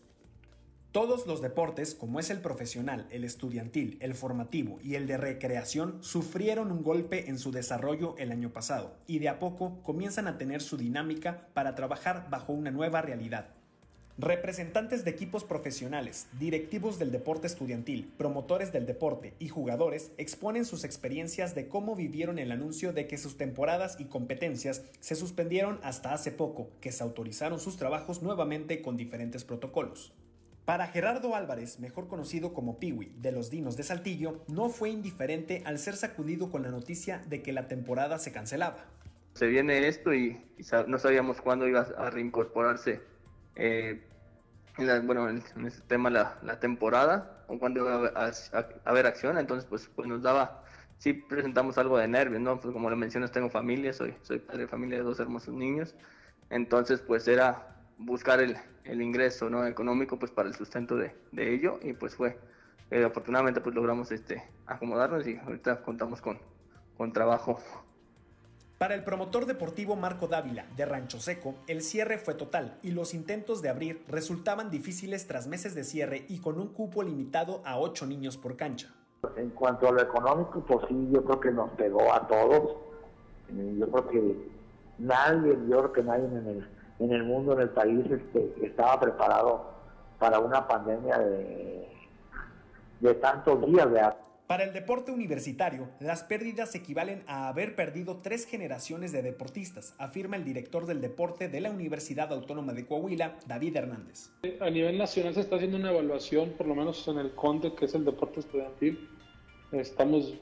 Todos 0.92 1.26
los 1.26 1.40
deportes, 1.40 1.94
como 1.94 2.20
es 2.20 2.28
el 2.28 2.42
profesional, 2.42 3.06
el 3.10 3.24
estudiantil, 3.24 3.96
el 4.02 4.14
formativo 4.14 4.78
y 4.82 4.96
el 4.96 5.06
de 5.06 5.16
recreación, 5.16 5.96
sufrieron 6.04 6.70
un 6.70 6.82
golpe 6.82 7.30
en 7.30 7.38
su 7.38 7.50
desarrollo 7.50 8.14
el 8.18 8.30
año 8.30 8.52
pasado 8.52 8.94
y 9.06 9.18
de 9.18 9.30
a 9.30 9.38
poco 9.38 9.82
comienzan 9.82 10.26
a 10.28 10.36
tener 10.36 10.60
su 10.60 10.76
dinámica 10.76 11.48
para 11.54 11.74
trabajar 11.74 12.26
bajo 12.28 12.52
una 12.52 12.70
nueva 12.70 13.00
realidad. 13.00 13.54
Representantes 14.18 15.02
de 15.02 15.12
equipos 15.12 15.44
profesionales, 15.44 16.26
directivos 16.38 16.98
del 16.98 17.10
deporte 17.10 17.46
estudiantil, 17.46 18.12
promotores 18.18 18.70
del 18.70 18.84
deporte 18.84 19.32
y 19.38 19.48
jugadores 19.48 20.12
exponen 20.18 20.66
sus 20.66 20.84
experiencias 20.84 21.54
de 21.54 21.68
cómo 21.68 21.96
vivieron 21.96 22.38
el 22.38 22.52
anuncio 22.52 22.92
de 22.92 23.06
que 23.06 23.16
sus 23.16 23.38
temporadas 23.38 23.96
y 23.98 24.04
competencias 24.04 24.82
se 25.00 25.14
suspendieron 25.14 25.80
hasta 25.82 26.12
hace 26.12 26.32
poco, 26.32 26.68
que 26.82 26.92
se 26.92 27.02
autorizaron 27.02 27.58
sus 27.58 27.78
trabajos 27.78 28.20
nuevamente 28.20 28.82
con 28.82 28.98
diferentes 28.98 29.42
protocolos. 29.44 30.12
Para 30.64 30.86
Gerardo 30.86 31.34
Álvarez, 31.34 31.80
mejor 31.80 32.06
conocido 32.06 32.54
como 32.54 32.78
Piwi, 32.78 33.14
de 33.16 33.32
los 33.32 33.50
Dinos 33.50 33.76
de 33.76 33.82
Saltillo, 33.82 34.44
no 34.46 34.68
fue 34.68 34.90
indiferente 34.90 35.62
al 35.66 35.80
ser 35.80 35.96
sacudido 35.96 36.52
con 36.52 36.62
la 36.62 36.70
noticia 36.70 37.18
de 37.26 37.42
que 37.42 37.52
la 37.52 37.66
temporada 37.66 38.20
se 38.20 38.30
cancelaba. 38.30 38.84
Se 39.34 39.46
viene 39.46 39.88
esto 39.88 40.14
y, 40.14 40.40
no 40.86 40.98
sabíamos 40.98 41.40
cuándo 41.40 41.66
iba 41.66 41.80
a 41.80 42.10
reincorporarse 42.10 43.00
eh, 43.56 44.02
en 44.78 45.06
bueno, 45.06 45.28
en, 45.28 45.42
este 45.66 45.82
tema 45.88 46.10
la, 46.10 46.38
la, 46.42 46.60
temporada 46.60 47.44
o 47.48 47.58
cuando 47.58 47.80
iba 47.80 48.12
a, 48.14 48.30
haber 48.84 49.06
acción, 49.06 49.38
entonces 49.38 49.68
pues, 49.68 49.90
pues 49.96 50.06
nos 50.06 50.22
daba, 50.22 50.64
sí 50.98 51.12
presentamos 51.12 51.76
algo 51.76 51.98
de 51.98 52.06
nervios, 52.06 52.40
¿no? 52.40 52.60
Pues 52.60 52.72
como 52.72 52.88
le 52.88 52.94
mencionas, 52.94 53.32
tengo 53.32 53.50
familia, 53.50 53.92
soy, 53.92 54.14
soy 54.22 54.38
padre 54.38 54.62
de 54.62 54.68
familia 54.68 54.98
de 54.98 55.04
dos 55.04 55.18
hermosos 55.18 55.54
niños, 55.54 55.96
entonces 56.50 57.00
pues 57.00 57.26
era 57.26 57.81
buscar 57.98 58.40
el, 58.40 58.56
el 58.84 59.02
ingreso 59.02 59.48
¿no? 59.50 59.66
económico 59.66 60.18
pues 60.18 60.30
para 60.32 60.48
el 60.48 60.54
sustento 60.54 60.96
de, 60.96 61.14
de 61.32 61.54
ello 61.54 61.78
y 61.82 61.92
pues 61.92 62.14
fue, 62.14 62.38
eh, 62.90 63.04
afortunadamente 63.04 63.60
pues 63.60 63.74
logramos 63.74 64.10
este, 64.12 64.42
acomodarnos 64.66 65.26
y 65.26 65.36
ahorita 65.36 65.82
contamos 65.82 66.20
con, 66.20 66.38
con 66.96 67.12
trabajo 67.12 67.58
para 68.82 68.96
el 68.96 69.04
promotor 69.04 69.46
deportivo 69.46 69.94
Marco 69.94 70.26
Dávila, 70.26 70.66
de 70.76 70.84
Rancho 70.84 71.20
Seco, 71.20 71.54
el 71.68 71.82
cierre 71.82 72.18
fue 72.18 72.34
total 72.34 72.80
y 72.82 72.90
los 72.90 73.14
intentos 73.14 73.62
de 73.62 73.68
abrir 73.68 74.02
resultaban 74.08 74.70
difíciles 74.70 75.28
tras 75.28 75.46
meses 75.46 75.76
de 75.76 75.84
cierre 75.84 76.26
y 76.28 76.40
con 76.40 76.58
un 76.58 76.66
cupo 76.66 77.04
limitado 77.04 77.62
a 77.64 77.78
ocho 77.78 78.06
niños 78.06 78.36
por 78.36 78.56
cancha. 78.56 78.88
En 79.36 79.50
cuanto 79.50 79.86
a 79.86 79.92
lo 79.92 80.02
económico, 80.02 80.64
pues 80.66 80.84
sí, 80.88 81.10
yo 81.12 81.24
creo 81.24 81.38
que 81.38 81.52
nos 81.52 81.70
pegó 81.74 82.12
a 82.12 82.26
todos. 82.26 82.76
Eh, 83.50 83.76
yo 83.78 83.88
creo 83.88 84.08
que 84.08 84.36
nadie, 84.98 85.56
yo 85.68 85.78
creo 85.78 85.92
que 85.92 86.02
nadie 86.02 86.24
en 86.24 86.36
el, 86.48 86.68
en 86.98 87.12
el 87.12 87.24
mundo, 87.24 87.54
en 87.54 87.60
el 87.60 87.70
país, 87.70 88.04
este, 88.10 88.54
estaba 88.62 89.00
preparado 89.00 89.72
para 90.18 90.38
una 90.38 90.66
pandemia 90.66 91.18
de, 91.18 91.88
de 93.00 93.14
tantos 93.14 93.66
días 93.66 93.90
de 93.90 94.00
para 94.52 94.64
el 94.64 94.74
deporte 94.74 95.10
universitario, 95.10 95.88
las 95.98 96.24
pérdidas 96.24 96.74
equivalen 96.74 97.22
a 97.26 97.48
haber 97.48 97.74
perdido 97.74 98.18
tres 98.18 98.44
generaciones 98.44 99.10
de 99.10 99.22
deportistas, 99.22 99.94
afirma 99.96 100.36
el 100.36 100.44
director 100.44 100.84
del 100.84 101.00
deporte 101.00 101.48
de 101.48 101.62
la 101.62 101.70
Universidad 101.70 102.30
Autónoma 102.30 102.74
de 102.74 102.84
Coahuila, 102.84 103.38
David 103.46 103.76
Hernández. 103.76 104.30
A 104.60 104.68
nivel 104.68 104.98
nacional 104.98 105.32
se 105.32 105.40
está 105.40 105.56
haciendo 105.56 105.78
una 105.78 105.90
evaluación, 105.90 106.50
por 106.50 106.66
lo 106.66 106.74
menos 106.74 107.08
en 107.08 107.16
el 107.16 107.34
CONDE, 107.34 107.74
que 107.74 107.86
es 107.86 107.94
el 107.94 108.04
deporte 108.04 108.40
estudiantil. 108.40 109.08
Estamos 109.72 110.34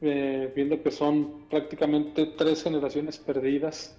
eh, 0.00 0.52
viendo 0.56 0.82
que 0.82 0.90
son 0.90 1.46
prácticamente 1.48 2.26
tres 2.36 2.64
generaciones 2.64 3.18
perdidas. 3.18 3.96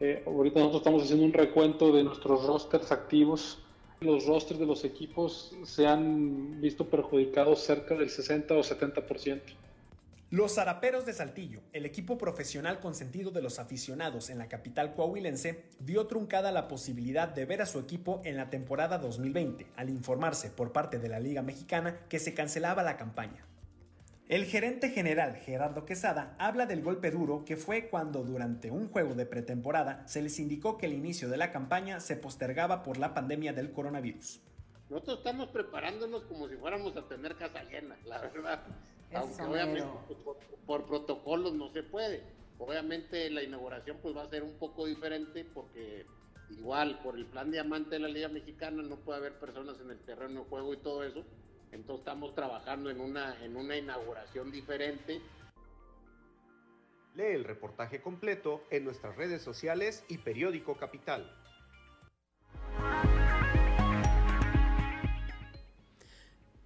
Eh, 0.00 0.22
ahorita 0.26 0.58
nosotros 0.58 0.80
estamos 0.80 1.02
haciendo 1.02 1.24
un 1.24 1.32
recuento 1.32 1.92
de 1.92 2.04
nuestros 2.04 2.46
rosters 2.46 2.92
activos 2.92 3.64
los 4.04 4.26
rosters 4.26 4.60
de 4.60 4.66
los 4.66 4.84
equipos 4.84 5.56
se 5.64 5.86
han 5.86 6.60
visto 6.60 6.88
perjudicados 6.88 7.60
cerca 7.60 7.94
del 7.94 8.10
60 8.10 8.54
o 8.54 8.60
70%. 8.60 9.40
Los 10.30 10.54
Zaraperos 10.54 11.06
de 11.06 11.12
Saltillo, 11.12 11.60
el 11.72 11.86
equipo 11.86 12.18
profesional 12.18 12.80
consentido 12.80 13.30
de 13.30 13.40
los 13.40 13.58
aficionados 13.60 14.30
en 14.30 14.38
la 14.38 14.48
capital 14.48 14.94
coahuilense, 14.94 15.64
vio 15.78 16.06
truncada 16.06 16.50
la 16.50 16.66
posibilidad 16.66 17.28
de 17.28 17.44
ver 17.44 17.62
a 17.62 17.66
su 17.66 17.78
equipo 17.78 18.20
en 18.24 18.36
la 18.36 18.50
temporada 18.50 18.98
2020, 18.98 19.68
al 19.76 19.90
informarse 19.90 20.50
por 20.50 20.72
parte 20.72 20.98
de 20.98 21.08
la 21.08 21.20
Liga 21.20 21.42
Mexicana 21.42 22.00
que 22.08 22.18
se 22.18 22.34
cancelaba 22.34 22.82
la 22.82 22.96
campaña. 22.96 23.46
El 24.34 24.46
gerente 24.46 24.88
general 24.88 25.36
Gerardo 25.36 25.86
Quesada 25.86 26.34
habla 26.40 26.66
del 26.66 26.82
golpe 26.82 27.12
duro 27.12 27.44
que 27.44 27.56
fue 27.56 27.88
cuando 27.88 28.24
durante 28.24 28.68
un 28.68 28.88
juego 28.88 29.14
de 29.14 29.26
pretemporada 29.26 30.04
se 30.08 30.22
les 30.22 30.40
indicó 30.40 30.76
que 30.76 30.86
el 30.86 30.92
inicio 30.92 31.28
de 31.28 31.36
la 31.36 31.52
campaña 31.52 32.00
se 32.00 32.16
postergaba 32.16 32.82
por 32.82 32.98
la 32.98 33.14
pandemia 33.14 33.52
del 33.52 33.70
coronavirus. 33.70 34.40
Nosotros 34.90 35.18
estamos 35.18 35.50
preparándonos 35.50 36.24
como 36.24 36.48
si 36.48 36.56
fuéramos 36.56 36.96
a 36.96 37.06
tener 37.06 37.36
casa 37.36 37.62
llena, 37.62 37.96
la 38.06 38.22
verdad. 38.22 38.60
Aunque 39.14 39.40
obviamente 39.40 39.86
por, 40.24 40.36
por, 40.66 40.84
protocolos 40.84 41.54
no 41.54 41.72
se 41.72 41.84
puede. 41.84 42.24
Obviamente 42.58 43.30
la 43.30 43.44
inauguración 43.44 43.98
pues 44.02 44.16
va 44.16 44.24
a 44.24 44.30
ser 44.30 44.42
un 44.42 44.54
poco 44.54 44.86
diferente 44.86 45.44
porque 45.44 46.06
igual 46.50 46.98
por 47.04 47.16
el 47.16 47.26
plan 47.26 47.52
diamante 47.52 47.90
de 47.90 47.98
la 48.00 48.08
Liga 48.08 48.28
Mexicana 48.28 48.82
no 48.82 48.96
puede 48.96 49.20
haber 49.20 49.38
personas 49.38 49.76
en 49.80 49.92
el 49.92 50.00
terreno 50.00 50.40
de 50.40 50.48
juego 50.48 50.74
y 50.74 50.78
todo 50.78 51.04
eso 51.04 51.24
entonces 51.74 52.00
estamos 52.00 52.34
trabajando 52.34 52.88
en 52.88 53.00
una, 53.00 53.42
en 53.44 53.56
una 53.56 53.76
inauguración 53.76 54.50
diferente. 54.50 55.20
Lee 57.14 57.34
el 57.34 57.44
reportaje 57.44 58.00
completo 58.00 58.62
en 58.70 58.84
nuestras 58.84 59.16
redes 59.16 59.42
sociales 59.42 60.04
y 60.08 60.18
periódico 60.18 60.76
Capital. 60.76 61.30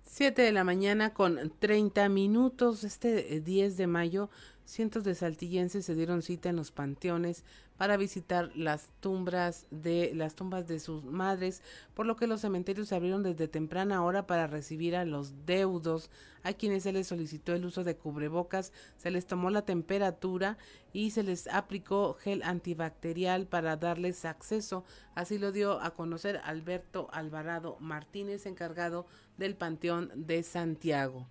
Siete 0.02 0.42
de 0.42 0.52
la 0.52 0.64
mañana 0.64 1.14
con 1.14 1.52
30 1.58 2.08
minutos. 2.08 2.84
Este 2.84 3.40
10 3.40 3.76
de 3.76 3.86
mayo, 3.86 4.30
cientos 4.64 5.04
de 5.04 5.14
saltillenses 5.14 5.86
se 5.86 5.94
dieron 5.94 6.22
cita 6.22 6.48
en 6.50 6.56
los 6.56 6.70
panteones 6.70 7.44
para 7.78 7.96
visitar 7.96 8.50
las 8.54 8.90
tumbas 9.00 9.66
de 9.70 10.12
las 10.14 10.34
tumbas 10.34 10.66
de 10.66 10.80
sus 10.80 11.04
madres, 11.04 11.62
por 11.94 12.04
lo 12.04 12.16
que 12.16 12.26
los 12.26 12.42
cementerios 12.42 12.88
se 12.88 12.96
abrieron 12.96 13.22
desde 13.22 13.48
temprana 13.48 14.04
hora 14.04 14.26
para 14.26 14.48
recibir 14.48 14.96
a 14.96 15.04
los 15.04 15.46
deudos, 15.46 16.10
a 16.42 16.52
quienes 16.52 16.82
se 16.82 16.92
les 16.92 17.06
solicitó 17.06 17.54
el 17.54 17.64
uso 17.64 17.84
de 17.84 17.96
cubrebocas, 17.96 18.72
se 18.96 19.10
les 19.10 19.26
tomó 19.26 19.48
la 19.50 19.62
temperatura 19.62 20.58
y 20.92 21.12
se 21.12 21.22
les 21.22 21.46
aplicó 21.46 22.14
gel 22.14 22.42
antibacterial 22.42 23.46
para 23.46 23.76
darles 23.76 24.24
acceso. 24.24 24.84
Así 25.14 25.38
lo 25.38 25.52
dio 25.52 25.80
a 25.80 25.94
conocer 25.94 26.40
Alberto 26.44 27.08
Alvarado 27.12 27.76
Martínez, 27.80 28.46
encargado 28.46 29.06
del 29.36 29.54
Panteón 29.54 30.10
de 30.14 30.42
Santiago. 30.42 31.26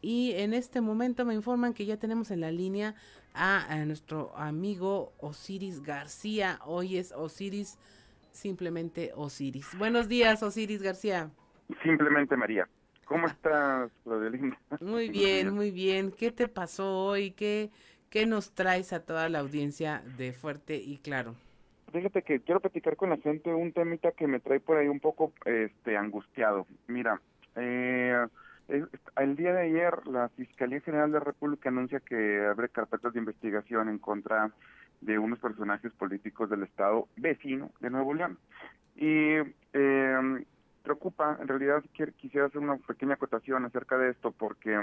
Y 0.00 0.32
en 0.36 0.54
este 0.54 0.80
momento 0.80 1.24
me 1.24 1.34
informan 1.34 1.74
que 1.74 1.86
ya 1.86 1.96
tenemos 1.96 2.30
en 2.30 2.40
la 2.40 2.50
línea 2.50 2.94
a, 3.34 3.84
nuestro 3.84 4.36
amigo 4.36 5.12
Osiris 5.18 5.82
García. 5.82 6.58
Hoy 6.64 6.98
es 6.98 7.12
Osiris, 7.12 7.78
simplemente 8.32 9.12
Osiris. 9.14 9.76
Buenos 9.78 10.08
días, 10.08 10.42
Osiris 10.42 10.82
García. 10.82 11.30
Simplemente 11.82 12.36
María. 12.36 12.68
¿Cómo 13.04 13.26
ah. 13.26 13.30
estás, 13.30 13.92
Claudelina? 14.04 14.58
Muy 14.80 15.08
bien, 15.10 15.54
muy 15.54 15.70
bien. 15.70 16.12
¿Qué 16.12 16.30
te 16.30 16.48
pasó 16.48 17.06
hoy? 17.06 17.32
¿Qué, 17.32 17.70
¿Qué 18.10 18.26
nos 18.26 18.52
traes 18.52 18.92
a 18.92 19.04
toda 19.04 19.28
la 19.28 19.40
audiencia 19.40 20.02
de 20.16 20.32
Fuerte 20.32 20.76
y 20.76 20.98
Claro? 20.98 21.34
Fíjate 21.92 22.22
que 22.22 22.40
quiero 22.40 22.60
platicar 22.60 22.96
con 22.96 23.10
la 23.10 23.16
gente 23.16 23.52
un 23.52 23.72
temita 23.72 24.12
que 24.12 24.26
me 24.26 24.40
trae 24.40 24.60
por 24.60 24.76
ahí 24.76 24.88
un 24.88 25.00
poco 25.00 25.32
este 25.46 25.96
angustiado. 25.96 26.66
Mira, 26.86 27.20
eh, 27.56 28.26
el 28.68 29.36
día 29.36 29.52
de 29.54 29.62
ayer, 29.62 30.06
la 30.06 30.28
Fiscalía 30.30 30.80
General 30.80 31.10
de 31.10 31.18
la 31.18 31.24
República 31.24 31.70
anuncia 31.70 32.00
que 32.00 32.46
abre 32.46 32.68
carpetas 32.68 33.12
de 33.12 33.18
investigación 33.18 33.88
en 33.88 33.98
contra 33.98 34.52
de 35.00 35.18
unos 35.18 35.38
personajes 35.38 35.92
políticos 35.92 36.50
del 36.50 36.64
Estado 36.64 37.08
vecino 37.16 37.70
de 37.80 37.90
Nuevo 37.90 38.14
León. 38.14 38.38
Y 38.96 39.36
eh, 39.72 40.44
preocupa, 40.82 41.38
en 41.40 41.48
realidad 41.48 41.82
quisiera 42.16 42.46
hacer 42.46 42.60
una 42.60 42.76
pequeña 42.76 43.14
acotación 43.14 43.64
acerca 43.64 43.96
de 43.96 44.10
esto 44.10 44.32
porque 44.32 44.78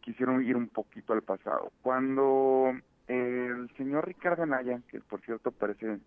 quisieron 0.00 0.44
ir 0.44 0.56
un 0.56 0.68
poquito 0.68 1.12
al 1.12 1.22
pasado. 1.22 1.72
Cuando 1.82 2.72
el 3.08 3.70
señor 3.76 4.06
Ricardo 4.06 4.42
Anaya, 4.42 4.80
que 4.88 5.00
por 5.00 5.20
cierto 5.22 5.50
parece 5.50 5.98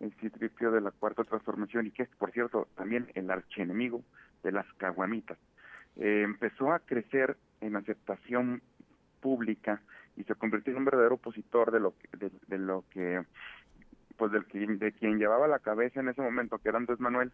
el 0.00 0.12
citripio 0.20 0.70
de 0.70 0.80
la 0.80 0.90
cuarta 0.90 1.24
transformación 1.24 1.86
y 1.86 1.90
que 1.90 2.04
es, 2.04 2.08
por 2.16 2.32
cierto, 2.32 2.68
también 2.76 3.10
el 3.14 3.30
archienemigo 3.30 4.02
de 4.42 4.52
las 4.52 4.66
caguamitas, 4.74 5.38
eh, 5.96 6.22
empezó 6.24 6.72
a 6.72 6.80
crecer 6.80 7.36
en 7.60 7.76
aceptación 7.76 8.62
pública 9.20 9.82
y 10.16 10.24
se 10.24 10.34
convirtió 10.34 10.72
en 10.72 10.78
un 10.78 10.84
verdadero 10.84 11.16
opositor 11.16 11.70
de 11.70 11.80
lo 11.80 11.94
que, 11.96 12.30
de, 12.46 12.58
lo 12.58 12.84
que 12.90 13.22
pues 14.16 14.32
del 14.32 14.78
de 14.78 14.92
quien 14.92 15.18
llevaba 15.18 15.48
la 15.48 15.60
cabeza 15.60 16.00
en 16.00 16.08
ese 16.08 16.20
momento, 16.20 16.58
que 16.58 16.68
era 16.68 16.78
Andrés 16.78 17.00
Manuel, 17.00 17.32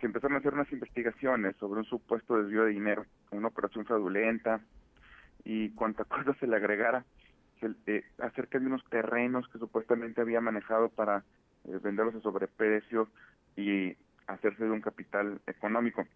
se 0.00 0.06
empezaron 0.06 0.36
a 0.36 0.40
hacer 0.40 0.54
unas 0.54 0.72
investigaciones 0.72 1.56
sobre 1.56 1.80
un 1.80 1.86
supuesto 1.86 2.38
desvío 2.40 2.64
de 2.64 2.70
dinero, 2.70 3.04
una 3.30 3.48
operación 3.48 3.84
fraudulenta 3.84 4.60
y 5.44 5.70
cuánta 5.70 6.04
cosa 6.04 6.34
se 6.34 6.46
le 6.46 6.56
agregara 6.56 7.04
eh, 7.60 8.04
acerca 8.18 8.58
de 8.58 8.66
unos 8.66 8.84
terrenos 8.84 9.48
que 9.48 9.58
supuestamente 9.58 10.20
había 10.20 10.40
manejado 10.40 10.88
para 10.88 11.24
eh, 11.64 11.78
venderlos 11.82 12.14
a 12.14 12.20
sobreprecio 12.20 13.08
y 13.56 13.96
hacerse 14.26 14.64
de 14.64 14.70
un 14.70 14.80
capital 14.80 15.40
económico. 15.46 16.06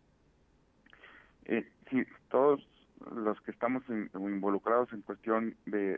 Eh, 1.47 1.69
sí, 1.91 2.05
todos 2.31 2.67
los 3.11 3.41
que 3.41 3.51
estamos 3.51 3.83
involucrados 4.15 4.93
en 4.93 5.03
cuestión 5.03 5.57
de, 5.67 5.97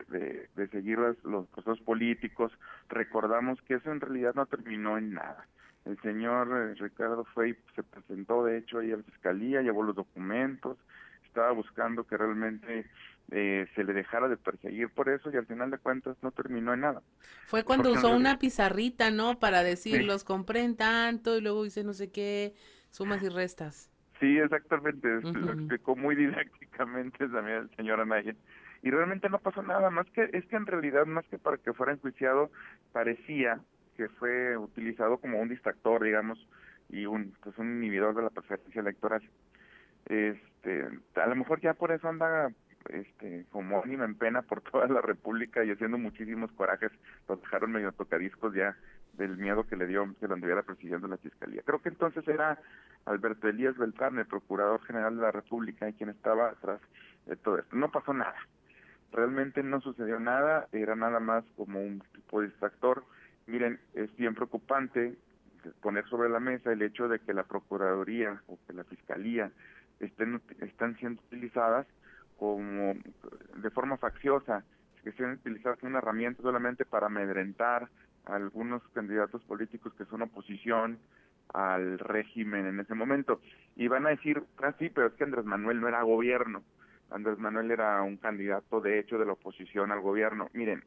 de, 0.56 0.68
seguir 0.68 0.98
los, 0.98 1.46
procesos 1.48 1.80
políticos, 1.80 2.52
recordamos 2.88 3.60
que 3.62 3.74
eso 3.74 3.92
en 3.92 4.00
realidad 4.00 4.34
no 4.34 4.46
terminó 4.46 4.96
en 4.96 5.12
nada. 5.12 5.46
El 5.84 6.00
señor 6.00 6.48
eh, 6.50 6.74
Ricardo 6.80 7.24
Frey 7.34 7.54
se 7.74 7.82
presentó, 7.82 8.44
de 8.44 8.58
hecho, 8.58 8.78
ahí 8.78 8.92
a 8.92 8.96
la 8.96 9.02
fiscalía, 9.02 9.60
llevó 9.60 9.82
los 9.82 9.94
documentos, 9.94 10.78
estaba 11.26 11.52
buscando 11.52 12.04
que 12.04 12.16
realmente 12.16 12.86
eh, 13.30 13.66
se 13.74 13.84
le 13.84 13.92
dejara 13.92 14.28
de 14.28 14.36
perseguir 14.36 14.88
por 14.90 15.08
eso 15.08 15.30
y 15.30 15.36
al 15.36 15.46
final 15.46 15.70
de 15.70 15.78
cuentas 15.78 16.16
no 16.22 16.30
terminó 16.30 16.72
en 16.72 16.80
nada. 16.80 17.02
Fue 17.46 17.64
cuando 17.64 17.92
usó 17.92 18.10
una 18.14 18.38
pizarrita, 18.38 19.10
¿no? 19.10 19.38
Para 19.38 19.62
decir, 19.62 20.04
los 20.04 20.24
compré 20.24 20.62
en 20.62 20.76
tanto 20.76 21.36
y 21.36 21.40
luego 21.40 21.66
hice 21.66 21.84
no 21.84 21.92
sé 21.92 22.10
qué, 22.10 22.54
sumas 22.90 23.22
y 23.22 23.28
restas. 23.28 23.90
Sí, 24.20 24.38
exactamente, 24.38 25.08
lo 25.22 25.52
explicó 25.52 25.96
muy 25.96 26.14
didácticamente 26.16 27.28
también 27.28 27.58
el 27.58 27.76
señor 27.76 28.00
Anaya. 28.00 28.34
Y 28.82 28.90
realmente 28.90 29.28
no 29.28 29.38
pasó 29.38 29.62
nada, 29.62 29.90
más 29.90 30.06
que 30.10 30.28
es 30.32 30.44
que 30.46 30.56
en 30.56 30.66
realidad, 30.66 31.06
más 31.06 31.26
que 31.26 31.38
para 31.38 31.56
que 31.56 31.72
fuera 31.72 31.92
enjuiciado, 31.92 32.50
parecía 32.92 33.60
que 33.96 34.08
fue 34.08 34.56
utilizado 34.56 35.18
como 35.18 35.40
un 35.40 35.48
distractor, 35.48 36.02
digamos, 36.02 36.46
y 36.90 37.06
un, 37.06 37.34
pues 37.42 37.56
un 37.58 37.78
inhibidor 37.78 38.14
de 38.14 38.22
la 38.22 38.30
preferencia 38.30 38.80
electoral. 38.80 39.22
Este, 40.06 40.86
a 41.14 41.26
lo 41.26 41.36
mejor 41.36 41.60
ya 41.60 41.74
por 41.74 41.92
eso 41.92 42.08
anda 42.08 42.50
este 42.90 43.46
como 43.50 43.82
ánima 43.82 44.04
en 44.04 44.14
pena 44.14 44.42
por 44.42 44.60
toda 44.70 44.86
la 44.88 45.00
república 45.00 45.64
y 45.64 45.70
haciendo 45.70 45.98
muchísimos 45.98 46.52
corajes, 46.52 46.92
los 47.28 47.40
dejaron 47.40 47.72
medio 47.72 47.92
tocadiscos 47.92 48.54
ya 48.54 48.76
del 49.16 49.36
miedo 49.36 49.66
que 49.66 49.76
le 49.76 49.86
dio 49.86 50.14
que 50.18 50.28
lo 50.28 50.34
anduviera 50.34 50.62
persiguiendo 50.62 51.08
la 51.08 51.16
fiscalía. 51.16 51.62
Creo 51.64 51.80
que 51.80 51.88
entonces 51.88 52.26
era 52.26 52.58
Alberto 53.06 53.48
Elías 53.48 53.76
Beltrán, 53.76 54.18
el 54.18 54.26
procurador 54.26 54.82
general 54.84 55.16
de 55.16 55.22
la 55.22 55.32
República, 55.32 55.90
quien 55.92 56.10
estaba 56.10 56.50
atrás 56.50 56.80
de 57.26 57.36
todo 57.36 57.58
esto. 57.58 57.76
No 57.76 57.90
pasó 57.90 58.12
nada. 58.12 58.36
Realmente 59.12 59.62
no 59.62 59.80
sucedió 59.80 60.18
nada, 60.18 60.68
era 60.72 60.96
nada 60.96 61.20
más 61.20 61.44
como 61.56 61.80
un 61.80 62.02
tipo 62.12 62.40
distractor. 62.40 63.04
Miren, 63.46 63.78
es 63.94 64.14
bien 64.16 64.34
preocupante 64.34 65.16
poner 65.80 66.06
sobre 66.08 66.28
la 66.28 66.40
mesa 66.40 66.72
el 66.72 66.82
hecho 66.82 67.08
de 67.08 67.20
que 67.20 67.32
la 67.32 67.44
Procuraduría 67.44 68.42
o 68.48 68.58
que 68.66 68.72
la 68.72 68.84
Fiscalía 68.84 69.50
estén, 70.00 70.40
están 70.60 70.96
siendo 70.96 71.22
utilizadas 71.22 71.86
como 72.38 72.94
de 73.56 73.70
forma 73.70 73.96
facciosa, 73.96 74.64
que 75.02 75.10
estén 75.10 75.30
utilizadas 75.32 75.78
como 75.78 75.90
una 75.90 75.98
herramienta 75.98 76.42
solamente 76.42 76.84
para 76.84 77.06
amedrentar 77.06 77.88
algunos 78.26 78.82
candidatos 78.94 79.42
políticos 79.44 79.92
que 79.94 80.04
son 80.06 80.22
oposición 80.22 80.98
al 81.52 81.98
régimen 81.98 82.66
en 82.66 82.80
ese 82.80 82.94
momento. 82.94 83.40
Y 83.76 83.88
van 83.88 84.06
a 84.06 84.10
decir, 84.10 84.42
ah, 84.62 84.74
sí, 84.78 84.90
pero 84.90 85.08
es 85.08 85.14
que 85.14 85.24
Andrés 85.24 85.44
Manuel 85.44 85.80
no 85.80 85.88
era 85.88 86.02
gobierno. 86.02 86.62
Andrés 87.10 87.38
Manuel 87.38 87.70
era 87.70 88.02
un 88.02 88.16
candidato 88.16 88.80
de 88.80 88.98
hecho 88.98 89.18
de 89.18 89.26
la 89.26 89.32
oposición 89.32 89.92
al 89.92 90.00
gobierno. 90.00 90.48
Miren, 90.52 90.82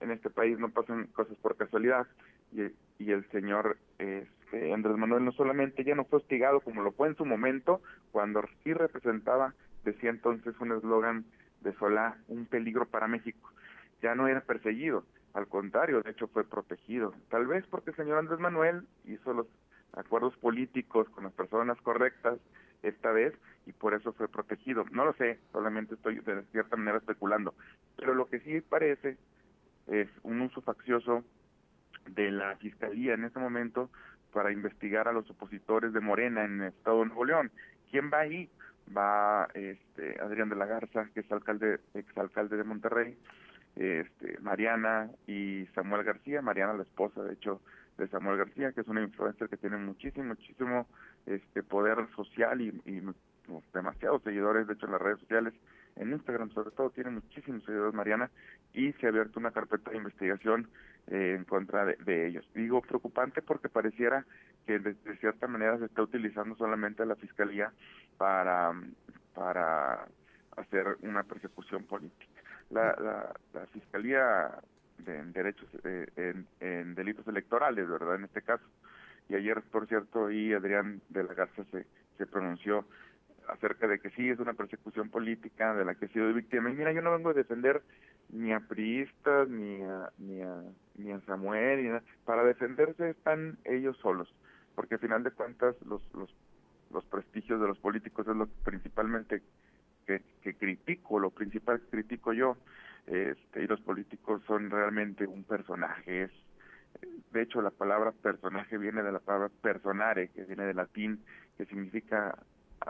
en 0.00 0.10
este 0.10 0.30
país 0.30 0.58
no 0.58 0.70
pasan 0.70 1.06
cosas 1.08 1.36
por 1.38 1.56
casualidad 1.56 2.06
y, 2.52 2.62
y 2.98 3.12
el 3.12 3.28
señor 3.30 3.76
este, 3.98 4.72
Andrés 4.72 4.96
Manuel 4.96 5.24
no 5.24 5.32
solamente 5.32 5.84
ya 5.84 5.94
no 5.94 6.04
fue 6.04 6.18
hostigado 6.18 6.60
como 6.60 6.82
lo 6.82 6.92
fue 6.92 7.08
en 7.08 7.16
su 7.16 7.24
momento, 7.24 7.80
cuando 8.10 8.42
sí 8.64 8.72
representaba, 8.72 9.54
decía 9.84 10.10
entonces 10.10 10.54
un 10.60 10.72
eslogan 10.72 11.24
de 11.60 11.72
Solá, 11.74 12.16
un 12.28 12.46
peligro 12.46 12.86
para 12.86 13.06
México. 13.06 13.50
Ya 14.02 14.14
no 14.14 14.28
era 14.28 14.40
perseguido, 14.40 15.04
al 15.34 15.46
contrario, 15.46 16.02
de 16.02 16.10
hecho 16.10 16.28
fue 16.28 16.44
protegido. 16.44 17.14
Tal 17.28 17.46
vez 17.46 17.66
porque 17.66 17.90
el 17.90 17.96
señor 17.96 18.18
Andrés 18.18 18.40
Manuel 18.40 18.86
hizo 19.04 19.32
los 19.32 19.46
acuerdos 19.92 20.36
políticos 20.36 21.08
con 21.10 21.24
las 21.24 21.32
personas 21.32 21.80
correctas 21.82 22.38
esta 22.82 23.12
vez 23.12 23.34
y 23.66 23.72
por 23.72 23.94
eso 23.94 24.12
fue 24.12 24.28
protegido. 24.28 24.84
No 24.90 25.04
lo 25.04 25.12
sé, 25.14 25.38
solamente 25.52 25.94
estoy 25.94 26.20
de 26.20 26.42
cierta 26.52 26.76
manera 26.76 26.98
especulando. 26.98 27.54
Pero 27.96 28.14
lo 28.14 28.26
que 28.26 28.40
sí 28.40 28.60
parece 28.60 29.16
es 29.86 30.08
un 30.22 30.40
uso 30.40 30.60
faccioso 30.62 31.24
de 32.06 32.30
la 32.30 32.56
fiscalía 32.56 33.14
en 33.14 33.24
este 33.24 33.38
momento 33.38 33.90
para 34.32 34.52
investigar 34.52 35.08
a 35.08 35.12
los 35.12 35.28
opositores 35.30 35.92
de 35.92 36.00
Morena 36.00 36.44
en 36.44 36.62
el 36.62 36.68
estado 36.68 37.00
de 37.00 37.06
Nuevo 37.06 37.24
León. 37.24 37.50
¿Quién 37.90 38.10
va 38.12 38.20
ahí? 38.20 38.48
Va 38.96 39.48
este 39.54 40.20
Adrián 40.20 40.48
de 40.48 40.56
la 40.56 40.66
Garza, 40.66 41.08
que 41.14 41.20
es 41.20 41.32
alcalde, 41.32 41.80
exalcalde 41.94 42.56
de 42.56 42.64
Monterrey, 42.64 43.16
este 43.76 44.38
Mariana 44.40 45.10
y 45.26 45.66
Samuel 45.74 46.04
García, 46.04 46.42
Mariana 46.42 46.74
la 46.74 46.82
esposa 46.82 47.22
de 47.22 47.34
hecho 47.34 47.60
de 47.98 48.08
Samuel 48.08 48.38
García, 48.38 48.72
que 48.72 48.80
es 48.80 48.88
una 48.88 49.02
influencer 49.02 49.48
que 49.48 49.56
tiene 49.56 49.76
muchísimo, 49.76 50.24
muchísimo 50.24 50.86
este 51.26 51.62
poder 51.62 52.08
social 52.16 52.60
y, 52.60 52.68
y 52.86 53.02
demasiados 53.72 54.22
seguidores, 54.22 54.66
de 54.66 54.74
hecho 54.74 54.86
en 54.86 54.92
las 54.92 55.02
redes 55.02 55.20
sociales, 55.20 55.54
en 55.96 56.12
Instagram 56.12 56.50
sobre 56.50 56.70
todo, 56.70 56.90
tiene 56.90 57.10
muchísimos 57.10 57.64
seguidores 57.64 57.94
Mariana 57.94 58.30
y 58.72 58.92
se 58.94 59.06
ha 59.06 59.08
abierto 59.10 59.40
una 59.40 59.50
carpeta 59.50 59.90
de 59.90 59.98
investigación 59.98 60.68
eh, 61.08 61.34
en 61.36 61.44
contra 61.44 61.84
de, 61.84 62.26
ellos. 62.26 62.48
Digo 62.54 62.80
preocupante 62.80 63.42
porque 63.42 63.68
pareciera 63.68 64.24
que 64.66 64.78
de, 64.78 64.94
cierta 65.18 65.46
manera 65.46 65.78
se 65.78 65.86
está 65.86 66.02
utilizando 66.02 66.54
solamente 66.56 67.04
la 67.04 67.16
fiscalía 67.16 67.72
para, 68.16 68.72
para 69.34 70.06
hacer 70.56 70.96
una 71.02 71.22
persecución 71.24 71.84
política. 71.84 72.29
La, 72.70 72.94
la, 73.00 73.34
la 73.52 73.66
fiscalía 73.66 74.60
de, 74.98 75.22
derechos 75.32 75.68
eh, 75.84 76.06
en, 76.16 76.46
en, 76.60 76.94
delitos 76.94 77.26
electorales, 77.26 77.88
¿verdad? 77.88 78.16
En 78.16 78.24
este 78.24 78.42
caso. 78.42 78.64
Y 79.28 79.34
ayer, 79.34 79.62
por 79.62 79.86
cierto, 79.86 80.30
y 80.30 80.52
Adrián 80.52 81.00
de 81.08 81.24
la 81.24 81.34
Garza 81.34 81.64
se, 81.70 81.86
se 82.18 82.26
pronunció 82.26 82.84
acerca 83.48 83.88
de 83.88 83.98
que 83.98 84.10
sí 84.10 84.28
es 84.28 84.38
una 84.38 84.54
persecución 84.54 85.08
política 85.08 85.74
de 85.74 85.84
la 85.84 85.94
que 85.94 86.06
ha 86.06 86.08
sido 86.08 86.32
víctima. 86.32 86.70
Y 86.70 86.74
mira, 86.74 86.92
yo 86.92 87.02
no 87.02 87.12
vengo 87.12 87.30
a 87.30 87.34
defender 87.34 87.82
ni 88.32 88.52
a 88.52 88.60
priistas, 88.60 89.48
ni 89.48 89.82
a, 89.82 90.10
ni 90.18 90.40
a, 90.42 90.62
ni 90.96 91.12
a 91.12 91.20
Samuel, 91.22 91.82
ni 91.82 91.98
para 92.24 92.44
defenderse 92.44 93.10
están 93.10 93.58
ellos 93.64 93.96
solos, 93.98 94.32
porque 94.74 94.94
al 94.94 95.00
final 95.00 95.24
de 95.24 95.32
cuentas 95.32 95.74
los, 95.84 96.02
los, 96.14 96.32
los 96.92 97.04
prestigios 97.06 97.60
de 97.60 97.66
los 97.66 97.78
políticos 97.78 98.26
es 98.28 98.36
lo 98.36 98.46
principalmente 98.64 99.42
que, 100.10 100.22
que 100.42 100.54
critico, 100.54 101.20
lo 101.20 101.30
principal 101.30 101.80
que 101.80 101.86
critico 101.86 102.32
yo, 102.32 102.56
este, 103.06 103.62
y 103.62 103.66
los 103.66 103.80
políticos 103.80 104.42
son 104.46 104.70
realmente 104.70 105.26
un 105.26 105.44
personaje, 105.44 106.24
es 106.24 106.30
de 107.32 107.42
hecho 107.42 107.62
la 107.62 107.70
palabra 107.70 108.10
personaje 108.10 108.76
viene 108.76 109.02
de 109.02 109.12
la 109.12 109.20
palabra 109.20 109.50
personare, 109.62 110.28
que 110.28 110.44
viene 110.44 110.64
del 110.64 110.76
latín, 110.76 111.22
que 111.56 111.64
significa 111.66 112.36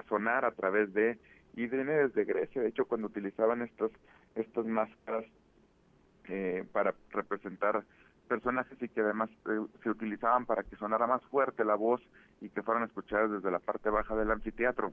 sonar 0.09 0.47
a 0.47 0.53
través 0.53 0.93
de, 0.95 1.19
y 1.55 1.67
viene 1.67 1.93
desde 1.93 2.25
Grecia, 2.25 2.63
de 2.63 2.69
hecho 2.69 2.87
cuando 2.87 3.09
utilizaban 3.09 3.61
estos, 3.61 3.93
estas 4.35 4.65
máscaras 4.65 5.27
eh, 6.29 6.65
para 6.73 6.95
representar 7.11 7.85
personajes 8.29 8.81
y 8.81 8.89
que 8.89 9.01
además 9.01 9.29
eh, 9.47 9.61
se 9.83 9.91
utilizaban 9.91 10.47
para 10.47 10.63
que 10.63 10.77
sonara 10.77 11.07
más 11.07 11.23
fuerte 11.25 11.65
la 11.65 11.75
voz 11.75 12.01
y 12.41 12.49
que 12.49 12.63
fueran 12.63 12.85
escuchadas 12.85 13.31
desde 13.31 13.51
la 13.51 13.59
parte 13.59 13.91
baja 13.91 14.17
del 14.17 14.31
anfiteatro. 14.31 14.93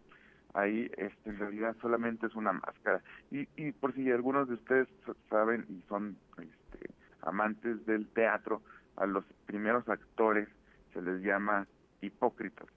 Ahí 0.58 0.90
este, 0.98 1.30
en 1.30 1.38
realidad 1.38 1.76
solamente 1.82 2.26
es 2.26 2.36
una 2.36 2.52
máscara. 2.52 3.02
Y, 3.30 3.48
y 3.56 3.72
por 3.74 3.94
si 3.94 4.12
algunos 4.12 4.48
de 4.48 4.56
ustedes 4.56 4.88
saben 5.30 5.66
y 5.70 5.84
son 5.88 6.18
este, 6.40 6.90
amantes 7.22 7.86
del 7.86 8.08
teatro, 8.08 8.64
a 8.96 9.06
los 9.06 9.24
primeros 9.46 9.88
actores 9.88 10.48
se 10.94 11.02
les 11.04 11.22
llama 11.22 11.68
hipócritas 12.02 12.68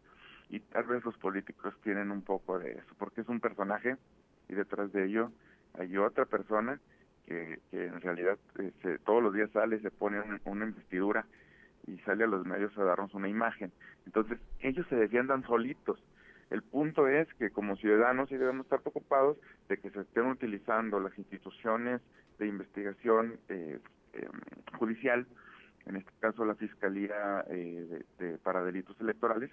y 0.51 0.61
tal 0.61 0.85
vez 0.85 1.05
los 1.05 1.17
políticos 1.17 1.75
tienen 1.83 2.11
un 2.11 2.23
poco 2.23 2.59
de 2.59 2.73
eso, 2.73 2.95
porque 2.99 3.23
es 3.23 3.29
un 3.29 3.41
personaje 3.41 3.97
y 4.49 4.55
detrás 4.55 4.93
de 4.93 5.07
ello 5.07 5.33
hay 5.79 5.97
otra 5.97 6.27
persona 6.27 6.79
que, 7.25 7.61
que 7.71 7.87
en 7.87 8.01
realidad 8.01 8.37
eh, 8.59 8.99
todos 9.07 9.23
los 9.23 9.33
días 9.33 9.51
sale, 9.53 9.81
se 9.81 9.91
pone 9.91 10.21
una 10.45 10.67
investidura 10.67 11.25
y 11.87 11.97
sale 12.01 12.25
a 12.25 12.27
los 12.27 12.45
medios 12.45 12.77
a 12.77 12.85
darnos 12.85 13.15
una 13.15 13.29
imagen. 13.29 13.73
Entonces, 14.07 14.39
ellos 14.61 14.87
se 14.89 14.97
defiendan 14.97 15.45
solitos. 15.45 16.03
El 16.51 16.63
punto 16.63 17.07
es 17.07 17.33
que 17.35 17.51
como 17.51 17.77
ciudadanos 17.77 18.29
sí 18.29 18.37
debemos 18.37 18.67
estar 18.67 18.81
preocupados 18.81 19.37
de 19.69 19.79
que 19.79 19.91
se 19.91 20.01
estén 20.01 20.27
utilizando 20.27 20.99
las 20.99 21.17
instituciones 21.17 22.01
de 22.39 22.49
investigación 22.49 23.39
eh, 23.49 23.79
em, 24.15 24.31
judicial, 24.79 25.27
en 25.87 25.97
este 25.97 26.11
caso 26.19 26.45
la 26.45 26.57
Fiscalía 26.57 27.45
eh, 27.49 28.03
de, 28.19 28.39
para 28.39 28.65
Delitos 28.65 29.01
Electorales, 29.01 29.51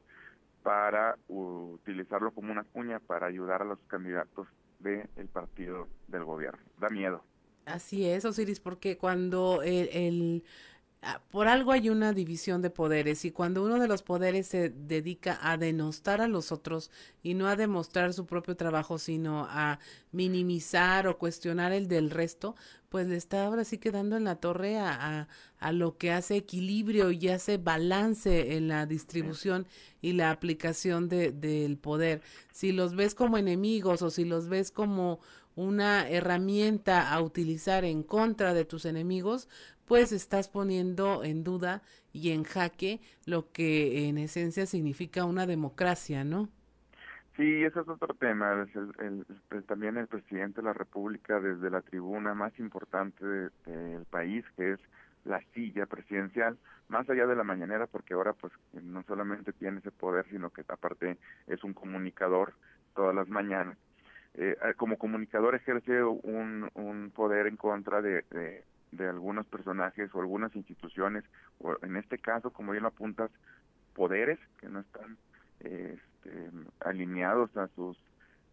para 0.64 1.18
utilizarlo 1.28 2.32
como 2.32 2.52
una 2.52 2.64
cuña 2.64 2.99
para 2.99 3.28
ayudar 3.28 3.61
a 3.61 3.65
los 3.65 3.80
candidatos 3.88 4.48
del 4.80 5.28
partido 5.32 5.88
del 6.07 6.24
gobierno. 6.24 6.60
Da 6.80 6.90
miedo. 6.90 7.24
Así 7.65 8.06
es, 8.10 8.26
Osiris, 8.26 8.60
porque 8.60 8.98
cuando 8.98 9.61
el 9.61 10.44
por 11.30 11.48
algo 11.48 11.72
hay 11.72 11.90
una 11.90 12.11
división 12.11 12.61
de 12.61 12.69
poderes 12.69 13.24
y 13.24 13.32
cuando 13.32 13.64
uno 13.64 13.80
de 13.80 13.88
los 13.88 14.02
poderes 14.02 14.48
se 14.48 14.69
dedica 14.69 15.40
a 15.41 15.56
denostar 15.57 16.22
a 16.22 16.28
los 16.28 16.52
otros 16.52 16.91
y 17.22 17.34
no 17.34 17.48
a 17.48 17.56
demostrar 17.56 18.14
su 18.14 18.26
propio 18.26 18.56
trabajo, 18.56 18.98
sino 18.98 19.45
a 19.49 19.80
minimizar 20.11 21.07
o 21.07 21.18
cuestionar 21.18 21.72
el 21.72 21.88
del 21.88 22.10
resto, 22.10 22.56
pues 22.90 23.07
le 23.07 23.15
está 23.15 23.45
ahora 23.45 23.64
sí 23.64 23.78
quedando 23.78 24.18
en 24.18 24.24
la 24.24 24.38
torre 24.38 24.80
a, 24.80 25.28
a, 25.60 25.72
lo 25.72 25.98
que 25.98 26.11
hace 26.11 26.36
equilibrio 26.36 27.11
y 27.11 27.30
hace 27.30 27.57
balance 27.57 28.56
en 28.56 28.68
la 28.68 28.86
distribución 28.86 29.68
y 30.02 30.14
la 30.14 30.32
aplicación 30.32 31.10
de, 31.10 31.32
del 31.32 31.78
poder. 31.78 32.22
Si 32.52 32.72
los 32.72 32.95
ves 32.95 33.14
como 33.14 33.38
enemigos 33.38 34.02
o 34.02 34.10
si 34.10 34.26
los 34.26 34.49
ves 34.49 34.72
como 34.72 35.19
una 35.57 36.07
herramienta 36.07 37.11
a 37.11 37.19
utilizar 37.19 37.84
en 37.84 38.03
contra 38.03 38.53
de 38.53 38.64
tus 38.64 38.86
enemigos, 38.86 39.49
pues 39.88 40.11
estás 40.11 40.49
poniendo 40.49 41.23
en 41.23 41.43
duda 41.43 41.81
y 42.11 42.31
en 42.31 42.43
jaque 42.43 42.99
lo 43.26 43.51
que 43.51 44.07
en 44.09 44.18
esencia 44.18 44.65
significa 44.65 45.26
una 45.26 45.47
democracia, 45.47 46.23
¿no? 46.23 46.49
Sí, 47.38 47.64
ese 47.64 47.80
es 47.80 47.88
otro 47.88 48.14
tema. 48.15 48.68
también 49.68 49.97
el 49.97 50.07
presidente 50.07 50.61
de 50.61 50.65
la 50.65 50.73
República, 50.73 51.39
desde 51.39 51.69
la 51.69 51.81
tribuna 51.81 52.34
más 52.34 52.57
importante 52.59 53.26
del 53.26 54.05
país, 54.09 54.43
que 54.55 54.73
es 54.73 54.80
la 55.23 55.41
silla 55.53 55.85
presidencial, 55.85 56.57
más 56.89 57.09
allá 57.09 57.27
de 57.27 57.35
la 57.35 57.43
mañanera, 57.43 57.85
porque 57.85 58.14
ahora 58.14 58.34
pues 58.34 58.51
no 58.73 59.03
solamente 59.03 59.53
tiene 59.53 59.80
ese 59.80 59.91
poder, 59.91 60.26
sino 60.30 60.49
que 60.49 60.64
aparte 60.68 61.18
es 61.47 61.64
un 61.64 61.73
comunicador 61.73 62.53
todas 62.95 63.15
las 63.15 63.30
mañanas. 63.30 63.77
Eh, 64.34 64.55
como 64.76 64.97
comunicador 64.97 65.55
ejerce 65.55 66.03
un, 66.03 66.69
un 66.73 67.11
poder 67.11 67.47
en 67.47 67.57
contra 67.57 68.01
de, 68.01 68.23
de 68.31 68.64
algunos 68.99 69.45
personajes 69.47 70.14
o 70.14 70.19
algunas 70.19 70.55
instituciones, 70.55 71.23
o 71.59 71.76
en 71.84 71.97
este 71.97 72.18
caso, 72.18 72.51
como 72.51 72.72
bien 72.72 72.84
lo 72.84 72.89
apuntas, 72.89 73.31
poderes 73.93 74.39
que 74.59 74.69
no 74.69 74.80
están 74.80 75.18
este, 75.59 76.49
alineados 76.80 77.55
a 77.57 77.68
sus 77.69 77.97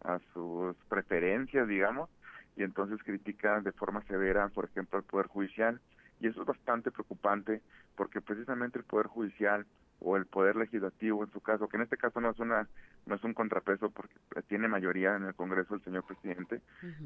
a 0.01 0.19
sus 0.33 0.75
preferencias, 0.87 1.67
digamos, 1.67 2.09
y 2.55 2.63
entonces 2.63 3.01
critican 3.03 3.63
de 3.63 3.71
forma 3.71 4.03
severa, 4.03 4.47
por 4.49 4.65
ejemplo, 4.65 4.99
al 4.99 5.03
Poder 5.03 5.27
Judicial, 5.27 5.81
y 6.19 6.27
eso 6.27 6.41
es 6.41 6.47
bastante 6.47 6.91
preocupante 6.91 7.61
porque 7.95 8.21
precisamente 8.21 8.77
el 8.77 8.85
Poder 8.85 9.07
Judicial 9.07 9.65
o 9.99 10.17
el 10.17 10.25
Poder 10.25 10.55
Legislativo, 10.55 11.23
en 11.23 11.31
su 11.31 11.41
caso, 11.41 11.67
que 11.67 11.77
en 11.77 11.83
este 11.83 11.97
caso 11.97 12.19
no 12.21 12.31
es 12.31 12.39
una 12.39 12.67
no 13.05 13.15
es 13.15 13.23
un 13.23 13.33
contrapeso 13.33 13.91
porque 13.91 14.15
tiene 14.47 14.67
mayoría 14.67 15.15
en 15.15 15.25
el 15.25 15.35
Congreso 15.35 15.75
el 15.75 15.83
señor 15.83 16.05
presidente, 16.05 16.61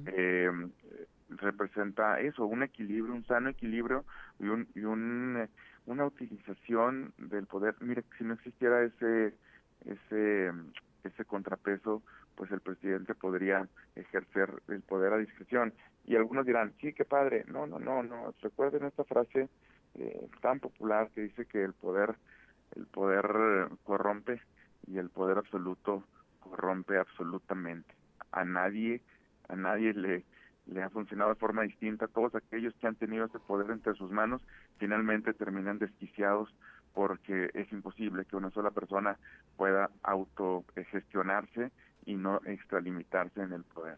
eh, 0.05 0.49
representa 1.29 2.21
eso, 2.21 2.45
un 2.45 2.63
equilibrio, 2.63 3.13
un 3.13 3.25
sano 3.25 3.49
equilibrio 3.49 4.05
y, 4.39 4.47
un, 4.47 4.67
y 4.75 4.81
un, 4.81 5.37
eh, 5.37 5.49
una 5.85 6.05
utilización 6.05 7.13
del 7.17 7.47
poder. 7.47 7.75
Mire, 7.81 8.03
si 8.17 8.23
no 8.23 8.33
existiera 8.35 8.83
ese, 8.83 9.33
ese, 9.85 10.51
ese 11.03 11.25
contrapeso, 11.25 12.01
pues 12.35 12.51
el 12.51 12.61
presidente 12.61 13.15
podría 13.15 13.67
ejercer 13.95 14.49
el 14.69 14.81
poder 14.81 15.11
a 15.13 15.17
discreción. 15.17 15.73
Y 16.05 16.15
algunos 16.15 16.45
dirán, 16.45 16.73
sí, 16.79 16.93
qué 16.93 17.03
padre. 17.03 17.43
No, 17.47 17.67
no, 17.67 17.79
no, 17.79 18.01
no. 18.01 18.33
Recuerden 18.41 18.85
esta 18.85 19.03
frase 19.03 19.49
eh, 19.95 20.27
tan 20.41 20.59
popular 20.59 21.09
que 21.13 21.21
dice 21.21 21.45
que 21.45 21.63
el 21.63 21.73
poder, 21.73 22.15
el 22.75 22.85
poder 22.85 23.69
corrompe 23.83 24.41
y 24.87 24.97
el 24.97 25.09
poder 25.09 25.37
absoluto 25.37 26.03
corrompe 26.39 26.97
absolutamente. 26.97 27.93
A 28.31 28.45
nadie, 28.45 29.01
a 29.47 29.55
nadie 29.55 29.93
le, 29.93 30.23
le 30.67 30.83
ha 30.83 30.89
funcionado 30.89 31.31
de 31.31 31.39
forma 31.39 31.63
distinta. 31.63 32.07
Todos 32.07 32.35
aquellos 32.35 32.73
que 32.75 32.87
han 32.87 32.95
tenido 32.95 33.25
ese 33.25 33.39
poder 33.39 33.71
entre 33.71 33.93
sus 33.95 34.11
manos 34.11 34.41
finalmente 34.77 35.33
terminan 35.33 35.79
desquiciados 35.79 36.53
porque 36.93 37.49
es 37.53 37.71
imposible 37.71 38.25
que 38.25 38.35
una 38.35 38.51
sola 38.51 38.71
persona 38.71 39.17
pueda 39.57 39.89
autogestionarse 40.03 41.71
y 42.05 42.15
no 42.15 42.41
extralimitarse 42.45 43.41
en 43.41 43.53
el 43.53 43.63
poder. 43.63 43.97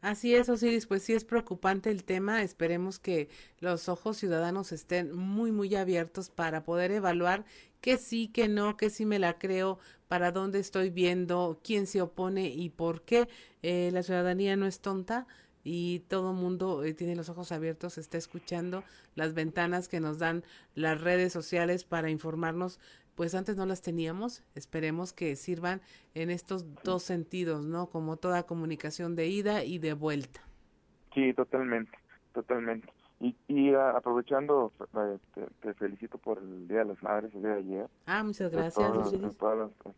Así 0.00 0.32
es, 0.32 0.48
Osiris, 0.48 0.86
pues 0.86 1.02
sí 1.02 1.12
es 1.14 1.24
preocupante 1.24 1.90
el 1.90 2.04
tema. 2.04 2.42
Esperemos 2.42 3.00
que 3.00 3.28
los 3.58 3.88
ojos 3.88 4.16
ciudadanos 4.16 4.70
estén 4.70 5.12
muy, 5.12 5.50
muy 5.50 5.74
abiertos 5.74 6.30
para 6.30 6.62
poder 6.62 6.92
evaluar 6.92 7.44
que 7.80 7.96
sí, 7.96 8.28
que 8.28 8.48
no, 8.48 8.76
que 8.76 8.90
sí 8.90 9.06
me 9.06 9.18
la 9.18 9.38
creo, 9.38 9.78
para 10.08 10.32
dónde 10.32 10.58
estoy 10.58 10.90
viendo, 10.90 11.60
quién 11.62 11.86
se 11.86 12.00
opone 12.00 12.48
y 12.48 12.70
por 12.70 13.02
qué. 13.02 13.28
Eh, 13.62 13.90
la 13.92 14.02
ciudadanía 14.02 14.56
no 14.56 14.66
es 14.66 14.80
tonta 14.80 15.26
y 15.64 16.00
todo 16.08 16.32
mundo 16.32 16.84
eh, 16.84 16.94
tiene 16.94 17.14
los 17.14 17.28
ojos 17.28 17.52
abiertos, 17.52 17.98
está 17.98 18.16
escuchando 18.16 18.84
las 19.14 19.34
ventanas 19.34 19.88
que 19.88 20.00
nos 20.00 20.18
dan 20.18 20.44
las 20.74 21.00
redes 21.00 21.32
sociales 21.32 21.84
para 21.84 22.10
informarnos, 22.10 22.80
pues 23.14 23.34
antes 23.34 23.56
no 23.56 23.66
las 23.66 23.82
teníamos, 23.82 24.44
esperemos 24.54 25.12
que 25.12 25.34
sirvan 25.36 25.82
en 26.14 26.30
estos 26.30 26.64
dos 26.84 27.02
sentidos, 27.02 27.66
¿no? 27.66 27.90
Como 27.90 28.16
toda 28.16 28.44
comunicación 28.44 29.16
de 29.16 29.26
ida 29.26 29.64
y 29.64 29.78
de 29.78 29.92
vuelta. 29.92 30.40
Sí, 31.14 31.34
totalmente, 31.34 31.98
totalmente. 32.32 32.88
Y, 33.20 33.34
y 33.48 33.74
aprovechando, 33.74 34.72
eh, 34.94 35.18
te, 35.60 35.74
felicito 35.74 36.18
por 36.18 36.38
el 36.38 36.68
Día 36.68 36.78
de 36.78 36.84
las 36.84 37.02
Madres, 37.02 37.34
el 37.34 37.42
día 37.42 37.50
de 37.50 37.58
ayer. 37.58 37.86
Ah, 38.06 38.22
muchas 38.22 38.50
gracias. 38.52 38.88
A 38.88 38.92
todas, 38.92 39.12
las, 39.12 39.32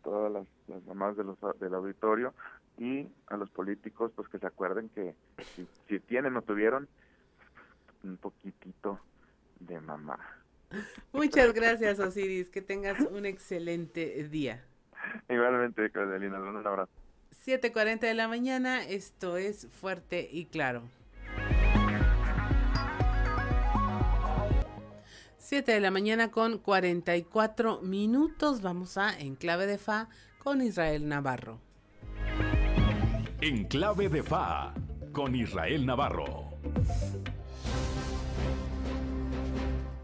todas 0.01 0.31
las, 0.31 0.47
las, 0.67 0.83
mamás 0.85 1.15
de 1.17 1.23
los, 1.23 1.37
del 1.59 1.73
auditorio 1.75 2.33
y 2.79 3.07
a 3.27 3.37
los 3.37 3.49
políticos, 3.51 4.11
pues 4.15 4.27
que 4.27 4.39
se 4.39 4.47
acuerden 4.47 4.89
que 4.89 5.13
si, 5.55 5.67
si 5.87 5.99
tienen 5.99 6.35
o 6.35 6.41
tuvieron, 6.41 6.87
un 8.03 8.17
poquitito 8.17 8.99
de 9.59 9.79
mamá. 9.79 10.17
Muchas 11.13 11.53
gracias, 11.53 11.99
Osiris. 11.99 12.49
Que 12.49 12.61
tengas 12.61 12.99
un 13.01 13.25
excelente 13.25 14.27
día. 14.29 14.63
Igualmente, 15.29 15.89
Carolina. 15.91 16.39
Un 16.39 16.65
abrazo. 16.65 16.91
7.40 17.45 17.99
de 17.99 18.13
la 18.13 18.27
mañana. 18.27 18.83
Esto 18.83 19.37
es 19.37 19.67
Fuerte 19.67 20.27
y 20.31 20.45
Claro. 20.45 20.83
7 25.51 25.69
de 25.69 25.81
la 25.81 25.91
mañana 25.91 26.31
con 26.31 26.59
44 26.59 27.81
minutos. 27.81 28.61
Vamos 28.61 28.97
a 28.97 29.19
Enclave 29.19 29.65
de 29.65 29.77
Fa 29.77 30.07
con 30.39 30.61
Israel 30.61 31.09
Navarro. 31.09 31.59
Enclave 33.41 34.07
de 34.07 34.23
Fa 34.23 34.73
con 35.11 35.35
Israel 35.35 35.85
Navarro. 35.85 36.51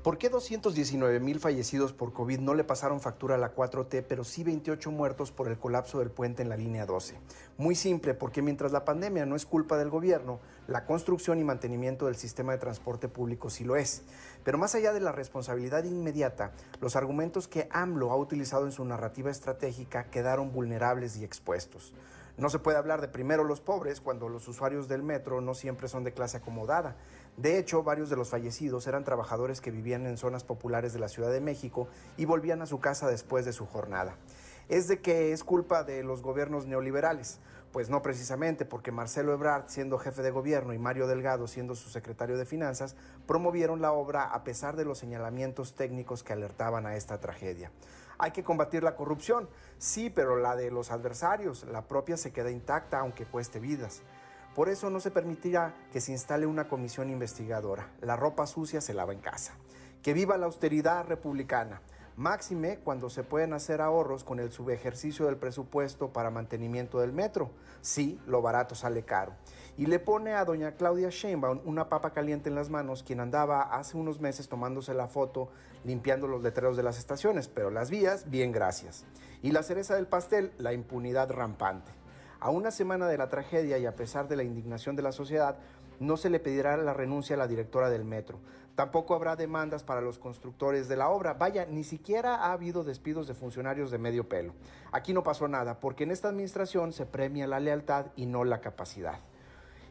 ¿Por 0.07 0.17
qué 0.17 0.29
219 0.29 1.19
mil 1.19 1.37
fallecidos 1.41 1.91
por 1.91 2.13
COVID 2.13 2.39
no 2.39 2.53
le 2.53 2.63
pasaron 2.63 3.01
factura 3.01 3.35
a 3.35 3.37
la 3.37 3.53
4T, 3.53 4.05
pero 4.07 4.23
sí 4.23 4.41
28 4.41 4.89
muertos 4.89 5.33
por 5.33 5.49
el 5.49 5.59
colapso 5.59 5.99
del 5.99 6.11
puente 6.11 6.41
en 6.41 6.47
la 6.47 6.55
línea 6.55 6.85
12? 6.85 7.15
Muy 7.57 7.75
simple, 7.75 8.13
porque 8.13 8.41
mientras 8.41 8.71
la 8.71 8.85
pandemia 8.85 9.25
no 9.25 9.35
es 9.35 9.45
culpa 9.45 9.77
del 9.77 9.89
gobierno, 9.89 10.39
la 10.67 10.85
construcción 10.85 11.39
y 11.39 11.43
mantenimiento 11.43 12.05
del 12.05 12.15
sistema 12.15 12.53
de 12.53 12.57
transporte 12.57 13.09
público 13.09 13.49
sí 13.49 13.65
lo 13.65 13.75
es. 13.75 14.03
Pero 14.45 14.57
más 14.57 14.75
allá 14.75 14.93
de 14.93 15.01
la 15.01 15.11
responsabilidad 15.11 15.83
inmediata, 15.83 16.53
los 16.79 16.95
argumentos 16.95 17.49
que 17.49 17.67
AMLO 17.69 18.13
ha 18.13 18.15
utilizado 18.15 18.65
en 18.65 18.71
su 18.71 18.85
narrativa 18.85 19.29
estratégica 19.29 20.05
quedaron 20.05 20.53
vulnerables 20.53 21.17
y 21.17 21.25
expuestos. 21.25 21.93
No 22.37 22.51
se 22.51 22.59
puede 22.59 22.77
hablar 22.77 23.01
de 23.01 23.07
primero 23.07 23.43
los 23.43 23.61
pobres 23.61 23.99
cuando 23.99 24.29
los 24.29 24.47
usuarios 24.47 24.87
del 24.87 25.01
metro 25.01 25.41
no 25.41 25.55
siempre 25.55 25.87
son 25.87 26.03
de 26.03 26.13
clase 26.13 26.37
acomodada. 26.37 26.95
De 27.37 27.59
hecho, 27.59 27.83
varios 27.83 28.09
de 28.09 28.15
los 28.15 28.29
fallecidos 28.29 28.87
eran 28.87 29.03
trabajadores 29.03 29.61
que 29.61 29.69
vivían 29.69 30.07
en 30.07 30.17
zonas 30.17 30.43
populares 30.43 30.91
de 30.93 30.99
la 30.99 31.07
Ciudad 31.07 31.31
de 31.31 31.39
México 31.39 31.87
y 32.17 32.25
volvían 32.25 32.63
a 32.63 32.65
su 32.65 32.79
casa 32.79 33.07
después 33.07 33.45
de 33.45 33.53
su 33.53 33.67
jornada. 33.67 34.15
es 34.69 34.87
de 34.87 34.99
que 34.99 35.31
es 35.31 35.43
culpa 35.43 35.83
de 35.83 36.03
los 36.03 36.21
gobiernos 36.21 36.65
neoliberales. 36.65 37.39
Pues 37.71 37.89
no 37.89 38.01
precisamente, 38.01 38.65
porque 38.65 38.91
Marcelo 38.91 39.33
Ebrard, 39.33 39.65
siendo 39.67 39.99
jefe 39.99 40.23
de 40.23 40.31
gobierno, 40.31 40.73
y 40.73 40.79
Mario 40.79 41.05
Delgado, 41.07 41.47
siendo 41.47 41.75
su 41.75 41.89
secretario 41.89 42.37
de 42.37 42.45
Finanzas, 42.45 42.95
promovieron 43.27 43.81
la 43.81 43.91
obra 43.91 44.23
a 44.23 44.43
pesar 44.43 44.75
de 44.75 44.83
los 44.83 44.97
señalamientos 44.97 45.75
técnicos 45.75 46.23
que 46.23 46.33
alertaban 46.33 46.85
a 46.85 46.95
esta 46.95 47.19
tragedia. 47.19 47.71
Hay 48.17 48.31
que 48.31 48.43
combatir 48.43 48.83
la 48.83 48.95
corrupción, 48.95 49.47
sí, 49.77 50.09
pero 50.09 50.37
la 50.37 50.55
de 50.55 50.71
los 50.71 50.91
adversarios, 50.91 51.65
la 51.65 51.87
propia 51.87 52.17
se 52.17 52.33
queda 52.33 52.49
intacta 52.49 52.99
aunque 52.99 53.25
cueste 53.25 53.59
vidas. 53.59 54.01
Por 54.57 54.69
eso 54.69 54.89
no 54.89 54.99
se 54.99 55.11
permitirá 55.11 55.75
que 55.91 56.01
se 56.01 56.11
instale 56.11 56.47
una 56.47 56.67
comisión 56.67 57.11
investigadora. 57.11 57.91
La 58.01 58.15
ropa 58.15 58.47
sucia 58.47 58.81
se 58.81 58.95
lava 58.95 59.13
en 59.13 59.19
casa. 59.19 59.53
Que 60.01 60.13
viva 60.13 60.35
la 60.35 60.47
austeridad 60.47 61.05
republicana. 61.05 61.83
Máxime 62.15 62.79
cuando 62.79 63.11
se 63.11 63.23
pueden 63.23 63.53
hacer 63.53 63.81
ahorros 63.81 64.23
con 64.23 64.39
el 64.39 64.51
subejercicio 64.51 65.27
del 65.27 65.37
presupuesto 65.37 66.11
para 66.11 66.31
mantenimiento 66.31 66.99
del 66.99 67.13
metro. 67.13 67.51
Sí, 67.81 68.19
lo 68.25 68.41
barato 68.41 68.73
sale 68.73 69.03
caro. 69.03 69.33
Y 69.77 69.85
le 69.85 69.99
pone 69.99 70.33
a 70.33 70.43
doña 70.43 70.71
Claudia 70.71 71.09
Sheinbaum 71.11 71.61
una 71.65 71.87
papa 71.87 72.09
caliente 72.09 72.49
en 72.49 72.55
las 72.55 72.71
manos, 72.71 73.03
quien 73.03 73.19
andaba 73.19 73.61
hace 73.61 73.95
unos 73.95 74.19
meses 74.19 74.49
tomándose 74.49 74.95
la 74.95 75.05
foto 75.05 75.49
limpiando 75.83 76.27
los 76.27 76.41
letreros 76.41 76.75
de 76.75 76.81
las 76.81 76.97
estaciones, 76.97 77.47
pero 77.47 77.69
las 77.69 77.91
vías, 77.91 78.27
bien 78.31 78.51
gracias. 78.51 79.05
Y 79.43 79.51
la 79.51 79.61
cereza 79.61 79.93
del 79.93 80.07
pastel, 80.07 80.51
la 80.57 80.73
impunidad 80.73 81.29
rampante. 81.29 81.96
A 82.39 82.49
una 82.51 82.71
semana 82.71 83.07
de 83.07 83.17
la 83.17 83.29
tragedia 83.29 83.77
y 83.77 83.85
a 83.85 83.95
pesar 83.95 84.27
de 84.27 84.35
la 84.35 84.43
indignación 84.43 84.95
de 84.95 85.01
la 85.01 85.11
sociedad, 85.11 85.57
no 85.99 86.17
se 86.17 86.29
le 86.29 86.39
pedirá 86.39 86.77
la 86.77 86.93
renuncia 86.93 87.35
a 87.35 87.39
la 87.39 87.47
directora 87.47 87.89
del 87.89 88.05
metro. 88.05 88.39
Tampoco 88.75 89.15
habrá 89.15 89.35
demandas 89.35 89.83
para 89.83 90.01
los 90.01 90.19
constructores 90.19 90.87
de 90.87 90.97
la 90.97 91.09
obra. 91.09 91.33
Vaya, 91.33 91.65
ni 91.65 91.83
siquiera 91.83 92.35
ha 92.35 92.51
habido 92.51 92.83
despidos 92.83 93.27
de 93.27 93.33
funcionarios 93.33 93.89
de 93.89 93.97
medio 93.97 94.29
pelo. 94.29 94.53
Aquí 94.91 95.13
no 95.13 95.23
pasó 95.23 95.47
nada, 95.47 95.79
porque 95.79 96.03
en 96.03 96.11
esta 96.11 96.29
administración 96.29 96.93
se 96.93 97.07
premia 97.07 97.47
la 97.47 97.59
lealtad 97.59 98.07
y 98.15 98.27
no 98.27 98.43
la 98.43 98.61
capacidad. 98.61 99.19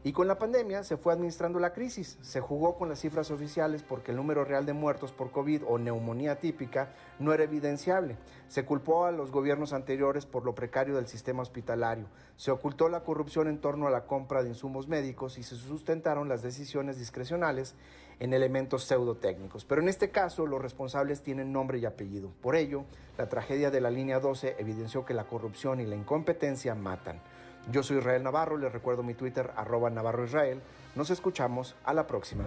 Y 0.06 0.12
con 0.12 0.28
la 0.28 0.38
pandemia 0.38 0.84
se 0.84 0.96
fue 0.96 1.12
administrando 1.12 1.58
la 1.58 1.72
crisis, 1.72 2.16
se 2.22 2.40
jugó 2.40 2.76
con 2.76 2.88
las 2.88 3.00
cifras 3.00 3.32
oficiales 3.32 3.82
porque 3.82 4.12
el 4.12 4.16
número 4.16 4.44
real 4.44 4.64
de 4.64 4.72
muertos 4.72 5.10
por 5.10 5.32
COVID 5.32 5.64
o 5.66 5.78
neumonía 5.78 6.38
típica 6.38 6.90
no 7.18 7.32
era 7.32 7.42
evidenciable. 7.42 8.16
Se 8.46 8.64
culpó 8.64 9.06
a 9.06 9.10
los 9.10 9.32
gobiernos 9.32 9.72
anteriores 9.72 10.24
por 10.24 10.44
lo 10.44 10.54
precario 10.54 10.94
del 10.94 11.08
sistema 11.08 11.42
hospitalario, 11.42 12.06
se 12.36 12.52
ocultó 12.52 12.88
la 12.88 13.00
corrupción 13.00 13.48
en 13.48 13.58
torno 13.58 13.88
a 13.88 13.90
la 13.90 14.06
compra 14.06 14.44
de 14.44 14.50
insumos 14.50 14.86
médicos 14.86 15.38
y 15.38 15.42
se 15.42 15.56
sustentaron 15.56 16.28
las 16.28 16.40
decisiones 16.40 17.00
discrecionales 17.00 17.74
en 18.20 18.32
elementos 18.32 18.84
pseudotécnicos. 18.84 19.64
Pero 19.64 19.82
en 19.82 19.88
este 19.88 20.10
caso 20.10 20.46
los 20.46 20.62
responsables 20.62 21.24
tienen 21.24 21.52
nombre 21.52 21.80
y 21.80 21.84
apellido. 21.84 22.30
Por 22.42 22.54
ello, 22.54 22.84
la 23.18 23.28
tragedia 23.28 23.72
de 23.72 23.80
la 23.80 23.90
línea 23.90 24.20
12 24.20 24.54
evidenció 24.60 25.04
que 25.04 25.14
la 25.14 25.26
corrupción 25.26 25.80
y 25.80 25.84
la 25.84 25.96
incompetencia 25.96 26.76
matan. 26.76 27.20
Yo 27.72 27.82
soy 27.82 27.98
Israel 27.98 28.22
Navarro, 28.22 28.56
les 28.56 28.72
recuerdo 28.72 29.02
mi 29.02 29.14
Twitter, 29.14 29.50
arroba 29.56 29.90
Navarro 29.90 30.24
Israel. 30.24 30.60
Nos 30.94 31.10
escuchamos 31.10 31.74
a 31.84 31.92
la 31.92 32.06
próxima. 32.06 32.44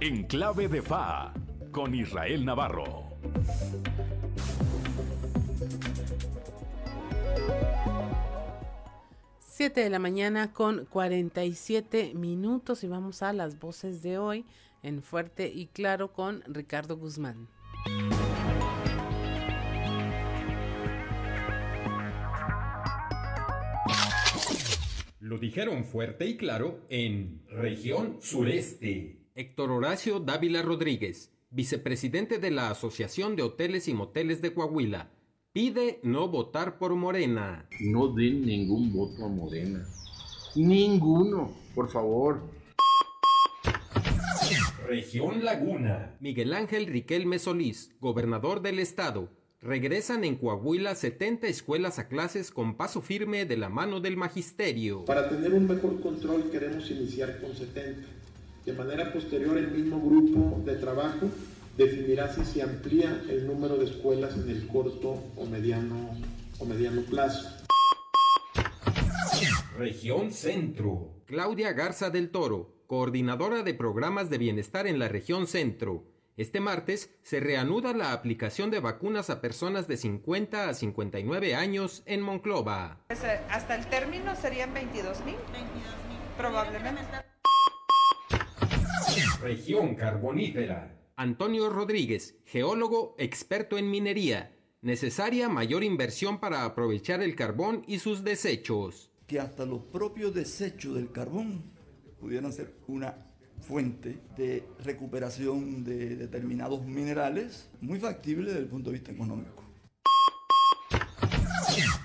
En 0.00 0.24
clave 0.24 0.68
de 0.68 0.80
FA, 0.80 1.32
con 1.72 1.94
Israel 1.94 2.44
Navarro. 2.44 3.04
Siete 9.40 9.82
de 9.82 9.90
la 9.90 9.98
mañana 9.98 10.52
con 10.52 10.86
47 10.86 12.12
minutos 12.14 12.84
y 12.84 12.88
vamos 12.88 13.22
a 13.22 13.32
las 13.32 13.58
voces 13.58 14.02
de 14.02 14.18
hoy 14.18 14.46
en 14.82 15.02
Fuerte 15.02 15.48
y 15.48 15.66
Claro 15.66 16.12
con 16.12 16.42
Ricardo 16.46 16.96
Guzmán. 16.96 17.48
Lo 25.30 25.38
dijeron 25.38 25.84
fuerte 25.84 26.26
y 26.26 26.36
claro 26.36 26.80
en 26.88 27.42
región 27.50 28.16
sureste. 28.20 29.16
Héctor 29.36 29.70
Horacio 29.70 30.18
Dávila 30.18 30.60
Rodríguez, 30.60 31.30
vicepresidente 31.50 32.38
de 32.38 32.50
la 32.50 32.68
Asociación 32.68 33.36
de 33.36 33.44
Hoteles 33.44 33.86
y 33.86 33.94
Moteles 33.94 34.42
de 34.42 34.52
Coahuila, 34.52 35.08
pide 35.52 36.00
no 36.02 36.26
votar 36.26 36.78
por 36.78 36.96
Morena. 36.96 37.64
No 37.78 38.08
den 38.08 38.44
ningún 38.44 38.92
voto 38.92 39.24
a 39.24 39.28
Morena. 39.28 39.86
Ninguno, 40.56 41.52
por 41.76 41.88
favor. 41.88 42.40
Región 44.88 45.44
Laguna. 45.44 46.16
Miguel 46.18 46.52
Ángel 46.54 46.86
Riquelme 46.86 47.38
Solís, 47.38 47.94
gobernador 48.00 48.62
del 48.62 48.80
estado, 48.80 49.28
Regresan 49.62 50.24
en 50.24 50.36
Coahuila 50.36 50.94
70 50.94 51.46
escuelas 51.46 51.98
a 51.98 52.08
clases 52.08 52.50
con 52.50 52.78
paso 52.78 53.02
firme 53.02 53.44
de 53.44 53.58
la 53.58 53.68
mano 53.68 54.00
del 54.00 54.16
magisterio. 54.16 55.04
Para 55.04 55.28
tener 55.28 55.52
un 55.52 55.68
mejor 55.68 56.00
control 56.00 56.50
queremos 56.50 56.90
iniciar 56.90 57.38
con 57.42 57.54
70. 57.54 58.08
De 58.64 58.72
manera 58.72 59.12
posterior 59.12 59.58
el 59.58 59.70
mismo 59.70 60.00
grupo 60.00 60.62
de 60.64 60.76
trabajo 60.76 61.28
definirá 61.76 62.34
si 62.34 62.42
se 62.46 62.62
amplía 62.62 63.22
el 63.28 63.46
número 63.46 63.76
de 63.76 63.84
escuelas 63.84 64.34
en 64.34 64.48
el 64.48 64.66
corto 64.66 65.22
o 65.36 65.44
mediano, 65.44 66.08
o 66.58 66.64
mediano 66.64 67.02
plazo. 67.02 67.46
Región 69.76 70.32
Centro. 70.32 71.10
Claudia 71.26 71.74
Garza 71.74 72.08
del 72.08 72.30
Toro, 72.30 72.82
coordinadora 72.86 73.62
de 73.62 73.74
programas 73.74 74.30
de 74.30 74.38
bienestar 74.38 74.86
en 74.86 74.98
la 74.98 75.08
región 75.08 75.46
Centro 75.46 76.06
este 76.40 76.58
martes 76.58 77.14
se 77.22 77.38
reanuda 77.38 77.92
la 77.92 78.12
aplicación 78.12 78.70
de 78.70 78.80
vacunas 78.80 79.28
a 79.28 79.42
personas 79.42 79.86
de 79.86 79.98
50 79.98 80.70
a 80.70 80.72
59 80.72 81.54
años 81.54 82.02
en 82.06 82.22
Monclova. 82.22 83.04
Pues, 83.08 83.22
eh, 83.24 83.40
hasta 83.50 83.74
el 83.74 83.86
término 83.88 84.34
serían 84.34 84.72
22 84.72 85.22
mil. 85.26 85.34
Probablemente. 86.38 87.02
Región 89.42 89.94
carbonífera. 89.94 90.98
Antonio 91.14 91.68
Rodríguez, 91.68 92.38
geólogo 92.46 93.16
experto 93.18 93.76
en 93.76 93.90
minería. 93.90 94.56
Necesaria 94.80 95.50
mayor 95.50 95.84
inversión 95.84 96.40
para 96.40 96.64
aprovechar 96.64 97.20
el 97.20 97.36
carbón 97.36 97.84
y 97.86 97.98
sus 97.98 98.24
desechos. 98.24 99.10
Que 99.26 99.40
hasta 99.40 99.66
los 99.66 99.82
propios 99.82 100.34
desechos 100.34 100.94
del 100.94 101.12
carbón 101.12 101.70
pudieran 102.18 102.50
ser 102.54 102.76
una 102.86 103.29
fuente 103.60 104.18
de 104.36 104.64
recuperación 104.84 105.84
de 105.84 106.16
determinados 106.16 106.84
minerales 106.84 107.70
muy 107.80 107.98
factible 107.98 108.48
desde 108.48 108.60
el 108.60 108.68
punto 108.68 108.90
de 108.90 108.94
vista 108.94 109.12
económico. 109.12 109.64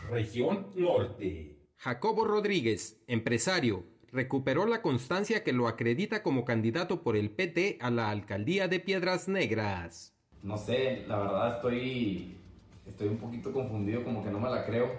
Región 0.10 0.68
Norte. 0.76 1.58
Jacobo 1.78 2.26
Rodríguez, 2.26 3.02
empresario, 3.08 3.84
recuperó 4.12 4.66
la 4.66 4.82
constancia 4.82 5.44
que 5.44 5.54
lo 5.54 5.68
acredita 5.68 6.24
como 6.24 6.46
candidato 6.46 7.04
por 7.04 7.16
el 7.16 7.32
PT 7.32 7.78
a 7.82 7.92
la 7.92 8.10
alcaldía 8.10 8.68
de 8.68 8.80
Piedras 8.80 9.28
Negras. 9.28 10.16
No 10.42 10.58
sé, 10.58 11.06
la 11.08 11.18
verdad 11.20 11.56
estoy, 11.56 12.38
estoy 12.86 13.08
un 13.08 13.18
poquito 13.18 13.52
confundido, 13.52 14.04
como 14.04 14.24
que 14.24 14.30
no 14.30 14.40
me 14.40 14.50
la 14.50 14.66
creo, 14.66 14.92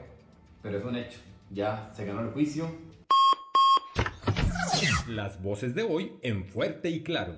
pero 0.63 0.79
es 0.79 0.85
un 0.85 0.97
hecho. 0.97 1.19
Ya 1.51 1.91
se 1.95 2.05
ganó 2.05 2.21
el 2.21 2.31
juicio, 2.31 2.69
las 5.09 5.43
voces 5.43 5.75
de 5.75 5.83
hoy 5.83 6.13
en 6.23 6.45
fuerte 6.45 6.91
y 6.91 7.03
claro. 7.03 7.37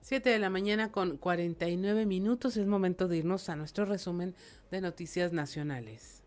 7 0.00 0.30
de 0.30 0.38
la 0.38 0.50
mañana 0.50 0.92
con 0.92 1.16
49 1.16 2.06
minutos. 2.06 2.56
Es 2.56 2.66
momento 2.66 3.08
de 3.08 3.16
irnos 3.16 3.48
a 3.48 3.56
nuestro 3.56 3.84
resumen 3.84 4.36
de 4.70 4.80
noticias 4.80 5.32
nacionales. 5.32 6.22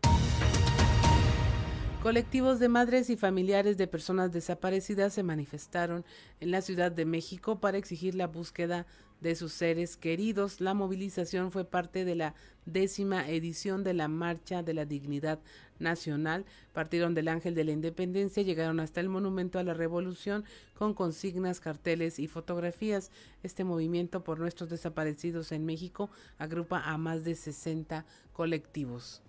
Colectivos 2.02 2.58
de 2.58 2.68
madres 2.68 3.10
y 3.10 3.16
familiares 3.16 3.76
de 3.76 3.86
personas 3.86 4.32
desaparecidas 4.32 5.12
se 5.12 5.22
manifestaron 5.22 6.04
en 6.40 6.50
la 6.50 6.62
Ciudad 6.62 6.92
de 6.92 7.04
México 7.04 7.60
para 7.60 7.76
exigir 7.76 8.14
la 8.14 8.26
búsqueda 8.26 8.86
de 9.20 9.34
sus 9.34 9.52
seres 9.52 9.96
queridos. 9.96 10.60
La 10.60 10.74
movilización 10.74 11.52
fue 11.52 11.64
parte 11.64 12.04
de 12.04 12.14
la 12.14 12.34
décima 12.64 13.28
edición 13.28 13.84
de 13.84 13.94
la 13.94 14.08
Marcha 14.08 14.62
de 14.62 14.74
la 14.74 14.84
Dignidad 14.84 15.40
Nacional. 15.80 16.44
Partieron 16.72 17.14
del 17.14 17.28
Ángel 17.28 17.54
de 17.54 17.64
la 17.64 17.72
Independencia, 17.72 18.42
llegaron 18.42 18.80
hasta 18.80 19.00
el 19.00 19.08
Monumento 19.08 19.58
a 19.58 19.64
la 19.64 19.74
Revolución 19.74 20.44
con 20.74 20.94
consignas, 20.94 21.60
carteles 21.60 22.18
y 22.18 22.28
fotografías. 22.28 23.10
Este 23.42 23.64
movimiento 23.64 24.22
por 24.22 24.38
nuestros 24.38 24.70
desaparecidos 24.70 25.52
en 25.52 25.66
México 25.66 26.10
agrupa 26.38 26.80
a 26.80 26.96
más 26.98 27.24
de 27.24 27.34
60 27.34 28.04
colectivos. 28.32 29.22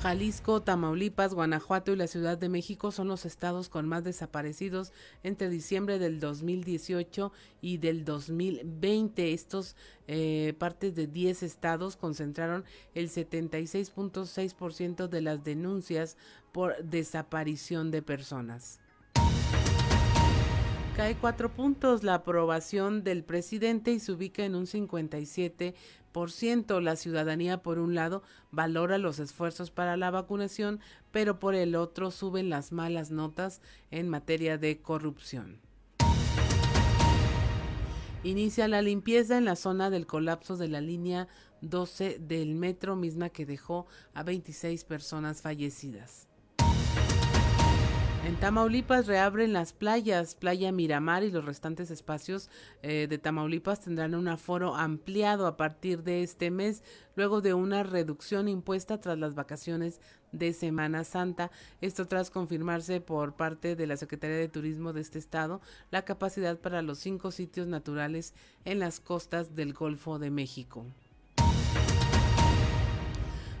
Jalisco, 0.00 0.62
Tamaulipas, 0.62 1.34
Guanajuato 1.34 1.92
y 1.92 1.96
la 1.96 2.06
Ciudad 2.06 2.38
de 2.38 2.48
México 2.48 2.92
son 2.92 3.08
los 3.08 3.26
estados 3.26 3.68
con 3.68 3.88
más 3.88 4.04
desaparecidos 4.04 4.92
entre 5.24 5.48
diciembre 5.48 5.98
del 5.98 6.20
2018 6.20 7.32
y 7.60 7.78
del 7.78 8.04
2020. 8.04 9.32
Estos 9.32 9.74
eh, 10.06 10.54
partes 10.56 10.94
de 10.94 11.08
10 11.08 11.42
estados 11.42 11.96
concentraron 11.96 12.64
el 12.94 13.10
76.6% 13.10 15.08
de 15.08 15.20
las 15.20 15.42
denuncias 15.42 16.16
por 16.52 16.76
desaparición 16.84 17.90
de 17.90 18.00
personas. 18.00 18.78
Cae 20.98 21.14
cuatro 21.14 21.54
puntos 21.54 22.02
la 22.02 22.14
aprobación 22.14 23.04
del 23.04 23.22
presidente 23.22 23.92
y 23.92 24.00
se 24.00 24.10
ubica 24.10 24.44
en 24.44 24.56
un 24.56 24.66
57%. 24.66 26.80
La 26.80 26.96
ciudadanía, 26.96 27.62
por 27.62 27.78
un 27.78 27.94
lado, 27.94 28.24
valora 28.50 28.98
los 28.98 29.20
esfuerzos 29.20 29.70
para 29.70 29.96
la 29.96 30.10
vacunación, 30.10 30.80
pero 31.12 31.38
por 31.38 31.54
el 31.54 31.76
otro 31.76 32.10
suben 32.10 32.50
las 32.50 32.72
malas 32.72 33.12
notas 33.12 33.62
en 33.92 34.08
materia 34.08 34.58
de 34.58 34.82
corrupción. 34.82 35.60
Inicia 38.24 38.66
la 38.66 38.82
limpieza 38.82 39.38
en 39.38 39.44
la 39.44 39.54
zona 39.54 39.90
del 39.90 40.04
colapso 40.04 40.56
de 40.56 40.66
la 40.66 40.80
línea 40.80 41.28
12 41.60 42.18
del 42.18 42.56
metro, 42.56 42.96
misma 42.96 43.28
que 43.28 43.46
dejó 43.46 43.86
a 44.14 44.24
26 44.24 44.82
personas 44.82 45.42
fallecidas. 45.42 46.26
En 48.24 48.36
Tamaulipas 48.36 49.06
reabren 49.06 49.52
las 49.52 49.72
playas, 49.72 50.34
Playa 50.34 50.70
Miramar 50.72 51.22
y 51.22 51.30
los 51.30 51.44
restantes 51.44 51.90
espacios 51.90 52.50
eh, 52.82 53.06
de 53.08 53.16
Tamaulipas 53.18 53.80
tendrán 53.80 54.14
un 54.14 54.28
aforo 54.28 54.74
ampliado 54.74 55.46
a 55.46 55.56
partir 55.56 56.02
de 56.02 56.22
este 56.22 56.50
mes, 56.50 56.82
luego 57.16 57.40
de 57.40 57.54
una 57.54 57.84
reducción 57.84 58.48
impuesta 58.48 59.00
tras 59.00 59.18
las 59.18 59.34
vacaciones 59.34 60.00
de 60.32 60.52
Semana 60.52 61.04
Santa. 61.04 61.50
Esto 61.80 62.06
tras 62.06 62.30
confirmarse 62.30 63.00
por 63.00 63.34
parte 63.34 63.76
de 63.76 63.86
la 63.86 63.96
Secretaría 63.96 64.36
de 64.36 64.48
Turismo 64.48 64.92
de 64.92 65.00
este 65.00 65.18
estado 65.18 65.62
la 65.90 66.04
capacidad 66.04 66.58
para 66.58 66.82
los 66.82 66.98
cinco 66.98 67.30
sitios 67.30 67.66
naturales 67.66 68.34
en 68.64 68.78
las 68.78 69.00
costas 69.00 69.54
del 69.54 69.72
Golfo 69.72 70.18
de 70.18 70.30
México. 70.30 70.84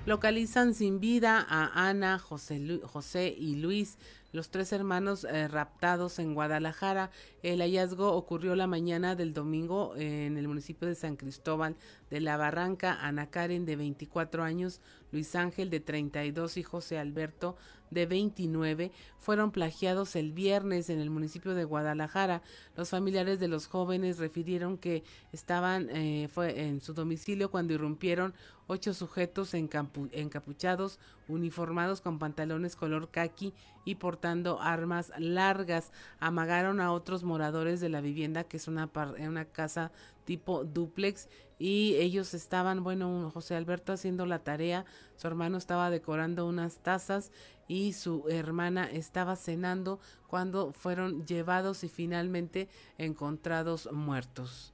Localizan 0.08 0.72
sin 0.72 1.00
vida 1.00 1.44
a 1.46 1.86
Ana, 1.86 2.18
José, 2.18 2.80
José 2.82 3.34
y 3.36 3.56
Luis 3.56 3.98
los 4.32 4.50
tres 4.50 4.72
hermanos 4.72 5.24
eh, 5.24 5.48
raptados 5.48 6.18
en 6.18 6.34
Guadalajara. 6.34 7.10
El 7.42 7.60
hallazgo 7.60 8.12
ocurrió 8.12 8.56
la 8.56 8.66
mañana 8.66 9.14
del 9.14 9.32
domingo 9.32 9.94
en 9.96 10.36
el 10.36 10.48
municipio 10.48 10.88
de 10.88 10.96
San 10.96 11.16
Cristóbal 11.16 11.76
de 12.10 12.20
la 12.20 12.36
Barranca. 12.36 12.98
Ana 13.00 13.30
Karen, 13.30 13.64
de 13.64 13.76
24 13.76 14.42
años, 14.42 14.80
Luis 15.12 15.36
Ángel, 15.36 15.70
de 15.70 15.80
32 15.80 16.56
y 16.56 16.62
José 16.64 16.98
Alberto, 16.98 17.56
de 17.90 18.06
29, 18.06 18.92
fueron 19.18 19.50
plagiados 19.50 20.16
el 20.16 20.32
viernes 20.32 20.90
en 20.90 21.00
el 21.00 21.10
municipio 21.10 21.54
de 21.54 21.64
Guadalajara. 21.64 22.42
Los 22.76 22.90
familiares 22.90 23.40
de 23.40 23.48
los 23.48 23.66
jóvenes 23.66 24.18
refirieron 24.18 24.76
que 24.76 25.04
estaban 25.32 25.88
eh, 25.90 26.28
fue 26.32 26.66
en 26.66 26.80
su 26.80 26.92
domicilio 26.92 27.50
cuando 27.50 27.74
irrumpieron 27.74 28.34
ocho 28.66 28.92
sujetos 28.92 29.54
encapuchados, 29.54 31.00
uniformados 31.26 32.02
con 32.02 32.18
pantalones 32.18 32.76
color 32.76 33.10
caqui 33.10 33.54
y 33.84 33.94
portando 33.94 34.60
armas 34.60 35.10
largas. 35.18 35.90
Amagaron 36.20 36.80
a 36.80 36.92
otros 36.92 37.24
moradores 37.28 37.80
de 37.80 37.88
la 37.88 38.00
vivienda, 38.00 38.44
que 38.44 38.56
es 38.56 38.66
una, 38.66 38.90
una 39.20 39.44
casa 39.44 39.92
tipo 40.24 40.64
duplex, 40.64 41.28
y 41.58 41.94
ellos 41.96 42.34
estaban, 42.34 42.82
bueno, 42.82 43.30
José 43.32 43.54
Alberto 43.54 43.92
haciendo 43.92 44.26
la 44.26 44.40
tarea, 44.40 44.84
su 45.16 45.26
hermano 45.26 45.58
estaba 45.58 45.90
decorando 45.90 46.46
unas 46.46 46.78
tazas 46.78 47.30
y 47.66 47.92
su 47.92 48.24
hermana 48.28 48.90
estaba 48.90 49.36
cenando 49.36 50.00
cuando 50.26 50.72
fueron 50.72 51.26
llevados 51.26 51.84
y 51.84 51.88
finalmente 51.88 52.68
encontrados 52.96 53.90
muertos 53.92 54.72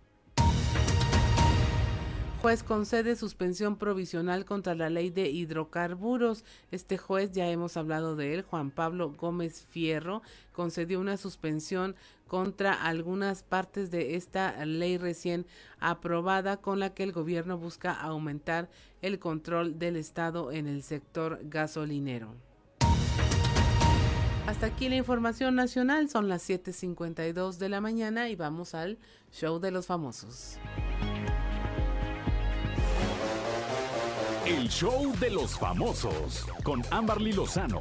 juez 2.45 2.63
concede 2.63 3.17
suspensión 3.17 3.77
provisional 3.77 4.45
contra 4.45 4.75
la 4.75 4.91
ley 4.91 5.09
de 5.09 5.31
hidrocarburos. 5.31 6.45
Este 6.71 6.99
juez, 6.99 7.33
ya 7.33 7.49
hemos 7.49 7.79
hablado 7.79 8.17
de 8.17 8.35
él, 8.35 8.43
Juan 8.43 8.71
Pablo 8.71 9.15
Gómez 9.17 9.63
Fierro, 9.63 10.21
concedió 10.53 11.01
una 11.01 11.17
suspensión 11.17 11.97
contra 12.27 12.75
algunas 12.75 13.43
partes 13.43 13.91
de 13.91 14.17
esta 14.17 14.63
ley 14.67 14.99
recién 14.99 15.47
aprobada 15.81 16.59
con 16.59 16.81
la 16.81 16.93
que 16.93 17.05
el 17.05 17.13
gobierno 17.13 17.57
busca 17.57 17.99
aumentar 17.99 18.69
el 19.01 19.19
control 19.19 19.79
del 19.79 19.97
Estado 19.97 20.53
en 20.53 20.67
el 20.67 20.83
sector 20.83 21.41
gasolinero. 21.45 22.35
Hasta 24.47 24.67
aquí 24.67 24.91
la 24.91 24.97
información 24.97 25.55
nacional, 25.55 26.11
son 26.11 26.29
las 26.29 26.47
7.52 26.47 27.57
de 27.57 27.71
la 27.71 27.81
mañana 27.81 28.29
y 28.29 28.37
vamos 28.37 28.75
al 28.75 28.99
show 29.33 29.61
de 29.61 29.71
los 29.71 29.87
famosos. 29.87 30.59
El 34.47 34.69
show 34.69 35.11
de 35.21 35.31
los 35.31 35.59
famosos 35.59 36.45
con 36.65 36.83
Amberly 36.91 37.33
Lozano. 37.33 37.79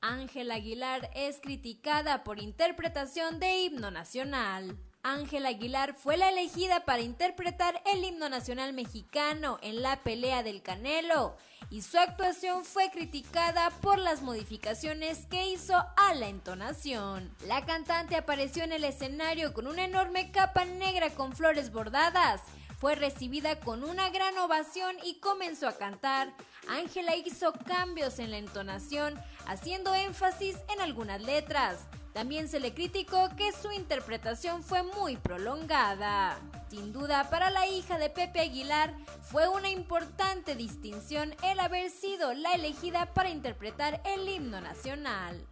Ángela 0.00 0.54
Aguilar 0.54 1.10
es 1.16 1.40
criticada 1.40 2.22
por 2.22 2.38
interpretación 2.38 3.40
de 3.40 3.62
himno 3.62 3.90
nacional. 3.90 4.78
Ángela 5.02 5.48
Aguilar 5.48 5.94
fue 5.94 6.16
la 6.16 6.30
elegida 6.30 6.84
para 6.84 7.02
interpretar 7.02 7.82
el 7.92 8.04
himno 8.04 8.28
nacional 8.28 8.72
mexicano 8.72 9.58
en 9.62 9.82
la 9.82 10.04
pelea 10.04 10.44
del 10.44 10.62
Canelo 10.62 11.36
y 11.68 11.82
su 11.82 11.98
actuación 11.98 12.64
fue 12.64 12.92
criticada 12.92 13.70
por 13.80 13.98
las 13.98 14.22
modificaciones 14.22 15.26
que 15.26 15.48
hizo 15.48 15.74
a 15.74 16.14
la 16.14 16.28
entonación. 16.28 17.34
La 17.48 17.64
cantante 17.64 18.14
apareció 18.14 18.62
en 18.62 18.72
el 18.72 18.84
escenario 18.84 19.52
con 19.52 19.66
una 19.66 19.84
enorme 19.84 20.30
capa 20.30 20.64
negra 20.64 21.10
con 21.10 21.32
flores 21.32 21.72
bordadas 21.72 22.42
fue 22.78 22.94
recibida 22.94 23.60
con 23.60 23.84
una 23.84 24.10
gran 24.10 24.36
ovación 24.38 24.96
y 25.04 25.14
comenzó 25.20 25.68
a 25.68 25.76
cantar. 25.76 26.32
Ángela 26.68 27.16
hizo 27.16 27.52
cambios 27.52 28.18
en 28.18 28.30
la 28.30 28.38
entonación, 28.38 29.14
haciendo 29.46 29.94
énfasis 29.94 30.56
en 30.72 30.80
algunas 30.80 31.22
letras. 31.22 31.86
También 32.12 32.48
se 32.48 32.60
le 32.60 32.74
criticó 32.74 33.28
que 33.36 33.52
su 33.52 33.72
interpretación 33.72 34.62
fue 34.62 34.82
muy 34.82 35.16
prolongada. 35.16 36.38
Sin 36.70 36.92
duda, 36.92 37.28
para 37.28 37.50
la 37.50 37.66
hija 37.66 37.98
de 37.98 38.08
Pepe 38.08 38.40
Aguilar 38.40 38.94
fue 39.22 39.48
una 39.48 39.68
importante 39.68 40.54
distinción 40.54 41.34
el 41.42 41.58
haber 41.58 41.90
sido 41.90 42.32
la 42.32 42.52
elegida 42.52 43.12
para 43.14 43.30
interpretar 43.30 44.00
el 44.04 44.28
himno 44.28 44.60
nacional. 44.60 45.44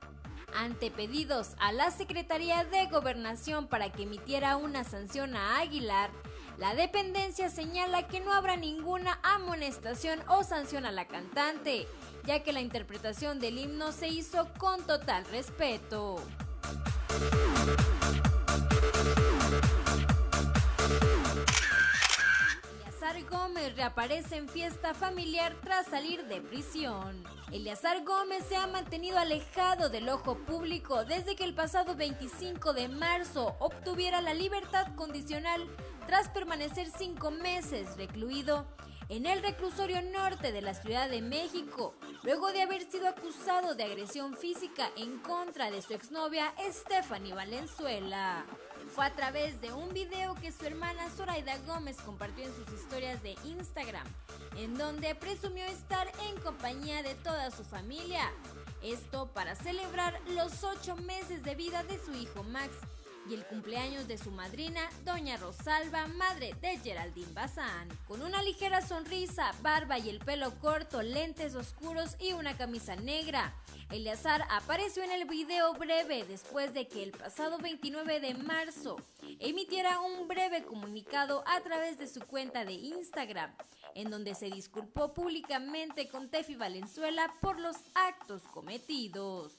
Ante 0.54 0.90
pedidos 0.90 1.54
a 1.58 1.72
la 1.72 1.90
Secretaría 1.90 2.64
de 2.64 2.86
Gobernación 2.86 3.66
para 3.66 3.90
que 3.90 4.02
emitiera 4.02 4.56
una 4.56 4.84
sanción 4.84 5.34
a 5.34 5.58
Aguilar, 5.58 6.10
la 6.62 6.76
dependencia 6.76 7.50
señala 7.50 8.06
que 8.06 8.20
no 8.20 8.32
habrá 8.32 8.56
ninguna 8.56 9.18
amonestación 9.24 10.20
o 10.28 10.44
sanción 10.44 10.86
a 10.86 10.92
la 10.92 11.08
cantante, 11.08 11.88
ya 12.24 12.44
que 12.44 12.52
la 12.52 12.60
interpretación 12.60 13.40
del 13.40 13.58
himno 13.58 13.90
se 13.90 14.06
hizo 14.06 14.48
con 14.58 14.80
total 14.86 15.24
respeto. 15.24 16.22
Eleazar 22.76 23.24
Gómez 23.28 23.74
reaparece 23.74 24.36
en 24.36 24.48
fiesta 24.48 24.94
familiar 24.94 25.56
tras 25.64 25.86
salir 25.86 26.28
de 26.28 26.40
prisión. 26.42 27.24
Eleazar 27.50 28.04
Gómez 28.04 28.44
se 28.48 28.54
ha 28.54 28.68
mantenido 28.68 29.18
alejado 29.18 29.88
del 29.88 30.08
ojo 30.08 30.36
público 30.38 31.04
desde 31.04 31.34
que 31.34 31.42
el 31.42 31.54
pasado 31.54 31.96
25 31.96 32.72
de 32.72 32.86
marzo 32.88 33.56
obtuviera 33.58 34.20
la 34.20 34.32
libertad 34.32 34.94
condicional 34.94 35.68
tras 36.06 36.28
permanecer 36.28 36.88
cinco 36.96 37.30
meses 37.30 37.96
recluido 37.96 38.66
en 39.08 39.26
el 39.26 39.42
reclusorio 39.42 40.00
norte 40.02 40.52
de 40.52 40.62
la 40.62 40.74
Ciudad 40.74 41.10
de 41.10 41.20
México, 41.20 41.94
luego 42.22 42.52
de 42.52 42.62
haber 42.62 42.82
sido 42.90 43.08
acusado 43.08 43.74
de 43.74 43.84
agresión 43.84 44.36
física 44.36 44.88
en 44.96 45.18
contra 45.18 45.70
de 45.70 45.82
su 45.82 45.92
exnovia 45.92 46.52
Stephanie 46.70 47.34
Valenzuela. 47.34 48.44
Fue 48.94 49.04
a 49.04 49.12
través 49.12 49.60
de 49.60 49.72
un 49.72 49.92
video 49.92 50.34
que 50.36 50.52
su 50.52 50.64
hermana 50.66 51.08
Zoraida 51.16 51.56
Gómez 51.66 51.96
compartió 51.98 52.44
en 52.44 52.54
sus 52.54 52.72
historias 52.72 53.22
de 53.22 53.36
Instagram, 53.44 54.06
en 54.56 54.76
donde 54.76 55.14
presumió 55.14 55.64
estar 55.64 56.10
en 56.28 56.40
compañía 56.40 57.02
de 57.02 57.14
toda 57.16 57.50
su 57.50 57.64
familia. 57.64 58.30
Esto 58.82 59.28
para 59.32 59.54
celebrar 59.54 60.20
los 60.28 60.64
ocho 60.64 60.96
meses 60.96 61.42
de 61.42 61.54
vida 61.54 61.82
de 61.84 61.98
su 62.04 62.12
hijo 62.12 62.42
Max, 62.44 62.70
y 63.28 63.34
el 63.34 63.44
cumpleaños 63.46 64.08
de 64.08 64.18
su 64.18 64.30
madrina, 64.30 64.80
Doña 65.04 65.36
Rosalba, 65.36 66.06
madre 66.08 66.54
de 66.60 66.78
Geraldine 66.78 67.32
Bazán. 67.32 67.88
Con 68.06 68.22
una 68.22 68.42
ligera 68.42 68.80
sonrisa, 68.80 69.52
barba 69.62 69.98
y 69.98 70.08
el 70.08 70.18
pelo 70.18 70.52
corto, 70.58 71.02
lentes 71.02 71.54
oscuros 71.54 72.16
y 72.18 72.32
una 72.32 72.56
camisa 72.56 72.96
negra. 72.96 73.54
Eleazar 73.90 74.44
apareció 74.50 75.02
en 75.02 75.10
el 75.10 75.26
video 75.26 75.74
breve 75.74 76.24
después 76.24 76.72
de 76.74 76.88
que 76.88 77.02
el 77.02 77.12
pasado 77.12 77.58
29 77.58 78.20
de 78.20 78.34
marzo 78.34 78.96
emitiera 79.38 80.00
un 80.00 80.28
breve 80.28 80.62
comunicado 80.62 81.44
a 81.46 81.60
través 81.60 81.98
de 81.98 82.08
su 82.08 82.20
cuenta 82.20 82.64
de 82.64 82.72
Instagram, 82.72 83.54
en 83.94 84.10
donde 84.10 84.34
se 84.34 84.50
disculpó 84.50 85.12
públicamente 85.12 86.08
con 86.08 86.30
Tefi 86.30 86.56
Valenzuela 86.56 87.34
por 87.40 87.60
los 87.60 87.76
actos 87.94 88.42
cometidos. 88.52 89.52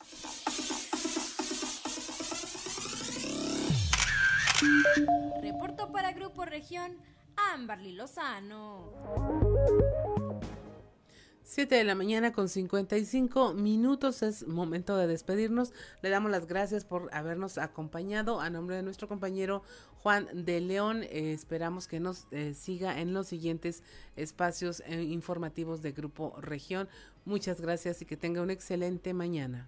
Reportó 5.41 5.91
para 5.91 6.13
Grupo 6.13 6.45
Región 6.45 6.97
Amberly 7.53 7.93
Lozano. 7.93 8.91
7 11.45 11.75
de 11.75 11.83
la 11.83 11.93
mañana 11.93 12.31
con 12.31 12.49
55 12.49 13.53
minutos 13.53 14.23
es 14.23 14.47
momento 14.47 14.95
de 14.97 15.07
despedirnos. 15.07 15.73
Le 16.01 16.09
damos 16.09 16.31
las 16.31 16.47
gracias 16.47 16.85
por 16.85 17.13
habernos 17.13 17.57
acompañado 17.57 18.39
a 18.39 18.49
nombre 18.49 18.77
de 18.77 18.81
nuestro 18.81 19.07
compañero 19.07 19.61
Juan 20.01 20.27
de 20.33 20.61
León. 20.61 21.03
Eh, 21.03 21.33
esperamos 21.33 21.87
que 21.87 21.99
nos 21.99 22.27
eh, 22.31 22.53
siga 22.53 22.99
en 22.99 23.13
los 23.13 23.27
siguientes 23.27 23.83
espacios 24.15 24.81
eh, 24.87 25.03
informativos 25.03 25.81
de 25.81 25.91
Grupo 25.91 26.33
Región. 26.39 26.87
Muchas 27.25 27.61
gracias 27.61 28.01
y 28.01 28.05
que 28.05 28.17
tenga 28.17 28.41
una 28.41 28.53
excelente 28.53 29.13
mañana. 29.13 29.67